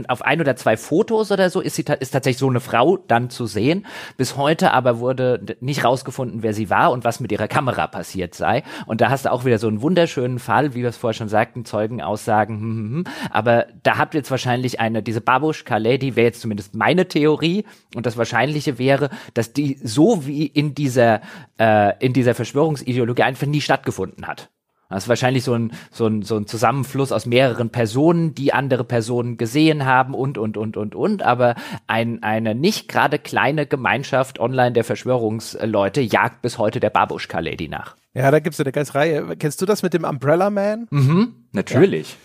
auf 0.09 0.23
ein 0.23 0.41
oder 0.41 0.57
zwei 0.57 0.77
Fotos 0.77 1.31
oder 1.31 1.51
so 1.51 1.61
ist 1.61 1.77
sie 1.77 1.85
ist 2.01 2.11
tatsächlich 2.11 2.39
so 2.39 2.49
eine 2.49 2.61
Frau 2.61 2.97
dann 2.97 3.31
zu 3.31 3.47
sehen. 3.47 3.87
Bis 4.17 4.37
heute 4.37 4.73
aber 4.73 4.99
wurde 4.99 5.57
nicht 5.61 5.85
rausgefunden, 5.85 6.43
wer 6.43 6.55
sie 6.55 6.71
war 6.71 6.93
und 6.93 7.05
was 7.05 7.21
mit 7.21 7.33
ihrer 7.33 7.49
Kamera 7.49 7.87
passiert 7.87 8.35
sei. 8.35 8.63
Und 8.87 9.01
da 9.01 9.11
hast 9.11 9.25
du 9.25 9.33
auch 9.33 9.45
wieder 9.45 9.59
so 9.59 9.69
einen 9.69 9.83
wunderschönen 9.83 10.39
Fall, 10.39 10.75
wie 10.75 10.83
wir 10.83 10.89
es 10.89 10.97
vorher 10.97 11.15
schon 11.15 11.29
sagten, 11.29 11.65
Zeugenaussagen. 11.65 12.61
Hm, 12.61 12.77
hm, 12.77 12.95
hm. 12.95 13.05
Aber 13.31 13.67
da 13.83 13.99
habt 13.99 14.15
ihr 14.15 14.21
jetzt 14.21 14.31
wahrscheinlich 14.31 14.81
eine, 14.81 15.03
diese 15.03 15.21
Babushka 15.21 15.77
Lady 15.77 16.17
wäre 16.17 16.27
jetzt 16.27 16.41
zumindest 16.41 16.75
meine 16.75 17.09
Theorie. 17.09 17.65
Und 17.95 18.07
das 18.07 18.17
Wahrscheinliche 18.17 18.79
wäre, 18.79 19.11
dass 19.35 19.53
die 19.53 19.79
so 19.83 20.27
wie 20.27 20.47
in 20.47 20.75
dieser, 20.75 21.21
äh, 21.59 21.95
in 22.05 22.13
dieser 22.13 22.35
Verschwörungsideologie 22.35 23.08
einfach 23.17 23.47
nie 23.47 23.61
stattgefunden 23.61 24.27
hat. 24.27 24.51
Das 24.91 25.05
ist 25.05 25.09
wahrscheinlich 25.09 25.45
so 25.45 25.53
ein, 25.53 25.73
so, 25.91 26.07
ein, 26.07 26.23
so 26.23 26.37
ein 26.37 26.47
Zusammenfluss 26.47 27.13
aus 27.13 27.27
mehreren 27.27 27.69
Personen, 27.69 28.35
die 28.35 28.55
andere 28.55 28.85
Personen 28.85 29.37
gesehen 29.37 29.85
haben 29.85 30.15
und, 30.15 30.39
und, 30.39 30.57
und, 30.57 30.79
und, 30.79 30.95
und. 30.95 31.23
Aber 31.23 31.57
ein, 31.87 32.23
eine 32.23 32.55
nicht 32.55 32.89
gerade 32.89 33.19
kleine 33.19 33.67
Gemeinschaft 33.67 34.41
online 34.41 34.73
der 34.73 34.85
Verschwörungsleute 34.85 36.01
jagt 36.01 36.41
bis 36.41 36.57
heute 36.57 36.81
der 36.81 36.89
Babuschka-Lady 36.89 37.69
nach. 37.69 37.97
Ja, 38.15 38.31
da 38.31 38.41
gibt's 38.41 38.59
eine 38.61 38.73
ganze 38.73 38.95
Reihe. 38.95 39.37
Kennst 39.37 39.61
du 39.61 39.67
das 39.67 39.83
mit 39.83 39.93
dem 39.93 40.05
Umbrella 40.05 40.49
Man? 40.49 40.87
Mhm, 40.91 41.35
natürlich. 41.53 42.13
Ja. 42.13 42.17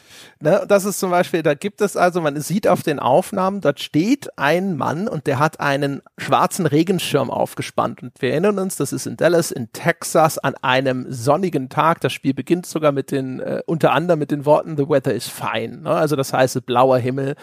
Ne, 0.43 0.65
das 0.67 0.83
ist 0.83 0.99
zum 0.99 1.09
Beispiel, 1.09 1.41
da 1.41 1.53
gibt 1.53 1.79
es 1.79 1.95
also, 1.95 2.19
man 2.19 2.37
sieht 2.41 2.67
auf 2.67 2.83
den 2.83 2.99
Aufnahmen, 2.99 3.61
dort 3.61 3.79
steht 3.79 4.37
ein 4.37 4.75
Mann 4.75 5.07
und 5.07 5.25
der 5.25 5.39
hat 5.39 5.61
einen 5.61 6.01
schwarzen 6.17 6.65
Regenschirm 6.65 7.31
aufgespannt. 7.31 8.03
Und 8.03 8.21
wir 8.21 8.31
erinnern 8.31 8.59
uns, 8.59 8.75
das 8.75 8.91
ist 8.91 9.07
in 9.07 9.15
Dallas, 9.15 9.51
in 9.51 9.71
Texas, 9.71 10.37
an 10.37 10.55
einem 10.61 11.05
sonnigen 11.07 11.69
Tag. 11.69 12.01
Das 12.01 12.11
Spiel 12.11 12.33
beginnt 12.33 12.65
sogar 12.65 12.91
mit 12.91 13.11
den, 13.11 13.39
äh, 13.39 13.61
unter 13.67 13.93
anderem 13.93 14.19
mit 14.19 14.31
den 14.31 14.45
Worten, 14.45 14.75
The 14.75 14.89
weather 14.89 15.13
is 15.13 15.29
fine. 15.29 15.83
Ne? 15.83 15.91
Also 15.91 16.17
das 16.17 16.33
heißt, 16.33 16.65
blauer 16.65 16.97
Himmel. 16.97 17.35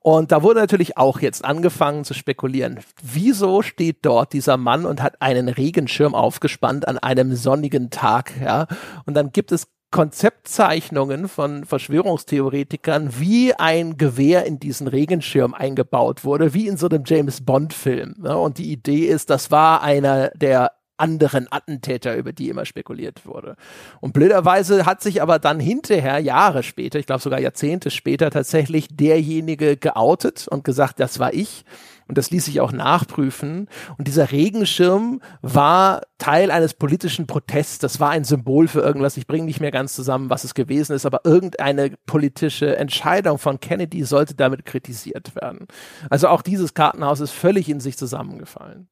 Und 0.00 0.30
da 0.30 0.42
wurde 0.42 0.60
natürlich 0.60 0.98
auch 0.98 1.20
jetzt 1.20 1.46
angefangen 1.46 2.04
zu 2.04 2.12
spekulieren. 2.12 2.80
Wieso 3.02 3.62
steht 3.62 4.00
dort 4.02 4.34
dieser 4.34 4.58
Mann 4.58 4.84
und 4.84 5.00
hat 5.00 5.22
einen 5.22 5.48
Regenschirm 5.48 6.14
aufgespannt 6.14 6.86
an 6.86 6.98
einem 6.98 7.36
sonnigen 7.36 7.88
Tag? 7.88 8.32
Ja, 8.38 8.66
und 9.06 9.14
dann 9.14 9.32
gibt 9.32 9.50
es 9.50 9.66
Konzeptzeichnungen 9.94 11.28
von 11.28 11.64
Verschwörungstheoretikern, 11.64 13.20
wie 13.20 13.54
ein 13.54 13.96
Gewehr 13.96 14.44
in 14.44 14.58
diesen 14.58 14.88
Regenschirm 14.88 15.54
eingebaut 15.54 16.24
wurde, 16.24 16.52
wie 16.52 16.66
in 16.66 16.76
so 16.76 16.88
einem 16.88 17.04
James 17.06 17.42
Bond-Film. 17.42 18.16
Ne? 18.18 18.36
Und 18.36 18.58
die 18.58 18.72
Idee 18.72 19.06
ist, 19.06 19.30
das 19.30 19.52
war 19.52 19.84
einer 19.84 20.30
der 20.30 20.72
anderen 20.96 21.46
Attentäter, 21.48 22.16
über 22.16 22.32
die 22.32 22.48
immer 22.48 22.64
spekuliert 22.64 23.24
wurde. 23.24 23.54
Und 24.00 24.14
blöderweise 24.14 24.84
hat 24.84 25.00
sich 25.00 25.22
aber 25.22 25.38
dann 25.38 25.60
hinterher, 25.60 26.18
Jahre 26.18 26.64
später, 26.64 26.98
ich 26.98 27.06
glaube 27.06 27.22
sogar 27.22 27.38
Jahrzehnte 27.38 27.92
später, 27.92 28.32
tatsächlich 28.32 28.88
derjenige 28.90 29.76
geoutet 29.76 30.48
und 30.48 30.64
gesagt, 30.64 30.98
das 30.98 31.20
war 31.20 31.32
ich. 31.32 31.64
Und 32.08 32.18
das 32.18 32.30
ließ 32.30 32.44
sich 32.44 32.60
auch 32.60 32.72
nachprüfen. 32.72 33.68
Und 33.98 34.08
dieser 34.08 34.30
Regenschirm 34.30 35.20
war 35.42 36.02
Teil 36.18 36.50
eines 36.50 36.74
politischen 36.74 37.26
Protests. 37.26 37.78
Das 37.78 38.00
war 38.00 38.10
ein 38.10 38.24
Symbol 38.24 38.68
für 38.68 38.80
irgendwas. 38.80 39.16
Ich 39.16 39.26
bringe 39.26 39.46
nicht 39.46 39.60
mehr 39.60 39.70
ganz 39.70 39.94
zusammen, 39.94 40.30
was 40.30 40.44
es 40.44 40.54
gewesen 40.54 40.94
ist, 40.94 41.06
aber 41.06 41.20
irgendeine 41.24 41.92
politische 42.06 42.76
Entscheidung 42.76 43.38
von 43.38 43.60
Kennedy 43.60 44.04
sollte 44.04 44.34
damit 44.34 44.64
kritisiert 44.64 45.34
werden. 45.36 45.66
Also 46.10 46.28
auch 46.28 46.42
dieses 46.42 46.74
Kartenhaus 46.74 47.20
ist 47.20 47.32
völlig 47.32 47.68
in 47.68 47.80
sich 47.80 47.96
zusammengefallen. 47.96 48.88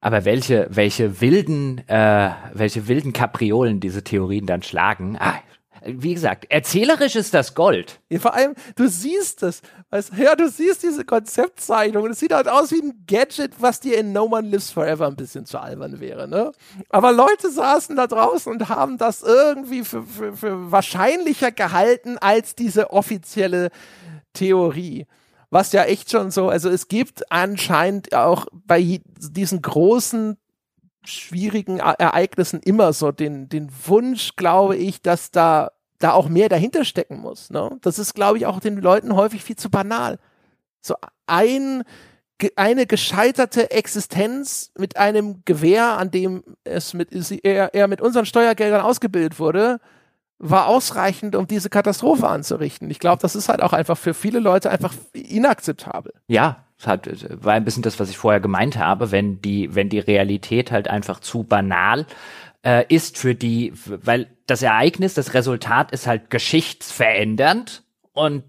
Aber 0.00 0.24
welche, 0.24 0.68
welche 0.70 1.20
wilden, 1.20 1.78
äh, 1.88 2.30
welche 2.54 2.86
wilden 2.86 3.12
Kapriolen 3.12 3.80
diese 3.80 4.04
Theorien 4.04 4.46
dann 4.46 4.62
schlagen. 4.62 5.16
Ah, 5.18 5.34
wie 5.84 6.14
gesagt, 6.14 6.46
erzählerisch 6.48 7.16
ist 7.16 7.34
das 7.34 7.54
Gold. 7.54 8.00
Ja, 8.08 8.18
vor 8.18 8.34
allem, 8.34 8.54
du 8.76 8.88
siehst 8.88 9.42
es. 9.42 9.62
Weißt, 9.90 10.12
ja, 10.16 10.34
du 10.36 10.48
siehst 10.48 10.82
diese 10.82 11.04
Konzeptzeichnung 11.04 12.06
es 12.06 12.20
sieht 12.20 12.32
halt 12.32 12.48
aus 12.48 12.70
wie 12.72 12.82
ein 12.82 13.04
Gadget, 13.06 13.60
was 13.60 13.80
dir 13.80 13.98
in 13.98 14.12
No 14.12 14.24
One 14.24 14.48
Lives 14.48 14.70
Forever 14.70 15.06
ein 15.06 15.16
bisschen 15.16 15.46
zu 15.46 15.58
albern 15.58 16.00
wäre, 16.00 16.28
ne? 16.28 16.52
Aber 16.90 17.12
Leute 17.12 17.50
saßen 17.50 17.96
da 17.96 18.06
draußen 18.06 18.52
und 18.52 18.68
haben 18.68 18.98
das 18.98 19.22
irgendwie 19.22 19.84
für, 19.84 20.02
für, 20.04 20.36
für 20.36 20.70
wahrscheinlicher 20.70 21.52
gehalten 21.52 22.18
als 22.18 22.54
diese 22.54 22.90
offizielle 22.90 23.70
Theorie. 24.32 25.06
Was 25.50 25.72
ja 25.72 25.84
echt 25.84 26.10
schon 26.10 26.30
so, 26.30 26.48
also 26.48 26.68
es 26.68 26.88
gibt 26.88 27.32
anscheinend 27.32 28.14
auch 28.14 28.46
bei 28.52 29.00
diesen 29.18 29.62
großen 29.62 30.36
schwierigen 31.08 31.78
Ereignissen 31.78 32.60
immer 32.60 32.92
so 32.92 33.12
den, 33.12 33.48
den 33.48 33.70
Wunsch, 33.86 34.36
glaube 34.36 34.76
ich, 34.76 35.02
dass 35.02 35.30
da, 35.30 35.72
da 35.98 36.12
auch 36.12 36.28
mehr 36.28 36.48
dahinter 36.48 36.84
stecken 36.84 37.18
muss. 37.18 37.50
Ne? 37.50 37.78
Das 37.82 37.98
ist, 37.98 38.14
glaube 38.14 38.38
ich, 38.38 38.46
auch 38.46 38.60
den 38.60 38.76
Leuten 38.78 39.16
häufig 39.16 39.42
viel 39.42 39.56
zu 39.56 39.70
banal. 39.70 40.18
So 40.80 40.94
ein, 41.26 41.82
eine 42.56 42.86
gescheiterte 42.86 43.70
Existenz 43.70 44.70
mit 44.78 44.96
einem 44.96 45.42
Gewehr, 45.44 45.98
an 45.98 46.10
dem 46.10 46.44
es 46.64 46.94
mit, 46.94 47.12
er, 47.44 47.74
er 47.74 47.88
mit 47.88 48.00
unseren 48.00 48.26
Steuergeldern 48.26 48.82
ausgebildet 48.82 49.40
wurde, 49.40 49.80
war 50.38 50.68
ausreichend, 50.68 51.34
um 51.34 51.48
diese 51.48 51.68
Katastrophe 51.68 52.28
anzurichten. 52.28 52.88
Ich 52.90 53.00
glaube, 53.00 53.20
das 53.20 53.34
ist 53.34 53.48
halt 53.48 53.60
auch 53.60 53.72
einfach 53.72 53.98
für 53.98 54.14
viele 54.14 54.38
Leute 54.38 54.70
einfach 54.70 54.94
inakzeptabel. 55.12 56.12
Ja, 56.28 56.67
das 56.78 56.86
hat, 56.86 57.08
war 57.44 57.54
ein 57.54 57.64
bisschen 57.64 57.82
das, 57.82 57.98
was 57.98 58.10
ich 58.10 58.18
vorher 58.18 58.40
gemeint 58.40 58.78
habe, 58.78 59.10
wenn 59.10 59.42
die, 59.42 59.74
wenn 59.74 59.88
die 59.88 59.98
Realität 59.98 60.70
halt 60.70 60.88
einfach 60.88 61.20
zu 61.20 61.42
banal 61.42 62.06
äh, 62.64 62.84
ist 62.88 63.18
für 63.18 63.34
die, 63.34 63.72
weil 63.86 64.28
das 64.46 64.62
Ereignis, 64.62 65.14
das 65.14 65.34
Resultat 65.34 65.90
ist 65.92 66.06
halt 66.06 66.30
geschichtsverändernd 66.30 67.82
und 68.12 68.44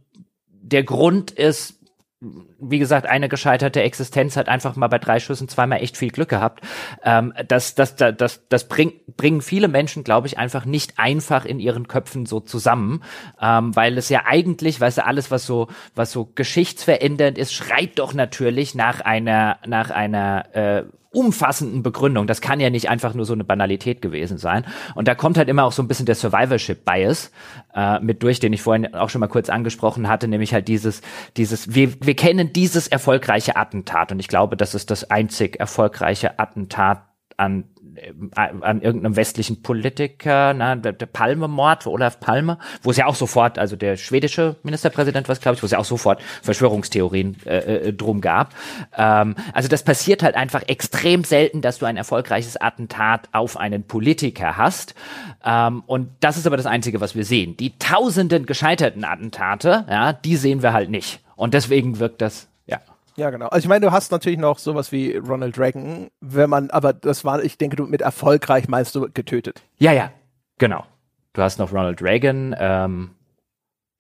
der 0.48 0.84
Grund 0.84 1.32
ist 1.32 1.79
wie 2.22 2.80
gesagt, 2.80 3.06
eine 3.06 3.30
gescheiterte 3.30 3.82
Existenz 3.82 4.36
hat 4.36 4.50
einfach 4.50 4.76
mal 4.76 4.90
bei 4.90 5.00
drei 5.00 5.22
Schüssen 5.22 5.48
zweimal 5.48 5.82
echt 5.82 5.96
viel 5.96 6.10
Glück 6.10 6.28
gehabt. 6.28 6.66
Ähm, 7.04 7.34
das 7.48 7.76
das, 7.76 7.96
das, 7.96 8.16
das, 8.18 8.48
das 8.50 8.68
bring, 8.68 8.94
bringen 9.16 9.42
viele 9.42 9.70
Menschen, 9.70 10.04
glaube 10.04 10.28
ich, 10.28 10.38
einfach 10.38 10.66
nicht 10.66 11.00
einfach 11.00 11.46
in 11.46 11.60
ihren 11.60 11.88
Köpfen 11.88 12.26
so 12.26 12.42
zusammen, 12.42 13.04
ähm, 13.42 13.74
weil 13.76 13.98
es 13.98 14.10
ja 14.10 14.24
eigentlich, 14.26 14.82
weißt 14.82 14.98
du, 14.98 15.06
alles, 15.06 15.32
was 15.32 15.46
so, 15.46 15.68
was 15.96 16.12
so 16.12 16.26
geschichtsverändernd 16.26 17.38
ist, 17.38 17.54
schreit 17.54 18.00
doch 18.00 18.14
natürlich 18.14 18.76
nach 18.76 19.00
einer, 19.00 19.58
nach 19.66 19.90
einer 19.90 20.56
äh, 20.56 20.84
umfassenden 21.12 21.82
Begründung. 21.82 22.28
Das 22.28 22.42
kann 22.42 22.60
ja 22.60 22.70
nicht 22.70 22.90
einfach 22.90 23.14
nur 23.14 23.26
so 23.26 23.34
eine 23.34 23.44
Banalität 23.44 24.02
gewesen 24.02 24.38
sein. 24.38 24.66
Und 24.96 25.08
da 25.08 25.16
kommt 25.16 25.38
halt 25.38 25.50
immer 25.50 25.64
auch 25.64 25.72
so 25.72 25.82
ein 25.82 25.88
bisschen 25.88 26.06
der 26.06 26.16
Survivorship-Bias 26.16 27.32
äh, 27.74 28.00
mit 28.00 28.22
durch, 28.22 28.40
den 28.40 28.54
ich 28.54 28.62
vorhin 28.62 28.94
auch 28.94 29.10
schon 29.10 29.22
mal 29.22 29.28
kurz 29.28 29.50
angesprochen 29.50 30.08
hatte, 30.08 30.28
nämlich 30.28 30.54
halt 30.54 30.68
dieses, 30.68 31.02
dieses, 31.36 31.74
wir, 31.74 31.94
wir 32.02 32.16
kennen 32.16 32.54
dieses 32.54 32.88
erfolgreiche 32.88 33.56
Attentat 33.56 34.12
und 34.12 34.20
ich 34.20 34.28
glaube, 34.28 34.56
das 34.56 34.76
ist 34.76 34.92
das 34.92 35.10
einzig 35.10 35.60
erfolgreiche 35.60 36.40
Attentat 36.40 37.04
an 37.38 37.66
an 38.36 38.82
irgendeinem 38.82 39.16
westlichen 39.16 39.62
Politiker, 39.62 40.54
na, 40.54 40.76
der, 40.76 40.94
der 40.94 41.06
Palme-Mord 41.06 41.88
Olaf 41.88 42.20
Palme, 42.20 42.58
wo 42.84 42.92
es 42.92 42.98
ja 42.98 43.06
auch 43.06 43.16
sofort, 43.16 43.60
also 43.60 43.76
der 43.76 43.98
schwedische 43.98 44.56
Ministerpräsident 44.64 45.30
was, 45.30 45.42
glaube 45.42 45.56
ich, 45.56 45.64
wo 45.64 45.66
es 45.66 45.72
ja 45.72 45.80
auch 45.80 45.86
sofort 45.86 46.22
Verschwörungstheorien 46.42 47.38
äh, 47.46 47.58
äh, 47.58 47.94
drum 47.94 48.22
gab. 48.22 48.54
Ähm, 48.98 49.36
also 49.54 49.70
das 49.70 49.84
passiert 49.84 50.24
halt 50.24 50.36
einfach 50.36 50.64
extrem 50.68 51.24
selten, 51.24 51.62
dass 51.62 51.80
du 51.80 51.86
ein 51.86 51.98
erfolgreiches 51.98 52.60
Attentat 52.60 53.30
auf 53.32 53.58
einen 53.58 53.84
Politiker 53.84 54.58
hast. 54.58 54.96
Ähm, 55.44 55.84
und 55.86 56.10
das 56.20 56.38
ist 56.38 56.48
aber 56.48 56.58
das 56.58 56.66
Einzige, 56.66 57.02
was 57.02 57.16
wir 57.16 57.26
sehen. 57.26 57.58
Die 57.58 57.78
tausenden 57.78 58.46
gescheiterten 58.46 59.04
Attentate, 59.04 59.86
ja, 59.90 60.14
die 60.14 60.36
sehen 60.36 60.64
wir 60.64 60.74
halt 60.74 60.90
nicht. 60.90 61.22
Und 61.36 61.54
deswegen 61.54 62.00
wirkt 62.00 62.22
das 62.22 62.50
ja, 63.20 63.30
genau. 63.30 63.48
Also 63.48 63.66
ich 63.66 63.70
meine, 63.70 63.86
du 63.86 63.92
hast 63.92 64.12
natürlich 64.12 64.40
noch 64.40 64.58
sowas 64.58 64.92
wie 64.92 65.16
Ronald 65.18 65.60
Reagan, 65.60 66.10
wenn 66.22 66.50
man, 66.50 66.70
aber 66.72 66.94
das 66.94 67.26
war, 67.26 67.44
ich 67.44 67.58
denke, 67.58 67.76
du 67.76 67.86
mit 67.86 68.02
erfolgreich 68.02 68.68
meinst 68.68 68.96
du 68.96 69.10
getötet. 69.12 69.62
Ja, 69.78 69.92
ja, 69.92 70.12
genau. 70.58 70.86
Du 71.34 71.42
hast 71.42 71.60
noch 71.60 71.72
Ronald 71.72 72.02
Reagan, 72.02 72.56
ähm, 72.58 73.12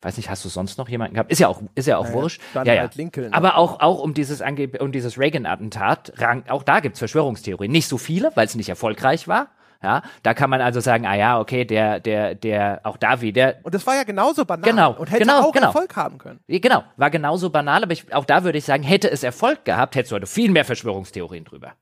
weiß 0.01 0.17
nicht, 0.17 0.30
hast 0.30 0.45
du 0.45 0.49
sonst 0.49 0.78
noch 0.78 0.89
jemanden 0.89 1.15
gehabt? 1.15 1.32
Ist 1.32 1.39
ja 1.39 1.47
auch, 1.47 1.61
ist 1.76 1.85
ja 1.88 1.98
auch 1.98 2.06
Naja, 2.06 2.15
wurscht. 2.15 2.41
dann 2.53 2.65
ja, 2.65 2.73
ja. 2.73 2.81
halt 2.81 2.95
Lincoln. 2.95 3.34
Aber 3.34 3.57
auch, 3.57 3.81
auch 3.81 3.99
um 3.99 4.14
dieses, 4.14 4.41
Ange 4.41 4.69
um 4.80 4.91
dieses 4.91 5.19
Reagan-Attentat, 5.19 6.14
auch 6.48 6.64
da 6.64 6.80
gibt's 6.80 6.99
Verschwörungstheorien. 6.99 7.72
Nicht 7.72 7.88
so 7.88 7.98
viele, 7.98 8.31
weil 8.35 8.45
es 8.45 8.56
nicht 8.56 8.69
erfolgreich 8.69 9.27
war. 9.27 9.49
Ja, 9.81 10.01
da 10.23 10.34
kann 10.34 10.49
man 10.49 10.60
also 10.60 10.81
sagen, 10.81 11.06
ah 11.06 11.15
ja, 11.15 11.39
okay, 11.39 11.64
der, 11.64 12.01
der, 12.01 12.35
der, 12.35 12.81
auch 12.84 12.97
da 12.97 13.22
wieder, 13.22 13.56
Und 13.64 13.73
das 13.73 13.88
war 13.88 13.95
ja 13.95 14.03
genauso 14.03 14.43
banal 14.43 14.69
Genau, 14.69 14.91
und 14.91 15.10
hätte 15.10 15.22
genau, 15.22 15.39
auch 15.39 15.53
genau. 15.53 15.68
Erfolg 15.68 15.95
haben 15.95 16.18
können. 16.18 16.41
Genau, 16.47 16.84
war 16.97 17.10
genauso 17.10 17.49
banal, 17.49 17.84
aber 17.84 17.93
ich, 17.93 18.14
auch 18.14 18.26
da 18.26 18.43
würde 18.43 18.57
ich 18.57 18.65
sagen, 18.65 18.84
hätte 18.84 19.10
es 19.10 19.23
Erfolg 19.23 19.64
gehabt, 19.64 19.95
hättest 19.95 20.11
du 20.11 20.15
heute 20.15 20.27
viel 20.27 20.51
mehr 20.51 20.65
Verschwörungstheorien 20.65 21.45
drüber. 21.45 21.73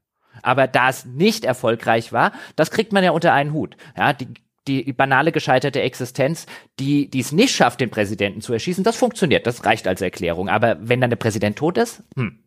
Aber 0.43 0.67
da 0.67 0.89
es 0.89 1.05
nicht 1.05 1.43
erfolgreich 1.43 2.13
war, 2.13 2.33
das 2.55 2.69
kriegt 2.69 2.93
man 2.93 3.03
ja 3.03 3.11
unter 3.11 3.33
einen 3.33 3.53
Hut. 3.53 3.75
Ja, 3.97 4.13
die, 4.13 4.27
die 4.67 4.93
banale 4.93 5.31
gescheiterte 5.31 5.81
Existenz, 5.81 6.45
die 6.79 7.09
die 7.09 7.21
es 7.21 7.31
nicht 7.31 7.55
schafft, 7.55 7.81
den 7.81 7.89
Präsidenten 7.89 8.41
zu 8.41 8.53
erschießen, 8.53 8.83
das 8.83 8.95
funktioniert, 8.95 9.47
das 9.47 9.65
reicht 9.65 9.87
als 9.87 10.01
Erklärung. 10.01 10.49
Aber 10.49 10.77
wenn 10.81 11.01
dann 11.01 11.09
der 11.09 11.17
Präsident 11.17 11.57
tot 11.57 11.77
ist, 11.77 12.03
hm, 12.15 12.43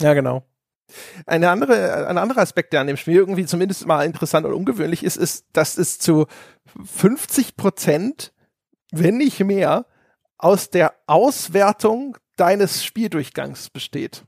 Ja, 0.00 0.12
genau. 0.12 0.44
Eine 1.26 1.50
andere, 1.50 2.06
ein 2.06 2.18
anderer 2.18 2.40
Aspekt, 2.40 2.72
der 2.72 2.80
an 2.80 2.86
dem 2.86 2.96
Spiel 2.96 3.16
irgendwie 3.16 3.46
zumindest 3.46 3.86
mal 3.86 4.04
interessant 4.04 4.46
und 4.46 4.52
ungewöhnlich 4.52 5.04
ist, 5.04 5.16
ist, 5.16 5.46
dass 5.52 5.78
es 5.78 5.98
zu 5.98 6.26
50 6.84 7.56
Prozent, 7.56 8.32
wenn 8.90 9.16
nicht 9.16 9.40
mehr, 9.40 9.86
aus 10.38 10.70
der 10.70 10.94
Auswertung 11.06 12.16
deines 12.36 12.84
Spieldurchgangs 12.84 13.70
besteht. 13.70 14.24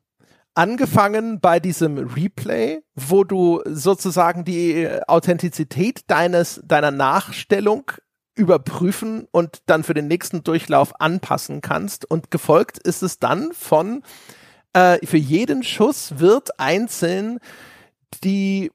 Angefangen 0.55 1.41
bei 1.41 1.59
diesem 1.59 1.99
Replay, 1.99 2.81
wo 2.95 3.25
du 3.25 3.61
sozusagen 3.67 4.45
die 4.45 4.89
Authentizität 5.09 6.03
deines, 6.07 6.61
deiner 6.65 6.93
Nachstellung 6.93 7.91
überprüfen 8.37 9.27
und 9.33 9.63
dann 9.67 9.83
für 9.83 9.95
den 9.95 10.07
nächsten 10.07 10.45
Durchlauf 10.45 11.01
anpassen 11.01 11.61
kannst. 11.61 12.09
Und 12.09 12.31
gefolgt 12.31 12.79
ist 12.79 13.03
es 13.03 13.19
dann 13.19 13.53
von 13.53 14.03
äh, 14.75 15.05
für 15.07 15.17
jeden 15.17 15.63
Schuss 15.63 16.19
wird 16.19 16.61
einzeln 16.61 17.39
die 18.23 18.71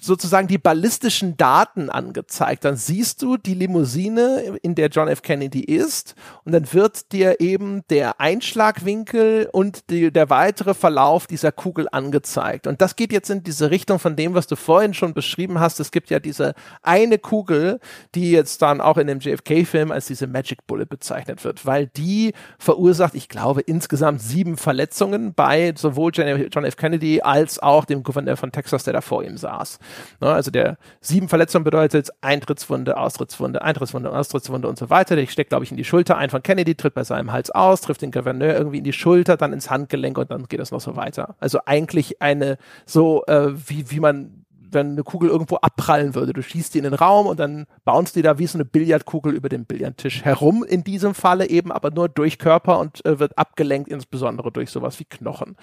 sozusagen 0.00 0.48
die 0.48 0.58
ballistischen 0.58 1.36
Daten 1.36 1.90
angezeigt. 1.90 2.64
Dann 2.64 2.76
siehst 2.76 3.22
du 3.22 3.36
die 3.36 3.54
Limousine, 3.54 4.58
in 4.62 4.74
der 4.74 4.88
John 4.88 5.08
F. 5.08 5.22
Kennedy 5.22 5.60
ist, 5.60 6.14
und 6.44 6.52
dann 6.52 6.72
wird 6.72 7.12
dir 7.12 7.40
eben 7.40 7.82
der 7.90 8.20
Einschlagwinkel 8.20 9.48
und 9.52 9.90
die, 9.90 10.10
der 10.12 10.30
weitere 10.30 10.74
Verlauf 10.74 11.26
dieser 11.26 11.52
Kugel 11.52 11.88
angezeigt. 11.90 12.66
Und 12.66 12.80
das 12.80 12.96
geht 12.96 13.12
jetzt 13.12 13.30
in 13.30 13.42
diese 13.42 13.70
Richtung 13.70 13.98
von 13.98 14.16
dem, 14.16 14.34
was 14.34 14.46
du 14.46 14.56
vorhin 14.56 14.94
schon 14.94 15.14
beschrieben 15.14 15.60
hast. 15.60 15.80
Es 15.80 15.90
gibt 15.90 16.10
ja 16.10 16.20
diese 16.20 16.54
eine 16.82 17.18
Kugel, 17.18 17.80
die 18.14 18.30
jetzt 18.30 18.62
dann 18.62 18.80
auch 18.80 18.96
in 18.96 19.06
dem 19.06 19.20
JFK-Film 19.20 19.92
als 19.92 20.06
diese 20.06 20.26
Magic 20.26 20.66
Bullet 20.66 20.86
bezeichnet 20.86 21.44
wird, 21.44 21.66
weil 21.66 21.86
die 21.86 22.32
verursacht, 22.58 23.14
ich 23.14 23.28
glaube, 23.28 23.60
insgesamt 23.62 24.20
sieben 24.20 24.56
Verletzungen 24.56 25.34
bei 25.34 25.72
sowohl 25.76 26.12
John 26.14 26.64
F. 26.64 26.76
Kennedy 26.76 27.20
als 27.22 27.58
auch 27.58 27.84
dem 27.84 28.02
Gouverneur 28.02 28.36
von 28.36 28.52
Texas, 28.52 28.84
der 28.84 28.92
da 28.94 29.00
vor 29.00 29.24
ihm 29.24 29.36
saß. 29.36 29.78
Ne, 30.20 30.28
also 30.28 30.50
der 30.50 30.78
sieben 31.00 31.28
Verletzungen 31.28 31.64
bedeutet 31.64 32.10
Eintrittswunde, 32.20 32.96
Austrittswunde, 32.96 33.62
Eintrittswunde, 33.62 34.12
Austrittswunde 34.12 34.68
und 34.68 34.78
so 34.78 34.90
weiter. 34.90 35.16
Der 35.16 35.26
steckt, 35.26 35.50
glaube 35.50 35.64
ich, 35.64 35.70
in 35.70 35.76
die 35.76 35.84
Schulter 35.84 36.16
ein 36.16 36.30
von 36.30 36.42
Kennedy, 36.42 36.74
tritt 36.74 36.94
bei 36.94 37.04
seinem 37.04 37.32
Hals 37.32 37.50
aus, 37.50 37.80
trifft 37.80 38.02
den 38.02 38.10
Gouverneur 38.10 38.54
irgendwie 38.54 38.78
in 38.78 38.84
die 38.84 38.92
Schulter, 38.92 39.36
dann 39.36 39.52
ins 39.52 39.70
Handgelenk 39.70 40.18
und 40.18 40.30
dann 40.30 40.46
geht 40.46 40.60
das 40.60 40.70
noch 40.70 40.80
so 40.80 40.96
weiter. 40.96 41.36
Also 41.40 41.60
eigentlich 41.66 42.20
eine 42.22 42.58
so, 42.86 43.24
äh, 43.26 43.52
wie, 43.68 43.90
wie 43.90 44.00
man 44.00 44.44
wenn 44.72 44.92
eine 44.92 45.02
Kugel 45.02 45.30
irgendwo 45.30 45.56
abprallen 45.56 46.14
würde. 46.14 46.32
Du 46.32 46.42
schießt 46.42 46.74
die 46.74 46.78
in 46.78 46.84
den 46.84 46.94
Raum 46.94 47.26
und 47.26 47.40
dann 47.40 47.66
bounce 47.84 48.12
die 48.12 48.22
da 48.22 48.38
wie 48.38 48.46
so 48.46 48.58
eine 48.58 48.64
Billardkugel 48.64 49.32
über 49.32 49.48
den 49.48 49.64
Billardtisch 49.64 50.24
herum. 50.24 50.64
In 50.64 50.84
diesem 50.84 51.14
Falle 51.14 51.48
eben 51.48 51.72
aber 51.72 51.90
nur 51.90 52.08
durch 52.08 52.38
Körper 52.38 52.78
und 52.78 53.04
äh, 53.04 53.18
wird 53.18 53.36
abgelenkt, 53.38 53.88
insbesondere 53.88 54.52
durch 54.52 54.70
sowas 54.70 54.98
wie 55.00 55.04
Knochen. 55.04 55.56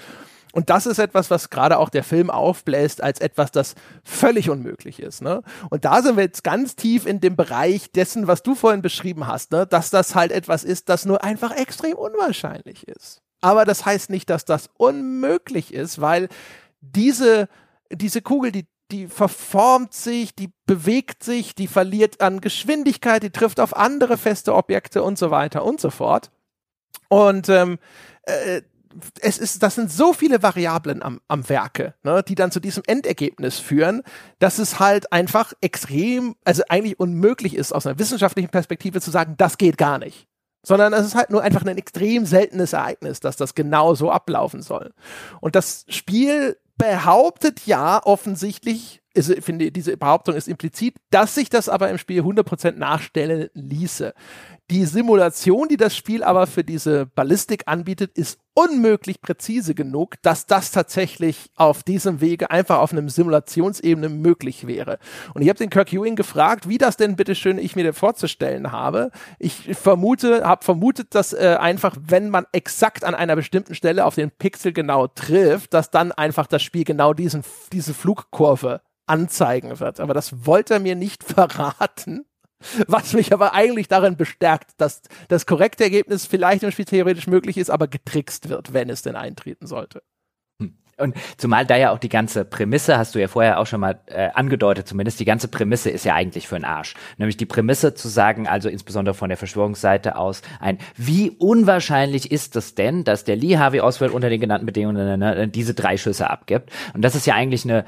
Und 0.56 0.70
das 0.70 0.86
ist 0.86 1.00
etwas, 1.00 1.30
was 1.30 1.50
gerade 1.50 1.78
auch 1.78 1.90
der 1.90 2.06
Film 2.06 2.30
aufbläst 2.30 3.04
als 3.04 3.20
etwas, 3.20 3.52
das 3.52 3.76
völlig 4.06 4.50
unmöglich 4.50 5.02
ist. 5.02 5.22
Ne? 5.22 5.44
Und 5.70 5.84
da 5.84 6.02
sind 6.02 6.16
wir 6.16 6.24
jetzt 6.24 6.46
ganz 6.46 6.78
tief 6.78 7.06
in 7.06 7.20
dem 7.20 7.36
Bereich 7.36 7.92
dessen, 7.92 8.28
was 8.28 8.42
du 8.42 8.56
vorhin 8.56 8.82
beschrieben 8.82 9.28
hast, 9.28 9.52
ne? 9.52 9.68
dass 9.68 9.90
das 9.90 10.16
halt 10.16 10.32
etwas 10.32 10.64
ist, 10.64 10.88
das 10.88 11.04
nur 11.04 11.26
einfach 11.26 11.52
extrem 11.52 11.98
unwahrscheinlich 11.98 12.88
ist. 12.88 13.22
Aber 13.42 13.66
das 13.66 13.86
heißt 13.86 14.10
nicht, 14.10 14.30
dass 14.30 14.46
das 14.46 14.70
unmöglich 14.78 15.74
ist, 15.74 16.00
weil 16.00 16.30
diese, 16.80 17.50
diese 17.92 18.22
Kugel, 18.22 18.54
die 18.54 18.66
die 18.92 19.08
verformt 19.08 19.94
sich, 19.94 20.36
die 20.36 20.52
bewegt 20.68 21.24
sich, 21.24 21.56
die 21.56 21.68
verliert 21.68 22.22
an 22.22 22.40
Geschwindigkeit, 22.40 23.24
die 23.24 23.32
trifft 23.32 23.60
auf 23.60 23.76
andere 23.76 24.16
feste 24.16 24.54
Objekte 24.54 25.02
und 25.02 25.18
so 25.18 25.32
weiter 25.32 25.66
und 25.66 25.82
so 25.82 25.90
fort. 25.90 26.30
Und 27.10 27.50
ähm, 27.50 27.80
äh, 28.24 28.62
es 29.22 29.38
ist, 29.38 29.64
das 29.64 29.76
sind 29.76 29.92
so 29.92 30.14
viele 30.14 30.42
Variablen 30.44 31.04
am, 31.04 31.22
am 31.28 31.48
Werke, 31.50 31.96
ne, 32.04 32.24
die 32.24 32.36
dann 32.36 32.52
zu 32.52 32.60
diesem 32.60 32.84
Endergebnis 32.88 33.60
führen, 33.60 34.02
dass 34.40 34.60
es 34.60 34.80
halt 34.80 35.12
einfach 35.12 35.54
extrem, 35.62 36.36
also 36.44 36.64
eigentlich 36.70 37.00
unmöglich 37.00 37.56
ist, 37.56 37.74
aus 37.74 37.86
einer 37.86 38.00
wissenschaftlichen 38.00 38.50
Perspektive 38.50 39.02
zu 39.02 39.12
sagen, 39.12 39.36
das 39.38 39.58
geht 39.58 39.78
gar 39.78 40.00
nicht. 40.00 40.28
Sondern 40.66 40.94
es 40.94 41.06
ist 41.06 41.16
halt 41.16 41.30
nur 41.30 41.44
einfach 41.44 41.64
ein 41.64 41.78
extrem 41.78 42.26
seltenes 42.26 42.74
Ereignis, 42.74 43.20
dass 43.20 43.38
das 43.38 43.54
genau 43.54 43.94
so 43.94 44.10
ablaufen 44.10 44.64
soll. 44.64 44.94
Und 45.40 45.56
das 45.56 45.86
Spiel 45.90 46.58
behauptet 46.78 47.66
ja 47.66 48.02
offensichtlich, 48.04 49.02
ist, 49.14 49.30
ich 49.30 49.46
finde, 49.46 49.72
diese 49.72 49.96
Behauptung 49.96 50.36
ist 50.36 50.48
implizit, 50.48 50.96
dass 51.10 51.36
sich 51.36 51.50
das 51.50 51.70
aber 51.70 51.90
im 51.90 51.98
Spiel 51.98 52.22
100% 52.22 52.72
nachstellen 52.72 53.50
ließe. 53.54 54.14
Die 54.72 54.86
Simulation, 54.86 55.68
die 55.68 55.78
das 55.78 55.96
Spiel 55.96 56.24
aber 56.24 56.48
für 56.48 56.64
diese 56.64 57.06
Ballistik 57.06 57.64
anbietet, 57.68 58.18
ist 58.18 58.40
unmöglich 58.56 59.22
präzise 59.22 59.76
genug, 59.76 60.16
dass 60.24 60.48
das 60.48 60.72
tatsächlich 60.72 61.52
auf 61.56 61.84
diesem 61.84 62.20
Wege 62.20 62.50
einfach 62.50 62.80
auf 62.80 62.92
einem 62.92 63.08
Simulationsebene 63.08 64.10
möglich 64.10 64.66
wäre. 64.66 64.98
Und 65.36 65.44
ich 65.44 65.50
habe 65.50 65.60
den 65.60 65.70
Kirk 65.70 65.94
Ewing 65.94 66.16
gefragt, 66.16 66.68
wie 66.68 66.80
das 66.80 66.98
denn 66.98 67.16
bitteschön 67.16 67.60
ich 67.60 67.76
mir 67.76 67.84
denn 67.84 67.94
vorzustellen 67.94 68.72
habe. 68.72 69.12
Ich 69.38 69.76
vermute, 69.76 70.44
habe 70.44 70.66
vermutet, 70.66 71.14
dass 71.14 71.34
äh, 71.34 71.58
einfach, 71.60 71.96
wenn 72.02 72.32
man 72.32 72.48
exakt 72.52 73.04
an 73.04 73.14
einer 73.14 73.36
bestimmten 73.36 73.76
Stelle 73.76 74.04
auf 74.04 74.16
den 74.16 74.32
Pixel 74.32 74.74
genau 74.74 75.06
trifft, 75.06 75.76
dass 75.76 75.92
dann 75.92 76.12
einfach 76.12 76.48
das 76.48 76.64
Spiel 76.64 76.86
genau 76.86 77.14
diesen, 77.14 77.44
diese 77.72 77.94
Flugkurve 77.94 78.82
anzeigen 79.06 79.80
wird. 79.80 80.00
Aber 80.00 80.16
das 80.16 80.48
wollte 80.48 80.76
er 80.76 80.80
mir 80.80 80.96
nicht 80.96 81.24
verraten. 81.36 82.26
Was 82.88 83.14
mich 83.14 83.34
aber 83.34 83.54
eigentlich 83.54 83.88
darin 83.88 84.18
bestärkt, 84.18 84.72
dass 84.78 85.02
das 85.28 85.46
korrekte 85.46 85.84
Ergebnis 85.84 86.26
vielleicht 86.26 86.64
im 86.64 86.72
Spiel 86.72 86.86
theoretisch 86.86 87.28
möglich 87.28 87.58
ist, 87.58 87.70
aber 87.70 87.88
getrickst 87.88 88.50
wird, 88.50 88.74
wenn 88.74 88.90
es 88.90 89.02
denn 89.02 89.16
eintreten 89.16 89.68
sollte. 89.68 90.02
Und 90.98 91.16
zumal 91.38 91.66
da 91.66 91.76
ja 91.76 91.92
auch 91.92 92.00
die 92.00 92.10
ganze 92.10 92.46
Prämisse, 92.46 92.98
hast 92.98 93.16
du 93.16 93.20
ja 93.20 93.28
vorher 93.28 93.60
auch 93.60 93.68
schon 93.68 93.82
mal 93.82 94.00
äh, 94.06 94.30
angedeutet 94.34 94.88
zumindest, 94.88 95.20
die 95.20 95.26
ganze 95.26 95.50
Prämisse 95.50 95.90
ist 95.90 96.06
ja 96.06 96.14
eigentlich 96.16 96.48
für 96.48 96.56
den 96.56 96.64
Arsch. 96.64 96.94
Nämlich 97.18 97.36
die 97.36 97.46
Prämisse 97.46 97.94
zu 97.94 98.08
sagen, 98.08 98.48
also 98.48 98.70
insbesondere 98.70 99.14
von 99.14 99.28
der 99.28 99.38
Verschwörungsseite 99.38 100.16
aus, 100.16 100.42
ein, 100.60 100.78
wie 100.96 101.32
unwahrscheinlich 101.32 102.32
ist 102.32 102.56
es 102.56 102.76
denn, 102.76 103.04
dass 103.04 103.26
der 103.26 103.36
Lee 103.36 103.58
Harvey 103.58 103.82
Oswald 103.82 104.14
unter 104.14 104.30
den 104.30 104.40
genannten 104.40 104.66
Bedingungen 104.66 105.20
ne, 105.20 105.48
diese 105.50 105.74
drei 105.74 105.98
Schüsse 105.98 106.30
abgibt? 106.30 106.72
Und 106.94 107.02
das 107.02 107.16
ist 107.16 107.26
ja 107.26 107.36
eigentlich 107.36 107.66
eine, 107.66 107.84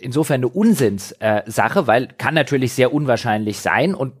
insofern 0.00 0.36
eine 0.36 0.48
Unsinnssache, 0.48 1.78
äh, 1.80 1.86
weil 1.86 2.08
kann 2.18 2.34
natürlich 2.34 2.72
sehr 2.72 2.92
unwahrscheinlich 2.94 3.58
sein 3.58 3.94
und 3.94 4.12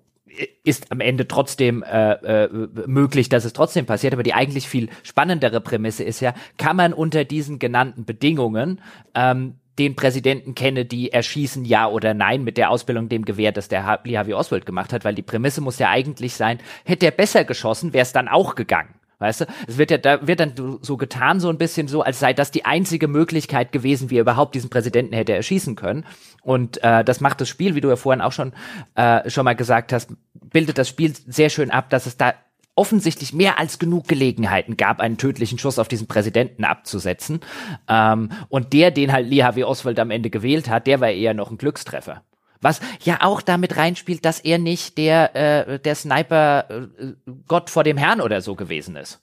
ist 0.64 0.90
am 0.90 1.00
Ende 1.00 1.28
trotzdem 1.28 1.82
äh, 1.82 2.12
äh, 2.12 2.68
möglich, 2.86 3.28
dass 3.28 3.44
es 3.44 3.52
trotzdem 3.52 3.86
passiert. 3.86 4.12
Aber 4.12 4.22
die 4.22 4.34
eigentlich 4.34 4.68
viel 4.68 4.88
spannendere 5.02 5.60
Prämisse 5.60 6.04
ist 6.04 6.20
ja, 6.20 6.34
kann 6.58 6.76
man 6.76 6.92
unter 6.92 7.24
diesen 7.24 7.58
genannten 7.58 8.04
Bedingungen 8.04 8.80
ähm, 9.14 9.54
den 9.78 9.96
Präsidenten 9.96 10.54
Kennedy 10.54 11.08
erschießen, 11.08 11.64
ja 11.64 11.88
oder 11.88 12.14
nein, 12.14 12.44
mit 12.44 12.56
der 12.56 12.70
Ausbildung 12.70 13.08
dem 13.08 13.24
Gewehr, 13.24 13.52
das 13.52 13.68
der 13.68 14.00
Lee 14.04 14.16
Harvey 14.16 14.34
Oswald 14.34 14.66
gemacht 14.66 14.92
hat, 14.92 15.04
weil 15.04 15.14
die 15.14 15.22
Prämisse 15.22 15.60
muss 15.60 15.78
ja 15.78 15.90
eigentlich 15.90 16.34
sein, 16.34 16.58
hätte 16.84 17.06
er 17.06 17.12
besser 17.12 17.44
geschossen, 17.44 17.92
wäre 17.92 18.02
es 18.02 18.12
dann 18.12 18.28
auch 18.28 18.54
gegangen. 18.54 18.94
Weißt 19.24 19.40
du, 19.40 19.46
es 19.66 19.78
wird 19.78 19.90
ja, 19.90 19.96
da 19.96 20.26
wird 20.26 20.40
dann 20.40 20.52
so 20.82 20.98
getan, 20.98 21.40
so 21.40 21.48
ein 21.48 21.56
bisschen 21.56 21.88
so, 21.88 22.02
als 22.02 22.18
sei 22.18 22.34
das 22.34 22.50
die 22.50 22.66
einzige 22.66 23.08
Möglichkeit 23.08 23.72
gewesen, 23.72 24.10
wie 24.10 24.18
er 24.18 24.20
überhaupt 24.20 24.54
diesen 24.54 24.68
Präsidenten 24.68 25.14
hätte 25.14 25.32
erschießen 25.32 25.76
können. 25.76 26.04
Und 26.42 26.82
äh, 26.84 27.02
das 27.02 27.20
macht 27.20 27.40
das 27.40 27.48
Spiel, 27.48 27.74
wie 27.74 27.80
du 27.80 27.88
ja 27.88 27.96
vorhin 27.96 28.20
auch 28.20 28.32
schon, 28.32 28.52
äh, 28.96 29.30
schon 29.30 29.44
mal 29.44 29.54
gesagt 29.54 29.94
hast, 29.94 30.12
bildet 30.34 30.76
das 30.76 30.90
Spiel 30.90 31.14
sehr 31.26 31.48
schön 31.48 31.70
ab, 31.70 31.88
dass 31.88 32.04
es 32.04 32.18
da 32.18 32.34
offensichtlich 32.74 33.32
mehr 33.32 33.58
als 33.58 33.78
genug 33.78 34.08
Gelegenheiten 34.08 34.76
gab, 34.76 35.00
einen 35.00 35.16
tödlichen 35.16 35.58
Schuss 35.58 35.78
auf 35.78 35.88
diesen 35.88 36.06
Präsidenten 36.06 36.64
abzusetzen. 36.64 37.40
Ähm, 37.88 38.30
und 38.48 38.72
der, 38.72 38.90
den 38.90 39.12
halt 39.12 39.28
Lee 39.28 39.42
Harvey 39.42 39.64
Oswald 39.64 39.98
am 39.98 40.10
Ende 40.10 40.28
gewählt 40.28 40.68
hat, 40.68 40.86
der 40.86 41.00
war 41.00 41.10
eher 41.10 41.34
noch 41.34 41.50
ein 41.50 41.58
Glückstreffer. 41.58 42.22
Was 42.64 42.80
ja 43.02 43.18
auch 43.20 43.42
damit 43.42 43.76
reinspielt, 43.76 44.24
dass 44.24 44.40
er 44.40 44.58
nicht 44.58 44.98
der, 44.98 45.36
äh, 45.36 45.78
der 45.78 45.94
Sniper 45.94 46.64
äh, 46.70 47.12
Gott 47.46 47.70
vor 47.70 47.84
dem 47.84 47.96
Herrn 47.96 48.20
oder 48.20 48.40
so 48.40 48.54
gewesen 48.56 48.96
ist. 48.96 49.20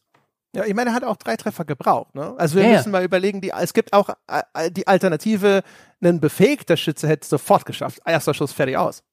Ja, 0.55 0.65
ich 0.65 0.73
meine, 0.73 0.91
er 0.91 0.93
hat 0.93 1.03
auch 1.03 1.15
drei 1.17 1.35
Treffer 1.37 1.65
gebraucht. 1.65 2.13
Ne? 2.13 2.35
Also 2.37 2.55
wir 2.55 2.63
Ja, 2.63 2.69
ja. 2.69 2.77
müssen 2.77 2.91
mal 2.91 3.03
überlegen, 3.03 3.41
die, 3.41 3.51
es 3.51 3.73
gibt 3.73 3.93
auch 3.93 4.09
äh, 4.27 4.69
die 4.69 4.85
Alternative, 4.85 5.63
ein 6.03 6.19
befähigter 6.19 6.77
Schütze 6.77 7.07
hätte 7.07 7.23
es 7.23 7.29
sofort 7.29 7.65
geschafft. 7.65 7.99
Erster 8.05 8.33
Schuss, 8.33 8.51
fertig 8.51 8.77
aus. 8.77 9.03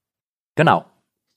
Genau. 0.57 0.85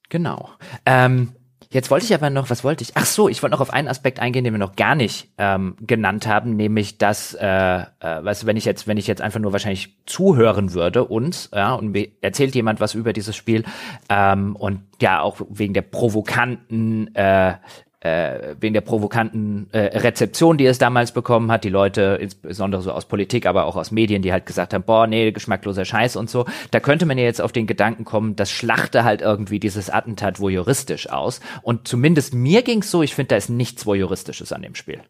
Genau. 0.09 0.49
Ähm, 0.85 1.33
Jetzt 1.71 1.89
wollte 1.89 2.05
ich 2.05 2.13
aber 2.13 2.29
noch, 2.29 2.49
was 2.49 2.65
wollte 2.65 2.83
ich? 2.83 2.91
Ach 2.95 3.05
so, 3.05 3.29
ich 3.29 3.41
wollte 3.41 3.53
noch 3.53 3.61
auf 3.61 3.71
einen 3.71 3.87
Aspekt 3.87 4.19
eingehen, 4.19 4.43
den 4.43 4.53
wir 4.53 4.59
noch 4.59 4.75
gar 4.75 4.93
nicht 4.93 5.29
ähm, 5.37 5.75
genannt 5.79 6.27
haben, 6.27 6.57
nämlich 6.57 6.97
dass, 6.97 7.33
äh, 7.33 7.45
äh, 7.45 7.85
weißt 8.01 8.45
wenn 8.45 8.57
ich 8.57 8.65
jetzt, 8.65 8.87
wenn 8.87 8.97
ich 8.97 9.07
jetzt 9.07 9.21
einfach 9.21 9.39
nur 9.39 9.53
wahrscheinlich 9.53 9.95
zuhören 10.05 10.73
würde 10.73 11.05
uns, 11.05 11.49
ja, 11.53 11.73
und 11.73 11.91
mir 11.91 12.09
erzählt 12.19 12.55
jemand 12.55 12.81
was 12.81 12.93
über 12.93 13.13
dieses 13.13 13.37
Spiel 13.37 13.63
ähm, 14.09 14.57
und 14.57 14.81
ja 15.01 15.21
auch 15.21 15.39
wegen 15.49 15.73
der 15.73 15.83
provokanten 15.83 17.15
äh, 17.15 17.53
äh, 18.01 18.55
wegen 18.59 18.73
der 18.73 18.81
provokanten 18.81 19.69
äh, 19.71 19.97
Rezeption, 19.99 20.57
die 20.57 20.65
es 20.65 20.79
damals 20.79 21.11
bekommen 21.11 21.51
hat, 21.51 21.63
die 21.63 21.69
Leute, 21.69 22.17
insbesondere 22.19 22.81
so 22.81 22.91
aus 22.91 23.05
Politik, 23.05 23.45
aber 23.45 23.65
auch 23.65 23.75
aus 23.75 23.91
Medien, 23.91 24.21
die 24.21 24.31
halt 24.31 24.45
gesagt 24.45 24.73
haben, 24.73 24.83
boah, 24.83 25.07
nee, 25.07 25.31
geschmackloser 25.31 25.85
Scheiß 25.85 26.15
und 26.15 26.29
so, 26.29 26.45
da 26.71 26.79
könnte 26.79 27.05
man 27.05 27.17
ja 27.17 27.23
jetzt 27.23 27.41
auf 27.41 27.51
den 27.51 27.67
Gedanken 27.67 28.03
kommen, 28.03 28.35
das 28.35 28.51
schlachte 28.51 29.03
halt 29.03 29.21
irgendwie 29.21 29.59
dieses 29.59 29.89
Attentat 29.89 30.39
voyeuristisch 30.39 31.09
aus. 31.09 31.41
Und 31.61 31.87
zumindest 31.87 32.33
mir 32.33 32.63
ging's 32.63 32.91
so, 32.91 33.03
ich 33.03 33.15
finde, 33.15 33.29
da 33.29 33.35
ist 33.35 33.49
nichts 33.49 33.85
voyeuristisches 33.85 34.51
an 34.51 34.63
dem 34.63 34.75
Spiel. 34.75 35.01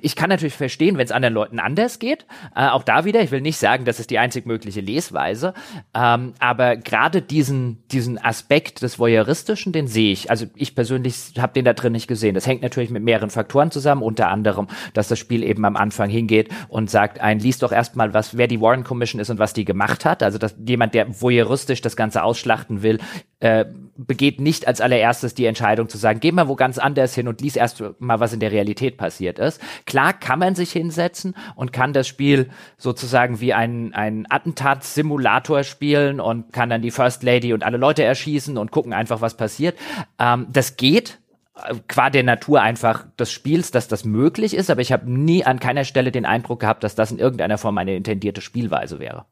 Ich 0.00 0.16
kann 0.16 0.28
natürlich 0.28 0.54
verstehen, 0.54 0.96
wenn 0.96 1.04
es 1.04 1.12
anderen 1.12 1.34
Leuten 1.34 1.58
anders 1.58 1.98
geht. 1.98 2.26
Äh, 2.54 2.68
auch 2.68 2.82
da 2.82 3.04
wieder, 3.04 3.22
ich 3.22 3.30
will 3.30 3.40
nicht 3.40 3.58
sagen, 3.58 3.84
das 3.84 4.00
ist 4.00 4.10
die 4.10 4.18
einzig 4.18 4.46
mögliche 4.46 4.80
Lesweise. 4.80 5.54
Ähm, 5.94 6.34
aber 6.38 6.76
gerade 6.76 7.22
diesen, 7.22 7.82
diesen 7.88 8.22
Aspekt 8.22 8.82
des 8.82 8.98
Voyeuristischen, 8.98 9.72
den 9.72 9.86
sehe 9.86 10.12
ich. 10.12 10.30
Also 10.30 10.46
ich 10.54 10.74
persönlich 10.74 11.34
habe 11.38 11.52
den 11.52 11.64
da 11.64 11.72
drin 11.72 11.92
nicht 11.92 12.08
gesehen. 12.08 12.34
Das 12.34 12.46
hängt 12.46 12.62
natürlich 12.62 12.90
mit 12.90 13.02
mehreren 13.02 13.30
Faktoren 13.30 13.70
zusammen, 13.70 14.02
unter 14.02 14.28
anderem, 14.28 14.68
dass 14.94 15.08
das 15.08 15.18
Spiel 15.18 15.42
eben 15.42 15.64
am 15.64 15.76
Anfang 15.76 16.10
hingeht 16.10 16.48
und 16.68 16.90
sagt, 16.90 17.20
ein 17.20 17.38
liest 17.38 17.62
doch 17.62 17.72
erstmal, 17.72 18.14
was, 18.14 18.36
wer 18.36 18.48
die 18.48 18.60
Warren 18.60 18.84
Commission 18.84 19.20
ist 19.20 19.30
und 19.30 19.38
was 19.38 19.52
die 19.52 19.64
gemacht 19.64 20.04
hat. 20.04 20.22
Also 20.22 20.38
dass 20.38 20.56
jemand, 20.66 20.94
der 20.94 21.20
voyeuristisch 21.20 21.80
das 21.80 21.96
Ganze 21.96 22.22
ausschlachten 22.22 22.82
will, 22.82 22.98
äh, 23.40 23.64
begeht 24.06 24.40
nicht 24.40 24.66
als 24.66 24.80
allererstes 24.80 25.34
die 25.34 25.46
Entscheidung 25.46 25.88
zu 25.88 25.98
sagen, 25.98 26.20
geh 26.20 26.32
mal 26.32 26.48
wo 26.48 26.56
ganz 26.56 26.78
anders 26.78 27.14
hin 27.14 27.28
und 27.28 27.40
lies 27.40 27.56
erst 27.56 27.82
mal, 27.98 28.20
was 28.20 28.32
in 28.32 28.40
der 28.40 28.52
Realität 28.52 28.96
passiert 28.96 29.38
ist. 29.38 29.60
Klar 29.86 30.12
kann 30.12 30.38
man 30.38 30.54
sich 30.54 30.72
hinsetzen 30.72 31.34
und 31.54 31.72
kann 31.72 31.92
das 31.92 32.08
Spiel 32.08 32.50
sozusagen 32.76 33.40
wie 33.40 33.54
ein, 33.54 33.94
ein 33.94 34.26
Attentatssimulator 34.28 35.64
spielen 35.64 36.20
und 36.20 36.52
kann 36.52 36.70
dann 36.70 36.82
die 36.82 36.90
First 36.90 37.22
Lady 37.22 37.52
und 37.52 37.64
alle 37.64 37.78
Leute 37.78 38.02
erschießen 38.02 38.58
und 38.58 38.70
gucken 38.70 38.92
einfach, 38.92 39.20
was 39.20 39.36
passiert. 39.36 39.78
Ähm, 40.18 40.46
das 40.50 40.76
geht, 40.76 41.18
äh, 41.54 41.74
qua 41.88 42.10
der 42.10 42.22
Natur 42.22 42.62
einfach 42.62 43.06
des 43.18 43.30
Spiels, 43.32 43.70
dass 43.70 43.88
das 43.88 44.04
möglich 44.04 44.54
ist, 44.54 44.70
aber 44.70 44.80
ich 44.80 44.92
habe 44.92 45.10
nie 45.10 45.44
an 45.44 45.60
keiner 45.60 45.84
Stelle 45.84 46.12
den 46.12 46.26
Eindruck 46.26 46.60
gehabt, 46.60 46.84
dass 46.84 46.94
das 46.94 47.10
in 47.10 47.18
irgendeiner 47.18 47.58
Form 47.58 47.78
eine 47.78 47.96
intendierte 47.96 48.40
Spielweise 48.40 48.98
wäre. 48.98 49.26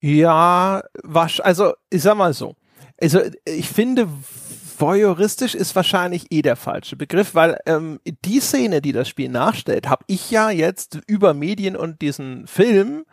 Ja, 0.00 0.82
was, 1.02 1.40
also 1.40 1.74
ich 1.90 2.02
sag 2.02 2.16
mal 2.16 2.32
so. 2.32 2.54
Also 3.00 3.20
ich 3.44 3.68
finde, 3.68 4.08
voyeuristisch 4.78 5.54
ist 5.54 5.74
wahrscheinlich 5.76 6.26
eh 6.30 6.42
der 6.42 6.56
falsche 6.56 6.96
Begriff, 6.96 7.34
weil 7.34 7.58
ähm, 7.66 8.00
die 8.24 8.40
Szene, 8.40 8.80
die 8.80 8.92
das 8.92 9.08
Spiel 9.08 9.28
nachstellt, 9.28 9.88
habe 9.88 10.04
ich 10.06 10.30
ja 10.30 10.50
jetzt 10.50 11.00
über 11.06 11.34
Medien 11.34 11.76
und 11.76 12.00
diesen 12.02 12.46
Film 12.46 13.04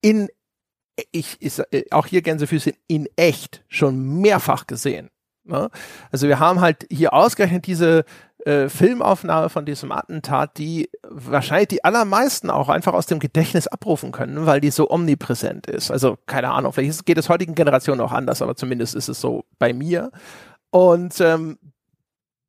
in 0.00 0.28
ich 1.10 1.40
ist 1.42 1.58
äh, 1.72 1.84
auch 1.90 2.06
hier 2.06 2.22
Gänsefüße 2.22 2.72
in 2.86 3.08
echt 3.16 3.64
schon 3.68 4.20
mehrfach 4.20 4.66
gesehen. 4.66 5.10
Ne? 5.44 5.70
Also 6.10 6.28
wir 6.28 6.38
haben 6.38 6.60
halt 6.60 6.86
hier 6.90 7.12
ausgerechnet 7.12 7.66
diese 7.66 8.04
äh, 8.46 8.68
Filmaufnahme 8.68 9.48
von 9.48 9.64
diesem 9.64 9.92
Attentat, 9.92 10.58
die 10.58 10.90
wahrscheinlich 11.08 11.68
die 11.68 11.84
allermeisten 11.84 12.50
auch 12.50 12.68
einfach 12.68 12.92
aus 12.92 13.06
dem 13.06 13.18
Gedächtnis 13.18 13.66
abrufen 13.66 14.12
können, 14.12 14.46
weil 14.46 14.60
die 14.60 14.70
so 14.70 14.90
omnipräsent 14.90 15.66
ist. 15.66 15.90
Also 15.90 16.16
keine 16.26 16.50
Ahnung, 16.50 16.72
vielleicht 16.72 17.06
geht 17.06 17.18
es 17.18 17.28
heutigen 17.28 17.54
Generationen 17.54 18.00
auch 18.00 18.12
anders, 18.12 18.42
aber 18.42 18.56
zumindest 18.56 18.94
ist 18.94 19.08
es 19.08 19.20
so 19.20 19.44
bei 19.58 19.72
mir. 19.72 20.10
Und 20.70 21.20
ähm, 21.20 21.58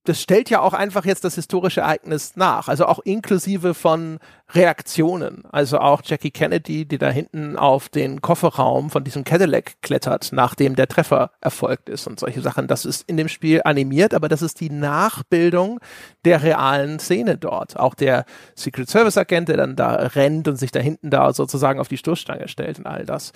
das 0.05 0.21
stellt 0.21 0.49
ja 0.49 0.61
auch 0.61 0.73
einfach 0.73 1.03
jetzt 1.03 1.23
das 1.23 1.35
historische 1.35 1.81
Ereignis 1.81 2.35
nach, 2.35 2.67
also 2.67 2.85
auch 2.85 2.99
inklusive 2.99 3.73
von 3.73 4.19
Reaktionen. 4.51 5.43
Also 5.51 5.79
auch 5.79 6.01
Jackie 6.05 6.29
Kennedy, 6.29 6.85
die 6.85 6.99
da 6.99 7.09
hinten 7.09 7.57
auf 7.57 7.89
den 7.89 8.21
Kofferraum 8.21 8.91
von 8.91 9.03
diesem 9.03 9.23
Cadillac 9.23 9.81
klettert, 9.81 10.29
nachdem 10.31 10.75
der 10.75 10.87
Treffer 10.87 11.31
erfolgt 11.41 11.89
ist 11.89 12.05
und 12.05 12.19
solche 12.19 12.41
Sachen. 12.41 12.67
Das 12.67 12.85
ist 12.85 13.09
in 13.09 13.17
dem 13.17 13.27
Spiel 13.27 13.61
animiert, 13.65 14.13
aber 14.13 14.29
das 14.29 14.43
ist 14.43 14.59
die 14.61 14.69
Nachbildung 14.69 15.79
der 16.23 16.43
realen 16.43 16.99
Szene 16.99 17.37
dort. 17.37 17.77
Auch 17.77 17.95
der 17.95 18.25
Secret 18.53 18.89
Service 18.89 19.17
Agent, 19.17 19.49
der 19.49 19.57
dann 19.57 19.75
da 19.75 19.95
rennt 19.95 20.47
und 20.47 20.57
sich 20.57 20.71
da 20.71 20.79
hinten 20.79 21.09
da 21.09 21.33
sozusagen 21.33 21.79
auf 21.79 21.87
die 21.87 21.97
Stoßstange 21.97 22.47
stellt 22.47 22.77
und 22.77 22.85
all 22.85 23.05
das. 23.05 23.31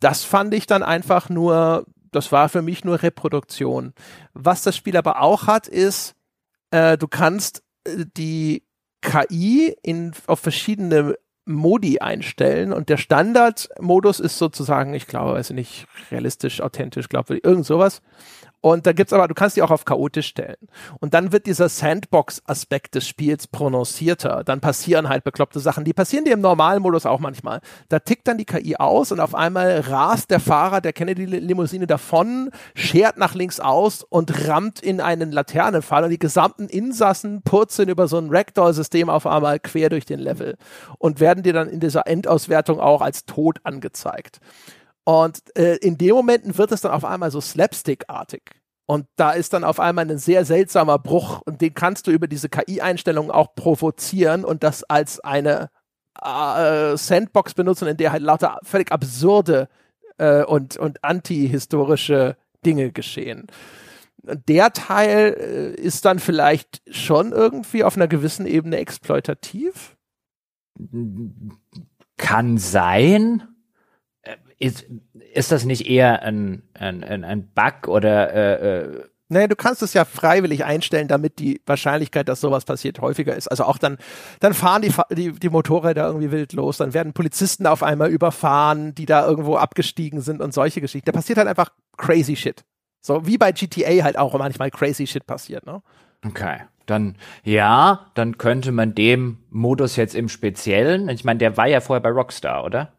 Das 0.00 0.24
fand 0.24 0.52
ich 0.54 0.66
dann 0.66 0.82
einfach 0.82 1.28
nur 1.28 1.86
das 2.12 2.30
war 2.30 2.48
für 2.48 2.62
mich 2.62 2.84
nur 2.84 3.02
Reproduktion. 3.02 3.94
Was 4.34 4.62
das 4.62 4.76
Spiel 4.76 4.96
aber 4.96 5.20
auch 5.20 5.46
hat, 5.46 5.66
ist, 5.66 6.14
äh, 6.70 6.96
du 6.96 7.08
kannst 7.08 7.62
äh, 7.84 8.04
die 8.16 8.62
KI 9.00 9.74
in, 9.82 10.12
auf 10.26 10.40
verschiedene 10.40 11.16
Modi 11.44 11.98
einstellen 11.98 12.72
und 12.72 12.88
der 12.88 12.96
Standardmodus 12.98 14.20
ist 14.20 14.38
sozusagen, 14.38 14.94
ich 14.94 15.08
glaube, 15.08 15.32
weiß 15.32 15.50
nicht, 15.50 15.86
realistisch, 16.10 16.60
authentisch, 16.60 17.08
ich, 17.36 17.44
irgend 17.44 17.66
sowas. 17.66 18.00
Und 18.62 18.86
da 18.86 18.92
gibt's 18.92 19.12
aber, 19.12 19.26
du 19.26 19.34
kannst 19.34 19.56
die 19.56 19.62
auch 19.62 19.72
auf 19.72 19.84
chaotisch 19.84 20.28
stellen. 20.28 20.56
Und 21.00 21.14
dann 21.14 21.32
wird 21.32 21.46
dieser 21.46 21.68
Sandbox-Aspekt 21.68 22.94
des 22.94 23.06
Spiels 23.06 23.48
prononcierter. 23.48 24.44
Dann 24.44 24.60
passieren 24.60 25.08
halt 25.08 25.24
bekloppte 25.24 25.58
Sachen. 25.58 25.84
Die 25.84 25.92
passieren 25.92 26.24
dir 26.24 26.32
im 26.32 26.40
normalen 26.40 26.80
Modus 26.80 27.04
auch 27.04 27.18
manchmal. 27.18 27.60
Da 27.88 27.98
tickt 27.98 28.28
dann 28.28 28.38
die 28.38 28.44
KI 28.44 28.76
aus 28.76 29.10
und 29.10 29.18
auf 29.18 29.34
einmal 29.34 29.80
rast 29.80 30.30
der 30.30 30.38
Fahrer 30.38 30.80
der 30.80 30.92
Kennedy-Limousine 30.92 31.88
davon, 31.88 32.50
schert 32.76 33.18
nach 33.18 33.34
links 33.34 33.58
aus 33.58 34.04
und 34.04 34.46
rammt 34.46 34.80
in 34.80 35.00
einen 35.00 35.32
Laternenfall 35.32 36.04
und 36.04 36.10
die 36.10 36.20
gesamten 36.20 36.68
Insassen 36.68 37.42
purzeln 37.42 37.88
über 37.88 38.06
so 38.06 38.16
ein 38.18 38.28
Ragdoll-System 38.30 39.10
auf 39.10 39.26
einmal 39.26 39.58
quer 39.58 39.88
durch 39.88 40.06
den 40.06 40.20
Level 40.20 40.56
und 40.98 41.18
werden 41.18 41.42
dir 41.42 41.52
dann 41.52 41.68
in 41.68 41.80
dieser 41.80 42.06
Endauswertung 42.06 42.78
auch 42.78 43.00
als 43.00 43.26
tot 43.26 43.58
angezeigt. 43.64 44.40
Und 45.04 45.40
äh, 45.56 45.76
in 45.76 45.98
den 45.98 46.14
Momenten 46.14 46.56
wird 46.58 46.72
es 46.72 46.80
dann 46.80 46.92
auf 46.92 47.04
einmal 47.04 47.30
so 47.30 47.40
slapstick-artig. 47.40 48.42
Und 48.86 49.06
da 49.16 49.32
ist 49.32 49.52
dann 49.52 49.64
auf 49.64 49.80
einmal 49.80 50.10
ein 50.10 50.18
sehr 50.18 50.44
seltsamer 50.44 50.98
Bruch 50.98 51.40
und 51.42 51.60
den 51.60 51.74
kannst 51.74 52.06
du 52.06 52.10
über 52.10 52.26
diese 52.26 52.48
KI-Einstellungen 52.48 53.30
auch 53.30 53.54
provozieren 53.54 54.44
und 54.44 54.62
das 54.62 54.84
als 54.84 55.20
eine 55.20 55.70
äh, 56.20 56.96
Sandbox 56.96 57.54
benutzen, 57.54 57.88
in 57.88 57.96
der 57.96 58.12
halt 58.12 58.22
lauter 58.22 58.58
völlig 58.62 58.92
absurde 58.92 59.68
äh, 60.18 60.44
und, 60.44 60.76
und 60.76 61.02
antihistorische 61.04 62.36
Dinge 62.66 62.92
geschehen. 62.92 63.46
Der 64.22 64.72
Teil 64.72 65.36
äh, 65.38 65.80
ist 65.80 66.04
dann 66.04 66.18
vielleicht 66.18 66.82
schon 66.90 67.32
irgendwie 67.32 67.84
auf 67.84 67.96
einer 67.96 68.08
gewissen 68.08 68.46
Ebene 68.46 68.76
exploitativ. 68.76 69.96
Kann 72.16 72.58
sein 72.58 73.51
ist, 74.62 74.86
ist 75.34 75.52
das 75.52 75.64
nicht 75.64 75.88
eher 75.88 76.22
ein, 76.22 76.62
ein, 76.74 77.24
ein 77.24 77.48
Bug 77.54 77.88
oder 77.88 78.32
äh, 78.32 78.80
äh 78.80 79.04
Nee, 79.32 79.48
du 79.48 79.56
kannst 79.56 79.80
es 79.80 79.94
ja 79.94 80.04
freiwillig 80.04 80.66
einstellen, 80.66 81.08
damit 81.08 81.38
die 81.38 81.62
Wahrscheinlichkeit, 81.64 82.28
dass 82.28 82.42
sowas 82.42 82.66
passiert, 82.66 83.00
häufiger 83.00 83.34
ist. 83.34 83.48
Also 83.48 83.64
auch 83.64 83.78
dann, 83.78 83.96
dann 84.40 84.52
fahren 84.52 84.82
die, 84.82 84.92
die, 85.10 85.32
die 85.32 85.48
Motorräder 85.48 86.06
irgendwie 86.06 86.30
wild 86.30 86.52
los, 86.52 86.76
dann 86.76 86.92
werden 86.92 87.14
Polizisten 87.14 87.66
auf 87.66 87.82
einmal 87.82 88.10
überfahren, 88.10 88.94
die 88.94 89.06
da 89.06 89.26
irgendwo 89.26 89.56
abgestiegen 89.56 90.20
sind 90.20 90.42
und 90.42 90.52
solche 90.52 90.82
Geschichten. 90.82 91.06
Da 91.06 91.12
passiert 91.12 91.38
halt 91.38 91.48
einfach 91.48 91.70
crazy 91.96 92.36
shit. 92.36 92.62
So 93.00 93.26
wie 93.26 93.38
bei 93.38 93.52
GTA 93.52 94.04
halt 94.04 94.18
auch 94.18 94.36
manchmal 94.38 94.70
crazy 94.70 95.06
shit 95.06 95.26
passiert, 95.26 95.64
ne? 95.64 95.82
Okay. 96.26 96.58
Dann, 96.84 97.16
ja, 97.42 98.10
dann 98.12 98.36
könnte 98.36 98.70
man 98.70 98.94
dem 98.94 99.38
Modus 99.48 99.96
jetzt 99.96 100.14
im 100.14 100.28
Speziellen, 100.28 101.08
ich 101.08 101.24
meine, 101.24 101.38
der 101.38 101.56
war 101.56 101.68
ja 101.68 101.80
vorher 101.80 102.02
bei 102.02 102.10
Rockstar, 102.10 102.64
oder? 102.64 102.92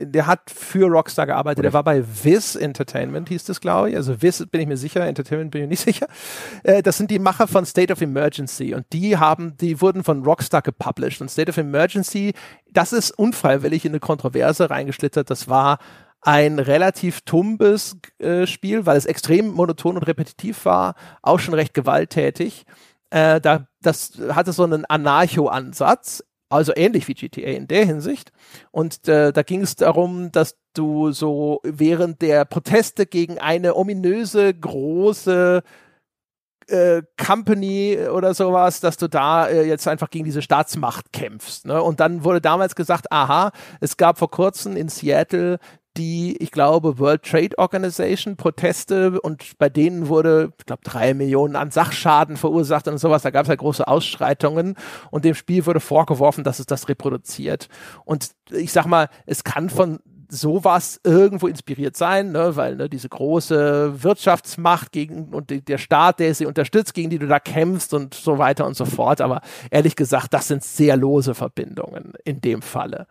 Der 0.00 0.26
hat 0.26 0.50
für 0.50 0.86
Rockstar 0.86 1.26
gearbeitet. 1.26 1.64
Der 1.64 1.72
war 1.72 1.84
bei 1.84 2.02
Viz 2.02 2.54
Entertainment, 2.54 3.28
hieß 3.28 3.44
das, 3.44 3.60
glaube 3.60 3.90
ich. 3.90 3.96
Also 3.96 4.22
Viz 4.22 4.46
bin 4.50 4.60
ich 4.60 4.66
mir 4.66 4.76
sicher, 4.76 5.06
Entertainment 5.06 5.50
bin 5.50 5.62
ich 5.64 5.68
nicht 5.68 5.80
sicher. 5.84 6.06
Äh, 6.62 6.82
das 6.82 6.96
sind 6.96 7.10
die 7.10 7.18
Macher 7.18 7.46
von 7.46 7.66
State 7.66 7.92
of 7.92 8.00
Emergency 8.00 8.74
und 8.74 8.86
die 8.92 9.18
haben, 9.18 9.56
die 9.58 9.80
wurden 9.80 10.02
von 10.02 10.24
Rockstar 10.24 10.62
gepublished. 10.62 11.20
Und 11.20 11.30
State 11.30 11.50
of 11.50 11.56
Emergency, 11.56 12.32
das 12.72 12.92
ist 12.92 13.10
unfreiwillig 13.10 13.84
in 13.84 13.92
eine 13.92 14.00
Kontroverse 14.00 14.70
reingeschlittert. 14.70 15.30
Das 15.30 15.48
war 15.48 15.78
ein 16.22 16.58
relativ 16.58 17.22
tumbes 17.22 17.96
äh, 18.18 18.46
Spiel, 18.46 18.86
weil 18.86 18.96
es 18.96 19.06
extrem 19.06 19.48
monoton 19.48 19.96
und 19.96 20.02
repetitiv 20.02 20.64
war, 20.64 20.94
auch 21.22 21.38
schon 21.38 21.54
recht 21.54 21.74
gewalttätig. 21.74 22.64
Äh, 23.10 23.40
da, 23.40 23.66
das 23.82 24.12
hatte 24.30 24.52
so 24.52 24.64
einen 24.64 24.84
Anarcho-Ansatz 24.84 26.22
also 26.50 26.72
ähnlich 26.74 27.08
wie 27.08 27.14
GTA 27.14 27.50
in 27.50 27.68
der 27.68 27.86
Hinsicht. 27.86 28.32
Und 28.70 29.08
äh, 29.08 29.32
da 29.32 29.42
ging 29.42 29.62
es 29.62 29.76
darum, 29.76 30.32
dass 30.32 30.58
du 30.74 31.12
so 31.12 31.60
während 31.62 32.20
der 32.22 32.44
Proteste 32.44 33.06
gegen 33.06 33.38
eine 33.38 33.76
ominöse 33.76 34.52
große 34.52 35.62
äh, 36.66 37.02
Company 37.16 37.98
oder 38.12 38.34
sowas, 38.34 38.80
dass 38.80 38.96
du 38.96 39.08
da 39.08 39.48
äh, 39.48 39.66
jetzt 39.66 39.88
einfach 39.88 40.10
gegen 40.10 40.24
diese 40.24 40.42
Staatsmacht 40.42 41.12
kämpfst. 41.12 41.66
Ne? 41.66 41.82
Und 41.82 42.00
dann 42.00 42.24
wurde 42.24 42.40
damals 42.40 42.74
gesagt, 42.74 43.10
aha, 43.10 43.52
es 43.80 43.96
gab 43.96 44.18
vor 44.18 44.30
kurzem 44.30 44.76
in 44.76 44.88
Seattle 44.88 45.58
die, 46.00 46.34
ich 46.38 46.50
glaube, 46.50 46.98
World 46.98 47.24
Trade 47.24 47.58
Organization 47.58 48.36
Proteste 48.36 49.20
und 49.20 49.58
bei 49.58 49.68
denen 49.68 50.08
wurde, 50.08 50.54
ich 50.58 50.64
glaube, 50.64 50.82
drei 50.82 51.12
Millionen 51.12 51.56
an 51.56 51.70
Sachschaden 51.70 52.38
verursacht 52.38 52.88
und 52.88 52.96
sowas. 52.96 53.22
Da 53.22 53.30
gab 53.30 53.44
es 53.44 53.50
halt 53.50 53.60
große 53.60 53.86
Ausschreitungen 53.86 54.76
und 55.10 55.26
dem 55.26 55.34
Spiel 55.34 55.66
wurde 55.66 55.80
vorgeworfen, 55.80 56.42
dass 56.42 56.58
es 56.58 56.64
das 56.64 56.88
reproduziert. 56.88 57.68
Und 58.06 58.30
ich 58.50 58.72
sag 58.72 58.86
mal, 58.86 59.08
es 59.26 59.44
kann 59.44 59.68
von 59.68 60.00
sowas 60.30 61.00
irgendwo 61.04 61.48
inspiriert 61.48 61.96
sein, 61.96 62.32
ne, 62.32 62.56
weil 62.56 62.76
ne, 62.76 62.88
diese 62.88 63.08
große 63.08 64.02
Wirtschaftsmacht 64.02 64.92
gegen 64.92 65.34
und 65.34 65.50
die, 65.50 65.62
der 65.62 65.78
Staat, 65.78 66.20
der 66.20 66.34
sie 66.34 66.46
unterstützt, 66.46 66.94
gegen 66.94 67.10
die 67.10 67.18
du 67.18 67.26
da 67.26 67.40
kämpfst 67.40 67.92
und 67.92 68.14
so 68.14 68.38
weiter 68.38 68.66
und 68.66 68.76
so 68.76 68.86
fort. 68.86 69.20
Aber 69.20 69.42
ehrlich 69.70 69.96
gesagt, 69.96 70.32
das 70.32 70.48
sind 70.48 70.64
sehr 70.64 70.96
lose 70.96 71.34
Verbindungen 71.34 72.14
in 72.24 72.40
dem 72.40 72.62
Falle. 72.62 73.06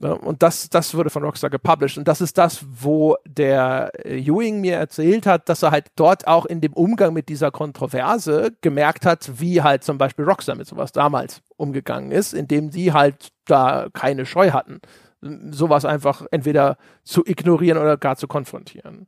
Und 0.00 0.42
das, 0.42 0.68
das 0.70 0.94
wurde 0.94 1.08
von 1.08 1.22
Rockstar 1.22 1.50
gepublished. 1.50 1.98
Und 1.98 2.08
das 2.08 2.20
ist 2.20 2.36
das, 2.36 2.64
wo 2.68 3.16
der 3.24 3.92
äh, 4.04 4.18
Ewing 4.18 4.60
mir 4.60 4.74
erzählt 4.74 5.24
hat, 5.24 5.48
dass 5.48 5.62
er 5.62 5.70
halt 5.70 5.86
dort 5.94 6.26
auch 6.26 6.46
in 6.46 6.60
dem 6.60 6.72
Umgang 6.72 7.14
mit 7.14 7.28
dieser 7.28 7.52
Kontroverse 7.52 8.52
gemerkt 8.60 9.06
hat, 9.06 9.40
wie 9.40 9.62
halt 9.62 9.84
zum 9.84 9.96
Beispiel 9.96 10.24
Rockstar 10.24 10.56
mit 10.56 10.66
sowas 10.66 10.90
damals 10.90 11.42
umgegangen 11.56 12.10
ist, 12.10 12.34
indem 12.34 12.72
sie 12.72 12.92
halt 12.92 13.28
da 13.46 13.86
keine 13.92 14.26
Scheu 14.26 14.50
hatten 14.50 14.80
sowas 15.50 15.84
einfach 15.84 16.26
entweder 16.30 16.76
zu 17.02 17.24
ignorieren 17.24 17.78
oder 17.78 17.96
gar 17.96 18.16
zu 18.16 18.28
konfrontieren. 18.28 19.06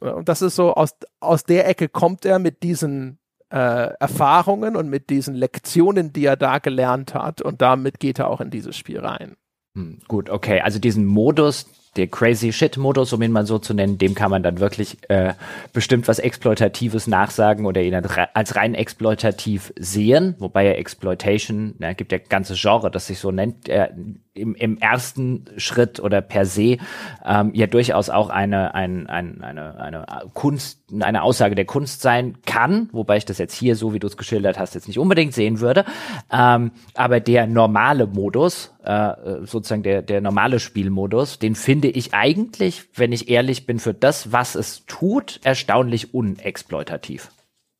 Und 0.00 0.28
das 0.28 0.42
ist 0.42 0.56
so, 0.56 0.74
aus, 0.74 0.96
aus 1.20 1.44
der 1.44 1.68
Ecke 1.68 1.88
kommt 1.88 2.24
er 2.24 2.38
mit 2.38 2.62
diesen 2.62 3.18
äh, 3.50 3.92
Erfahrungen 3.98 4.76
und 4.76 4.88
mit 4.88 5.10
diesen 5.10 5.34
Lektionen, 5.34 6.12
die 6.12 6.24
er 6.24 6.36
da 6.36 6.58
gelernt 6.58 7.14
hat. 7.14 7.40
Und 7.40 7.62
damit 7.62 8.00
geht 8.00 8.18
er 8.18 8.28
auch 8.28 8.40
in 8.40 8.50
dieses 8.50 8.76
Spiel 8.76 9.00
rein. 9.00 9.36
Hm, 9.74 9.98
gut, 10.06 10.30
okay. 10.30 10.60
Also 10.60 10.78
diesen 10.78 11.04
Modus, 11.04 11.66
der 11.96 12.06
Crazy 12.06 12.52
Shit 12.52 12.76
Modus, 12.76 13.12
um 13.12 13.22
ihn 13.22 13.32
mal 13.32 13.46
so 13.46 13.58
zu 13.58 13.74
nennen, 13.74 13.98
dem 13.98 14.14
kann 14.14 14.30
man 14.30 14.42
dann 14.42 14.60
wirklich 14.60 14.98
äh, 15.08 15.34
bestimmt 15.72 16.06
was 16.08 16.18
Exploitatives 16.18 17.06
nachsagen 17.06 17.66
oder 17.66 17.82
ihn 17.82 17.94
als 17.94 18.56
rein 18.56 18.74
exploitativ 18.74 19.72
sehen, 19.78 20.36
wobei 20.38 20.64
ja 20.66 20.72
Exploitation, 20.72 21.74
na, 21.78 21.92
gibt 21.92 22.12
ja 22.12 22.18
ganze 22.18 22.54
Genre, 22.54 22.90
das 22.90 23.06
sich 23.08 23.18
so 23.18 23.30
nennt, 23.30 23.68
äh, 23.68 23.88
im, 24.34 24.54
im 24.56 24.78
ersten 24.78 25.44
Schritt 25.56 26.00
oder 26.00 26.20
per 26.20 26.44
se 26.44 26.78
ähm, 27.24 27.52
ja 27.54 27.66
durchaus 27.66 28.10
auch 28.10 28.30
eine, 28.30 28.74
ein, 28.74 29.06
ein, 29.06 29.42
eine, 29.42 29.78
eine 29.78 30.06
Kunst, 30.34 30.80
eine 31.00 31.22
Aussage 31.22 31.54
der 31.54 31.64
Kunst 31.64 32.02
sein 32.02 32.38
kann, 32.44 32.88
wobei 32.92 33.16
ich 33.16 33.24
das 33.24 33.38
jetzt 33.38 33.54
hier, 33.54 33.76
so 33.76 33.94
wie 33.94 34.00
du 34.00 34.08
es 34.08 34.16
geschildert 34.16 34.58
hast, 34.58 34.74
jetzt 34.74 34.88
nicht 34.88 34.98
unbedingt 34.98 35.34
sehen 35.34 35.60
würde. 35.60 35.84
Ähm, 36.32 36.72
aber 36.94 37.20
der 37.20 37.46
normale 37.46 38.06
Modus, 38.06 38.74
äh, 38.82 39.12
sozusagen 39.42 39.84
der, 39.84 40.02
der 40.02 40.20
normale 40.20 40.58
Spielmodus, 40.58 41.38
den 41.38 41.54
finde 41.54 41.88
ich 41.88 42.12
eigentlich, 42.12 42.88
wenn 42.94 43.12
ich 43.12 43.28
ehrlich 43.28 43.66
bin, 43.66 43.78
für 43.78 43.94
das, 43.94 44.32
was 44.32 44.56
es 44.56 44.84
tut, 44.86 45.40
erstaunlich 45.44 46.12
unexploitativ. 46.12 47.30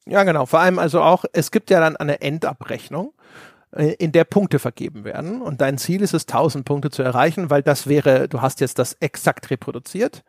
Ja, 0.07 0.23
genau. 0.23 0.47
Vor 0.47 0.61
allem 0.61 0.79
also 0.79 1.03
auch, 1.03 1.25
es 1.33 1.51
gibt 1.51 1.71
ja 1.71 1.81
dann 1.81 1.97
eine 1.97 2.21
Endabrechnung 2.21 3.13
in 3.77 4.13
der 4.13 4.25
Punkte 4.25 4.59
vergeben 4.59 5.05
werden. 5.05 5.43
Und 5.43 5.61
dein 5.61 5.79
Ziel 5.79 6.03
ist 6.03 6.15
es, 6.15 6.27
1000 6.27 6.65
Punkte 6.65 6.91
zu 6.91 7.03
erreichen, 7.03 7.51
weil 7.51 7.63
das 7.63 7.87
wäre, 7.87 8.29
du 8.29 8.41
hast 8.41 8.61
jetzt 8.61 8.79
das 8.79 8.95
exakt 8.95 9.51
reproduziert. 9.51 10.23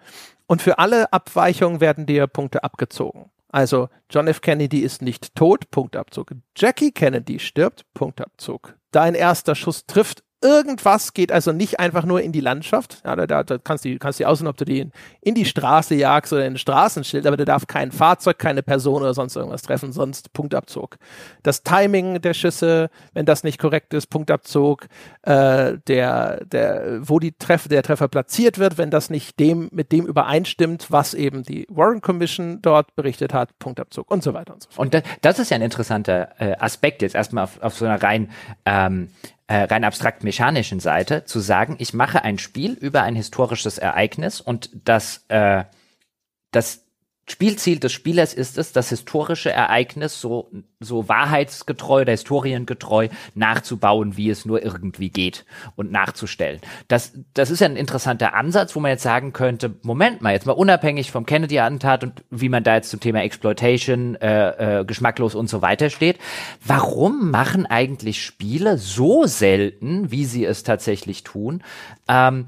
Und 0.48 0.62
für 0.62 0.80
alle 0.80 1.14
Abweichungen 1.14 1.80
werden 1.80 2.06
dir 2.06 2.28
Punkte 2.28 2.64
abgezogen. 2.64 3.32
Also 3.56 3.88
John 4.10 4.28
F. 4.28 4.42
Kennedy 4.42 4.80
ist 4.80 5.02
nicht 5.02 5.34
tot, 5.34 5.72
Punktabzug. 5.72 6.34
Jackie 6.58 6.92
Kennedy 6.92 7.40
stirbt, 7.40 7.86
Punktabzug. 7.94 8.76
Dein 8.92 9.16
erster 9.16 9.56
Schuss 9.56 9.86
trifft, 9.86 10.24
Irgendwas 10.41 11.14
geht 11.14 11.32
also 11.32 11.52
nicht 11.52 11.80
einfach 11.80 12.06
nur 12.06 12.22
in 12.22 12.32
die 12.32 12.40
Landschaft. 12.40 13.02
Ja, 13.06 13.16
da, 13.16 13.44
da 13.44 13.57
kannst 13.57 13.86
du 13.86 13.98
kannst 13.98 14.20
du 14.20 14.28
aussuchen, 14.28 14.48
ob 14.48 14.57
du 14.57 14.66
die 14.66 14.90
in, 15.22 15.36
die 15.36 15.45
Straße 15.45 15.95
jagst 15.95 16.34
oder 16.34 16.45
in 16.45 16.53
ein 16.53 16.57
Straßenschild, 16.57 17.26
aber 17.26 17.38
da 17.38 17.45
darf 17.45 17.68
kein 17.68 17.91
Fahrzeug, 17.91 18.38
keine 18.38 18.62
Person 18.62 19.02
oder 19.02 19.14
sonst 19.14 19.36
irgendwas 19.36 19.64
treffen, 19.64 19.91
sonst 19.91 20.34
Punktabzug. 20.34 20.98
Das 21.44 21.64
Timing 21.64 22.22
der 22.22 22.34
Schüsse, 22.34 22.90
wenn 23.14 23.26
das 23.26 23.44
nicht 23.44 23.60
korrekt 23.60 23.94
ist, 23.94 24.07
Punktabzug. 24.07 24.88
Äh, 25.24 25.78
der, 25.88 26.45
der, 26.45 26.99
wo 27.02 27.20
die 27.20 27.32
Treff, 27.32 27.68
der 27.68 27.82
Treffer 27.82 28.07
platziert 28.07 28.60
wird, 28.60 28.78
wenn 28.78 28.91
das 28.91 29.10
nicht 29.10 29.40
dem 29.40 29.70
mit 29.72 29.91
dem 29.91 30.06
übereinstimmt, 30.06 30.91
was 30.91 31.14
eben 31.14 31.44
die 31.44 31.66
Warren 31.70 32.02
Commission 32.02 32.62
dort 32.62 32.95
berichtet 32.95 33.34
hat, 33.34 33.57
Punktabzug 33.60 34.12
und 34.12 34.24
so 34.24 34.34
weiter 34.34 34.53
und 34.53 34.64
so 34.64 34.70
fort. 34.70 34.86
Und 34.86 34.94
das, 34.94 35.03
das 35.22 35.40
ist 35.40 35.52
ja 35.52 35.56
ein 35.56 35.62
interessanter 35.62 36.30
äh, 36.40 36.56
Aspekt 36.60 37.02
jetzt 37.02 37.16
erstmal 37.16 37.45
auf, 37.45 37.62
auf 37.62 37.76
so 37.76 37.86
einer 37.86 38.02
rein 38.02 38.30
ähm, 38.66 39.10
äh, 39.48 39.64
rein 39.64 39.84
abstrakt 39.84 40.24
mechanischen 40.24 40.80
Seite 40.80 41.26
zu 41.26 41.40
sagen, 41.40 41.76
ich 41.80 41.94
mache 41.94 42.24
ein 42.24 42.40
Spiel 42.40 42.74
über 42.74 43.04
ein 43.04 43.16
historisches 43.16 43.78
Ereignis 43.78 44.42
und 44.42 44.70
das, 44.74 45.26
äh, 45.28 45.66
das 46.52 46.85
Spielziel 47.27 47.80
des 47.80 47.91
Spielers 47.91 48.35
ist 48.35 48.57
es, 48.60 48.72
das 48.72 48.89
historische 48.89 49.52
Ereignis 49.52 50.22
so, 50.22 50.52
so 50.80 51.10
wahrheitsgetreu 51.10 52.02
oder 52.02 52.11
historiengetreu 52.11 53.07
nachzubauen, 53.34 54.15
wie 54.15 54.30
es 54.30 54.45
nur 54.45 54.61
irgendwie 54.64 55.10
geht 55.10 55.43
und 55.76 55.91
nachzustellen. 55.91 56.61
Das, 56.88 57.14
das 57.34 57.49
ist 57.49 57.61
ja 57.61 57.65
ein 57.65 57.77
interessanter 57.77 58.35
Ansatz, 58.35 58.76
wo 58.76 58.80
man 58.80 58.91
jetzt 58.91 59.02
sagen 59.02 59.34
könnte, 59.34 59.73
Moment 59.81 60.22
mal, 60.22 60.34
jetzt 60.34 60.45
mal 60.45 60.53
unabhängig 60.53 61.11
vom 61.11 61.26
Kennedy-Attentat 61.26 62.03
und 62.03 62.23
wie 62.30 62.49
man 62.49 62.64
da 62.64 62.76
jetzt 62.76 62.91
zum 62.91 62.99
Thema 62.99 63.23
Exploitation, 63.23 64.15
äh, 64.15 64.81
äh, 64.81 64.85
geschmacklos 64.85 65.34
und 65.34 65.49
so 65.49 65.64
weiter 65.64 65.89
steht. 65.89 66.19
Warum 66.64 67.31
machen 67.31 67.65
eigentlich 67.65 68.23
Spiele 68.23 68.77
so 68.77 69.26
selten, 69.26 70.11
wie 70.11 70.26
sie 70.26 70.45
es 70.45 70.61
tatsächlich 70.61 71.23
tun, 71.23 71.64
ähm, 72.07 72.45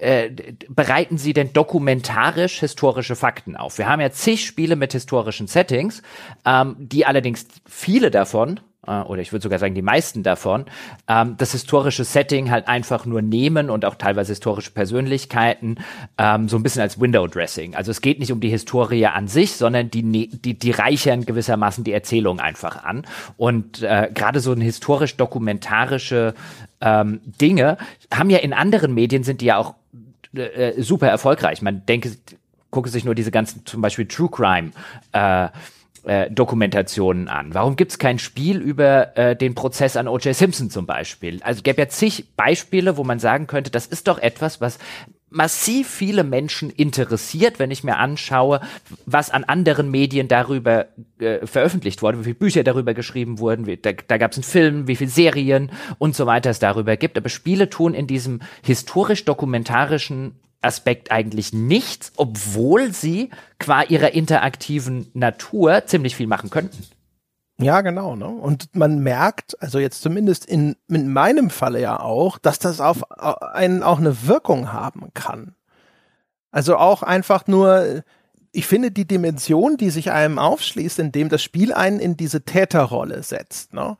äh, 0.00 0.30
bereiten 0.68 1.18
Sie 1.18 1.32
denn 1.32 1.52
dokumentarisch 1.52 2.60
historische 2.60 3.16
Fakten 3.16 3.56
auf? 3.56 3.78
Wir 3.78 3.88
haben 3.88 4.00
ja 4.00 4.10
zig 4.10 4.44
Spiele 4.44 4.76
mit 4.76 4.92
historischen 4.92 5.46
Settings, 5.46 6.02
ähm, 6.44 6.76
die 6.78 7.06
allerdings 7.06 7.46
viele 7.66 8.10
davon 8.10 8.60
äh, 8.86 9.00
oder 9.02 9.20
ich 9.20 9.32
würde 9.32 9.42
sogar 9.42 9.58
sagen 9.58 9.74
die 9.74 9.82
meisten 9.82 10.22
davon, 10.22 10.64
ähm, 11.08 11.36
das 11.38 11.52
historische 11.52 12.04
Setting 12.04 12.50
halt 12.50 12.68
einfach 12.68 13.06
nur 13.06 13.22
nehmen 13.22 13.70
und 13.70 13.84
auch 13.84 13.94
teilweise 13.94 14.32
historische 14.32 14.70
Persönlichkeiten 14.70 15.76
ähm, 16.18 16.48
so 16.48 16.56
ein 16.56 16.62
bisschen 16.62 16.82
als 16.82 17.00
Window-Dressing. 17.00 17.74
Also 17.74 17.90
es 17.90 18.00
geht 18.00 18.18
nicht 18.18 18.32
um 18.32 18.40
die 18.40 18.48
Historie 18.48 19.06
an 19.06 19.28
sich, 19.28 19.52
sondern 19.52 19.90
die, 19.90 20.02
ne, 20.02 20.28
die, 20.28 20.58
die 20.58 20.70
reichern 20.70 21.26
gewissermaßen 21.26 21.84
die 21.84 21.92
Erzählung 21.92 22.40
einfach 22.40 22.84
an. 22.84 23.04
Und 23.36 23.82
äh, 23.82 24.10
gerade 24.14 24.40
so 24.40 24.52
ein 24.52 24.60
historisch-dokumentarische 24.60 26.34
ähm, 26.80 27.20
Dinge 27.40 27.76
haben 28.12 28.30
ja 28.30 28.38
in 28.38 28.52
anderen 28.52 28.94
Medien 28.94 29.22
sind 29.22 29.40
die 29.42 29.46
ja 29.46 29.58
auch 29.58 29.74
äh, 30.34 30.80
super 30.80 31.08
erfolgreich. 31.08 31.60
Man 31.60 31.84
denke, 31.86 32.12
gucke 32.70 32.88
sich 32.88 33.04
nur 33.04 33.14
diese 33.14 33.30
ganzen 33.30 33.66
zum 33.66 33.82
Beispiel 33.82 34.06
True 34.06 34.30
Crime 34.30 34.70
äh, 35.12 35.48
äh, 36.04 36.30
Dokumentationen 36.30 37.28
an. 37.28 37.54
Warum 37.54 37.76
gibt 37.76 37.92
es 37.92 37.98
kein 37.98 38.18
Spiel 38.18 38.58
über 38.58 39.16
äh, 39.16 39.36
den 39.36 39.54
Prozess 39.54 39.96
an 39.96 40.08
O.J. 40.08 40.34
Simpson 40.34 40.70
zum 40.70 40.86
Beispiel? 40.86 41.40
Also 41.42 41.62
gäbe 41.62 41.82
ja 41.82 41.88
zig 41.88 42.34
Beispiele, 42.36 42.96
wo 42.96 43.04
man 43.04 43.18
sagen 43.18 43.46
könnte, 43.46 43.70
das 43.70 43.86
ist 43.86 44.08
doch 44.08 44.18
etwas, 44.18 44.60
was 44.60 44.78
massiv 45.30 45.88
viele 45.88 46.24
Menschen 46.24 46.70
interessiert, 46.70 47.58
wenn 47.58 47.70
ich 47.70 47.84
mir 47.84 47.96
anschaue, 47.96 48.60
was 49.06 49.30
an 49.30 49.44
anderen 49.44 49.90
Medien 49.90 50.28
darüber 50.28 50.86
äh, 51.18 51.46
veröffentlicht 51.46 52.02
wurde, 52.02 52.18
wie 52.18 52.24
viele 52.24 52.34
Bücher 52.34 52.64
darüber 52.64 52.94
geschrieben 52.94 53.38
wurden, 53.38 53.66
wie, 53.66 53.76
da, 53.76 53.92
da 53.92 54.18
gab 54.18 54.32
es 54.32 54.38
einen 54.38 54.44
Film, 54.44 54.88
wie 54.88 54.96
viele 54.96 55.10
Serien 55.10 55.70
und 55.98 56.16
so 56.16 56.26
weiter 56.26 56.50
es 56.50 56.58
darüber 56.58 56.96
gibt. 56.96 57.16
Aber 57.16 57.28
Spiele 57.28 57.70
tun 57.70 57.94
in 57.94 58.08
diesem 58.08 58.40
historisch-dokumentarischen 58.64 60.34
Aspekt 60.62 61.10
eigentlich 61.10 61.52
nichts, 61.52 62.12
obwohl 62.16 62.92
sie 62.92 63.30
qua 63.58 63.82
ihrer 63.82 64.12
interaktiven 64.12 65.10
Natur 65.14 65.86
ziemlich 65.86 66.16
viel 66.16 66.26
machen 66.26 66.50
könnten. 66.50 66.84
Ja, 67.60 67.82
genau. 67.82 68.16
Ne? 68.16 68.26
Und 68.26 68.74
man 68.74 69.00
merkt, 69.00 69.60
also 69.62 69.78
jetzt 69.78 70.02
zumindest 70.02 70.46
in, 70.46 70.76
in 70.88 71.12
meinem 71.12 71.50
Falle 71.50 71.80
ja 71.80 72.00
auch, 72.00 72.38
dass 72.38 72.58
das 72.58 72.80
auf 72.80 73.10
einen 73.20 73.82
auch 73.82 73.98
eine 73.98 74.26
Wirkung 74.26 74.72
haben 74.72 75.08
kann. 75.12 75.54
Also 76.50 76.76
auch 76.78 77.02
einfach 77.02 77.46
nur, 77.46 78.02
ich 78.50 78.66
finde 78.66 78.90
die 78.90 79.06
Dimension, 79.06 79.76
die 79.76 79.90
sich 79.90 80.10
einem 80.10 80.38
aufschließt, 80.38 80.98
indem 80.98 81.28
das 81.28 81.42
Spiel 81.42 81.72
einen 81.72 82.00
in 82.00 82.16
diese 82.16 82.44
Täterrolle 82.44 83.22
setzt. 83.22 83.74
Ne? 83.74 83.96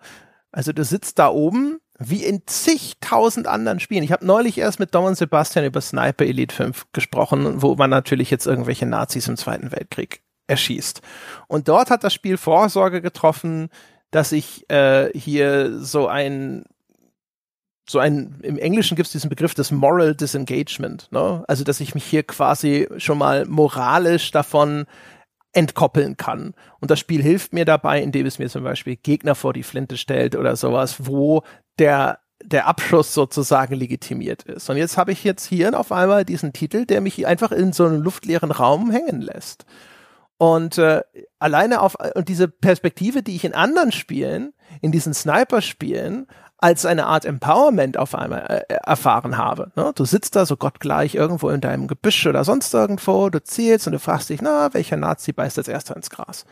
Also 0.53 0.73
du 0.73 0.82
sitzt 0.82 1.19
da 1.19 1.28
oben, 1.28 1.81
wie 2.01 2.25
in 2.25 2.43
zigtausend 2.47 3.47
anderen 3.47 3.79
Spielen. 3.79 4.03
Ich 4.03 4.11
habe 4.11 4.27
neulich 4.27 4.57
erst 4.57 4.81
mit 4.81 4.95
Dom 4.95 5.05
und 5.05 5.17
Sebastian 5.17 5.67
über 5.67 5.83
Sniper 5.83 6.25
Elite 6.25 6.55
5 6.55 6.87
gesprochen, 6.93 7.61
wo 7.61 7.77
man 7.77 7.91
natürlich 7.91 8.31
jetzt 8.31 8.47
irgendwelche 8.47 8.87
Nazis 8.87 9.29
im 9.29 9.37
Zweiten 9.37 9.71
Weltkrieg 9.71 10.23
erschießt. 10.47 11.03
Und 11.47 11.69
dort 11.69 11.91
hat 11.91 12.03
das 12.03 12.15
Spiel 12.15 12.39
Vorsorge 12.39 13.03
getroffen, 13.03 13.69
dass 14.11 14.33
ich 14.33 14.69
äh, 14.71 15.11
hier 15.17 15.79
so 15.79 16.09
ein 16.09 16.65
so 17.89 17.99
ein, 17.99 18.39
im 18.43 18.57
Englischen 18.57 18.95
gibt 18.95 19.07
es 19.07 19.13
diesen 19.13 19.31
Begriff 19.31 19.55
des 19.55 19.73
Moral 19.73 20.15
Disengagement, 20.15 21.11
ne? 21.11 21.45
Also, 21.49 21.65
dass 21.65 21.81
ich 21.81 21.93
mich 21.95 22.05
hier 22.05 22.23
quasi 22.23 22.89
schon 22.99 23.19
mal 23.19 23.47
moralisch 23.47 24.31
davon 24.31 24.87
entkoppeln 25.53 26.17
kann. 26.17 26.55
Und 26.81 26.91
das 26.91 26.99
Spiel 26.99 27.23
hilft 27.23 27.53
mir 27.53 27.65
dabei, 27.65 28.03
indem 28.03 28.27
es 28.27 28.39
mir 28.39 28.49
zum 28.49 28.65
Beispiel 28.65 28.97
Gegner 28.97 29.35
vor 29.35 29.53
die 29.53 29.63
Flinte 29.63 29.97
stellt 29.97 30.37
oder 30.37 30.57
sowas, 30.57 31.07
wo 31.07 31.43
der 31.79 32.21
der 32.43 32.67
Abschuss 32.67 33.13
sozusagen 33.13 33.75
legitimiert 33.75 34.45
ist. 34.45 34.71
Und 34.71 34.79
jetzt 34.79 34.97
habe 34.97 35.13
ich 35.13 35.25
jetzt 35.25 35.45
hier 35.47 35.79
auf 35.79 35.93
einmal 35.93 36.25
diesen 36.25 36.53
Titel, 36.53 36.87
der 36.87 37.01
mich 37.01 37.27
einfach 37.27 37.53
in 37.53 37.73
so 37.73 37.85
einem 37.85 38.01
luftleeren 38.01 38.51
Raum 38.51 38.91
hängen 38.91 39.21
lässt. 39.21 39.67
Und 40.39 40.79
äh, 40.79 41.03
alleine 41.39 41.83
auf 41.83 41.97
und 42.15 42.31
diese 42.31 42.49
Perspektive, 42.49 43.23
die 43.23 43.37
ich 43.37 43.45
in 43.45 43.53
anderen 43.53 43.93
Spielen, 43.93 44.55
in 44.81 44.91
diesen 44.91 45.13
Sniper-Spielen, 45.13 46.29
als 46.61 46.85
eine 46.85 47.07
Art 47.07 47.24
Empowerment 47.24 47.97
auf 47.97 48.15
einmal 48.15 48.65
äh, 48.69 48.74
erfahren 48.85 49.39
habe. 49.39 49.73
Ne? 49.77 49.93
Du 49.95 50.05
sitzt 50.05 50.37
da 50.37 50.45
so 50.45 50.57
gottgleich 50.57 51.15
irgendwo 51.15 51.49
in 51.49 51.61
deinem 51.61 51.89
Gebüsch 51.89 52.27
oder 52.27 52.45
sonst 52.45 52.73
irgendwo, 52.74 53.31
du 53.31 53.43
zielst 53.43 53.87
und 53.87 53.95
du 53.95 53.99
fragst 53.99 54.28
dich, 54.28 54.43
na, 54.43 54.73
welcher 54.74 54.97
Nazi 54.97 55.32
beißt 55.32 55.59
als 55.59 55.69
erster 55.69 55.97
ins 55.97 56.11
Gras? 56.11 56.45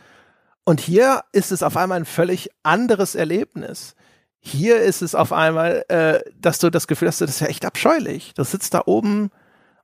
Und 0.64 0.80
hier 0.80 1.22
ist 1.32 1.52
es 1.52 1.62
auf 1.62 1.76
einmal 1.76 1.98
ein 1.98 2.04
völlig 2.04 2.50
anderes 2.62 3.14
Erlebnis. 3.14 3.94
Hier 4.40 4.80
ist 4.80 5.02
es 5.02 5.14
auf 5.14 5.32
einmal, 5.32 5.84
äh, 5.88 6.20
dass 6.38 6.58
du 6.58 6.70
das 6.70 6.86
Gefühl 6.86 7.08
hast, 7.08 7.20
das 7.20 7.30
ist 7.30 7.40
ja 7.40 7.46
echt 7.48 7.64
abscheulich. 7.64 8.34
Du 8.34 8.44
sitzt 8.44 8.74
da 8.74 8.82
oben 8.86 9.30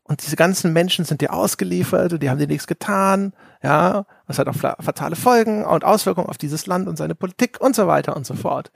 und 0.04 0.22
diese 0.24 0.36
ganzen 0.36 0.72
Menschen 0.72 1.04
sind 1.04 1.22
dir 1.22 1.32
ausgeliefert 1.32 2.12
und 2.12 2.22
die 2.22 2.30
haben 2.30 2.38
dir 2.38 2.46
nichts 2.46 2.66
getan. 2.66 3.32
Ja, 3.62 4.04
das 4.26 4.38
hat 4.38 4.48
auch 4.48 4.54
fatale 4.54 5.16
Folgen 5.16 5.64
und 5.64 5.84
Auswirkungen 5.84 6.28
auf 6.28 6.38
dieses 6.38 6.66
Land 6.66 6.88
und 6.88 6.96
seine 6.96 7.14
Politik 7.14 7.60
und 7.60 7.74
so 7.74 7.86
weiter 7.86 8.14
und 8.14 8.26
so 8.26 8.34
fort. 8.34 8.70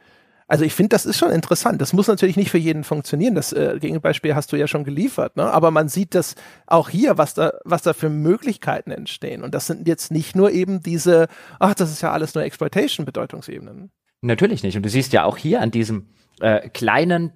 Also 0.49 0.65
ich 0.65 0.75
finde, 0.75 0.89
das 0.89 1.05
ist 1.05 1.19
schon 1.19 1.31
interessant. 1.31 1.81
Das 1.81 1.93
muss 1.93 2.09
natürlich 2.09 2.37
nicht 2.37 2.51
für 2.51 2.59
jeden 2.59 2.83
funktionieren. 2.83 3.35
Das 3.35 3.53
äh, 3.53 3.77
Gegenbeispiel 3.79 4.35
hast 4.35 4.51
du 4.51 4.57
ja 4.57 4.67
schon 4.67 4.83
geliefert, 4.83 5.37
ne? 5.37 5.45
Aber 5.45 5.71
man 5.71 5.89
sieht 5.89 6.15
das 6.15 6.35
auch 6.67 6.89
hier, 6.89 7.19
was 7.19 7.35
da, 7.35 7.53
was 7.65 7.83
da 7.83 7.93
für 7.93 8.09
Möglichkeiten 8.09 8.91
entstehen. 8.91 9.45
Und 9.45 9.55
das 9.55 9.67
sind 9.67 9.87
jetzt 9.87 10.11
nicht 10.11 10.35
nur 10.35 10.51
eben 10.51 10.81
diese, 10.81 11.29
ach, 11.61 11.75
das 11.75 11.93
ist 11.93 12.01
ja 12.01 12.13
alles 12.13 12.35
nur 12.35 12.45
Exploitation-Bedeutungsebenen. 12.45 13.91
Natürlich 14.23 14.63
nicht. 14.63 14.77
Und 14.77 14.85
du 14.85 14.89
siehst 14.89 15.13
ja 15.13 15.25
auch 15.25 15.37
hier 15.37 15.61
an 15.61 15.71
diesem 15.71 16.09
äh, 16.41 16.69
kleinen 16.71 17.33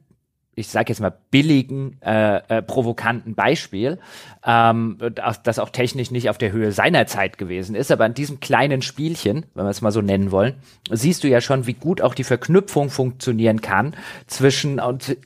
ich 0.55 0.69
sage 0.69 0.91
jetzt 0.91 1.01
mal 1.01 1.15
billigen, 1.31 1.97
äh, 2.03 2.37
äh, 2.49 2.63
provokanten 2.63 3.35
Beispiel, 3.35 3.99
ähm, 4.45 4.99
das 5.45 5.59
auch 5.59 5.71
technisch 5.71 6.11
nicht 6.11 6.29
auf 6.29 6.37
der 6.37 6.53
Höhe 6.53 6.73
seiner 6.73 7.07
Zeit 7.07 7.39
gewesen 7.39 7.75
ist, 7.75 7.91
aber 7.91 8.05
an 8.05 8.13
diesem 8.13 8.41
kleinen 8.41 8.83
Spielchen, 8.83 9.47
wenn 9.55 9.65
wir 9.65 9.71
es 9.71 9.81
mal 9.81 9.93
so 9.93 10.03
nennen 10.03 10.31
wollen, 10.31 10.55
siehst 10.91 11.25
du 11.25 11.29
ja 11.29 11.41
schon, 11.41 11.67
wie 11.67 11.73
gut 11.73 12.03
auch 12.03 12.15
die 12.15 12.25
Verknüpfung 12.25 12.91
funktionieren 12.91 13.63
kann 13.63 13.97
zwischen 14.27 14.79
und 14.79 15.17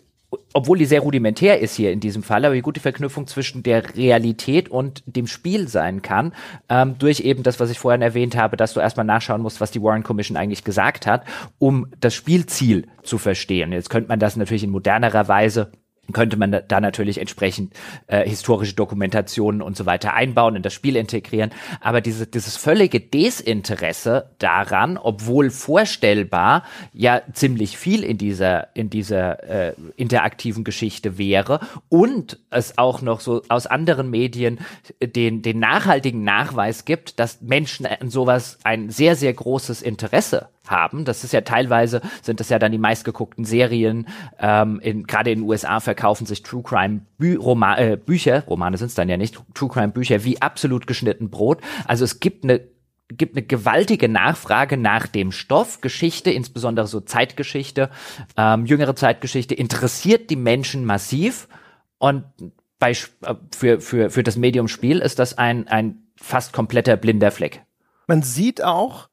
obwohl 0.52 0.78
die 0.78 0.86
sehr 0.86 1.00
rudimentär 1.00 1.60
ist 1.60 1.76
hier 1.76 1.92
in 1.92 2.00
diesem 2.00 2.22
Fall, 2.22 2.44
aber 2.44 2.54
wie 2.54 2.62
gut 2.62 2.76
die 2.76 2.80
Verknüpfung 2.80 3.26
zwischen 3.26 3.62
der 3.62 3.94
Realität 3.96 4.68
und 4.68 5.02
dem 5.06 5.26
Spiel 5.26 5.68
sein 5.68 6.02
kann, 6.02 6.32
ähm, 6.68 6.96
durch 6.98 7.20
eben 7.20 7.42
das, 7.42 7.60
was 7.60 7.70
ich 7.70 7.78
vorhin 7.78 8.02
erwähnt 8.02 8.36
habe, 8.36 8.56
dass 8.56 8.72
du 8.72 8.80
erstmal 8.80 9.06
nachschauen 9.06 9.42
musst, 9.42 9.60
was 9.60 9.70
die 9.70 9.82
Warren 9.82 10.02
Commission 10.02 10.36
eigentlich 10.36 10.64
gesagt 10.64 11.06
hat, 11.06 11.24
um 11.58 11.86
das 12.00 12.14
Spielziel 12.14 12.86
zu 13.02 13.18
verstehen. 13.18 13.72
Jetzt 13.72 13.90
könnte 13.90 14.08
man 14.08 14.18
das 14.18 14.36
natürlich 14.36 14.64
in 14.64 14.70
modernerer 14.70 15.28
Weise 15.28 15.72
könnte 16.12 16.36
man 16.36 16.62
da 16.66 16.80
natürlich 16.80 17.18
entsprechend 17.18 17.74
äh, 18.06 18.28
historische 18.28 18.74
Dokumentationen 18.74 19.62
und 19.62 19.76
so 19.76 19.86
weiter 19.86 20.14
einbauen, 20.14 20.56
in 20.56 20.62
das 20.62 20.72
Spiel 20.72 20.96
integrieren. 20.96 21.50
Aber 21.80 22.00
diese, 22.00 22.26
dieses 22.26 22.56
völlige 22.56 23.00
Desinteresse 23.00 24.30
daran, 24.38 24.98
obwohl 24.98 25.50
vorstellbar 25.50 26.64
ja 26.92 27.22
ziemlich 27.32 27.76
viel 27.76 28.02
in 28.04 28.18
dieser, 28.18 28.74
in 28.74 28.90
dieser 28.90 29.42
äh, 29.42 29.74
interaktiven 29.96 30.64
Geschichte 30.64 31.18
wäre 31.18 31.60
und 31.88 32.38
es 32.50 32.78
auch 32.78 33.02
noch 33.02 33.20
so 33.20 33.42
aus 33.48 33.66
anderen 33.66 34.10
Medien 34.10 34.58
den, 35.02 35.42
den 35.42 35.58
nachhaltigen 35.58 36.24
Nachweis 36.24 36.84
gibt, 36.84 37.18
dass 37.18 37.40
Menschen 37.40 37.86
an 37.86 38.10
sowas 38.10 38.58
ein 38.64 38.90
sehr, 38.90 39.16
sehr 39.16 39.32
großes 39.32 39.82
Interesse 39.82 40.48
haben. 40.70 41.04
Das 41.04 41.24
ist 41.24 41.32
ja 41.32 41.40
teilweise, 41.42 42.00
sind 42.22 42.40
das 42.40 42.48
ja 42.48 42.58
dann 42.58 42.72
die 42.72 42.78
meistgeguckten 42.78 43.44
Serien. 43.44 44.08
Ähm, 44.38 44.80
in, 44.80 45.06
Gerade 45.06 45.30
in 45.30 45.40
den 45.40 45.48
USA 45.48 45.80
verkaufen 45.80 46.26
sich 46.26 46.42
True 46.42 46.62
Crime 46.62 47.00
Bü 47.18 47.36
Roma 47.36 47.78
äh, 47.78 47.96
Bücher, 47.96 48.44
Romane 48.46 48.76
sind 48.78 48.88
es 48.88 48.94
dann 48.94 49.08
ja 49.08 49.16
nicht, 49.16 49.40
True 49.54 49.68
Crime 49.68 49.88
Bücher 49.88 50.24
wie 50.24 50.40
absolut 50.40 50.86
geschnitten 50.86 51.30
Brot. 51.30 51.60
Also 51.86 52.04
es 52.04 52.20
gibt 52.20 52.44
eine 52.44 52.60
gibt 53.08 53.36
eine 53.36 53.46
gewaltige 53.46 54.08
Nachfrage 54.08 54.76
nach 54.76 55.06
dem 55.06 55.32
Stoff. 55.32 55.80
Geschichte, 55.80 56.30
insbesondere 56.30 56.86
so 56.86 57.00
Zeitgeschichte, 57.00 57.90
ähm, 58.36 58.66
jüngere 58.66 58.96
Zeitgeschichte, 58.96 59.54
interessiert 59.54 60.28
die 60.30 60.36
Menschen 60.36 60.84
massiv. 60.84 61.48
Und 61.98 62.24
bei, 62.78 62.90
äh, 62.90 62.94
für, 63.56 63.80
für, 63.80 64.10
für 64.10 64.22
das 64.22 64.36
Medium 64.36 64.68
Spiel 64.68 64.98
ist 64.98 65.18
das 65.18 65.38
ein, 65.38 65.68
ein 65.68 66.02
fast 66.16 66.52
kompletter 66.52 66.96
blinder 66.96 67.30
Fleck. 67.30 67.62
Man 68.06 68.22
sieht 68.22 68.62
auch, 68.62 69.08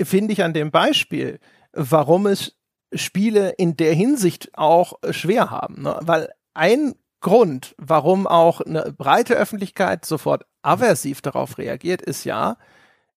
finde 0.00 0.32
ich 0.32 0.42
an 0.42 0.52
dem 0.52 0.70
Beispiel, 0.70 1.38
warum 1.72 2.26
es 2.26 2.56
Spiele 2.94 3.50
in 3.50 3.76
der 3.76 3.94
Hinsicht 3.94 4.50
auch 4.54 4.94
schwer 5.10 5.50
haben. 5.50 5.82
Ne? 5.82 5.98
Weil 6.02 6.32
ein 6.54 6.94
Grund, 7.20 7.74
warum 7.78 8.26
auch 8.26 8.60
eine 8.60 8.92
breite 8.92 9.34
Öffentlichkeit 9.34 10.04
sofort 10.04 10.44
aversiv 10.62 11.22
darauf 11.22 11.56
reagiert, 11.58 12.02
ist 12.02 12.24
ja, 12.24 12.58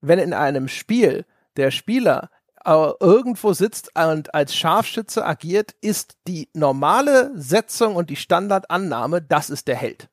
wenn 0.02 0.19
in 0.19 0.34
einem 0.34 0.68
Spiel 0.68 1.26
der 1.57 1.72
Spieler 1.72 2.30
irgendwo 2.65 3.53
sitzt 3.53 3.91
und 3.95 4.34
als 4.34 4.56
Scharfschütze 4.56 5.23
agiert, 5.26 5.76
ist 5.81 6.18
die 6.27 6.49
normale 6.53 7.31
Setzung 7.35 7.95
und 7.95 8.10
die 8.10 8.15
Standardannahme, 8.15 9.22
das 9.22 9.52
ist 9.52 9.68
der 9.68 9.76
Held. 9.76 10.10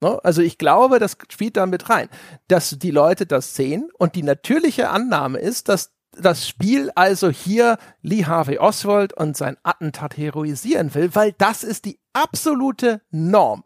Ne? 0.00 0.18
Also 0.22 0.42
ich 0.42 0.58
glaube, 0.58 0.98
das 0.98 1.16
spielt 1.30 1.56
da 1.56 1.66
mit 1.66 1.90
rein, 1.90 2.08
dass 2.48 2.70
die 2.78 2.90
Leute 2.90 3.26
das 3.26 3.54
sehen 3.56 3.90
und 3.98 4.14
die 4.14 4.22
natürliche 4.22 4.90
Annahme 4.90 5.38
ist, 5.38 5.68
dass 5.68 5.92
das 6.12 6.48
Spiel 6.48 6.90
also 6.94 7.30
hier 7.30 7.78
Lee 8.02 8.24
Harvey 8.24 8.58
Oswald 8.58 9.12
und 9.12 9.36
sein 9.36 9.56
Attentat 9.62 10.16
heroisieren 10.16 10.94
will, 10.94 11.14
weil 11.14 11.32
das 11.32 11.62
ist 11.64 11.84
die 11.84 11.98
absolute 12.12 13.00
Norm. 13.10 13.64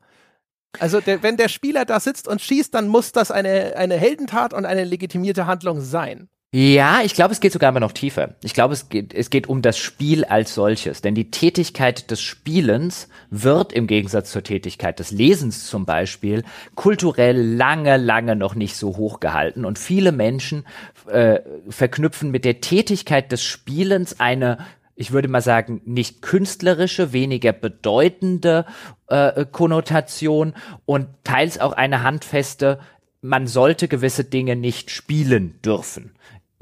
Also 0.78 1.00
der, 1.00 1.22
wenn 1.22 1.36
der 1.36 1.48
Spieler 1.48 1.84
da 1.84 2.00
sitzt 2.00 2.28
und 2.28 2.40
schießt, 2.40 2.74
dann 2.74 2.88
muss 2.88 3.12
das 3.12 3.30
eine, 3.30 3.76
eine 3.76 3.96
Heldentat 3.96 4.54
und 4.54 4.64
eine 4.64 4.84
legitimierte 4.84 5.46
Handlung 5.46 5.80
sein. 5.80 6.28
Ja, 6.54 7.00
ich 7.02 7.14
glaube, 7.14 7.32
es 7.32 7.40
geht 7.40 7.54
sogar 7.54 7.70
immer 7.70 7.80
noch 7.80 7.92
tiefer. 7.92 8.34
Ich 8.42 8.52
glaube, 8.52 8.74
es 8.74 8.90
geht, 8.90 9.14
es 9.14 9.30
geht 9.30 9.46
um 9.46 9.62
das 9.62 9.78
Spiel 9.78 10.26
als 10.26 10.54
solches. 10.54 11.00
Denn 11.00 11.14
die 11.14 11.30
Tätigkeit 11.30 12.10
des 12.10 12.20
Spielens 12.20 13.08
wird 13.30 13.72
im 13.72 13.86
Gegensatz 13.86 14.30
zur 14.30 14.42
Tätigkeit 14.42 14.98
des 14.98 15.12
Lesens 15.12 15.66
zum 15.66 15.86
Beispiel 15.86 16.44
kulturell 16.74 17.40
lange, 17.40 17.96
lange 17.96 18.36
noch 18.36 18.54
nicht 18.54 18.76
so 18.76 18.98
hoch 18.98 19.18
gehalten. 19.18 19.64
Und 19.64 19.78
viele 19.78 20.12
Menschen 20.12 20.66
äh, 21.06 21.40
verknüpfen 21.70 22.30
mit 22.30 22.44
der 22.44 22.60
Tätigkeit 22.60 23.32
des 23.32 23.42
Spielens 23.42 24.20
eine 24.20 24.58
ich 24.94 25.10
würde 25.10 25.26
mal 25.26 25.40
sagen, 25.40 25.80
nicht 25.86 26.20
künstlerische, 26.20 27.14
weniger 27.14 27.54
bedeutende 27.54 28.66
äh, 29.08 29.46
Konnotation 29.46 30.52
und 30.84 31.06
teils 31.24 31.58
auch 31.58 31.72
eine 31.72 32.02
handfeste, 32.02 32.78
man 33.22 33.46
sollte 33.46 33.88
gewisse 33.88 34.24
Dinge 34.24 34.54
nicht 34.54 34.90
spielen 34.90 35.58
dürfen 35.62 36.12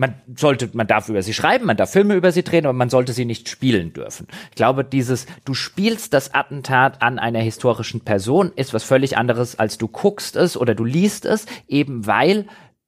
man 0.00 0.14
sollte, 0.34 0.70
man 0.72 0.86
darf 0.86 1.10
über 1.10 1.22
sie 1.22 1.34
schreiben, 1.34 1.66
man 1.66 1.76
darf 1.76 1.92
Filme 1.92 2.14
über 2.14 2.32
sie 2.32 2.42
drehen, 2.42 2.64
aber 2.64 2.72
man 2.72 2.88
sollte 2.88 3.12
sie 3.12 3.26
nicht 3.26 3.50
spielen 3.50 3.92
dürfen. 3.92 4.26
Ich 4.48 4.56
glaube, 4.56 4.82
dieses, 4.82 5.26
du 5.44 5.52
spielst 5.52 6.14
das 6.14 6.32
Attentat 6.32 7.02
an 7.02 7.18
einer 7.18 7.40
historischen 7.40 8.00
Person, 8.00 8.50
ist 8.56 8.72
was 8.72 8.82
völlig 8.82 9.18
anderes, 9.18 9.58
als 9.58 9.76
du 9.76 9.88
guckst 9.88 10.36
es 10.36 10.56
oder 10.56 10.74
du 10.74 10.84
liest 10.84 11.26
es, 11.26 11.44
eben 11.68 12.06
weil 12.06 12.46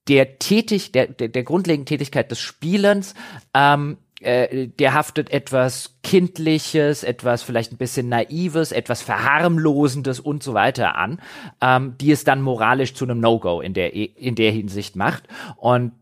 der 0.08 0.38
tätig, 0.38 0.92
der, 0.92 1.06
der, 1.06 1.28
der 1.28 1.42
grundlegenden 1.42 1.86
Tätigkeit 1.86 2.30
des 2.30 2.40
Spielens, 2.40 3.14
ähm, 3.52 3.98
äh, 4.20 4.68
der 4.68 4.94
haftet 4.94 5.30
etwas 5.30 5.98
Kindliches, 6.02 7.04
etwas 7.04 7.42
vielleicht 7.42 7.72
ein 7.72 7.76
bisschen 7.76 8.08
Naives, 8.08 8.72
etwas 8.72 9.02
Verharmlosendes 9.02 10.18
und 10.18 10.42
so 10.42 10.54
weiter 10.54 10.96
an, 10.96 11.20
ähm, 11.60 11.94
die 12.00 12.10
es 12.10 12.24
dann 12.24 12.40
moralisch 12.40 12.94
zu 12.94 13.04
einem 13.04 13.20
No-Go 13.20 13.60
in 13.60 13.74
der, 13.74 13.92
in 13.94 14.34
der 14.34 14.50
Hinsicht 14.50 14.96
macht. 14.96 15.24
Und 15.56 15.92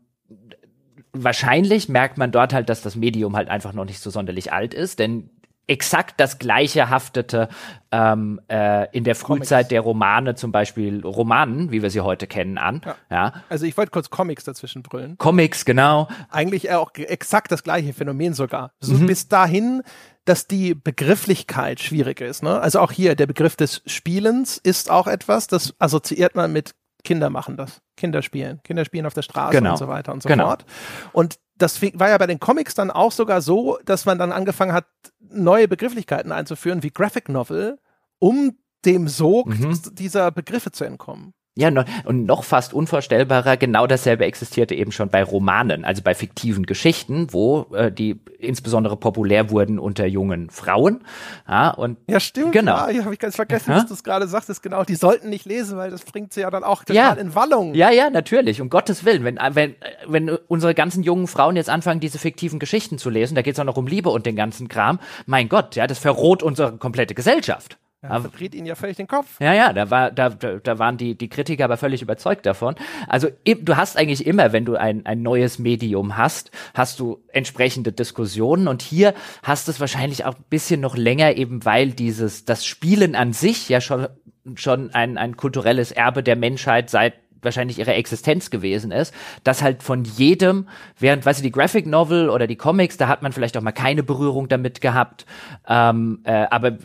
wahrscheinlich 1.13 1.89
merkt 1.89 2.19
man 2.19 2.33
dort 2.33 2.53
halt, 2.53 2.69
dass 2.69 2.83
das 2.83 2.97
Medium 2.97 3.37
halt 3.37 3.49
einfach 3.49 3.73
noch 3.73 3.85
nicht 3.85 4.01
so 4.01 4.11
sonderlich 4.11 4.53
alt 4.53 4.75
ist, 4.75 4.99
denn 4.99 5.31
exakt 5.71 6.19
das 6.19 6.39
gleiche 6.39 6.91
haftete 6.91 7.49
ähm, 7.93 8.41
äh, 8.49 8.89
in 8.91 9.05
der 9.05 9.15
Frühzeit 9.15 9.49
Comics. 9.51 9.69
der 9.69 9.81
Romane, 9.83 10.35
zum 10.35 10.51
Beispiel 10.51 11.01
Romanen, 11.07 11.71
wie 11.71 11.81
wir 11.81 11.91
sie 11.91 12.01
heute 12.01 12.27
kennen, 12.27 12.59
an. 12.59 12.83
Ja. 12.85 12.97
ja. 13.11 13.33
Also 13.49 13.67
ich 13.67 13.77
wollte 13.77 13.93
kurz 13.93 14.11
Comics 14.11 14.43
dazwischen 14.45 14.83
brüllen. 14.83 15.17
Comics, 15.19 15.65
genau. 15.65 16.09
Eigentlich 16.29 16.73
auch 16.73 16.91
exakt 16.95 17.53
das 17.53 17.63
gleiche 17.63 17.93
Phänomen 17.93 18.35
sogar. 18.35 18.73
So 18.81 18.95
mhm. 18.95 19.07
Bis 19.07 19.29
dahin, 19.29 19.83
dass 20.25 20.49
die 20.49 20.75
Begrifflichkeit 20.75 21.81
schwierig 21.81 22.21
ist. 22.21 22.43
Ne? 22.43 22.61
Also 22.61 22.81
auch 22.81 22.91
hier, 22.91 23.15
der 23.15 23.27
Begriff 23.27 23.55
des 23.55 23.83
Spielens 23.87 24.59
ist 24.59 24.91
auch 24.91 25.07
etwas, 25.07 25.47
das 25.47 25.75
assoziiert 25.79 26.35
man 26.35 26.53
mit 26.53 26.75
Kinder 27.05 27.31
machen 27.31 27.57
das. 27.57 27.81
Kinder 28.01 28.23
spielen. 28.23 28.61
Kinder 28.65 28.85
spielen 28.85 29.07
auf 29.07 29.15
der 29.15 29.23
Straße 29.23 29.57
genau. 29.57 29.73
und 29.73 29.77
so 29.77 29.87
weiter 29.87 30.13
und 30.13 30.23
so 30.23 30.29
genau. 30.29 30.47
fort. 30.47 30.65
Und 31.13 31.39
das 31.57 31.81
war 31.83 32.09
ja 32.09 32.19
bei 32.19 32.27
den 32.27 32.41
Comics 32.41 32.75
dann 32.75 32.91
auch 32.91 33.13
sogar 33.13 33.43
so, 33.43 33.79
dass 33.85 34.07
man 34.07 34.19
dann 34.19 34.33
angefangen 34.33 34.73
hat, 34.73 34.87
neue 35.21 35.69
Begrifflichkeiten 35.69 36.33
einzuführen, 36.33 36.83
wie 36.83 36.91
Graphic 36.91 37.29
Novel, 37.29 37.79
um 38.19 38.57
dem 38.85 39.09
Sog 39.09 39.49
mhm. 39.49 39.79
dieser 39.93 40.31
Begriffe 40.31 40.73
zu 40.73 40.85
entkommen. 40.85 41.35
Ja, 41.57 41.69
und 42.05 42.27
noch 42.27 42.45
fast 42.45 42.73
unvorstellbarer, 42.73 43.57
genau 43.57 43.89
dasselbe 43.89 44.25
existierte 44.25 44.77
eben 44.77 44.93
schon 44.93 45.09
bei 45.09 45.25
Romanen, 45.25 45.85
also 45.85 46.01
bei 46.01 46.15
fiktiven 46.15 46.65
Geschichten, 46.65 47.27
wo 47.33 47.67
äh, 47.75 47.91
die 47.91 48.21
insbesondere 48.39 48.97
populär 48.97 49.51
wurden 49.51 49.81
unter 49.81 50.07
jungen 50.07 50.49
Frauen. 50.51 51.01
Ja, 51.49 51.71
und 51.71 51.99
ja 52.09 52.21
stimmt. 52.21 52.53
Genau. 52.53 52.89
Ja, 52.89 53.05
habe 53.05 53.15
ich 53.15 53.19
ganz 53.19 53.35
vergessen, 53.35 53.73
dass 53.73 53.87
du 53.87 53.95
es 53.95 54.05
gerade 54.05 54.29
sagtest. 54.29 54.63
Genau, 54.63 54.85
die 54.85 54.95
sollten 54.95 55.29
nicht 55.29 55.45
lesen, 55.45 55.77
weil 55.77 55.91
das 55.91 56.03
bringt 56.03 56.33
sie 56.33 56.43
ja 56.43 56.51
dann 56.51 56.63
auch 56.63 56.85
total 56.85 56.95
ja. 56.95 57.13
in 57.15 57.35
Wallung. 57.35 57.75
Ja, 57.75 57.91
ja, 57.91 58.11
natürlich. 58.11 58.61
Um 58.61 58.71
Gottes 58.71 59.05
Willen, 59.05 59.25
wenn 59.25 59.39
wenn 59.53 59.75
wenn 60.07 60.31
unsere 60.31 60.75
ganzen 60.75 61.03
jungen 61.03 61.27
Frauen 61.27 61.57
jetzt 61.57 61.69
anfangen, 61.69 61.99
diese 61.99 62.19
fiktiven 62.19 62.61
Geschichten 62.61 62.97
zu 62.97 63.11
lesen, 63.11 63.35
da 63.35 63.43
geht 63.43 63.55
es 63.55 63.61
auch 63.61 63.65
noch 63.65 63.77
um 63.77 63.89
Liebe 63.89 64.11
und 64.11 64.25
den 64.25 64.37
ganzen 64.37 64.69
Kram. 64.69 65.01
Mein 65.27 65.49
Gott, 65.49 65.75
ja, 65.75 65.89
das 65.89 65.99
verroht 65.99 66.45
unsere 66.45 66.77
komplette 66.77 67.15
Gesellschaft. 67.15 67.77
Ja, 68.03 68.11
aber, 68.11 68.31
verdreht 68.31 68.55
ihn 68.55 68.65
ja 68.65 68.77
völlig 68.77 68.97
den 68.97 69.07
Kopf. 69.07 69.39
Ja, 69.41 69.53
ja, 69.53 69.75
da 69.75 69.91
war, 69.91 70.11
da, 70.11 70.31
da 70.31 70.79
waren 70.79 70.97
die, 70.97 71.19
die 71.19 71.29
Kritiker 71.29 71.65
aber 71.65 71.77
völlig 71.77 72.01
überzeugt 72.01 72.47
davon. 72.47 72.75
Also 73.07 73.29
du 73.45 73.77
hast 73.77 73.99
eigentlich 73.99 74.27
immer, 74.27 74.53
wenn 74.53 74.65
du 74.65 74.77
ein, 74.77 75.05
ein 75.05 75.21
neues 75.21 75.59
Medium 75.59 76.17
hast, 76.17 76.51
hast 76.73 76.99
du 76.99 77.23
entsprechende 77.29 77.93
Diskussionen 77.93 78.69
und 78.69 78.81
hier 78.81 79.13
hast 79.43 79.69
du 79.69 79.73
es 79.73 79.81
wahrscheinlich 79.81 80.25
auch 80.25 80.35
ein 80.35 80.45
bisschen 80.49 80.81
noch 80.81 80.97
länger, 80.97 81.37
eben 81.37 81.65
weil 81.67 81.91
dieses, 81.91 82.47
das 82.47 82.65
Spielen 82.65 83.15
an 83.15 83.35
sich 83.35 83.69
ja 83.69 83.83
schon, 83.83 84.09
schon 84.55 84.95
ein, 84.95 85.19
ein 85.19 85.37
kulturelles 85.37 85.93
Erbe 85.93 86.23
der 86.23 86.37
Menschheit 86.37 86.89
seit 86.89 87.15
wahrscheinlich 87.43 87.79
ihre 87.79 87.95
Existenz 87.95 88.51
gewesen 88.51 88.93
ist, 88.93 89.15
dass 89.45 89.63
halt 89.63 89.83
von 89.83 90.05
jedem, 90.05 90.69
während, 90.99 91.25
weißt 91.25 91.41
du, 91.41 91.43
die 91.43 91.53
Graphic 91.53 91.87
Novel 91.87 92.29
oder 92.29 92.47
die 92.47 92.57
Comics, 92.57 92.97
da 92.97 93.09
hat 93.09 93.23
man 93.23 93.33
vielleicht 93.33 93.57
auch 93.57 93.63
mal 93.63 93.73
keine 93.73 94.03
Berührung 94.03 94.49
damit 94.49 94.81
gehabt, 94.81 95.27
ähm, 95.67 96.21
äh, 96.25 96.47
aber 96.51 96.77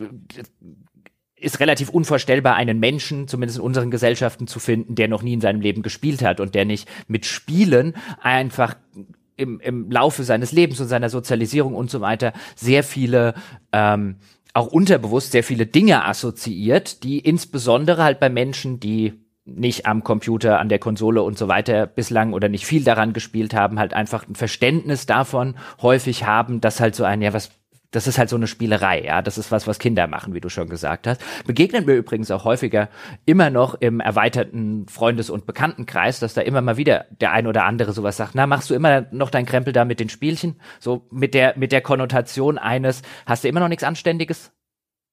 ist 1.38 1.60
relativ 1.60 1.90
unvorstellbar, 1.90 2.56
einen 2.56 2.80
Menschen, 2.80 3.28
zumindest 3.28 3.60
in 3.60 3.66
unseren 3.66 3.92
Gesellschaften, 3.92 4.48
zu 4.48 4.60
finden, 4.60 4.96
der 4.96 5.08
noch 5.08 5.22
nie 5.22 5.34
in 5.34 5.42
seinem 5.42 5.62
Leben 5.62 5.82
gespielt 5.82 6.22
hat 6.24 6.40
und 6.40 6.56
der 6.56 6.66
nicht 6.66 6.88
mit 7.08 7.26
Spielen 7.26 7.94
einfach 8.22 8.76
im, 9.36 9.60
im 9.60 9.92
Laufe 9.92 10.24
seines 10.24 10.52
Lebens 10.52 10.80
und 10.80 10.88
seiner 10.88 11.10
Sozialisierung 11.10 11.76
und 11.76 11.92
so 11.92 12.00
weiter 12.00 12.32
sehr 12.56 12.84
viele 12.84 13.34
ähm, 13.74 14.16
auch 14.54 14.68
unterbewusst 14.68 15.34
sehr 15.34 15.44
viele 15.44 15.66
Dinge 15.66 16.06
assoziiert, 16.06 17.04
die 17.04 17.20
insbesondere 17.20 18.04
halt 18.04 18.22
bei 18.22 18.30
Menschen, 18.30 18.80
die 18.80 19.26
nicht 19.44 19.86
am 19.86 20.04
Computer, 20.04 20.60
an 20.60 20.70
der 20.70 20.80
Konsole 20.80 21.22
und 21.22 21.38
so 21.38 21.48
weiter 21.48 21.86
bislang 21.86 22.34
oder 22.34 22.50
nicht 22.50 22.66
viel 22.66 22.84
daran 22.84 23.14
gespielt 23.14 23.54
haben, 23.54 23.78
halt 23.78 23.94
einfach 23.94 24.28
ein 24.28 24.36
Verständnis 24.36 25.06
davon 25.06 25.56
häufig 25.82 26.24
haben, 26.24 26.62
dass 26.62 26.80
halt 26.80 26.96
so 26.96 27.04
ein, 27.04 27.22
ja, 27.22 27.34
was 27.34 27.52
das 27.96 28.08
ist 28.08 28.18
halt 28.18 28.30
so 28.30 28.36
eine 28.36 28.48
Spielerei, 28.48 29.04
ja. 29.04 29.22
Das 29.22 29.38
ist 29.38 29.52
was, 29.52 29.68
was 29.68 29.80
Kinder 29.80 30.08
machen, 30.08 30.34
wie 30.34 30.42
du 30.42 30.50
schon 30.50 30.68
gesagt 30.68 31.08
hast. 31.08 31.24
Begegnet 31.46 31.86
mir 31.86 31.94
übrigens 31.94 32.30
auch 32.30 32.44
häufiger 32.44 32.90
immer 33.26 33.50
noch 33.50 33.76
im 33.76 34.02
erweiterten 34.02 34.86
Freundes- 34.88 35.30
und 35.30 35.46
Bekanntenkreis, 35.46 36.20
dass 36.20 36.34
da 36.34 36.42
immer 36.42 36.62
mal 36.62 36.78
wieder 36.78 37.06
der 37.22 37.32
ein 37.32 37.48
oder 37.48 37.64
andere 37.64 37.94
sowas 37.94 38.18
sagt, 38.18 38.36
na, 38.36 38.48
machst 38.48 38.70
du 38.70 38.74
immer 38.74 39.06
noch 39.12 39.30
dein 39.30 39.46
Krempel 39.46 39.72
da 39.72 39.86
mit 39.86 40.00
den 40.00 40.10
Spielchen? 40.10 40.60
So 40.80 41.08
mit 41.10 41.34
der, 41.34 41.58
mit 41.58 41.72
der 41.72 41.82
Konnotation 41.82 42.58
eines, 42.58 43.02
hast 43.26 43.44
du 43.44 43.48
immer 43.48 43.62
noch 43.62 43.70
nichts 43.70 43.84
Anständiges, 43.84 44.52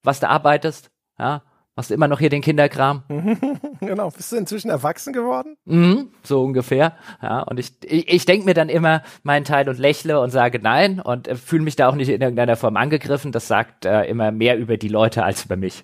was 0.02 0.18
du 0.18 0.28
arbeitest? 0.28 0.90
Ja. 1.18 1.42
Machst 1.82 1.90
du 1.90 1.94
immer 1.94 2.06
noch 2.06 2.20
hier 2.20 2.28
den 2.28 2.42
Kinderkram? 2.42 3.02
genau, 3.80 4.08
bist 4.10 4.30
du 4.30 4.36
inzwischen 4.36 4.70
erwachsen 4.70 5.12
geworden? 5.12 5.56
Mhm, 5.64 6.10
so 6.22 6.40
ungefähr. 6.44 6.92
Ja, 7.20 7.40
und 7.40 7.58
ich, 7.58 7.72
ich, 7.82 8.08
ich 8.08 8.24
denke 8.24 8.46
mir 8.46 8.54
dann 8.54 8.68
immer 8.68 9.02
meinen 9.24 9.44
Teil 9.44 9.68
und 9.68 9.80
lächle 9.80 10.20
und 10.20 10.30
sage 10.30 10.60
nein 10.62 11.00
und 11.00 11.26
äh, 11.26 11.34
fühle 11.34 11.64
mich 11.64 11.74
da 11.74 11.88
auch 11.88 11.96
nicht 11.96 12.08
in 12.08 12.20
irgendeiner 12.20 12.54
Form 12.54 12.76
angegriffen. 12.76 13.32
Das 13.32 13.48
sagt 13.48 13.84
äh, 13.84 14.04
immer 14.04 14.30
mehr 14.30 14.58
über 14.58 14.76
die 14.76 14.86
Leute 14.86 15.24
als 15.24 15.44
über 15.44 15.56
mich. 15.56 15.82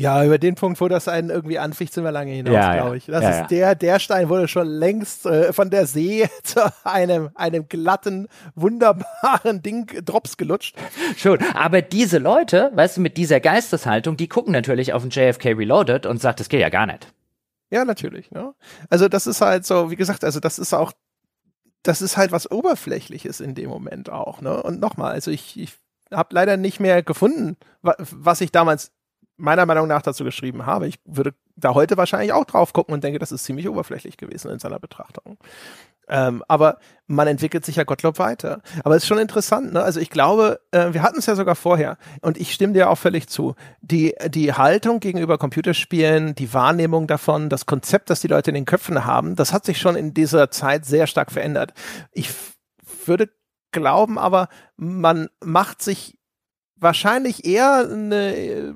Ja, 0.00 0.24
über 0.24 0.38
den 0.38 0.54
Punkt, 0.54 0.80
wo 0.80 0.86
das 0.86 1.08
einen 1.08 1.28
irgendwie 1.28 1.58
anficht, 1.58 1.92
sind 1.92 2.04
wir 2.04 2.12
lange 2.12 2.30
hinaus, 2.30 2.54
ja, 2.54 2.76
glaube 2.76 2.98
ich. 2.98 3.06
Das 3.06 3.24
ja, 3.24 3.30
ist 3.30 3.50
der, 3.50 3.74
der 3.74 3.98
Stein 3.98 4.28
wurde 4.28 4.46
schon 4.46 4.68
längst 4.68 5.26
äh, 5.26 5.52
von 5.52 5.70
der 5.70 5.86
See 5.86 6.28
zu 6.44 6.72
einem, 6.84 7.30
einem 7.34 7.68
glatten, 7.68 8.28
wunderbaren 8.54 9.60
Ding 9.62 9.88
Drops 10.04 10.36
gelutscht. 10.36 10.76
Schon, 11.16 11.40
aber 11.52 11.82
diese 11.82 12.18
Leute, 12.18 12.70
weißt 12.74 12.98
du, 12.98 13.00
mit 13.00 13.16
dieser 13.16 13.40
Geisteshaltung, 13.40 14.16
die 14.16 14.28
gucken 14.28 14.52
natürlich 14.52 14.92
auf 14.92 15.02
den 15.02 15.10
JFK 15.10 15.56
Reloaded 15.56 16.06
und 16.06 16.22
sagt, 16.22 16.38
das 16.38 16.48
geht 16.48 16.60
ja 16.60 16.68
gar 16.68 16.86
nicht. 16.86 17.12
Ja, 17.70 17.84
natürlich. 17.84 18.30
Ne? 18.30 18.54
Also 18.90 19.08
das 19.08 19.26
ist 19.26 19.40
halt 19.40 19.66
so, 19.66 19.90
wie 19.90 19.96
gesagt, 19.96 20.22
also 20.22 20.38
das 20.38 20.60
ist 20.60 20.74
auch, 20.74 20.92
das 21.82 22.02
ist 22.02 22.16
halt 22.16 22.30
was 22.30 22.48
Oberflächliches 22.48 23.40
in 23.40 23.56
dem 23.56 23.68
Moment 23.68 24.10
auch. 24.10 24.42
Ne? 24.42 24.62
Und 24.62 24.78
nochmal, 24.78 25.10
also 25.10 25.32
ich, 25.32 25.58
ich 25.58 25.72
habe 26.12 26.32
leider 26.36 26.56
nicht 26.56 26.78
mehr 26.78 27.02
gefunden, 27.02 27.56
was 27.82 28.40
ich 28.40 28.52
damals 28.52 28.92
meiner 29.38 29.66
Meinung 29.66 29.88
nach 29.88 30.02
dazu 30.02 30.24
geschrieben 30.24 30.66
habe. 30.66 30.86
Ich 30.86 30.98
würde 31.04 31.34
da 31.56 31.74
heute 31.74 31.96
wahrscheinlich 31.96 32.32
auch 32.32 32.44
drauf 32.44 32.72
gucken 32.72 32.92
und 32.92 33.02
denke, 33.02 33.18
das 33.18 33.32
ist 33.32 33.44
ziemlich 33.44 33.68
oberflächlich 33.68 34.16
gewesen 34.16 34.50
in 34.50 34.58
seiner 34.58 34.78
Betrachtung. 34.78 35.38
Ähm, 36.08 36.42
aber 36.48 36.78
man 37.06 37.28
entwickelt 37.28 37.64
sich 37.66 37.76
ja 37.76 37.84
Gottlob 37.84 38.18
weiter. 38.18 38.62
Aber 38.82 38.96
es 38.96 39.02
ist 39.02 39.08
schon 39.08 39.18
interessant, 39.18 39.74
ne? 39.74 39.82
Also 39.82 40.00
ich 40.00 40.08
glaube, 40.08 40.60
äh, 40.70 40.92
wir 40.92 41.02
hatten 41.02 41.18
es 41.18 41.26
ja 41.26 41.36
sogar 41.36 41.54
vorher 41.54 41.98
und 42.22 42.38
ich 42.38 42.54
stimme 42.54 42.72
dir 42.72 42.88
auch 42.88 42.96
völlig 42.96 43.28
zu. 43.28 43.54
Die, 43.82 44.14
die 44.28 44.54
Haltung 44.54 45.00
gegenüber 45.00 45.36
Computerspielen, 45.36 46.34
die 46.34 46.54
Wahrnehmung 46.54 47.06
davon, 47.06 47.50
das 47.50 47.66
Konzept, 47.66 48.08
das 48.10 48.20
die 48.20 48.28
Leute 48.28 48.50
in 48.50 48.54
den 48.54 48.64
Köpfen 48.64 49.04
haben, 49.04 49.36
das 49.36 49.52
hat 49.52 49.66
sich 49.66 49.78
schon 49.78 49.96
in 49.96 50.14
dieser 50.14 50.50
Zeit 50.50 50.86
sehr 50.86 51.06
stark 51.06 51.30
verändert. 51.30 51.74
Ich 52.12 52.30
würde 53.04 53.28
glauben 53.70 54.18
aber, 54.18 54.48
man 54.76 55.28
macht 55.44 55.82
sich 55.82 56.18
wahrscheinlich 56.76 57.44
eher 57.44 57.86
eine 57.90 58.74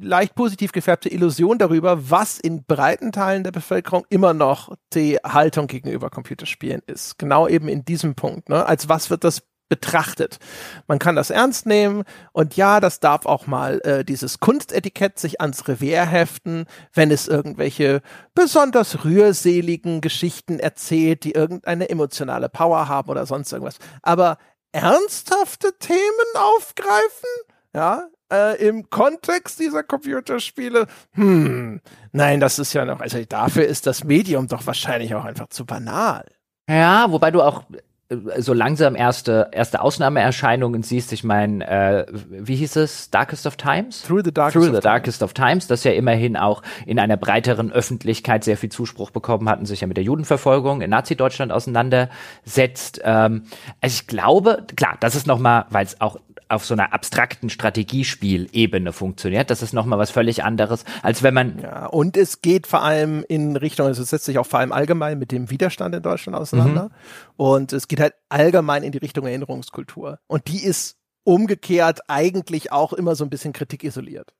leicht 0.00 0.34
positiv 0.34 0.72
gefärbte 0.72 1.08
Illusion 1.08 1.58
darüber, 1.58 2.10
was 2.10 2.38
in 2.38 2.64
breiten 2.64 3.12
Teilen 3.12 3.44
der 3.44 3.52
Bevölkerung 3.52 4.04
immer 4.08 4.34
noch 4.34 4.74
die 4.92 5.16
Haltung 5.18 5.66
gegenüber 5.66 6.10
Computerspielen 6.10 6.82
ist. 6.86 7.18
Genau 7.18 7.48
eben 7.48 7.68
in 7.68 7.84
diesem 7.84 8.14
Punkt. 8.14 8.48
Ne? 8.48 8.64
Als 8.66 8.88
was 8.88 9.10
wird 9.10 9.24
das 9.24 9.42
betrachtet. 9.70 10.38
Man 10.88 10.98
kann 10.98 11.16
das 11.16 11.30
ernst 11.30 11.64
nehmen 11.64 12.02
und 12.32 12.56
ja, 12.56 12.80
das 12.80 13.00
darf 13.00 13.24
auch 13.24 13.46
mal 13.46 13.80
äh, 13.84 14.04
dieses 14.04 14.40
Kunstetikett 14.40 15.18
sich 15.18 15.40
ans 15.40 15.68
Revier 15.68 16.04
heften, 16.04 16.66
wenn 16.92 17.12
es 17.12 17.28
irgendwelche 17.28 18.02
besonders 18.34 19.04
rührseligen 19.04 20.00
Geschichten 20.00 20.58
erzählt, 20.58 21.22
die 21.22 21.32
irgendeine 21.32 21.88
emotionale 21.88 22.48
Power 22.48 22.88
haben 22.88 23.10
oder 23.10 23.24
sonst 23.26 23.52
irgendwas. 23.52 23.78
Aber 24.02 24.38
ernsthafte 24.72 25.72
Themen 25.78 26.00
aufgreifen? 26.34 27.30
Ja, 27.72 28.08
äh, 28.32 28.56
im 28.66 28.90
Kontext 28.90 29.58
dieser 29.60 29.82
Computerspiele, 29.82 30.86
hm, 31.12 31.80
nein, 32.12 32.40
das 32.40 32.58
ist 32.58 32.72
ja 32.72 32.84
noch, 32.84 33.00
also 33.00 33.18
dafür 33.28 33.66
ist 33.66 33.86
das 33.86 34.04
Medium 34.04 34.48
doch 34.48 34.66
wahrscheinlich 34.66 35.14
auch 35.14 35.24
einfach 35.24 35.48
zu 35.48 35.64
banal. 35.64 36.24
Ja, 36.68 37.10
wobei 37.10 37.30
du 37.32 37.42
auch 37.42 37.64
äh, 38.08 38.40
so 38.40 38.52
langsam 38.52 38.94
erste 38.94 39.48
erste 39.52 39.80
Ausnahmeerscheinungen 39.80 40.82
siehst. 40.82 41.12
Ich 41.12 41.24
meine, 41.24 41.66
äh, 41.66 42.06
wie 42.30 42.56
hieß 42.56 42.76
es? 42.76 43.10
Darkest 43.10 43.46
of 43.46 43.56
Times? 43.56 44.02
Through 44.02 44.22
the 44.24 44.32
Darkest, 44.32 44.54
Through 44.54 44.72
the 44.72 44.78
of, 44.78 44.84
Darkest 44.84 45.18
Times. 45.18 45.30
of 45.30 45.34
Times, 45.34 45.66
das 45.66 45.84
ja 45.84 45.92
immerhin 45.92 46.36
auch 46.36 46.62
in 46.86 46.98
einer 46.98 47.16
breiteren 47.16 47.72
Öffentlichkeit 47.72 48.44
sehr 48.44 48.56
viel 48.56 48.70
Zuspruch 48.70 49.10
bekommen 49.10 49.48
hatten, 49.48 49.66
sich 49.66 49.80
ja 49.80 49.86
mit 49.86 49.96
der 49.96 50.04
Judenverfolgung 50.04 50.80
in 50.80 50.90
Nazi-Deutschland 50.90 51.50
auseinandersetzt. 51.50 53.00
Ähm, 53.02 53.44
also 53.80 53.94
ich 53.94 54.06
glaube, 54.06 54.64
klar, 54.76 54.96
das 55.00 55.14
ist 55.14 55.26
noch 55.26 55.38
mal, 55.38 55.66
weil 55.70 55.86
es 55.86 56.00
auch 56.00 56.18
auf 56.50 56.64
so 56.64 56.74
einer 56.74 56.92
abstrakten 56.92 57.50
Strategiespielebene 57.50 58.92
funktioniert. 58.92 59.50
Das 59.50 59.62
ist 59.62 59.72
nochmal 59.72 59.98
was 59.98 60.10
völlig 60.10 60.44
anderes, 60.44 60.84
als 61.02 61.22
wenn 61.22 61.34
man. 61.34 61.58
Ja, 61.60 61.86
und 61.86 62.16
es 62.16 62.42
geht 62.42 62.66
vor 62.66 62.82
allem 62.82 63.24
in 63.28 63.56
Richtung, 63.56 63.86
also 63.86 64.02
es 64.02 64.10
setzt 64.10 64.24
sich 64.24 64.38
auch 64.38 64.46
vor 64.46 64.60
allem 64.60 64.72
allgemein 64.72 65.18
mit 65.18 65.32
dem 65.32 65.50
Widerstand 65.50 65.94
in 65.94 66.02
Deutschland 66.02 66.36
auseinander. 66.36 66.84
Mhm. 66.84 66.90
Und 67.36 67.72
es 67.72 67.88
geht 67.88 68.00
halt 68.00 68.14
allgemein 68.28 68.82
in 68.82 68.92
die 68.92 68.98
Richtung 68.98 69.26
Erinnerungskultur. 69.26 70.18
Und 70.26 70.48
die 70.48 70.64
ist 70.64 70.96
umgekehrt 71.24 72.00
eigentlich 72.08 72.72
auch 72.72 72.92
immer 72.92 73.14
so 73.14 73.24
ein 73.24 73.30
bisschen 73.30 73.52
kritikisoliert. 73.52 74.34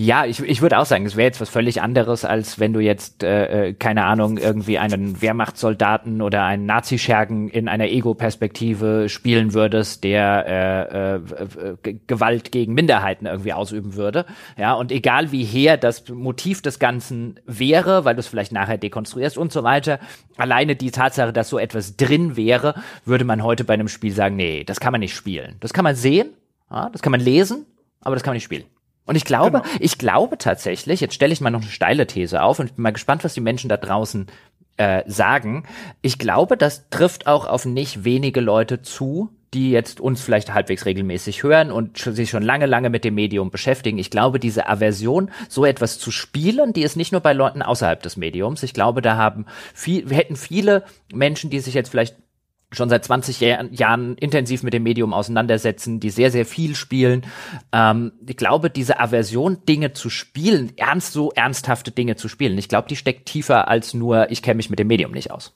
Ja, 0.00 0.26
ich, 0.26 0.38
ich 0.38 0.62
würde 0.62 0.78
auch 0.78 0.86
sagen, 0.86 1.06
es 1.06 1.16
wäre 1.16 1.26
jetzt 1.26 1.40
was 1.40 1.48
völlig 1.48 1.82
anderes, 1.82 2.24
als 2.24 2.60
wenn 2.60 2.72
du 2.72 2.78
jetzt, 2.78 3.24
äh, 3.24 3.70
äh, 3.70 3.72
keine 3.72 4.04
Ahnung, 4.04 4.38
irgendwie 4.38 4.78
einen 4.78 5.20
Wehrmachtssoldaten 5.20 6.22
oder 6.22 6.44
einen 6.44 6.66
Nazischergen 6.66 7.48
in 7.48 7.66
einer 7.66 7.88
Ego-Perspektive 7.88 9.08
spielen 9.08 9.54
würdest, 9.54 10.04
der 10.04 10.46
äh, 10.46 11.88
äh, 11.88 11.98
Gewalt 12.06 12.52
gegen 12.52 12.74
Minderheiten 12.74 13.26
irgendwie 13.26 13.52
ausüben 13.52 13.96
würde. 13.96 14.24
Ja, 14.56 14.74
und 14.74 14.92
egal 14.92 15.32
wie 15.32 15.42
her 15.42 15.76
das 15.76 16.08
Motiv 16.08 16.62
des 16.62 16.78
Ganzen 16.78 17.40
wäre, 17.44 18.04
weil 18.04 18.14
du 18.14 18.20
es 18.20 18.28
vielleicht 18.28 18.52
nachher 18.52 18.78
dekonstruierst 18.78 19.36
und 19.36 19.50
so 19.50 19.64
weiter, 19.64 19.98
alleine 20.36 20.76
die 20.76 20.92
Tatsache, 20.92 21.32
dass 21.32 21.48
so 21.48 21.58
etwas 21.58 21.96
drin 21.96 22.36
wäre, 22.36 22.76
würde 23.04 23.24
man 23.24 23.42
heute 23.42 23.64
bei 23.64 23.74
einem 23.74 23.88
Spiel 23.88 24.12
sagen, 24.12 24.36
nee, 24.36 24.62
das 24.62 24.78
kann 24.78 24.92
man 24.92 25.00
nicht 25.00 25.16
spielen. 25.16 25.56
Das 25.58 25.72
kann 25.72 25.82
man 25.82 25.96
sehen, 25.96 26.28
ja, 26.70 26.88
das 26.88 27.02
kann 27.02 27.10
man 27.10 27.20
lesen, 27.20 27.66
aber 28.00 28.14
das 28.14 28.22
kann 28.22 28.30
man 28.30 28.36
nicht 28.36 28.44
spielen. 28.44 28.62
Und 29.08 29.16
ich 29.16 29.24
glaube, 29.24 29.62
genau. 29.62 29.74
ich 29.80 29.96
glaube 29.96 30.36
tatsächlich, 30.36 31.00
jetzt 31.00 31.14
stelle 31.14 31.32
ich 31.32 31.40
mal 31.40 31.48
noch 31.48 31.62
eine 31.62 31.70
steile 31.70 32.06
These 32.06 32.42
auf 32.42 32.58
und 32.58 32.66
ich 32.66 32.74
bin 32.74 32.82
mal 32.82 32.92
gespannt, 32.92 33.24
was 33.24 33.32
die 33.32 33.40
Menschen 33.40 33.70
da 33.70 33.78
draußen 33.78 34.26
äh, 34.76 35.02
sagen. 35.06 35.64
Ich 36.02 36.18
glaube, 36.18 36.58
das 36.58 36.90
trifft 36.90 37.26
auch 37.26 37.46
auf 37.46 37.64
nicht 37.64 38.04
wenige 38.04 38.42
Leute 38.42 38.82
zu, 38.82 39.30
die 39.54 39.70
jetzt 39.70 39.98
uns 39.98 40.20
vielleicht 40.20 40.52
halbwegs 40.52 40.84
regelmäßig 40.84 41.42
hören 41.42 41.72
und 41.72 41.96
sich 41.96 42.28
schon 42.28 42.42
lange, 42.42 42.66
lange 42.66 42.90
mit 42.90 43.02
dem 43.02 43.14
Medium 43.14 43.50
beschäftigen. 43.50 43.96
Ich 43.96 44.10
glaube, 44.10 44.38
diese 44.38 44.68
Aversion, 44.68 45.30
so 45.48 45.64
etwas 45.64 45.98
zu 45.98 46.10
spielen, 46.10 46.74
die 46.74 46.82
ist 46.82 46.96
nicht 46.96 47.12
nur 47.12 47.22
bei 47.22 47.32
Leuten 47.32 47.62
außerhalb 47.62 48.02
des 48.02 48.18
Mediums. 48.18 48.62
Ich 48.62 48.74
glaube, 48.74 49.00
da 49.00 49.16
haben 49.16 49.46
viel, 49.72 50.06
hätten 50.10 50.36
viele 50.36 50.84
Menschen, 51.14 51.48
die 51.48 51.60
sich 51.60 51.72
jetzt 51.72 51.88
vielleicht 51.88 52.16
schon 52.70 52.88
seit 52.88 53.04
20 53.04 53.40
Jahr, 53.40 53.64
Jahren 53.72 54.16
intensiv 54.16 54.62
mit 54.62 54.74
dem 54.74 54.82
Medium 54.82 55.14
auseinandersetzen, 55.14 56.00
die 56.00 56.10
sehr, 56.10 56.30
sehr 56.30 56.44
viel 56.44 56.74
spielen. 56.74 57.22
Ähm, 57.72 58.12
ich 58.26 58.36
glaube, 58.36 58.70
diese 58.70 59.00
Aversion, 59.00 59.64
Dinge 59.66 59.92
zu 59.92 60.10
spielen, 60.10 60.72
ernst, 60.76 61.12
so 61.12 61.30
ernsthafte 61.32 61.90
Dinge 61.90 62.16
zu 62.16 62.28
spielen, 62.28 62.58
ich 62.58 62.68
glaube, 62.68 62.88
die 62.88 62.96
steckt 62.96 63.26
tiefer 63.26 63.68
als 63.68 63.94
nur, 63.94 64.30
ich 64.30 64.42
kenne 64.42 64.56
mich 64.56 64.70
mit 64.70 64.78
dem 64.78 64.88
Medium 64.88 65.12
nicht 65.12 65.30
aus. 65.30 65.54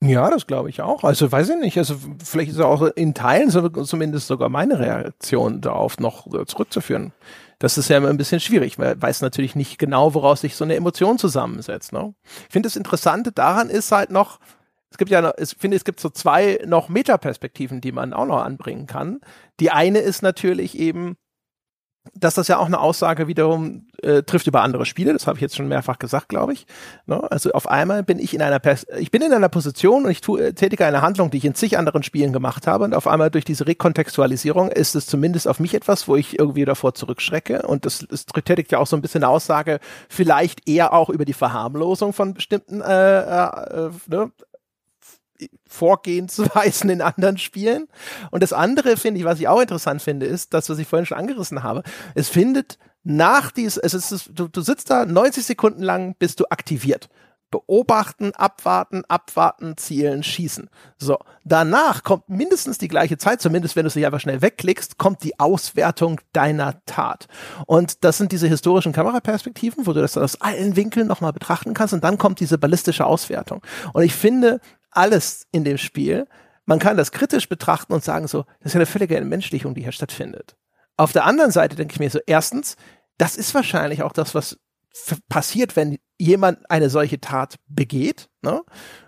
Ja, 0.00 0.30
das 0.30 0.46
glaube 0.46 0.70
ich 0.70 0.80
auch. 0.80 1.02
Also 1.02 1.30
weiß 1.30 1.48
ich 1.50 1.56
nicht. 1.56 1.76
Also 1.76 1.96
vielleicht 2.24 2.52
ist 2.52 2.60
auch 2.60 2.82
in 2.82 3.14
Teilen 3.14 3.50
so, 3.50 3.68
zumindest 3.68 4.28
sogar 4.28 4.48
meine 4.48 4.78
Reaktion 4.78 5.60
darauf 5.60 5.98
noch 5.98 6.28
zurückzuführen. 6.46 7.12
Das 7.58 7.76
ist 7.76 7.88
ja 7.88 7.96
immer 7.96 8.08
ein 8.08 8.16
bisschen 8.16 8.38
schwierig. 8.38 8.78
Man 8.78 9.00
weiß 9.02 9.22
natürlich 9.22 9.56
nicht 9.56 9.78
genau, 9.78 10.14
woraus 10.14 10.42
sich 10.42 10.54
so 10.54 10.62
eine 10.62 10.76
Emotion 10.76 11.18
zusammensetzt. 11.18 11.92
Ne? 11.92 12.14
Ich 12.46 12.52
finde 12.52 12.68
das 12.68 12.76
Interessante 12.76 13.32
daran 13.32 13.70
ist 13.70 13.90
halt 13.90 14.10
noch, 14.10 14.38
es 14.90 14.96
gibt 14.96 15.10
ja, 15.10 15.32
ich 15.38 15.54
finde, 15.58 15.76
es 15.76 15.84
gibt 15.84 16.00
so 16.00 16.08
zwei 16.08 16.60
noch 16.66 16.88
Metaperspektiven, 16.88 17.80
die 17.80 17.92
man 17.92 18.12
auch 18.12 18.26
noch 18.26 18.42
anbringen 18.42 18.86
kann. 18.86 19.20
Die 19.60 19.70
eine 19.70 19.98
ist 19.98 20.22
natürlich 20.22 20.78
eben, 20.78 21.16
dass 22.14 22.34
das 22.34 22.48
ja 22.48 22.58
auch 22.58 22.66
eine 22.66 22.80
Aussage 22.80 23.26
wiederum 23.28 23.86
äh, 24.02 24.22
trifft 24.22 24.46
über 24.46 24.62
andere 24.62 24.86
Spiele. 24.86 25.12
Das 25.12 25.26
habe 25.26 25.36
ich 25.36 25.42
jetzt 25.42 25.56
schon 25.56 25.68
mehrfach 25.68 25.98
gesagt, 25.98 26.28
glaube 26.28 26.52
ich. 26.52 26.66
Ne? 27.06 27.30
Also 27.30 27.52
auf 27.52 27.68
einmal 27.68 28.02
bin 28.02 28.18
ich 28.18 28.34
in 28.34 28.40
einer 28.40 28.58
Pers 28.58 28.86
ich 28.98 29.10
bin 29.10 29.20
in 29.20 29.32
einer 29.32 29.48
Position 29.48 30.04
und 30.04 30.10
ich 30.10 30.20
tue, 30.20 30.40
äh, 30.40 30.52
tätige 30.54 30.86
eine 30.86 31.02
Handlung, 31.02 31.30
die 31.30 31.38
ich 31.38 31.44
in 31.44 31.54
zig 31.54 31.76
anderen 31.76 32.02
Spielen 32.02 32.32
gemacht 32.32 32.66
habe. 32.66 32.84
Und 32.84 32.94
auf 32.94 33.06
einmal 33.06 33.30
durch 33.30 33.44
diese 33.44 33.66
Rekontextualisierung 33.66 34.70
ist 34.70 34.94
es 34.94 35.06
zumindest 35.06 35.48
auf 35.48 35.60
mich 35.60 35.74
etwas, 35.74 36.08
wo 36.08 36.16
ich 36.16 36.38
irgendwie 36.38 36.64
davor 36.64 36.94
zurückschrecke. 36.94 37.62
Und 37.62 37.84
das, 37.84 38.06
das 38.08 38.24
tätigt 38.26 38.72
ja 38.72 38.78
auch 38.78 38.86
so 38.86 38.96
ein 38.96 39.02
bisschen 39.02 39.22
eine 39.22 39.32
Aussage, 39.32 39.80
vielleicht 40.08 40.68
eher 40.68 40.92
auch 40.92 41.10
über 41.10 41.24
die 41.24 41.34
Verharmlosung 41.34 42.12
von 42.12 42.34
bestimmten 42.34 42.80
äh, 42.80 43.20
äh, 43.20 43.90
ne? 44.06 44.32
Vorgehensweisen 45.66 46.90
in 46.90 47.02
anderen 47.02 47.38
Spielen. 47.38 47.88
Und 48.30 48.42
das 48.42 48.52
andere 48.52 48.96
finde 48.96 49.20
ich, 49.20 49.26
was 49.26 49.40
ich 49.40 49.48
auch 49.48 49.60
interessant 49.60 50.02
finde, 50.02 50.26
ist 50.26 50.54
das, 50.54 50.68
was 50.68 50.78
ich 50.78 50.88
vorhin 50.88 51.06
schon 51.06 51.18
angerissen 51.18 51.62
habe. 51.62 51.82
Es 52.14 52.28
findet 52.28 52.78
nach 53.04 53.50
dies, 53.50 53.76
es 53.76 53.94
ist, 53.94 54.30
du, 54.34 54.48
du 54.48 54.60
sitzt 54.60 54.90
da 54.90 55.06
90 55.06 55.44
Sekunden 55.44 55.82
lang, 55.82 56.14
bist 56.18 56.40
du 56.40 56.44
aktiviert. 56.50 57.08
Beobachten, 57.50 58.34
abwarten, 58.34 59.04
abwarten, 59.08 59.78
zielen, 59.78 60.22
schießen. 60.22 60.68
So. 60.98 61.16
Danach 61.44 62.02
kommt 62.02 62.28
mindestens 62.28 62.76
die 62.76 62.88
gleiche 62.88 63.16
Zeit, 63.16 63.40
zumindest 63.40 63.74
wenn 63.74 63.84
du 63.84 63.90
sie 63.90 64.04
einfach 64.04 64.20
schnell 64.20 64.42
wegklickst, 64.42 64.98
kommt 64.98 65.24
die 65.24 65.40
Auswertung 65.40 66.20
deiner 66.34 66.84
Tat. 66.84 67.26
Und 67.64 68.04
das 68.04 68.18
sind 68.18 68.32
diese 68.32 68.48
historischen 68.48 68.92
Kameraperspektiven, 68.92 69.86
wo 69.86 69.94
du 69.94 70.02
das 70.02 70.18
aus 70.18 70.38
allen 70.42 70.76
Winkeln 70.76 71.06
nochmal 71.06 71.32
betrachten 71.32 71.72
kannst 71.72 71.94
und 71.94 72.04
dann 72.04 72.18
kommt 72.18 72.40
diese 72.40 72.58
ballistische 72.58 73.06
Auswertung. 73.06 73.62
Und 73.94 74.02
ich 74.02 74.14
finde, 74.14 74.60
alles 74.90 75.46
in 75.52 75.64
dem 75.64 75.78
Spiel. 75.78 76.26
Man 76.64 76.78
kann 76.78 76.96
das 76.96 77.12
kritisch 77.12 77.48
betrachten 77.48 77.92
und 77.92 78.04
sagen 78.04 78.28
so, 78.28 78.44
das 78.60 78.72
ist 78.72 78.76
eine 78.76 78.86
völlige 78.86 79.16
Entmenschlichung, 79.16 79.74
die 79.74 79.82
hier 79.82 79.92
stattfindet. 79.92 80.56
Auf 80.96 81.12
der 81.12 81.24
anderen 81.24 81.50
Seite 81.50 81.76
denke 81.76 81.94
ich 81.94 82.00
mir 82.00 82.10
so, 82.10 82.18
erstens, 82.26 82.76
das 83.16 83.36
ist 83.36 83.54
wahrscheinlich 83.54 84.02
auch 84.02 84.12
das, 84.12 84.34
was 84.34 84.58
passiert, 85.28 85.76
wenn 85.76 85.98
jemand 86.18 86.70
eine 86.70 86.90
solche 86.90 87.20
Tat 87.20 87.56
begeht. 87.68 88.28
Ne? 88.42 88.62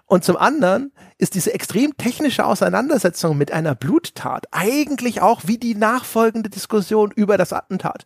Und 0.07 0.25
zum 0.25 0.37
anderen 0.37 0.93
ist 1.19 1.35
diese 1.35 1.53
extrem 1.53 1.97
technische 1.97 2.45
Auseinandersetzung 2.45 3.37
mit 3.37 3.53
einer 3.53 3.75
Bluttat 3.75 4.47
eigentlich 4.51 5.21
auch 5.21 5.43
wie 5.47 5.59
die 5.59 5.75
nachfolgende 5.75 6.51
Diskussion 6.51 7.11
über 7.11 7.37
das 7.37 7.53
Attentat. 7.53 8.05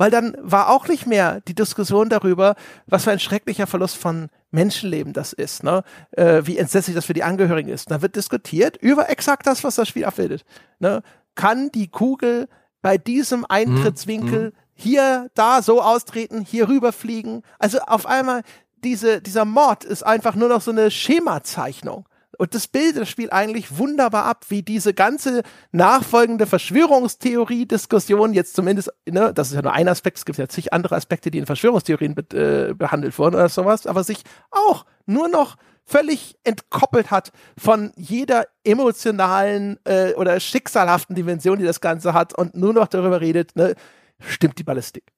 Weil 0.00 0.10
dann 0.10 0.34
war 0.40 0.70
auch 0.70 0.88
nicht 0.88 1.06
mehr 1.06 1.42
die 1.42 1.54
Diskussion 1.54 2.08
darüber, 2.08 2.54
was 2.86 3.04
für 3.04 3.10
ein 3.10 3.18
schrecklicher 3.18 3.66
Verlust 3.66 3.98
von 3.98 4.30
Menschenleben 4.50 5.12
das 5.12 5.34
ist, 5.34 5.62
ne? 5.62 5.84
Äh, 6.12 6.40
wie 6.44 6.56
entsetzlich 6.56 6.96
das 6.96 7.04
für 7.04 7.12
die 7.12 7.22
Angehörigen 7.22 7.68
ist. 7.68 7.90
Da 7.90 8.00
wird 8.00 8.16
diskutiert 8.16 8.78
über 8.78 9.10
exakt 9.10 9.46
das, 9.46 9.62
was 9.62 9.74
das 9.74 9.88
Spiel 9.88 10.06
abbildet. 10.06 10.46
Ne? 10.78 11.02
Kann 11.34 11.70
die 11.72 11.88
Kugel 11.88 12.48
bei 12.80 12.96
diesem 12.96 13.44
Eintrittswinkel 13.46 14.52
mhm. 14.52 14.52
hier, 14.72 15.30
da 15.34 15.60
so 15.60 15.82
austreten, 15.82 16.40
hier 16.40 16.70
rüberfliegen? 16.70 17.42
Also 17.58 17.80
auf 17.80 18.06
einmal 18.06 18.40
diese, 18.82 19.20
dieser 19.20 19.44
Mord 19.44 19.84
ist 19.84 20.02
einfach 20.02 20.34
nur 20.34 20.48
noch 20.48 20.62
so 20.62 20.70
eine 20.70 20.90
Schemazeichnung. 20.90 22.06
Und 22.40 22.54
das 22.54 22.68
bildet 22.68 23.02
das 23.02 23.10
Spiel 23.10 23.28
eigentlich 23.30 23.76
wunderbar 23.76 24.24
ab, 24.24 24.46
wie 24.48 24.62
diese 24.62 24.94
ganze 24.94 25.42
nachfolgende 25.72 26.46
Verschwörungstheorie-Diskussion 26.46 28.32
jetzt 28.32 28.56
zumindest, 28.56 28.90
ne, 29.06 29.34
das 29.34 29.48
ist 29.48 29.56
ja 29.56 29.60
nur 29.60 29.74
ein 29.74 29.88
Aspekt, 29.88 30.16
es 30.16 30.24
gibt 30.24 30.38
ja 30.38 30.48
zig 30.48 30.72
andere 30.72 30.96
Aspekte, 30.96 31.30
die 31.30 31.36
in 31.36 31.44
Verschwörungstheorien 31.44 32.14
be 32.14 32.22
äh, 32.70 32.72
behandelt 32.72 33.18
wurden 33.18 33.34
oder 33.34 33.50
sowas, 33.50 33.86
aber 33.86 34.04
sich 34.04 34.22
auch 34.50 34.86
nur 35.04 35.28
noch 35.28 35.56
völlig 35.84 36.38
entkoppelt 36.42 37.10
hat 37.10 37.30
von 37.58 37.92
jeder 37.94 38.46
emotionalen 38.64 39.78
äh, 39.84 40.14
oder 40.14 40.40
schicksalhaften 40.40 41.14
Dimension, 41.14 41.58
die 41.58 41.66
das 41.66 41.82
Ganze 41.82 42.14
hat 42.14 42.32
und 42.32 42.54
nur 42.54 42.72
noch 42.72 42.88
darüber 42.88 43.20
redet, 43.20 43.54
ne, 43.54 43.74
stimmt 44.18 44.58
die 44.58 44.64
Ballistik. 44.64 45.12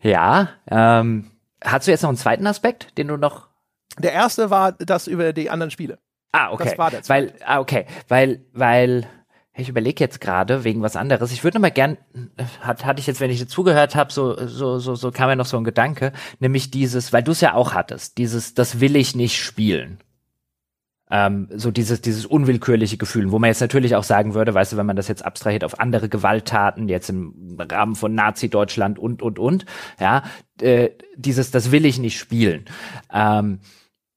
Ja, 0.00 0.48
ähm, 0.70 1.30
hast 1.62 1.86
du 1.86 1.90
jetzt 1.90 2.00
noch 2.00 2.08
einen 2.08 2.16
zweiten 2.16 2.46
Aspekt, 2.46 2.96
den 2.96 3.08
du 3.08 3.18
noch 3.18 3.48
der 3.98 4.12
erste 4.12 4.50
war 4.50 4.72
das 4.72 5.06
über 5.06 5.32
die 5.32 5.50
anderen 5.50 5.70
Spiele. 5.70 5.98
Ah, 6.36 6.52
okay. 6.52 6.64
Das 6.64 6.78
war 6.78 6.90
der 6.90 7.08
Weil, 7.08 7.32
ah, 7.44 7.60
okay. 7.60 7.86
Weil, 8.08 8.44
weil, 8.52 9.06
ich 9.54 9.70
überlege 9.70 10.04
jetzt 10.04 10.20
gerade 10.20 10.64
wegen 10.64 10.82
was 10.82 10.96
anderes. 10.96 11.32
Ich 11.32 11.42
würde 11.42 11.56
noch 11.56 11.62
mal 11.62 11.70
gern, 11.70 11.96
hat, 12.60 12.84
hatte 12.84 13.00
ich 13.00 13.06
jetzt, 13.06 13.20
wenn 13.20 13.30
ich 13.30 13.40
jetzt 13.40 13.52
zugehört 13.52 13.94
habe, 13.94 14.12
so, 14.12 14.46
so, 14.46 14.78
so, 14.78 14.94
so 14.94 15.10
kam 15.10 15.30
mir 15.30 15.36
noch 15.36 15.46
so 15.46 15.56
ein 15.56 15.64
Gedanke, 15.64 16.12
nämlich 16.40 16.70
dieses, 16.70 17.12
weil 17.12 17.22
du 17.22 17.32
es 17.32 17.40
ja 17.40 17.54
auch 17.54 17.72
hattest, 17.72 18.18
dieses, 18.18 18.52
das 18.52 18.80
will 18.80 18.96
ich 18.96 19.16
nicht 19.16 19.42
spielen. 19.42 19.98
Ähm, 21.08 21.48
so 21.54 21.70
dieses, 21.70 22.02
dieses 22.02 22.26
unwillkürliche 22.26 22.96
Gefühl, 22.98 23.30
wo 23.30 23.38
man 23.38 23.48
jetzt 23.48 23.60
natürlich 23.60 23.94
auch 23.94 24.02
sagen 24.02 24.34
würde, 24.34 24.52
weißt 24.52 24.72
du, 24.72 24.76
wenn 24.76 24.86
man 24.86 24.96
das 24.96 25.08
jetzt 25.08 25.24
abstrahiert 25.24 25.64
auf 25.64 25.78
andere 25.78 26.08
Gewalttaten, 26.08 26.88
jetzt 26.88 27.08
im 27.08 27.56
Rahmen 27.58 27.94
von 27.94 28.14
Nazi-Deutschland 28.14 28.98
und, 28.98 29.22
und, 29.22 29.38
und, 29.38 29.64
ja, 30.00 30.24
äh, 30.60 30.90
dieses, 31.16 31.50
das 31.52 31.70
will 31.70 31.86
ich 31.86 31.98
nicht 31.98 32.18
spielen. 32.18 32.66
Ähm, 33.10 33.60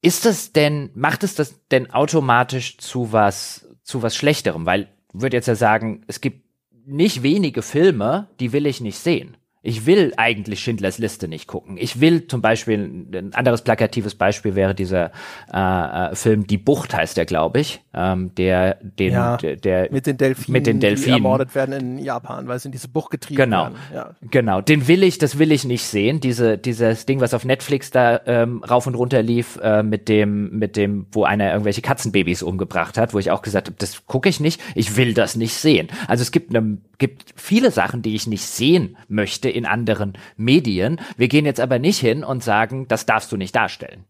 ist 0.02 0.24
das 0.24 0.52
denn, 0.52 0.90
macht 0.94 1.24
es 1.24 1.34
das 1.34 1.66
denn 1.68 1.90
automatisch 1.90 2.78
zu 2.78 3.12
was, 3.12 3.68
zu 3.82 4.02
was 4.02 4.16
Schlechterem? 4.16 4.66
Weil, 4.66 4.88
würde 5.12 5.36
jetzt 5.36 5.48
ja 5.48 5.54
sagen, 5.54 6.04
es 6.06 6.20
gibt 6.20 6.44
nicht 6.86 7.22
wenige 7.22 7.62
Filme, 7.62 8.28
die 8.40 8.52
will 8.52 8.66
ich 8.66 8.80
nicht 8.80 8.98
sehen. 8.98 9.36
Ich 9.62 9.84
will 9.84 10.14
eigentlich 10.16 10.60
Schindlers 10.60 10.96
Liste 10.96 11.28
nicht 11.28 11.46
gucken. 11.46 11.76
Ich 11.76 12.00
will 12.00 12.26
zum 12.26 12.40
Beispiel, 12.40 12.78
ein 13.12 13.34
anderes 13.34 13.60
plakatives 13.60 14.14
Beispiel 14.14 14.54
wäre 14.54 14.74
dieser 14.74 15.10
äh, 15.52 16.12
äh, 16.12 16.14
Film 16.14 16.46
Die 16.46 16.56
Bucht 16.56 16.94
heißt 16.94 17.18
der, 17.18 17.26
glaube 17.26 17.60
ich, 17.60 17.82
ähm, 17.92 18.34
der, 18.36 18.78
den, 18.80 19.12
ja, 19.12 19.36
der, 19.36 19.56
der, 19.56 19.92
mit 19.92 20.06
den 20.06 20.16
Delfinen, 20.16 20.52
mit 20.52 20.66
den 20.66 20.80
Delfinen, 20.80 21.16
die 21.16 21.22
ermordet 21.22 21.54
werden 21.54 21.72
in 21.72 21.98
Japan, 21.98 22.48
weil 22.48 22.58
sie 22.58 22.68
in 22.68 22.72
diese 22.72 22.88
Bucht 22.88 23.10
getrieben 23.10 23.36
genau, 23.36 23.64
werden. 23.64 23.74
Ja. 23.94 24.14
Genau, 24.30 24.62
den 24.62 24.88
will 24.88 25.02
ich, 25.02 25.18
das 25.18 25.38
will 25.38 25.52
ich 25.52 25.64
nicht 25.64 25.84
sehen. 25.84 26.20
Diese, 26.20 26.56
dieses 26.56 27.04
Ding, 27.04 27.20
was 27.20 27.34
auf 27.34 27.44
Netflix 27.44 27.90
da 27.90 28.18
ähm, 28.24 28.64
rauf 28.64 28.86
und 28.86 28.94
runter 28.94 29.22
lief, 29.22 29.58
äh, 29.62 29.82
mit 29.82 30.08
dem, 30.08 30.58
mit 30.58 30.76
dem, 30.76 31.06
wo 31.12 31.24
einer 31.24 31.52
irgendwelche 31.52 31.82
Katzenbabys 31.82 32.42
umgebracht 32.42 32.96
hat, 32.96 33.12
wo 33.12 33.18
ich 33.18 33.30
auch 33.30 33.42
gesagt 33.42 33.66
habe, 33.66 33.76
das 33.78 34.06
gucke 34.06 34.30
ich 34.30 34.40
nicht, 34.40 34.58
ich 34.74 34.96
will 34.96 35.12
das 35.12 35.36
nicht 35.36 35.52
sehen. 35.52 35.88
Also 36.08 36.22
es 36.22 36.32
gibt, 36.32 36.50
ne, 36.50 36.78
gibt 36.96 37.34
viele 37.36 37.70
Sachen, 37.70 38.02
die 38.02 38.14
ich 38.14 38.26
nicht 38.26 38.44
sehen 38.44 38.96
möchte 39.08 39.49
in 39.50 39.66
anderen 39.66 40.14
Medien. 40.36 41.00
Wir 41.16 41.28
gehen 41.28 41.46
jetzt 41.46 41.60
aber 41.60 41.78
nicht 41.78 41.98
hin 41.98 42.24
und 42.24 42.42
sagen, 42.42 42.88
das 42.88 43.06
darfst 43.06 43.30
du 43.32 43.36
nicht 43.36 43.54
darstellen. 43.54 44.04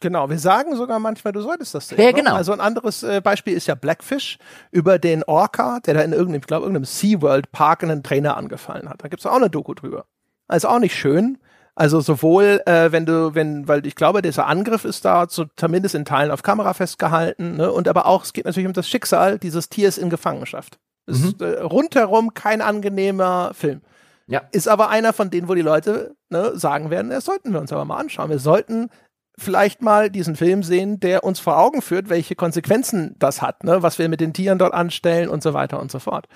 Genau, 0.00 0.28
wir 0.28 0.38
sagen 0.38 0.76
sogar 0.76 0.98
manchmal, 0.98 1.32
du 1.32 1.40
solltest 1.40 1.74
das 1.74 1.88
sehen. 1.88 1.98
Ja, 1.98 2.06
ne? 2.06 2.12
genau. 2.12 2.34
Also 2.34 2.52
ein 2.52 2.60
anderes 2.60 3.02
äh, 3.02 3.20
Beispiel 3.22 3.54
ist 3.54 3.66
ja 3.66 3.74
Blackfish 3.74 4.38
über 4.70 4.98
den 4.98 5.22
Orca, 5.24 5.80
der 5.80 5.94
da 5.94 6.00
in 6.00 6.12
irgendeinem, 6.12 6.40
ich 6.40 6.46
glaube, 6.46 6.64
irgendeinem 6.64 6.84
SeaWorld 6.84 7.52
Park 7.52 7.82
einen 7.82 8.02
Trainer 8.02 8.36
angefallen 8.36 8.88
hat. 8.88 9.02
Da 9.02 9.08
gibt's 9.08 9.24
auch 9.24 9.36
eine 9.36 9.50
Doku 9.50 9.72
drüber. 9.72 10.04
Also 10.46 10.68
auch 10.68 10.78
nicht 10.78 10.94
schön. 10.94 11.38
Also 11.76 12.00
sowohl, 12.00 12.62
äh, 12.66 12.92
wenn 12.92 13.04
du, 13.04 13.34
wenn, 13.34 13.66
weil 13.66 13.84
ich 13.86 13.96
glaube, 13.96 14.22
dieser 14.22 14.46
Angriff 14.46 14.84
ist 14.84 15.04
da 15.04 15.26
so, 15.28 15.46
zumindest 15.56 15.94
in 15.94 16.04
Teilen 16.04 16.30
auf 16.30 16.42
Kamera 16.42 16.72
festgehalten, 16.72 17.56
ne? 17.56 17.72
Und 17.72 17.88
aber 17.88 18.06
auch, 18.06 18.24
es 18.24 18.32
geht 18.32 18.44
natürlich 18.44 18.68
um 18.68 18.74
das 18.74 18.88
Schicksal 18.88 19.38
dieses 19.38 19.70
Tiers 19.70 19.98
in 19.98 20.08
Gefangenschaft. 20.08 20.78
Mhm. 21.06 21.14
Ist 21.14 21.42
äh, 21.42 21.60
rundherum 21.60 22.34
kein 22.34 22.62
angenehmer 22.62 23.52
Film. 23.54 23.80
Ja. 24.26 24.42
Ist 24.52 24.68
aber 24.68 24.88
einer 24.88 25.12
von 25.12 25.30
denen, 25.30 25.48
wo 25.48 25.54
die 25.54 25.62
Leute 25.62 26.16
ne, 26.30 26.52
sagen 26.58 26.90
werden, 26.90 27.10
das 27.10 27.24
sollten 27.24 27.52
wir 27.52 27.60
uns 27.60 27.72
aber 27.72 27.84
mal 27.84 27.98
anschauen. 27.98 28.30
Wir 28.30 28.38
sollten 28.38 28.88
vielleicht 29.36 29.82
mal 29.82 30.10
diesen 30.10 30.36
Film 30.36 30.62
sehen, 30.62 31.00
der 31.00 31.24
uns 31.24 31.40
vor 31.40 31.58
Augen 31.58 31.82
führt, 31.82 32.08
welche 32.08 32.34
Konsequenzen 32.34 33.16
das 33.18 33.42
hat, 33.42 33.64
ne, 33.64 33.82
was 33.82 33.98
wir 33.98 34.08
mit 34.08 34.20
den 34.20 34.32
Tieren 34.32 34.58
dort 34.58 34.72
anstellen 34.72 35.28
und 35.28 35.42
so 35.42 35.54
weiter 35.54 35.80
und 35.80 35.90
so 35.90 35.98
fort. 35.98 36.26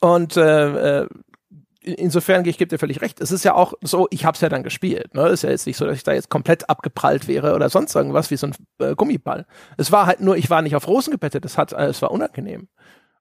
Und 0.00 0.36
äh, 0.36 1.02
äh 1.02 1.08
insofern, 1.96 2.44
ich 2.44 2.58
gebe 2.58 2.68
dir 2.68 2.78
völlig 2.78 3.00
recht, 3.00 3.20
es 3.20 3.32
ist 3.32 3.44
ja 3.44 3.54
auch 3.54 3.72
so, 3.80 4.08
ich 4.10 4.24
habe 4.24 4.34
es 4.34 4.40
ja 4.40 4.48
dann 4.48 4.62
gespielt. 4.62 5.14
Ne? 5.14 5.28
Ist 5.28 5.42
ja 5.42 5.50
jetzt 5.50 5.66
nicht 5.66 5.76
so, 5.76 5.86
dass 5.86 5.96
ich 5.96 6.02
da 6.02 6.12
jetzt 6.12 6.28
komplett 6.28 6.68
abgeprallt 6.68 7.28
wäre 7.28 7.54
oder 7.54 7.70
sonst 7.70 7.94
irgendwas 7.94 8.30
wie 8.30 8.36
so 8.36 8.48
ein 8.48 8.54
äh, 8.78 8.94
Gummiball. 8.94 9.46
Es 9.76 9.92
war 9.92 10.06
halt 10.06 10.20
nur, 10.20 10.36
ich 10.36 10.50
war 10.50 10.62
nicht 10.62 10.76
auf 10.76 10.86
Rosen 10.86 11.12
gebettet, 11.12 11.44
es, 11.44 11.56
hat, 11.56 11.72
äh, 11.72 11.86
es 11.86 12.02
war 12.02 12.10
unangenehm. 12.10 12.68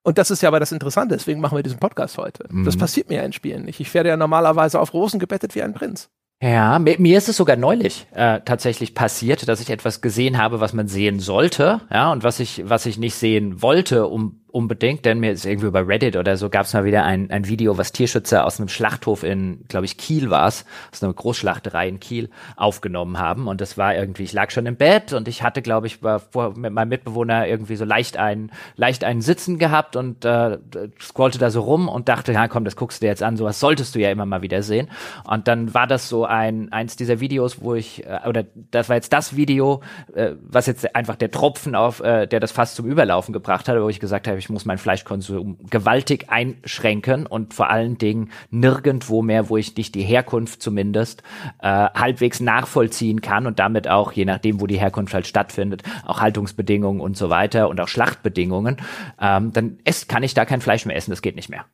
Und 0.08 0.18
das 0.18 0.32
ist 0.32 0.42
ja 0.42 0.48
aber 0.48 0.62
das 0.62 0.72
Interessante, 0.72 1.18
deswegen 1.18 1.42
machen 1.42 1.58
wir 1.58 1.64
diesen 1.64 1.80
Podcast 1.80 2.18
heute. 2.18 2.46
Mhm. 2.50 2.64
Das 2.64 2.78
passiert 2.78 3.10
mir 3.10 3.16
ja 3.16 3.24
in 3.24 3.34
Spielen 3.34 3.66
nicht. 3.66 3.82
Ich 3.82 3.94
werde 3.94 4.08
ja 4.08 4.16
normalerweise 4.16 4.80
auf 4.80 4.94
Rosen 4.94 5.20
gebettet 5.20 5.54
wie 5.54 5.62
ein 5.62 5.74
Prinz. 5.74 6.10
Ja, 6.42 6.80
mir, 6.80 6.96
mir 6.98 7.18
ist 7.18 7.28
es 7.28 7.36
sogar 7.36 7.58
neulich 7.58 8.08
äh, 8.14 8.40
tatsächlich 8.46 8.96
passiert, 8.96 9.50
dass 9.50 9.60
ich 9.60 9.70
etwas 9.70 10.00
gesehen 10.00 10.38
habe, 10.38 10.62
was 10.62 10.72
man 10.72 10.88
sehen 10.88 11.20
sollte, 11.20 11.82
ja, 11.92 12.10
und 12.14 12.24
was 12.24 12.40
ich, 12.40 12.64
was 12.70 12.86
ich 12.86 12.98
nicht 12.98 13.16
sehen 13.16 13.62
wollte, 13.62 14.08
um 14.08 14.46
unbedingt, 14.58 15.06
denn 15.06 15.20
mir 15.20 15.32
ist 15.32 15.46
irgendwie 15.46 15.70
bei 15.70 15.82
Reddit 15.82 16.16
oder 16.16 16.36
so 16.36 16.50
gab 16.50 16.66
es 16.66 16.74
mal 16.74 16.84
wieder 16.84 17.04
ein, 17.04 17.30
ein 17.30 17.48
Video, 17.48 17.78
was 17.78 17.92
Tierschützer 17.92 18.44
aus 18.44 18.60
einem 18.60 18.70
Schlachthof 18.70 19.24
in, 19.24 19.64
glaube 19.68 19.86
ich, 19.86 19.98
Kiel 19.98 20.32
war 20.32 20.48
es, 20.48 20.66
aus 20.92 21.04
einer 21.04 21.14
Großschlachterei 21.14 21.88
in 21.88 22.00
Kiel 22.00 22.32
aufgenommen 22.56 23.20
haben. 23.20 23.48
Und 23.48 23.62
das 23.62 23.78
war 23.78 23.94
irgendwie, 23.94 24.24
ich 24.24 24.34
lag 24.34 24.50
schon 24.50 24.66
im 24.66 24.76
Bett 24.76 25.14
und 25.14 25.28
ich 25.28 25.44
hatte, 25.44 25.62
glaube 25.62 25.86
ich, 25.86 26.02
war 26.02 26.20
vor, 26.20 26.58
mit 26.58 26.74
meinem 26.74 26.90
Mitbewohner 26.90 27.48
irgendwie 27.48 27.76
so 27.76 27.86
leicht 27.86 28.18
ein, 28.18 28.52
leicht 28.76 29.04
einen 29.04 29.22
Sitzen 29.22 29.60
gehabt 29.60 29.96
und 29.96 30.26
äh, 30.26 30.58
scrollte 31.00 31.38
da 31.38 31.52
so 31.52 31.62
rum 31.62 31.88
und 31.88 32.10
dachte, 32.10 32.34
ja 32.34 32.48
komm, 32.48 32.66
das 32.66 32.76
guckst 32.76 33.00
du 33.00 33.06
dir 33.06 33.10
jetzt 33.10 33.22
an, 33.22 33.38
sowas 33.38 33.60
solltest 33.60 33.94
du 33.94 34.00
ja 34.00 34.10
immer 34.10 34.26
mal 34.26 34.42
wieder 34.42 34.64
sehen. 34.64 34.90
Und 35.24 35.48
dann 35.48 35.76
war 35.76 35.86
das 35.86 36.10
so 36.10 36.26
ein, 36.26 36.72
eins 36.72 36.96
dieser 36.96 37.20
Videos, 37.20 37.62
wo 37.62 37.76
ich, 37.76 38.08
äh, 38.08 38.22
oder 38.28 38.44
das 38.72 38.90
war 38.90 38.96
jetzt 38.96 39.14
das 39.14 39.36
Video, 39.36 39.84
äh, 40.16 40.32
was 40.42 40.66
jetzt 40.66 40.96
einfach 40.96 41.16
der 41.16 41.30
Tropfen 41.30 41.76
auf, 41.76 42.00
äh, 42.00 42.26
der 42.26 42.40
das 42.40 42.52
fast 42.52 42.76
zum 42.76 42.88
Überlaufen 42.88 43.34
gebracht 43.34 43.70
hat, 43.70 43.80
wo 43.80 43.88
ich 43.88 44.00
gesagt 44.00 44.28
habe, 44.28 44.40
ich 44.40 44.47
muss 44.50 44.66
meinen 44.66 44.78
Fleischkonsum 44.78 45.58
gewaltig 45.70 46.30
einschränken 46.30 47.26
und 47.26 47.54
vor 47.54 47.70
allen 47.70 47.98
Dingen 47.98 48.32
nirgendwo 48.50 49.22
mehr, 49.22 49.50
wo 49.50 49.58
ich 49.58 49.76
nicht 49.76 49.96
die 49.96 50.04
Herkunft 50.04 50.62
zumindest 50.62 51.24
äh, 51.62 51.68
halbwegs 51.68 52.40
nachvollziehen 52.40 53.22
kann 53.22 53.48
und 53.48 53.60
damit 53.60 53.88
auch, 53.88 54.12
je 54.12 54.26
nachdem, 54.26 54.62
wo 54.62 54.68
die 54.68 54.80
Herkunft 54.80 55.14
halt 55.14 55.28
stattfindet, 55.28 55.84
auch 56.06 56.22
Haltungsbedingungen 56.22 57.02
und 57.02 57.18
so 57.18 57.30
weiter 57.30 57.70
und 57.70 57.80
auch 57.80 57.88
Schlachtbedingungen, 57.88 58.78
ähm, 59.20 59.54
dann 59.54 59.80
ist, 59.86 60.10
kann 60.10 60.24
ich 60.24 60.34
da 60.34 60.46
kein 60.46 60.62
Fleisch 60.62 60.86
mehr 60.86 60.96
essen, 60.96 61.12
das 61.12 61.22
geht 61.22 61.36
nicht 61.36 61.50
mehr. 61.50 61.66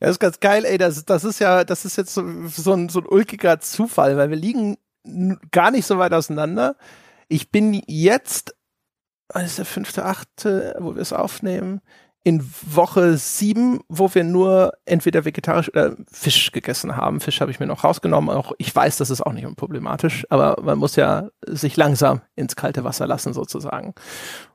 Ja, 0.00 0.08
das 0.08 0.16
ist 0.16 0.20
ganz 0.20 0.40
geil, 0.40 0.64
ey, 0.64 0.76
das, 0.76 1.04
das 1.04 1.24
ist 1.24 1.38
ja, 1.38 1.64
das 1.64 1.84
ist 1.84 1.96
jetzt 1.96 2.12
so, 2.12 2.22
so, 2.48 2.72
ein, 2.74 2.88
so 2.88 3.00
ein 3.00 3.06
ulkiger 3.06 3.60
Zufall, 3.60 4.16
weil 4.16 4.28
wir 4.28 4.36
liegen 4.36 4.76
gar 5.50 5.70
nicht 5.70 5.86
so 5.86 5.98
weit 5.98 6.12
auseinander. 6.12 6.76
Ich 7.28 7.50
bin 7.50 7.80
jetzt, 7.86 8.54
was 9.28 9.44
ist 9.44 9.58
der 9.58 9.64
fünfte, 9.64 10.04
achte, 10.04 10.76
wo 10.78 10.94
wir 10.94 11.02
es 11.02 11.12
aufnehmen, 11.12 11.80
in 12.26 12.44
Woche 12.60 13.18
sieben, 13.18 13.78
wo 13.88 14.12
wir 14.12 14.24
nur 14.24 14.72
entweder 14.84 15.24
vegetarisch 15.24 15.68
oder 15.68 15.94
Fisch 16.10 16.50
gegessen 16.50 16.96
haben. 16.96 17.20
Fisch 17.20 17.40
habe 17.40 17.52
ich 17.52 17.60
mir 17.60 17.66
noch 17.66 17.84
rausgenommen. 17.84 18.34
Auch 18.34 18.50
ich 18.58 18.74
weiß, 18.74 18.96
das 18.96 19.10
ist 19.10 19.20
auch 19.20 19.32
nicht 19.32 19.46
unproblematisch, 19.46 20.26
aber 20.28 20.60
man 20.60 20.76
muss 20.76 20.96
ja 20.96 21.28
sich 21.46 21.76
langsam 21.76 22.22
ins 22.34 22.56
kalte 22.56 22.82
Wasser 22.82 23.06
lassen 23.06 23.32
sozusagen. 23.32 23.94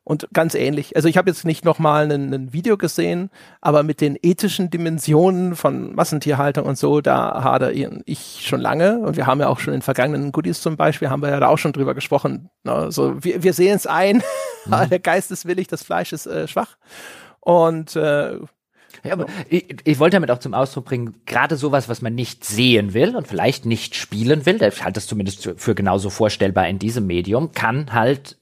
Und 0.04 0.28
ganz 0.34 0.54
ähnlich. 0.54 0.98
Also 0.98 1.08
ich 1.08 1.16
habe 1.16 1.30
jetzt 1.30 1.46
nicht 1.46 1.64
nochmal 1.64 2.12
ein, 2.12 2.52
Video 2.52 2.76
gesehen, 2.76 3.30
aber 3.62 3.84
mit 3.84 4.02
den 4.02 4.18
ethischen 4.22 4.70
Dimensionen 4.70 5.56
von 5.56 5.96
Massentierhaltung 5.96 6.66
und 6.66 6.78
so, 6.78 7.00
da 7.00 7.42
hadere 7.42 7.72
ich 7.72 8.46
schon 8.46 8.60
lange. 8.60 9.00
Und 9.00 9.16
wir 9.16 9.28
haben 9.28 9.40
ja 9.40 9.48
auch 9.48 9.60
schon 9.60 9.74
in 9.74 9.82
vergangenen 9.82 10.34
Goodies 10.34 10.60
zum 10.60 10.76
Beispiel, 10.76 11.10
haben 11.10 11.22
wir 11.22 11.30
ja 11.30 11.40
da 11.40 11.48
auch 11.48 11.58
schon 11.58 11.72
drüber 11.72 11.94
gesprochen. 11.94 12.50
Also 12.66 13.24
wir, 13.24 13.44
wir 13.44 13.54
sehen 13.54 13.78
es 13.78 13.88
ein, 13.88 14.18
mhm. 14.66 14.90
der 14.90 15.00
Geist 15.00 15.32
ist 15.32 15.46
willig, 15.46 15.70
das 15.70 15.84
Fleisch 15.84 16.12
ist 16.12 16.26
äh, 16.26 16.50
schwach. 16.50 16.76
Und 17.42 17.96
äh, 17.96 18.38
ja, 19.04 19.14
aber 19.14 19.26
ich, 19.50 19.76
ich 19.84 20.00
wollte 20.00 20.16
damit 20.16 20.32
auch 20.32 20.40
zum 20.40 20.54
Ausdruck 20.54 20.86
bringen, 20.86 21.22
gerade 21.26 21.56
sowas, 21.56 21.90
was 21.90 22.02
man 22.02 22.16
nicht 22.16 22.46
sehen 22.46 22.94
will 22.94 23.16
und 23.16 23.28
vielleicht 23.28 23.66
nicht 23.66 23.96
spielen 23.96 24.46
will, 24.46 24.62
ich 24.62 24.84
halte 24.84 24.96
das 24.96 25.08
zumindest 25.08 25.50
für 25.58 25.76
genauso 25.76 26.10
vorstellbar 26.10 26.68
in 26.68 26.80
diesem 26.80 27.08
Medium, 27.08 27.52
kann 27.52 27.94
halt 27.94 28.38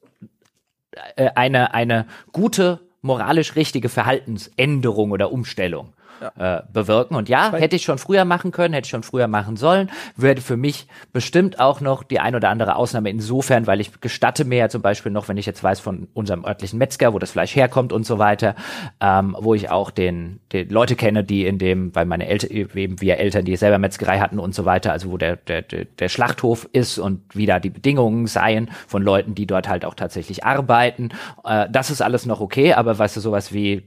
äh, 1.15 1.29
eine, 1.35 1.73
eine 1.73 2.05
gute, 2.31 2.81
moralisch 3.01 3.55
richtige 3.55 3.89
Verhaltensänderung 3.89 5.11
oder 5.11 5.31
Umstellung 5.31 5.93
ja. 6.21 6.57
äh, 6.57 6.63
bewirken. 6.71 7.15
Und 7.15 7.29
ja, 7.29 7.51
hätte 7.53 7.75
ich 7.75 7.83
schon 7.83 7.97
früher 7.97 8.25
machen 8.25 8.51
können, 8.51 8.73
hätte 8.73 8.85
ich 8.85 8.91
schon 8.91 9.03
früher 9.03 9.27
machen 9.27 9.55
sollen, 9.55 9.89
würde 10.15 10.41
für 10.41 10.57
mich 10.57 10.87
bestimmt 11.13 11.59
auch 11.59 11.81
noch 11.81 12.03
die 12.03 12.19
ein 12.19 12.35
oder 12.35 12.49
andere 12.49 12.75
Ausnahme 12.75 13.09
insofern, 13.09 13.67
weil 13.67 13.81
ich 13.81 14.01
gestatte 14.01 14.45
mir 14.45 14.57
ja 14.57 14.69
zum 14.69 14.81
Beispiel 14.81 15.11
noch, 15.11 15.27
wenn 15.27 15.37
ich 15.37 15.45
jetzt 15.45 15.63
weiß 15.63 15.79
von 15.79 16.07
unserem 16.13 16.45
örtlichen 16.45 16.79
Metzger, 16.79 17.13
wo 17.13 17.19
das 17.19 17.31
Fleisch 17.31 17.55
herkommt 17.55 17.93
und 17.93 18.05
so 18.05 18.19
weiter, 18.19 18.55
ähm, 19.01 19.35
wo 19.39 19.53
ich 19.53 19.69
auch 19.69 19.91
den, 19.91 20.39
den 20.51 20.69
Leute 20.69 20.95
kenne, 20.95 21.23
die 21.23 21.45
in 21.45 21.57
dem, 21.57 21.93
weil 21.95 22.05
meine 22.05 22.27
Eltern, 22.27 22.51
eben 22.51 23.01
wir 23.01 23.17
Eltern, 23.17 23.45
die 23.45 23.55
selber 23.55 23.77
Metzgerei 23.77 24.19
hatten 24.19 24.39
und 24.39 24.55
so 24.55 24.65
weiter, 24.65 24.91
also 24.91 25.11
wo 25.11 25.17
der, 25.17 25.35
der, 25.35 25.61
der 25.61 26.09
Schlachthof 26.09 26.67
ist 26.71 26.97
und 26.97 27.21
wie 27.33 27.45
da 27.45 27.59
die 27.59 27.69
Bedingungen 27.69 28.27
seien 28.27 28.69
von 28.87 29.03
Leuten, 29.03 29.35
die 29.35 29.47
dort 29.47 29.67
halt 29.67 29.85
auch 29.85 29.93
tatsächlich 29.93 30.43
arbeiten. 30.43 31.09
Äh, 31.43 31.67
das 31.71 31.89
ist 31.89 32.01
alles 32.01 32.25
noch 32.25 32.39
okay, 32.41 32.73
aber 32.73 32.97
weißt 32.97 33.17
du, 33.17 33.21
sowas 33.21 33.53
wie 33.53 33.83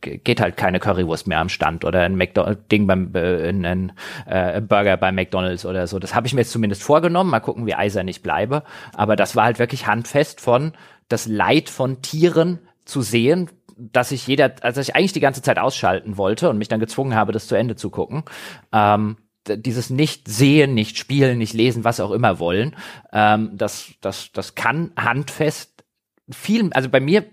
geht 0.00 0.40
halt 0.40 0.56
keine 0.56 0.80
Currywurst 0.80 1.26
mehr 1.26 1.40
am 1.40 1.48
Stand 1.48 1.84
oder 1.84 2.00
ein 2.00 2.16
McDonald's 2.16 2.68
Ding 2.68 2.86
beim 2.86 3.14
äh, 3.14 3.48
ein, 3.48 3.92
äh, 4.26 4.60
Burger 4.60 4.96
bei 4.96 5.12
McDonald's 5.12 5.64
oder 5.64 5.86
so. 5.86 5.98
Das 5.98 6.14
habe 6.14 6.26
ich 6.26 6.34
mir 6.34 6.40
jetzt 6.40 6.52
zumindest 6.52 6.82
vorgenommen. 6.82 7.30
Mal 7.30 7.40
gucken, 7.40 7.66
wie 7.66 7.74
eisern 7.74 8.08
ich 8.08 8.22
bleibe. 8.22 8.64
Aber 8.94 9.16
das 9.16 9.34
war 9.36 9.44
halt 9.44 9.58
wirklich 9.58 9.86
handfest 9.86 10.40
von 10.40 10.72
das 11.08 11.26
Leid 11.26 11.70
von 11.70 12.02
Tieren 12.02 12.58
zu 12.84 13.02
sehen, 13.02 13.50
dass 13.76 14.12
ich 14.12 14.26
jeder, 14.26 14.54
also 14.60 14.80
ich 14.80 14.94
eigentlich 14.94 15.12
die 15.12 15.20
ganze 15.20 15.42
Zeit 15.42 15.58
ausschalten 15.58 16.16
wollte 16.16 16.50
und 16.50 16.58
mich 16.58 16.68
dann 16.68 16.80
gezwungen 16.80 17.14
habe, 17.14 17.32
das 17.32 17.46
zu 17.46 17.54
Ende 17.54 17.76
zu 17.76 17.90
gucken. 17.90 18.24
Ähm, 18.72 19.16
dieses 19.48 19.90
nicht 19.90 20.28
sehen, 20.28 20.74
nicht 20.74 20.98
spielen, 20.98 21.38
nicht 21.38 21.54
lesen, 21.54 21.84
was 21.84 22.00
auch 22.00 22.12
immer 22.12 22.38
wollen, 22.38 22.76
ähm, 23.12 23.50
das, 23.54 23.92
das, 24.00 24.30
das 24.32 24.54
kann 24.54 24.92
handfest 24.96 25.84
viel, 26.30 26.72
also 26.72 26.88
bei 26.88 27.00
mir 27.00 27.24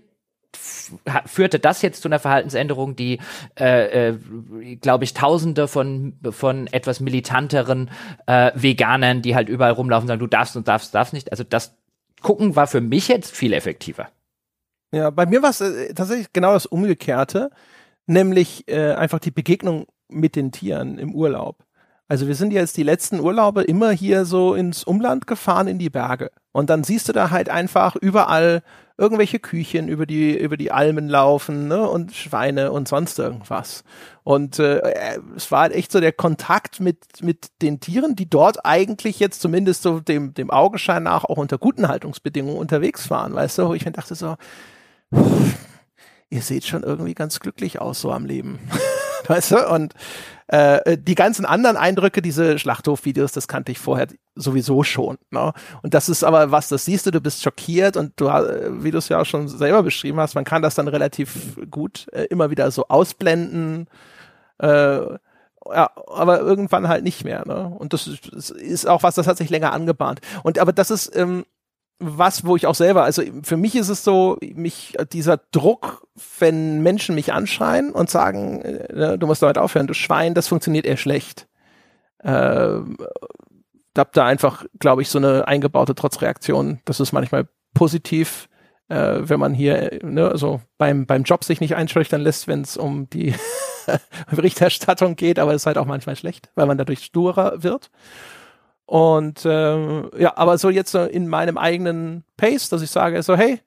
führte 0.56 1.58
das 1.58 1.82
jetzt 1.82 2.02
zu 2.02 2.08
einer 2.08 2.18
Verhaltensänderung, 2.18 2.96
die, 2.96 3.18
äh, 3.58 4.08
äh, 4.08 4.18
glaube 4.76 5.04
ich, 5.04 5.14
Tausende 5.14 5.68
von 5.68 6.14
von 6.30 6.66
etwas 6.68 7.00
militanteren 7.00 7.90
äh, 8.26 8.50
Veganern, 8.54 9.22
die 9.22 9.34
halt 9.34 9.48
überall 9.48 9.72
rumlaufen, 9.72 10.08
sagen, 10.08 10.20
du 10.20 10.26
darfst 10.26 10.56
und 10.56 10.68
darfst, 10.68 10.94
darfst 10.94 11.12
nicht. 11.12 11.30
Also 11.30 11.44
das 11.44 11.74
Gucken 12.20 12.56
war 12.56 12.66
für 12.66 12.80
mich 12.80 13.08
jetzt 13.08 13.34
viel 13.34 13.52
effektiver. 13.52 14.08
Ja, 14.92 15.10
bei 15.10 15.26
mir 15.26 15.42
war 15.42 15.50
es 15.50 15.60
äh, 15.60 15.94
tatsächlich 15.94 16.32
genau 16.32 16.52
das 16.52 16.66
Umgekehrte, 16.66 17.50
nämlich 18.06 18.68
äh, 18.68 18.92
einfach 18.92 19.20
die 19.20 19.30
Begegnung 19.30 19.86
mit 20.08 20.36
den 20.36 20.52
Tieren 20.52 20.98
im 20.98 21.14
Urlaub. 21.14 21.64
Also 22.08 22.26
wir 22.26 22.34
sind 22.34 22.52
jetzt 22.52 22.76
die 22.76 22.82
letzten 22.82 23.20
Urlaube 23.20 23.62
immer 23.62 23.92
hier 23.92 24.24
so 24.24 24.54
ins 24.54 24.82
Umland 24.82 25.28
gefahren, 25.28 25.68
in 25.68 25.78
die 25.78 25.90
Berge. 25.90 26.32
Und 26.50 26.68
dann 26.68 26.82
siehst 26.82 27.08
du 27.08 27.12
da 27.12 27.30
halt 27.30 27.48
einfach 27.48 27.94
überall 27.94 28.62
irgendwelche 29.00 29.38
Küchen 29.38 29.88
über 29.88 30.04
die, 30.04 30.36
über 30.36 30.58
die 30.58 30.70
Almen 30.70 31.08
laufen, 31.08 31.68
ne, 31.68 31.88
und 31.88 32.14
Schweine 32.14 32.70
und 32.70 32.86
sonst 32.86 33.18
irgendwas. 33.18 33.82
Und 34.24 34.58
äh, 34.58 35.18
es 35.34 35.50
war 35.50 35.72
echt 35.72 35.90
so 35.90 36.00
der 36.00 36.12
Kontakt 36.12 36.80
mit, 36.80 37.22
mit 37.22 37.48
den 37.62 37.80
Tieren, 37.80 38.14
die 38.14 38.28
dort 38.28 38.64
eigentlich 38.66 39.18
jetzt 39.18 39.40
zumindest 39.40 39.82
so 39.82 40.00
dem, 40.00 40.34
dem 40.34 40.50
Augenschein 40.50 41.02
nach 41.02 41.24
auch 41.24 41.38
unter 41.38 41.56
guten 41.56 41.88
Haltungsbedingungen 41.88 42.58
unterwegs 42.58 43.08
waren, 43.08 43.34
weißt 43.34 43.58
du, 43.58 43.68
wo 43.68 43.74
ich 43.74 43.86
mir 43.86 43.92
dachte 43.92 44.14
so, 44.14 44.36
ihr 46.28 46.42
seht 46.42 46.66
schon 46.66 46.82
irgendwie 46.82 47.14
ganz 47.14 47.40
glücklich 47.40 47.80
aus 47.80 48.02
so 48.02 48.12
am 48.12 48.26
Leben. 48.26 48.58
weißt 49.30 49.52
du? 49.52 49.68
Und 49.68 49.94
äh, 50.48 50.98
die 50.98 51.14
ganzen 51.14 51.46
anderen 51.46 51.76
Eindrücke, 51.76 52.22
diese 52.22 52.58
Schlachthof-Videos, 52.58 53.32
das 53.32 53.46
kannte 53.46 53.70
ich 53.72 53.78
vorher 53.78 54.08
sowieso 54.34 54.82
schon. 54.82 55.16
Ne? 55.30 55.52
Und 55.82 55.94
das 55.94 56.08
ist 56.08 56.24
aber 56.24 56.50
was, 56.50 56.68
das 56.68 56.84
siehst 56.84 57.06
du, 57.06 57.10
du 57.10 57.20
bist 57.20 57.42
schockiert 57.42 57.96
und 57.96 58.12
du, 58.16 58.26
äh, 58.26 58.82
wie 58.82 58.90
du 58.90 58.98
es 58.98 59.08
ja 59.08 59.20
auch 59.20 59.26
schon 59.26 59.48
selber 59.48 59.82
beschrieben 59.82 60.18
hast, 60.18 60.34
man 60.34 60.44
kann 60.44 60.62
das 60.62 60.74
dann 60.74 60.88
relativ 60.88 61.56
gut 61.70 62.08
äh, 62.12 62.24
immer 62.24 62.50
wieder 62.50 62.70
so 62.70 62.88
ausblenden. 62.88 63.86
Äh, 64.58 64.66
ja, 65.72 65.90
aber 66.08 66.40
irgendwann 66.40 66.88
halt 66.88 67.04
nicht 67.04 67.22
mehr. 67.22 67.46
Ne? 67.46 67.68
Und 67.78 67.92
das 67.92 68.08
ist, 68.08 68.50
ist 68.50 68.88
auch 68.88 69.02
was, 69.04 69.14
das 69.14 69.28
hat 69.28 69.36
sich 69.36 69.50
länger 69.50 69.72
angebahnt. 69.72 70.20
Und 70.42 70.58
aber 70.58 70.72
das 70.72 70.90
ist 70.90 71.14
ähm, 71.14 71.44
was, 72.00 72.46
wo 72.46 72.56
ich 72.56 72.66
auch 72.66 72.74
selber, 72.74 73.04
also 73.04 73.22
für 73.42 73.58
mich 73.58 73.76
ist 73.76 73.90
es 73.90 74.02
so, 74.02 74.38
mich, 74.40 74.96
dieser 75.12 75.38
Druck, 75.52 76.06
wenn 76.38 76.82
Menschen 76.82 77.14
mich 77.14 77.32
anschreien 77.32 77.92
und 77.92 78.08
sagen, 78.08 78.62
äh, 78.62 79.18
du 79.18 79.26
musst 79.26 79.42
damit 79.42 79.58
aufhören, 79.58 79.86
du 79.86 79.94
Schwein, 79.94 80.34
das 80.34 80.48
funktioniert 80.48 80.86
eher 80.86 80.96
schlecht. 80.96 81.46
Äh, 82.18 82.80
hab 83.96 84.12
da 84.14 84.24
einfach, 84.24 84.64
glaube 84.78 85.02
ich, 85.02 85.10
so 85.10 85.18
eine 85.18 85.46
eingebaute 85.46 85.94
Trotzreaktion. 85.94 86.80
Das 86.86 87.00
ist 87.00 87.12
manchmal 87.12 87.48
positiv, 87.74 88.48
äh, 88.88 89.18
wenn 89.20 89.38
man 89.38 89.52
hier, 89.52 89.98
ne, 90.02 90.28
also 90.28 90.62
beim, 90.78 91.06
beim 91.06 91.24
Job 91.24 91.44
sich 91.44 91.60
nicht 91.60 91.76
einschüchtern 91.76 92.22
lässt, 92.22 92.48
wenn 92.48 92.62
es 92.62 92.78
um 92.78 93.10
die 93.10 93.34
Berichterstattung 94.30 95.16
geht, 95.16 95.38
aber 95.38 95.52
es 95.52 95.62
ist 95.62 95.66
halt 95.66 95.78
auch 95.78 95.86
manchmal 95.86 96.16
schlecht, 96.16 96.50
weil 96.54 96.66
man 96.66 96.78
dadurch 96.78 97.04
sturer 97.04 97.62
wird. 97.62 97.90
Und 98.90 99.42
ähm, 99.44 100.10
ja, 100.18 100.36
aber 100.36 100.58
so 100.58 100.68
jetzt 100.68 100.90
so 100.90 101.04
in 101.04 101.28
meinem 101.28 101.56
eigenen 101.56 102.24
Pace, 102.36 102.70
dass 102.70 102.82
ich 102.82 102.90
sage, 102.90 103.22
so 103.22 103.36
hey, 103.36 103.60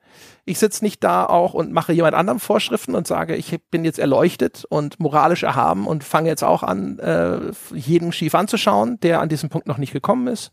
ich 0.44 0.60
sitze 0.60 0.84
nicht 0.84 1.02
da 1.02 1.26
auch 1.26 1.54
und 1.54 1.72
mache 1.72 1.94
jemand 1.94 2.14
anderem 2.14 2.42
Vorschriften 2.42 2.94
und 2.94 3.08
sage, 3.08 3.38
ich 3.38 3.58
bin 3.72 3.86
jetzt 3.86 4.00
erleuchtet 4.00 4.66
und 4.68 5.00
moralisch 5.00 5.44
erhaben 5.44 5.88
und 5.88 6.04
fange 6.04 6.28
jetzt 6.28 6.44
auch 6.44 6.62
an, 6.62 7.00
äh, 7.00 7.40
jeden 7.74 8.12
schief 8.12 8.36
anzuschauen, 8.36 9.00
der 9.00 9.22
an 9.22 9.30
diesem 9.30 9.48
Punkt 9.48 9.66
noch 9.66 9.78
nicht 9.78 9.94
gekommen 9.94 10.28
ist. 10.28 10.52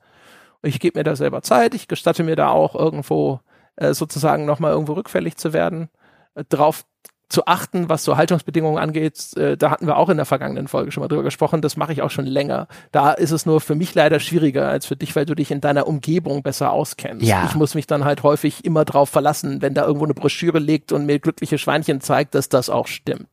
Ich 0.63 0.79
gebe 0.79 1.01
mir 1.01 1.03
da 1.03 1.17
selber 1.17 1.43
Zeit, 1.43 1.75
ich 1.75 1.89
gestatte 1.89 2.23
mir 2.23 2.37
da 2.37 2.51
auch 2.51 2.77
irgendwo 2.77 3.41
äh, 3.75 3.93
sozusagen 3.93 4.45
nochmal 4.45 4.71
irgendwo 4.71 4.93
rückfällig 4.93 5.37
zu 5.37 5.53
werden. 5.53 5.89
Äh, 6.37 6.45
drauf 6.49 6.85
zu 7.31 7.47
achten, 7.47 7.89
was 7.89 8.05
so 8.05 8.17
Haltungsbedingungen 8.17 8.79
angeht. 8.79 9.37
Äh, 9.37 9.57
da 9.57 9.71
hatten 9.71 9.87
wir 9.87 9.97
auch 9.97 10.09
in 10.11 10.17
der 10.17 10.27
vergangenen 10.27 10.69
Folge 10.69 10.93
schon 10.93 11.01
mal 11.01 11.09
drüber 11.09 11.23
gesprochen. 11.23 11.63
Das 11.63 11.77
mache 11.77 11.93
ich 11.93 12.03
auch 12.03 12.11
schon 12.11 12.27
länger. 12.27 12.67
Da 12.93 13.13
ist 13.13 13.31
es 13.31 13.47
nur 13.47 13.61
für 13.61 13.75
mich 13.75 13.95
leider 13.95 14.21
schwieriger 14.21 14.69
als 14.69 14.85
für 14.85 14.97
dich, 14.97 15.15
weil 15.17 15.25
du 15.25 15.35
dich 15.35 15.51
in 15.51 15.61
deiner 15.61 15.87
Umgebung 15.87 16.43
besser 16.43 16.73
auskennst. 16.73 17.25
Ja. 17.25 17.47
Ich 17.47 17.55
muss 17.55 17.75
mich 17.75 17.87
dann 17.87 18.05
halt 18.05 18.23
häufig 18.23 18.65
immer 18.65 18.85
drauf 18.85 19.09
verlassen, 19.09 19.63
wenn 19.63 19.75
da 19.75 19.87
irgendwo 19.87 20.05
eine 20.05 20.15
Broschüre 20.15 20.59
liegt 20.59 20.93
und 20.93 21.07
mir 21.07 21.21
glückliche 21.21 21.57
Schweinchen 21.57 22.01
zeigt, 22.01 22.35
dass 22.35 22.49
das 22.49 22.69
auch 22.69 22.89
stimmt. 22.89 23.29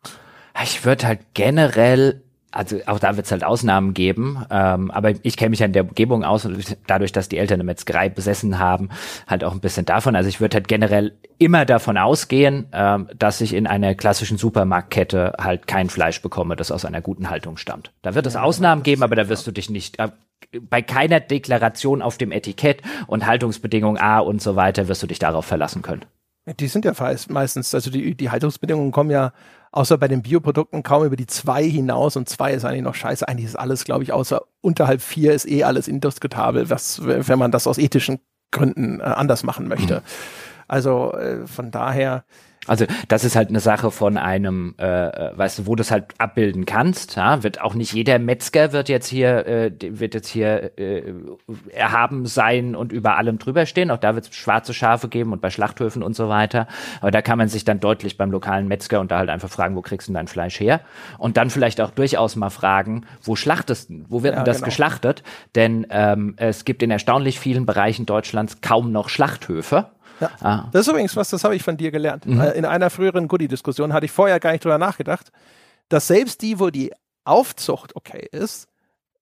Ich 0.64 0.86
würde 0.86 1.08
halt 1.08 1.20
generell 1.34 2.22
also 2.58 2.80
auch 2.88 3.00
da 3.00 3.16
wird 3.16 3.28
es 3.28 3.32
halt 3.32 3.44
Ausnahmen 3.44 3.94
geben, 3.94 4.44
ähm, 4.50 4.90
aber 4.90 5.14
ich 5.22 5.38
kenne 5.38 5.52
mich 5.52 5.60
ja 5.60 5.68
in 5.68 5.74
der 5.74 5.84
Umgebung 5.84 6.24
aus 6.24 6.46
und 6.46 6.78
dadurch, 6.88 7.12
dass 7.12 7.30
die 7.30 7.38
Eltern 7.38 7.58
eine 7.58 7.66
Metzgerei 7.66 8.10
besessen 8.10 8.58
haben, 8.58 8.90
halt 9.28 9.44
auch 9.44 9.54
ein 9.54 9.60
bisschen 9.60 9.86
davon. 9.86 10.16
Also 10.16 10.28
ich 10.28 10.42
würde 10.42 10.56
halt 10.56 10.68
generell 10.68 11.14
immer 11.38 11.66
davon 11.66 11.98
ausgehen, 11.98 12.68
ähm, 12.74 13.10
dass 13.16 13.42
ich 13.42 13.54
in 13.54 13.68
einer 13.68 13.94
klassischen 13.94 14.38
Supermarktkette 14.38 15.34
halt 15.40 15.68
kein 15.68 15.90
Fleisch 15.90 16.22
bekomme, 16.22 16.56
das 16.56 16.72
aus 16.72 16.84
einer 16.84 17.02
guten 17.02 17.30
Haltung 17.30 17.58
stammt. 17.58 17.92
Da 18.02 18.16
wird 18.16 18.26
es 18.26 18.34
ja, 18.34 18.42
Ausnahmen 18.42 18.82
geben, 18.82 19.04
aber 19.04 19.16
da 19.16 19.30
wirst 19.30 19.46
du 19.46 19.52
dich 19.52 19.70
nicht 19.70 20.00
äh, 20.00 20.10
bei 20.60 20.82
keiner 20.82 21.20
Deklaration 21.20 22.02
auf 22.02 22.18
dem 22.18 22.32
Etikett 22.32 22.82
und 23.06 23.28
Haltungsbedingung 23.28 23.98
A 23.98 24.20
und 24.20 24.42
so 24.42 24.56
weiter 24.56 24.88
wirst 24.88 25.04
du 25.04 25.08
dich 25.08 25.20
darauf 25.20 25.46
verlassen 25.46 25.84
können. 25.84 26.06
Die 26.60 26.68
sind 26.68 26.86
ja 26.86 26.94
meistens, 27.30 27.76
also 27.76 27.90
die, 27.90 28.16
die 28.16 28.30
Haltungsbedingungen 28.30 28.92
kommen 28.92 29.10
ja 29.10 29.34
außer 29.72 29.98
bei 29.98 30.08
den 30.08 30.22
Bioprodukten 30.22 30.82
kaum 30.82 31.06
über 31.06 31.16
die 31.16 31.28
zwei 31.28 31.64
hinaus 31.64 32.16
und 32.16 32.30
zwei 32.30 32.54
ist 32.54 32.64
eigentlich 32.64 32.84
noch 32.84 32.96
scheiße. 32.96 33.28
Eigentlich 33.28 33.48
ist 33.48 33.60
alles, 33.60 33.84
glaube 33.84 34.04
ich, 34.04 34.14
außer 34.14 34.42
unterhalb 34.62 35.02
vier 35.02 35.34
ist 35.34 35.48
eh 35.48 35.64
alles 35.64 35.88
indiskutabel, 35.88 36.70
was, 36.70 37.06
wenn 37.06 37.38
man 37.38 37.52
das 37.52 37.68
aus 37.68 37.78
ethischen 37.78 38.20
Gründen 38.52 39.02
äh, 39.02 39.04
anders 39.04 39.44
machen 39.44 39.68
möchte. 39.68 39.96
Mhm. 39.96 40.02
Also 40.68 41.14
äh, 41.14 41.48
von 41.48 41.72
daher 41.72 42.24
also 42.68 42.86
das 43.08 43.24
ist 43.24 43.36
halt 43.36 43.50
eine 43.50 43.60
Sache 43.60 43.92
von 43.92 44.18
einem, 44.18 44.76
äh, 44.78 44.86
äh, 44.86 45.38
weißt 45.38 45.60
du, 45.60 45.66
wo 45.68 45.76
du 45.76 45.82
es 45.82 45.92
halt 45.92 46.06
abbilden 46.18 46.66
kannst. 46.66 47.16
Ja? 47.16 47.44
Wird 47.44 47.62
auch 47.62 47.74
nicht 47.74 47.94
jeder 47.94 48.20
Metzger 48.20 48.74
wird 48.74 48.90
jetzt 48.90 49.08
hier, 49.08 49.48
äh, 49.48 49.72
wird 49.80 50.14
jetzt 50.14 50.28
hier 50.28 50.78
äh, 50.78 51.14
erhaben 51.74 52.26
sein 52.26 52.76
und 52.76 52.92
über 52.92 53.18
allem 53.18 53.40
drüber 53.40 53.66
stehen. 53.66 53.92
Auch 53.92 53.98
da 53.98 54.16
wird 54.16 54.30
es 54.30 54.36
schwarze 54.36 54.74
Schafe 54.74 55.08
geben 55.08 55.34
und 55.34 55.42
bei 55.42 55.50
Schlachthöfen 55.50 56.04
und 56.04 56.16
so 56.16 56.30
weiter. 56.30 56.68
Aber 57.02 57.12
da 57.12 57.22
kann 57.22 57.38
man 57.38 57.48
sich 57.48 57.66
dann 57.66 57.80
deutlich 57.80 58.18
beim 58.18 58.32
lokalen 58.32 58.68
Metzger 58.68 59.00
und 59.00 59.12
da 59.12 59.20
halt 59.20 59.30
einfach 59.30 59.50
fragen, 59.50 59.76
wo 59.76 59.82
kriegst 59.82 60.10
du 60.10 60.14
dein 60.14 60.28
Fleisch 60.28 60.60
her? 60.60 60.82
Und 61.18 61.38
dann 61.38 61.50
vielleicht 61.50 61.82
auch 61.82 61.92
durchaus 61.92 62.36
mal 62.36 62.50
fragen, 62.50 63.06
wo 63.24 63.36
schlachtest 63.36 63.90
du? 63.90 64.06
Wo 64.10 64.24
wird 64.24 64.34
ja, 64.34 64.40
denn 64.40 64.46
das 64.46 64.58
genau. 64.58 64.66
geschlachtet? 64.66 65.24
Denn 65.56 65.88
ähm, 65.90 66.36
es 66.38 66.66
gibt 66.66 66.84
in 66.84 66.92
erstaunlich 66.92 67.40
vielen 67.40 67.66
Bereichen 67.66 68.06
Deutschlands 68.06 68.62
kaum 68.62 68.92
noch 68.92 69.10
Schlachthöfe. 69.10 69.88
Ja. 70.20 70.32
Ah. 70.42 70.66
Das 70.72 70.82
ist 70.82 70.88
übrigens 70.88 71.16
was, 71.16 71.30
das 71.30 71.44
habe 71.44 71.56
ich 71.56 71.64
von 71.64 71.78
dir 71.78 71.92
gelernt. 71.92 72.26
Mhm. 72.26 72.42
In 72.42 72.66
einer 72.66 72.90
früheren 72.90 73.28
Goodie-Diskussion 73.28 73.94
hatte 73.94 74.06
ich 74.06 74.12
vorher 74.12 74.40
gar 74.40 74.52
nicht 74.52 74.64
drüber 74.64 74.78
nachgedacht, 74.78 75.32
dass 75.90 76.08
selbst 76.08 76.42
die, 76.42 76.60
wo 76.60 76.70
die 76.70 76.92
Aufzucht 77.24 77.96
okay 77.96 78.28
ist, 78.32 78.68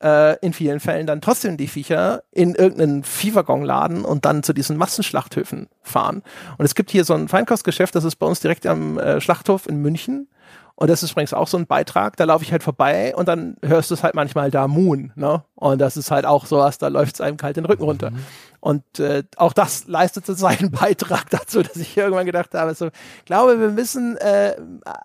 äh, 0.04 0.38
in 0.40 0.54
vielen 0.54 0.80
Fällen 0.80 1.08
dann 1.08 1.22
trotzdem 1.22 1.58
die 1.58 1.68
Viecher 1.68 2.24
in 2.32 2.56
irgendeinen 2.56 3.04
Viehwaggon 3.04 3.64
laden 3.64 4.06
und 4.06 4.26
dann 4.26 4.44
zu 4.44 4.54
diesen 4.54 4.78
Massenschlachthöfen 4.78 5.68
fahren. 5.82 6.22
Und 6.58 6.66
es 6.66 6.76
gibt 6.76 6.92
hier 6.92 7.06
so 7.06 7.14
ein 7.14 7.28
Feinkostgeschäft, 7.28 7.96
das 7.96 8.04
ist 8.04 8.18
bei 8.18 8.26
uns 8.26 8.40
direkt 8.40 8.66
am 8.68 9.00
äh, 9.00 9.22
Schlachthof 9.22 9.68
in 9.68 9.82
München. 9.82 10.30
Und 10.78 10.90
das 10.90 11.04
ist 11.04 11.12
übrigens 11.12 11.34
auch 11.34 11.48
so 11.48 11.58
ein 11.58 11.68
Beitrag, 11.68 12.18
da 12.18 12.26
laufe 12.26 12.44
ich 12.44 12.52
halt 12.52 12.62
vorbei 12.62 13.16
und 13.16 13.30
dann 13.30 13.56
hörst 13.64 13.92
du 13.92 13.94
es 13.94 14.04
halt 14.04 14.14
manchmal 14.14 14.52
da 14.52 14.68
Moon, 14.68 15.14
ne? 15.16 15.42
Und 15.56 15.80
das 15.80 15.96
ist 15.96 16.12
halt 16.12 16.26
auch 16.26 16.46
sowas, 16.46 16.78
da 16.78 16.90
läuft 16.90 17.16
es 17.16 17.22
einem 17.22 17.38
kalt 17.38 17.56
den 17.56 17.64
Rücken 17.64 17.84
runter. 17.84 18.12
Mhm. 18.12 18.26
Und 18.66 19.00
äh, 19.00 19.22
auch 19.38 19.54
das 19.54 19.86
leistete 19.86 20.34
seinen 20.34 20.72
Beitrag 20.82 21.30
dazu, 21.30 21.62
dass 21.62 21.76
ich 21.76 21.96
irgendwann 21.96 22.26
gedacht 22.26 22.56
habe, 22.56 22.74
so, 22.74 22.90
glaube, 23.26 23.60
wir 23.60 23.70
müssen 23.70 24.18
äh, 24.18 24.56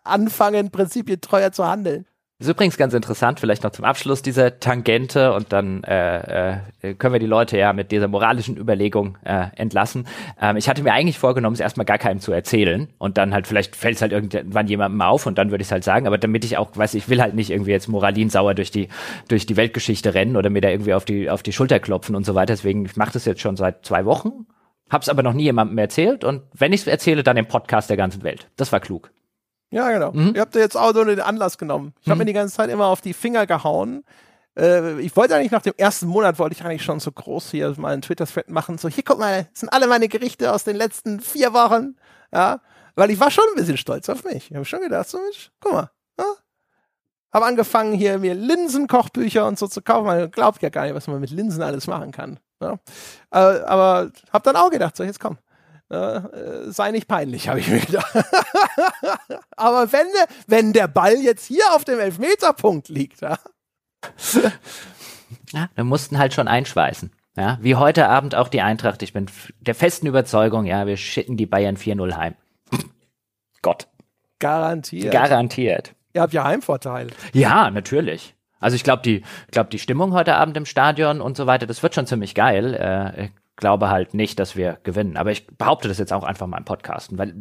anfangen, 0.03 0.71
prinzipientreuer 0.71 1.53
zu 1.53 1.69
handeln. 1.69 2.07
Ist 2.41 2.49
übrigens 2.49 2.79
ganz 2.79 2.95
interessant, 2.95 3.39
vielleicht 3.39 3.65
noch 3.65 3.71
zum 3.71 3.85
Abschluss 3.85 4.23
dieser 4.23 4.61
Tangente 4.61 5.35
und 5.35 5.53
dann 5.53 5.85
äh, 5.85 6.53
äh, 6.81 6.95
können 6.95 7.13
wir 7.13 7.21
die 7.21 7.27
Leute 7.27 7.59
ja 7.59 7.75
mit 7.75 7.93
dieser 7.93 8.09
moralischen 8.09 8.57
Überlegung 8.57 9.19
äh, 9.25 9.49
entlassen. 9.57 10.07
Ähm, 10.41 10.57
ich 10.57 10.67
hatte 10.67 10.83
mir 10.83 10.95
eigentlich 10.95 11.19
vorgenommen, 11.19 11.53
es 11.53 11.61
erstmal 11.61 11.85
gar 11.85 11.99
keinem 11.99 12.19
zu 12.19 12.33
erzählen 12.33 12.89
und 12.97 13.19
dann 13.19 13.35
halt 13.35 13.47
vielleicht 13.47 13.77
fällt 13.77 13.97
es 13.97 14.01
halt 14.01 14.13
irgendwann 14.13 14.69
jemandem 14.69 15.03
auf 15.03 15.27
und 15.27 15.37
dann 15.37 15.51
würde 15.51 15.61
ich 15.61 15.69
es 15.69 15.73
halt 15.73 15.85
sagen, 15.85 16.07
aber 16.07 16.17
damit 16.17 16.47
ich 16.47 16.57
auch, 16.57 16.75
weiß 16.75 16.95
ich 16.95 17.11
will 17.11 17.21
halt 17.21 17.35
nicht 17.35 17.51
irgendwie 17.51 17.73
jetzt 17.73 17.89
moralinsauer 17.89 18.55
durch 18.55 18.71
die 18.71 18.89
durch 19.29 19.45
die 19.45 19.59
Weltgeschichte 19.59 20.15
rennen 20.15 20.39
oder 20.39 20.49
mir 20.49 20.63
da 20.63 20.71
irgendwie 20.71 20.95
auf 20.95 21.05
die 21.05 21.29
auf 21.29 21.43
die 21.43 21.53
Schulter 21.53 21.79
klopfen 21.79 22.17
und 22.17 22.25
so 22.25 22.35
weiter. 22.35 22.55
Deswegen 22.55 22.87
ich 22.87 22.97
mache 22.97 23.13
das 23.13 23.27
jetzt 23.27 23.43
schon 23.43 23.59
seit 23.59 23.85
zwei 23.85 24.07
Wochen, 24.07 24.47
hab's 24.89 25.11
aber 25.11 25.23
noch 25.23 25.35
nie 25.35 25.45
jemandem 25.45 25.77
erzählt 25.77 26.25
und 26.25 26.41
wenn 26.55 26.73
ich 26.73 26.81
es 26.81 26.87
erzähle, 26.87 27.23
dann 27.23 27.37
im 27.37 27.49
Podcast 27.49 27.91
der 27.91 27.99
ganzen 27.99 28.23
Welt. 28.23 28.49
Das 28.57 28.73
war 28.73 28.81
klug. 28.81 29.11
Ja, 29.71 29.91
genau. 29.91 30.13
Mhm. 30.13 30.35
Ihr 30.35 30.41
habt 30.41 30.55
jetzt 30.55 30.77
auch 30.77 30.93
so 30.93 31.05
den 31.05 31.21
Anlass 31.21 31.57
genommen. 31.57 31.95
Ich 32.01 32.09
habe 32.09 32.17
mhm. 32.17 32.21
mir 32.21 32.25
die 32.27 32.33
ganze 32.33 32.57
Zeit 32.57 32.71
immer 32.71 32.87
auf 32.87 33.01
die 33.01 33.15
Finger 33.15 33.47
gehauen. 33.47 34.05
Äh, 34.59 35.01
ich 35.01 35.15
wollte 35.17 35.37
eigentlich 35.37 35.53
nach 35.53 35.63
dem 35.63 35.75
ersten 35.77 36.07
Monat, 36.07 36.39
wollte 36.39 36.57
ich 36.57 36.65
eigentlich 36.65 36.83
schon 36.83 37.01
so 37.01 37.13
groß 37.13 37.51
hier 37.53 37.75
mal 37.79 37.93
einen 37.93 38.03
Twitter-Thread 38.03 38.51
machen. 38.51 38.79
So, 38.79 38.89
hier, 38.89 39.05
guck 39.05 39.19
mal, 39.19 39.45
das 39.53 39.61
sind 39.61 39.73
alle 39.73 39.87
meine 39.87 40.09
Gerichte 40.09 40.53
aus 40.53 40.65
den 40.65 40.77
letzten 40.77 41.21
vier 41.21 41.53
Wochen. 41.53 41.97
Ja, 42.33 42.61
weil 42.97 43.11
ich 43.11 43.21
war 43.21 43.31
schon 43.31 43.45
ein 43.53 43.57
bisschen 43.57 43.77
stolz 43.77 44.09
auf 44.09 44.25
mich. 44.25 44.51
Ich 44.51 44.57
habe 44.57 44.65
schon 44.65 44.81
gedacht, 44.81 45.09
so, 45.09 45.19
Mensch, 45.19 45.51
guck 45.61 45.73
mal. 45.73 45.91
Ja? 46.19 46.27
Habe 47.33 47.47
angefangen, 47.47 47.93
hier 47.93 48.19
mir 48.19 48.35
Linsenkochbücher 48.35 49.47
und 49.47 49.57
so 49.57 49.69
zu 49.69 49.83
kaufen. 49.83 50.07
Man 50.07 50.31
glaubt 50.33 50.63
ja 50.63 50.69
gar 50.69 50.85
nicht, 50.85 50.95
was 50.95 51.07
man 51.07 51.21
mit 51.21 51.31
Linsen 51.31 51.63
alles 51.63 51.87
machen 51.87 52.11
kann. 52.11 52.41
Ja? 52.61 52.73
Äh, 53.31 53.63
aber 53.63 54.11
habe 54.33 54.45
dann 54.45 54.57
auch 54.57 54.71
gedacht, 54.71 54.97
so, 54.97 55.05
jetzt 55.05 55.21
komm 55.21 55.39
äh, 55.91 56.71
sei 56.71 56.93
nicht 56.93 57.09
peinlich, 57.09 57.49
habe 57.49 57.61
ich 57.61 57.69
mir 57.69 57.81
gedacht. 57.81 58.15
Aber 59.57 59.93
wenn, 59.93 60.07
wenn 60.47 60.73
der 60.73 60.89
Ball 60.89 61.17
jetzt 61.17 61.47
hier 61.47 61.65
auf 61.75 61.85
dem 61.85 61.99
Elfmeterpunkt 61.99 62.89
liegt, 62.89 63.21
ja. 63.21 63.39
ja, 65.53 65.69
wir 65.75 65.85
mussten 65.85 66.19
halt 66.19 66.33
schon 66.33 66.49
einschweißen. 66.49 67.11
Ja, 67.37 67.59
wie 67.61 67.75
heute 67.75 68.09
Abend 68.09 68.35
auch 68.35 68.49
die 68.49 68.61
Eintracht. 68.61 69.03
Ich 69.03 69.13
bin 69.13 69.27
der 69.61 69.75
festen 69.75 70.07
Überzeugung, 70.07 70.67
ja, 70.67 70.87
wir 70.87 70.97
schicken 70.97 71.37
die 71.37 71.47
Bayern 71.47 71.77
4-0 71.77 72.17
heim. 72.17 72.35
Gott. 73.63 73.89
Garantiert. 74.39 75.13
Garantiert. 75.13 75.95
Ihr 76.13 76.23
habt 76.23 76.33
ja 76.33 76.45
Heimvorteil. 76.45 77.09
Ja, 77.33 77.71
natürlich. 77.71 78.35
Also 78.59 78.77
ich 78.77 78.85
glaube, 78.85 79.03
die, 79.03 79.23
glaub, 79.51 79.71
die 79.71 79.79
Stimmung 79.79 80.13
heute 80.13 80.35
Abend 80.37 80.57
im 80.57 80.67
Stadion 80.67 81.21
und 81.21 81.37
so 81.37 81.47
weiter, 81.47 81.67
das 81.67 81.83
wird 81.83 81.95
schon 81.95 82.07
ziemlich 82.07 82.35
geil. 82.35 82.75
Äh, 82.75 83.29
glaube 83.61 83.91
halt 83.91 84.15
nicht, 84.15 84.39
dass 84.41 84.57
wir 84.57 84.79
gewinnen. 84.83 85.17
Aber 85.17 85.31
ich 85.31 85.47
behaupte 85.47 85.87
das 85.87 85.99
jetzt 85.99 86.13
auch 86.13 86.25
einfach 86.25 86.49
mal 86.49 86.59
im 86.59 86.65
Podcasten, 86.65 87.19
weil 87.19 87.35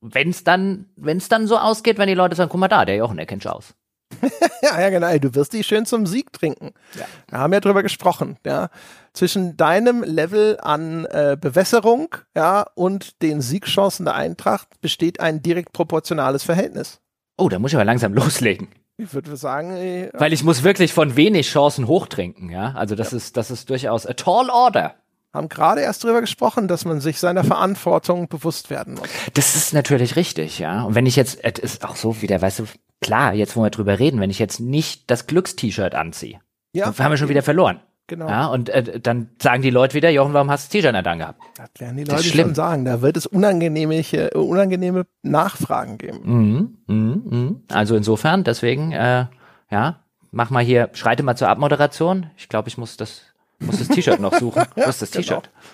wenn 0.00 0.30
es 0.30 0.44
dann, 0.44 0.86
wenn 0.96 1.16
es 1.16 1.28
dann 1.28 1.46
so 1.46 1.58
ausgeht, 1.58 1.98
wenn 1.98 2.08
die 2.08 2.14
Leute 2.14 2.36
sagen, 2.36 2.50
guck 2.50 2.60
mal 2.60 2.68
da, 2.68 2.84
der 2.84 2.96
Jochen, 2.96 3.16
der 3.16 3.26
kennt 3.26 3.42
sich 3.42 3.50
aus. 3.50 3.74
ja, 4.62 4.80
ja, 4.80 4.90
genau. 4.90 5.18
Du 5.18 5.34
wirst 5.34 5.52
die 5.52 5.64
schön 5.64 5.84
zum 5.84 6.06
Sieg 6.06 6.32
trinken. 6.32 6.72
Ja. 6.96 7.06
Wir 7.28 7.38
haben 7.38 7.52
ja 7.52 7.60
drüber 7.60 7.82
gesprochen, 7.82 8.36
ja. 8.46 8.68
Zwischen 9.12 9.56
deinem 9.56 10.04
Level 10.04 10.58
an 10.60 11.06
äh, 11.06 11.36
Bewässerung, 11.40 12.14
ja, 12.36 12.66
und 12.74 13.20
den 13.22 13.40
Siegchancen 13.40 14.04
der 14.04 14.14
Eintracht 14.14 14.80
besteht 14.80 15.20
ein 15.20 15.42
direkt 15.42 15.72
proportionales 15.72 16.44
Verhältnis. 16.44 17.00
Oh, 17.36 17.48
da 17.48 17.58
muss 17.58 17.72
ich 17.72 17.76
aber 17.76 17.84
langsam 17.84 18.14
loslegen. 18.14 18.68
Ich 18.98 19.12
würde 19.12 19.36
sagen, 19.36 19.72
ey, 19.72 20.08
weil 20.14 20.32
ich 20.32 20.42
muss 20.42 20.62
wirklich 20.62 20.92
von 20.92 21.16
wenig 21.16 21.50
Chancen 21.50 21.86
hochtrinken, 21.86 22.48
ja. 22.48 22.72
Also 22.72 22.94
das 22.94 23.10
ja. 23.10 23.18
ist, 23.18 23.36
das 23.36 23.50
ist 23.50 23.68
durchaus 23.68 24.06
a 24.06 24.14
tall 24.14 24.48
order 24.48 24.94
haben 25.36 25.48
gerade 25.48 25.82
erst 25.82 26.02
darüber 26.04 26.20
gesprochen, 26.20 26.68
dass 26.68 26.84
man 26.84 27.00
sich 27.00 27.20
seiner 27.20 27.44
Verantwortung 27.44 28.28
bewusst 28.28 28.70
werden 28.70 28.94
muss. 28.94 29.08
Das 29.34 29.54
ist 29.54 29.72
natürlich 29.72 30.16
richtig, 30.16 30.58
ja. 30.58 30.82
Und 30.82 30.94
wenn 30.94 31.06
ich 31.06 31.16
jetzt, 31.16 31.38
es 31.42 31.58
ist 31.58 31.84
auch 31.84 31.96
so 31.96 32.22
wieder, 32.22 32.40
weißt 32.40 32.60
du, 32.60 32.64
klar, 33.00 33.34
jetzt 33.34 33.56
wo 33.56 33.62
wir 33.62 33.70
drüber 33.70 33.98
reden, 33.98 34.20
wenn 34.20 34.30
ich 34.30 34.38
jetzt 34.38 34.60
nicht 34.60 35.10
das 35.10 35.26
Glückst-T-Shirt 35.26 35.94
anziehe, 35.94 36.40
ja. 36.72 36.86
dann 36.86 36.98
haben 36.98 37.12
wir 37.12 37.18
schon 37.18 37.28
wieder 37.28 37.42
verloren. 37.42 37.80
Genau. 38.08 38.28
Ja, 38.28 38.46
und 38.46 38.68
äh, 38.68 39.00
dann 39.00 39.30
sagen 39.42 39.62
die 39.62 39.70
Leute 39.70 39.94
wieder, 39.94 40.10
Jochen, 40.10 40.32
warum 40.32 40.48
hast 40.50 40.64
du 40.64 40.66
das 40.66 40.72
T-Shirt 40.72 40.92
nicht 40.92 41.06
angehabt? 41.06 41.40
Das 41.56 41.70
werden 41.78 41.96
die 41.96 42.04
Leute 42.04 42.22
schon 42.22 42.54
sagen. 42.54 42.84
Da 42.84 43.02
wird 43.02 43.16
es 43.16 43.26
unangenehme, 43.26 44.30
unangenehme 44.34 45.06
Nachfragen 45.22 45.98
geben. 45.98 46.20
Mhm, 46.22 46.78
mhm, 46.86 47.22
mhm. 47.24 47.62
Also 47.68 47.96
insofern, 47.96 48.44
deswegen, 48.44 48.92
äh, 48.92 49.26
ja, 49.70 50.00
mach 50.30 50.50
mal 50.50 50.62
hier, 50.62 50.90
schreite 50.92 51.24
mal 51.24 51.36
zur 51.36 51.48
Abmoderation. 51.48 52.30
Ich 52.36 52.48
glaube, 52.48 52.68
ich 52.68 52.78
muss 52.78 52.96
das 52.96 53.22
muss 53.58 53.78
das 53.78 53.88
T-Shirt 53.88 54.20
noch 54.20 54.38
suchen. 54.38 54.64
Wo 54.74 54.82
ist 54.82 55.02
das 55.02 55.10
T-Shirt? 55.10 55.50
Genau. 55.52 55.66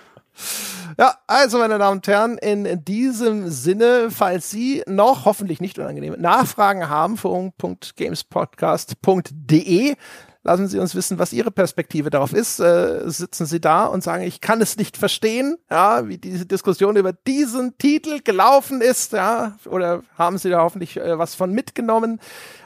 Ja, 0.99 1.15
also 1.27 1.59
meine 1.59 1.79
Damen 1.79 1.99
und 1.99 2.07
Herren, 2.07 2.39
in 2.39 2.85
diesem 2.85 3.49
Sinne, 3.49 4.09
falls 4.11 4.51
Sie 4.51 4.83
noch 4.87 5.25
hoffentlich 5.25 5.61
nicht 5.61 5.79
unangenehme 5.79 6.19
Nachfragen 6.19 6.89
haben, 6.89 7.17
forum.gamespodcast.de, 7.17 9.95
lassen 10.43 10.69
Sie 10.69 10.79
uns 10.79 10.95
wissen, 10.95 11.19
was 11.19 11.33
Ihre 11.33 11.51
Perspektive 11.51 12.11
darauf 12.11 12.35
ist. 12.35 12.61
Äh, 12.61 13.01
sitzen 13.07 13.47
Sie 13.47 13.61
da 13.61 13.87
und 13.87 14.03
sagen, 14.03 14.25
ich 14.25 14.43
kann 14.43 14.61
es 14.61 14.77
nicht 14.77 14.99
verstehen, 14.99 15.57
ja, 15.71 16.09
wie 16.09 16.19
diese 16.19 16.45
Diskussion 16.45 16.97
über 16.97 17.13
diesen 17.13 17.79
Titel 17.79 18.21
gelaufen 18.23 18.83
ist, 18.83 19.13
ja, 19.13 19.57
oder 19.67 20.03
haben 20.19 20.37
Sie 20.37 20.51
da 20.51 20.61
hoffentlich 20.61 20.99
äh, 20.99 21.19
was 21.19 21.35
von 21.35 21.53
mitgenommen? 21.53 22.21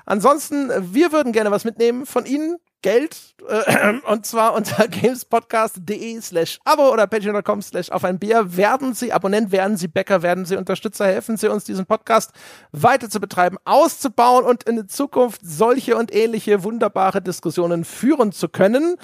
Ansonsten, 0.05 0.73
wir 0.93 1.13
würden 1.13 1.33
gerne 1.33 1.53
was 1.53 1.65
mitnehmen 1.65 2.07
von 2.07 2.27
Ihnen 2.27 2.57
Geld 2.83 3.35
äh, 3.49 3.95
und 4.07 4.27
zwar 4.27 4.55
unter 4.55 4.89
gamespodcast.de 4.89 6.21
slash 6.21 6.59
abo 6.65 6.93
oder 6.93 7.07
patreon.com 7.07 7.63
slash 7.63 7.91
auf 7.91 8.05
ein 8.05 8.19
Bier. 8.19 8.57
Werden 8.57 8.95
Sie 8.95 9.13
Abonnent, 9.13 9.53
werden 9.53 9.77
Sie 9.77 9.89
Bäcker, 9.89 10.23
werden 10.23 10.45
Sie 10.45 10.57
Unterstützer, 10.57 11.07
helfen 11.07 11.37
Sie 11.37 11.49
uns, 11.49 11.65
diesen 11.65 11.87
Podcast 11.87 12.33
weiter 12.73 13.09
zu 13.11 13.21
betreiben, 13.21 13.59
auszubauen 13.65 14.45
und 14.45 14.65
in 14.65 14.89
Zukunft 14.89 15.41
solche 15.45 15.97
und 15.97 16.15
ähnliche 16.15 16.63
wunderbare 16.65 17.23
Diskussionen 17.23 17.85
führen 17.85 18.33
zu 18.33 18.49
können 18.49 18.97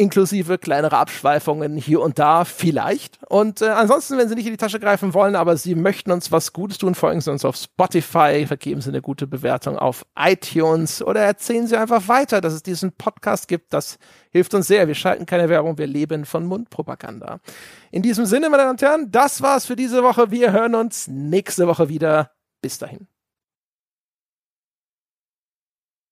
inklusive 0.00 0.56
kleinere 0.56 0.96
Abschweifungen 0.96 1.76
hier 1.76 2.00
und 2.00 2.18
da 2.18 2.46
vielleicht. 2.46 3.18
Und 3.28 3.60
äh, 3.60 3.66
ansonsten, 3.66 4.16
wenn 4.16 4.28
Sie 4.28 4.34
nicht 4.34 4.46
in 4.46 4.52
die 4.52 4.56
Tasche 4.56 4.80
greifen 4.80 5.12
wollen, 5.12 5.36
aber 5.36 5.58
Sie 5.58 5.74
möchten 5.74 6.10
uns 6.10 6.32
was 6.32 6.54
Gutes 6.54 6.78
tun, 6.78 6.94
folgen 6.94 7.20
Sie 7.20 7.30
uns 7.30 7.44
auf 7.44 7.56
Spotify, 7.56 8.44
vergeben 8.46 8.80
Sie 8.80 8.88
eine 8.88 9.02
gute 9.02 9.26
Bewertung 9.26 9.78
auf 9.78 10.06
iTunes 10.18 11.02
oder 11.02 11.20
erzählen 11.20 11.66
Sie 11.66 11.76
einfach 11.76 12.08
weiter, 12.08 12.40
dass 12.40 12.54
es 12.54 12.62
diesen 12.62 12.92
Podcast 12.92 13.46
gibt. 13.46 13.74
Das 13.74 13.98
hilft 14.30 14.54
uns 14.54 14.66
sehr. 14.66 14.88
Wir 14.88 14.94
schalten 14.94 15.26
keine 15.26 15.50
Werbung, 15.50 15.76
wir 15.76 15.86
leben 15.86 16.24
von 16.24 16.46
Mundpropaganda. 16.46 17.40
In 17.90 18.00
diesem 18.00 18.24
Sinne, 18.24 18.48
meine 18.48 18.62
Damen 18.62 18.72
und 18.72 18.82
Herren, 18.82 19.10
das 19.10 19.42
war's 19.42 19.66
für 19.66 19.76
diese 19.76 20.02
Woche. 20.02 20.30
Wir 20.30 20.52
hören 20.52 20.74
uns 20.74 21.08
nächste 21.08 21.66
Woche 21.66 21.90
wieder. 21.90 22.30
Bis 22.62 22.78
dahin. 22.78 23.06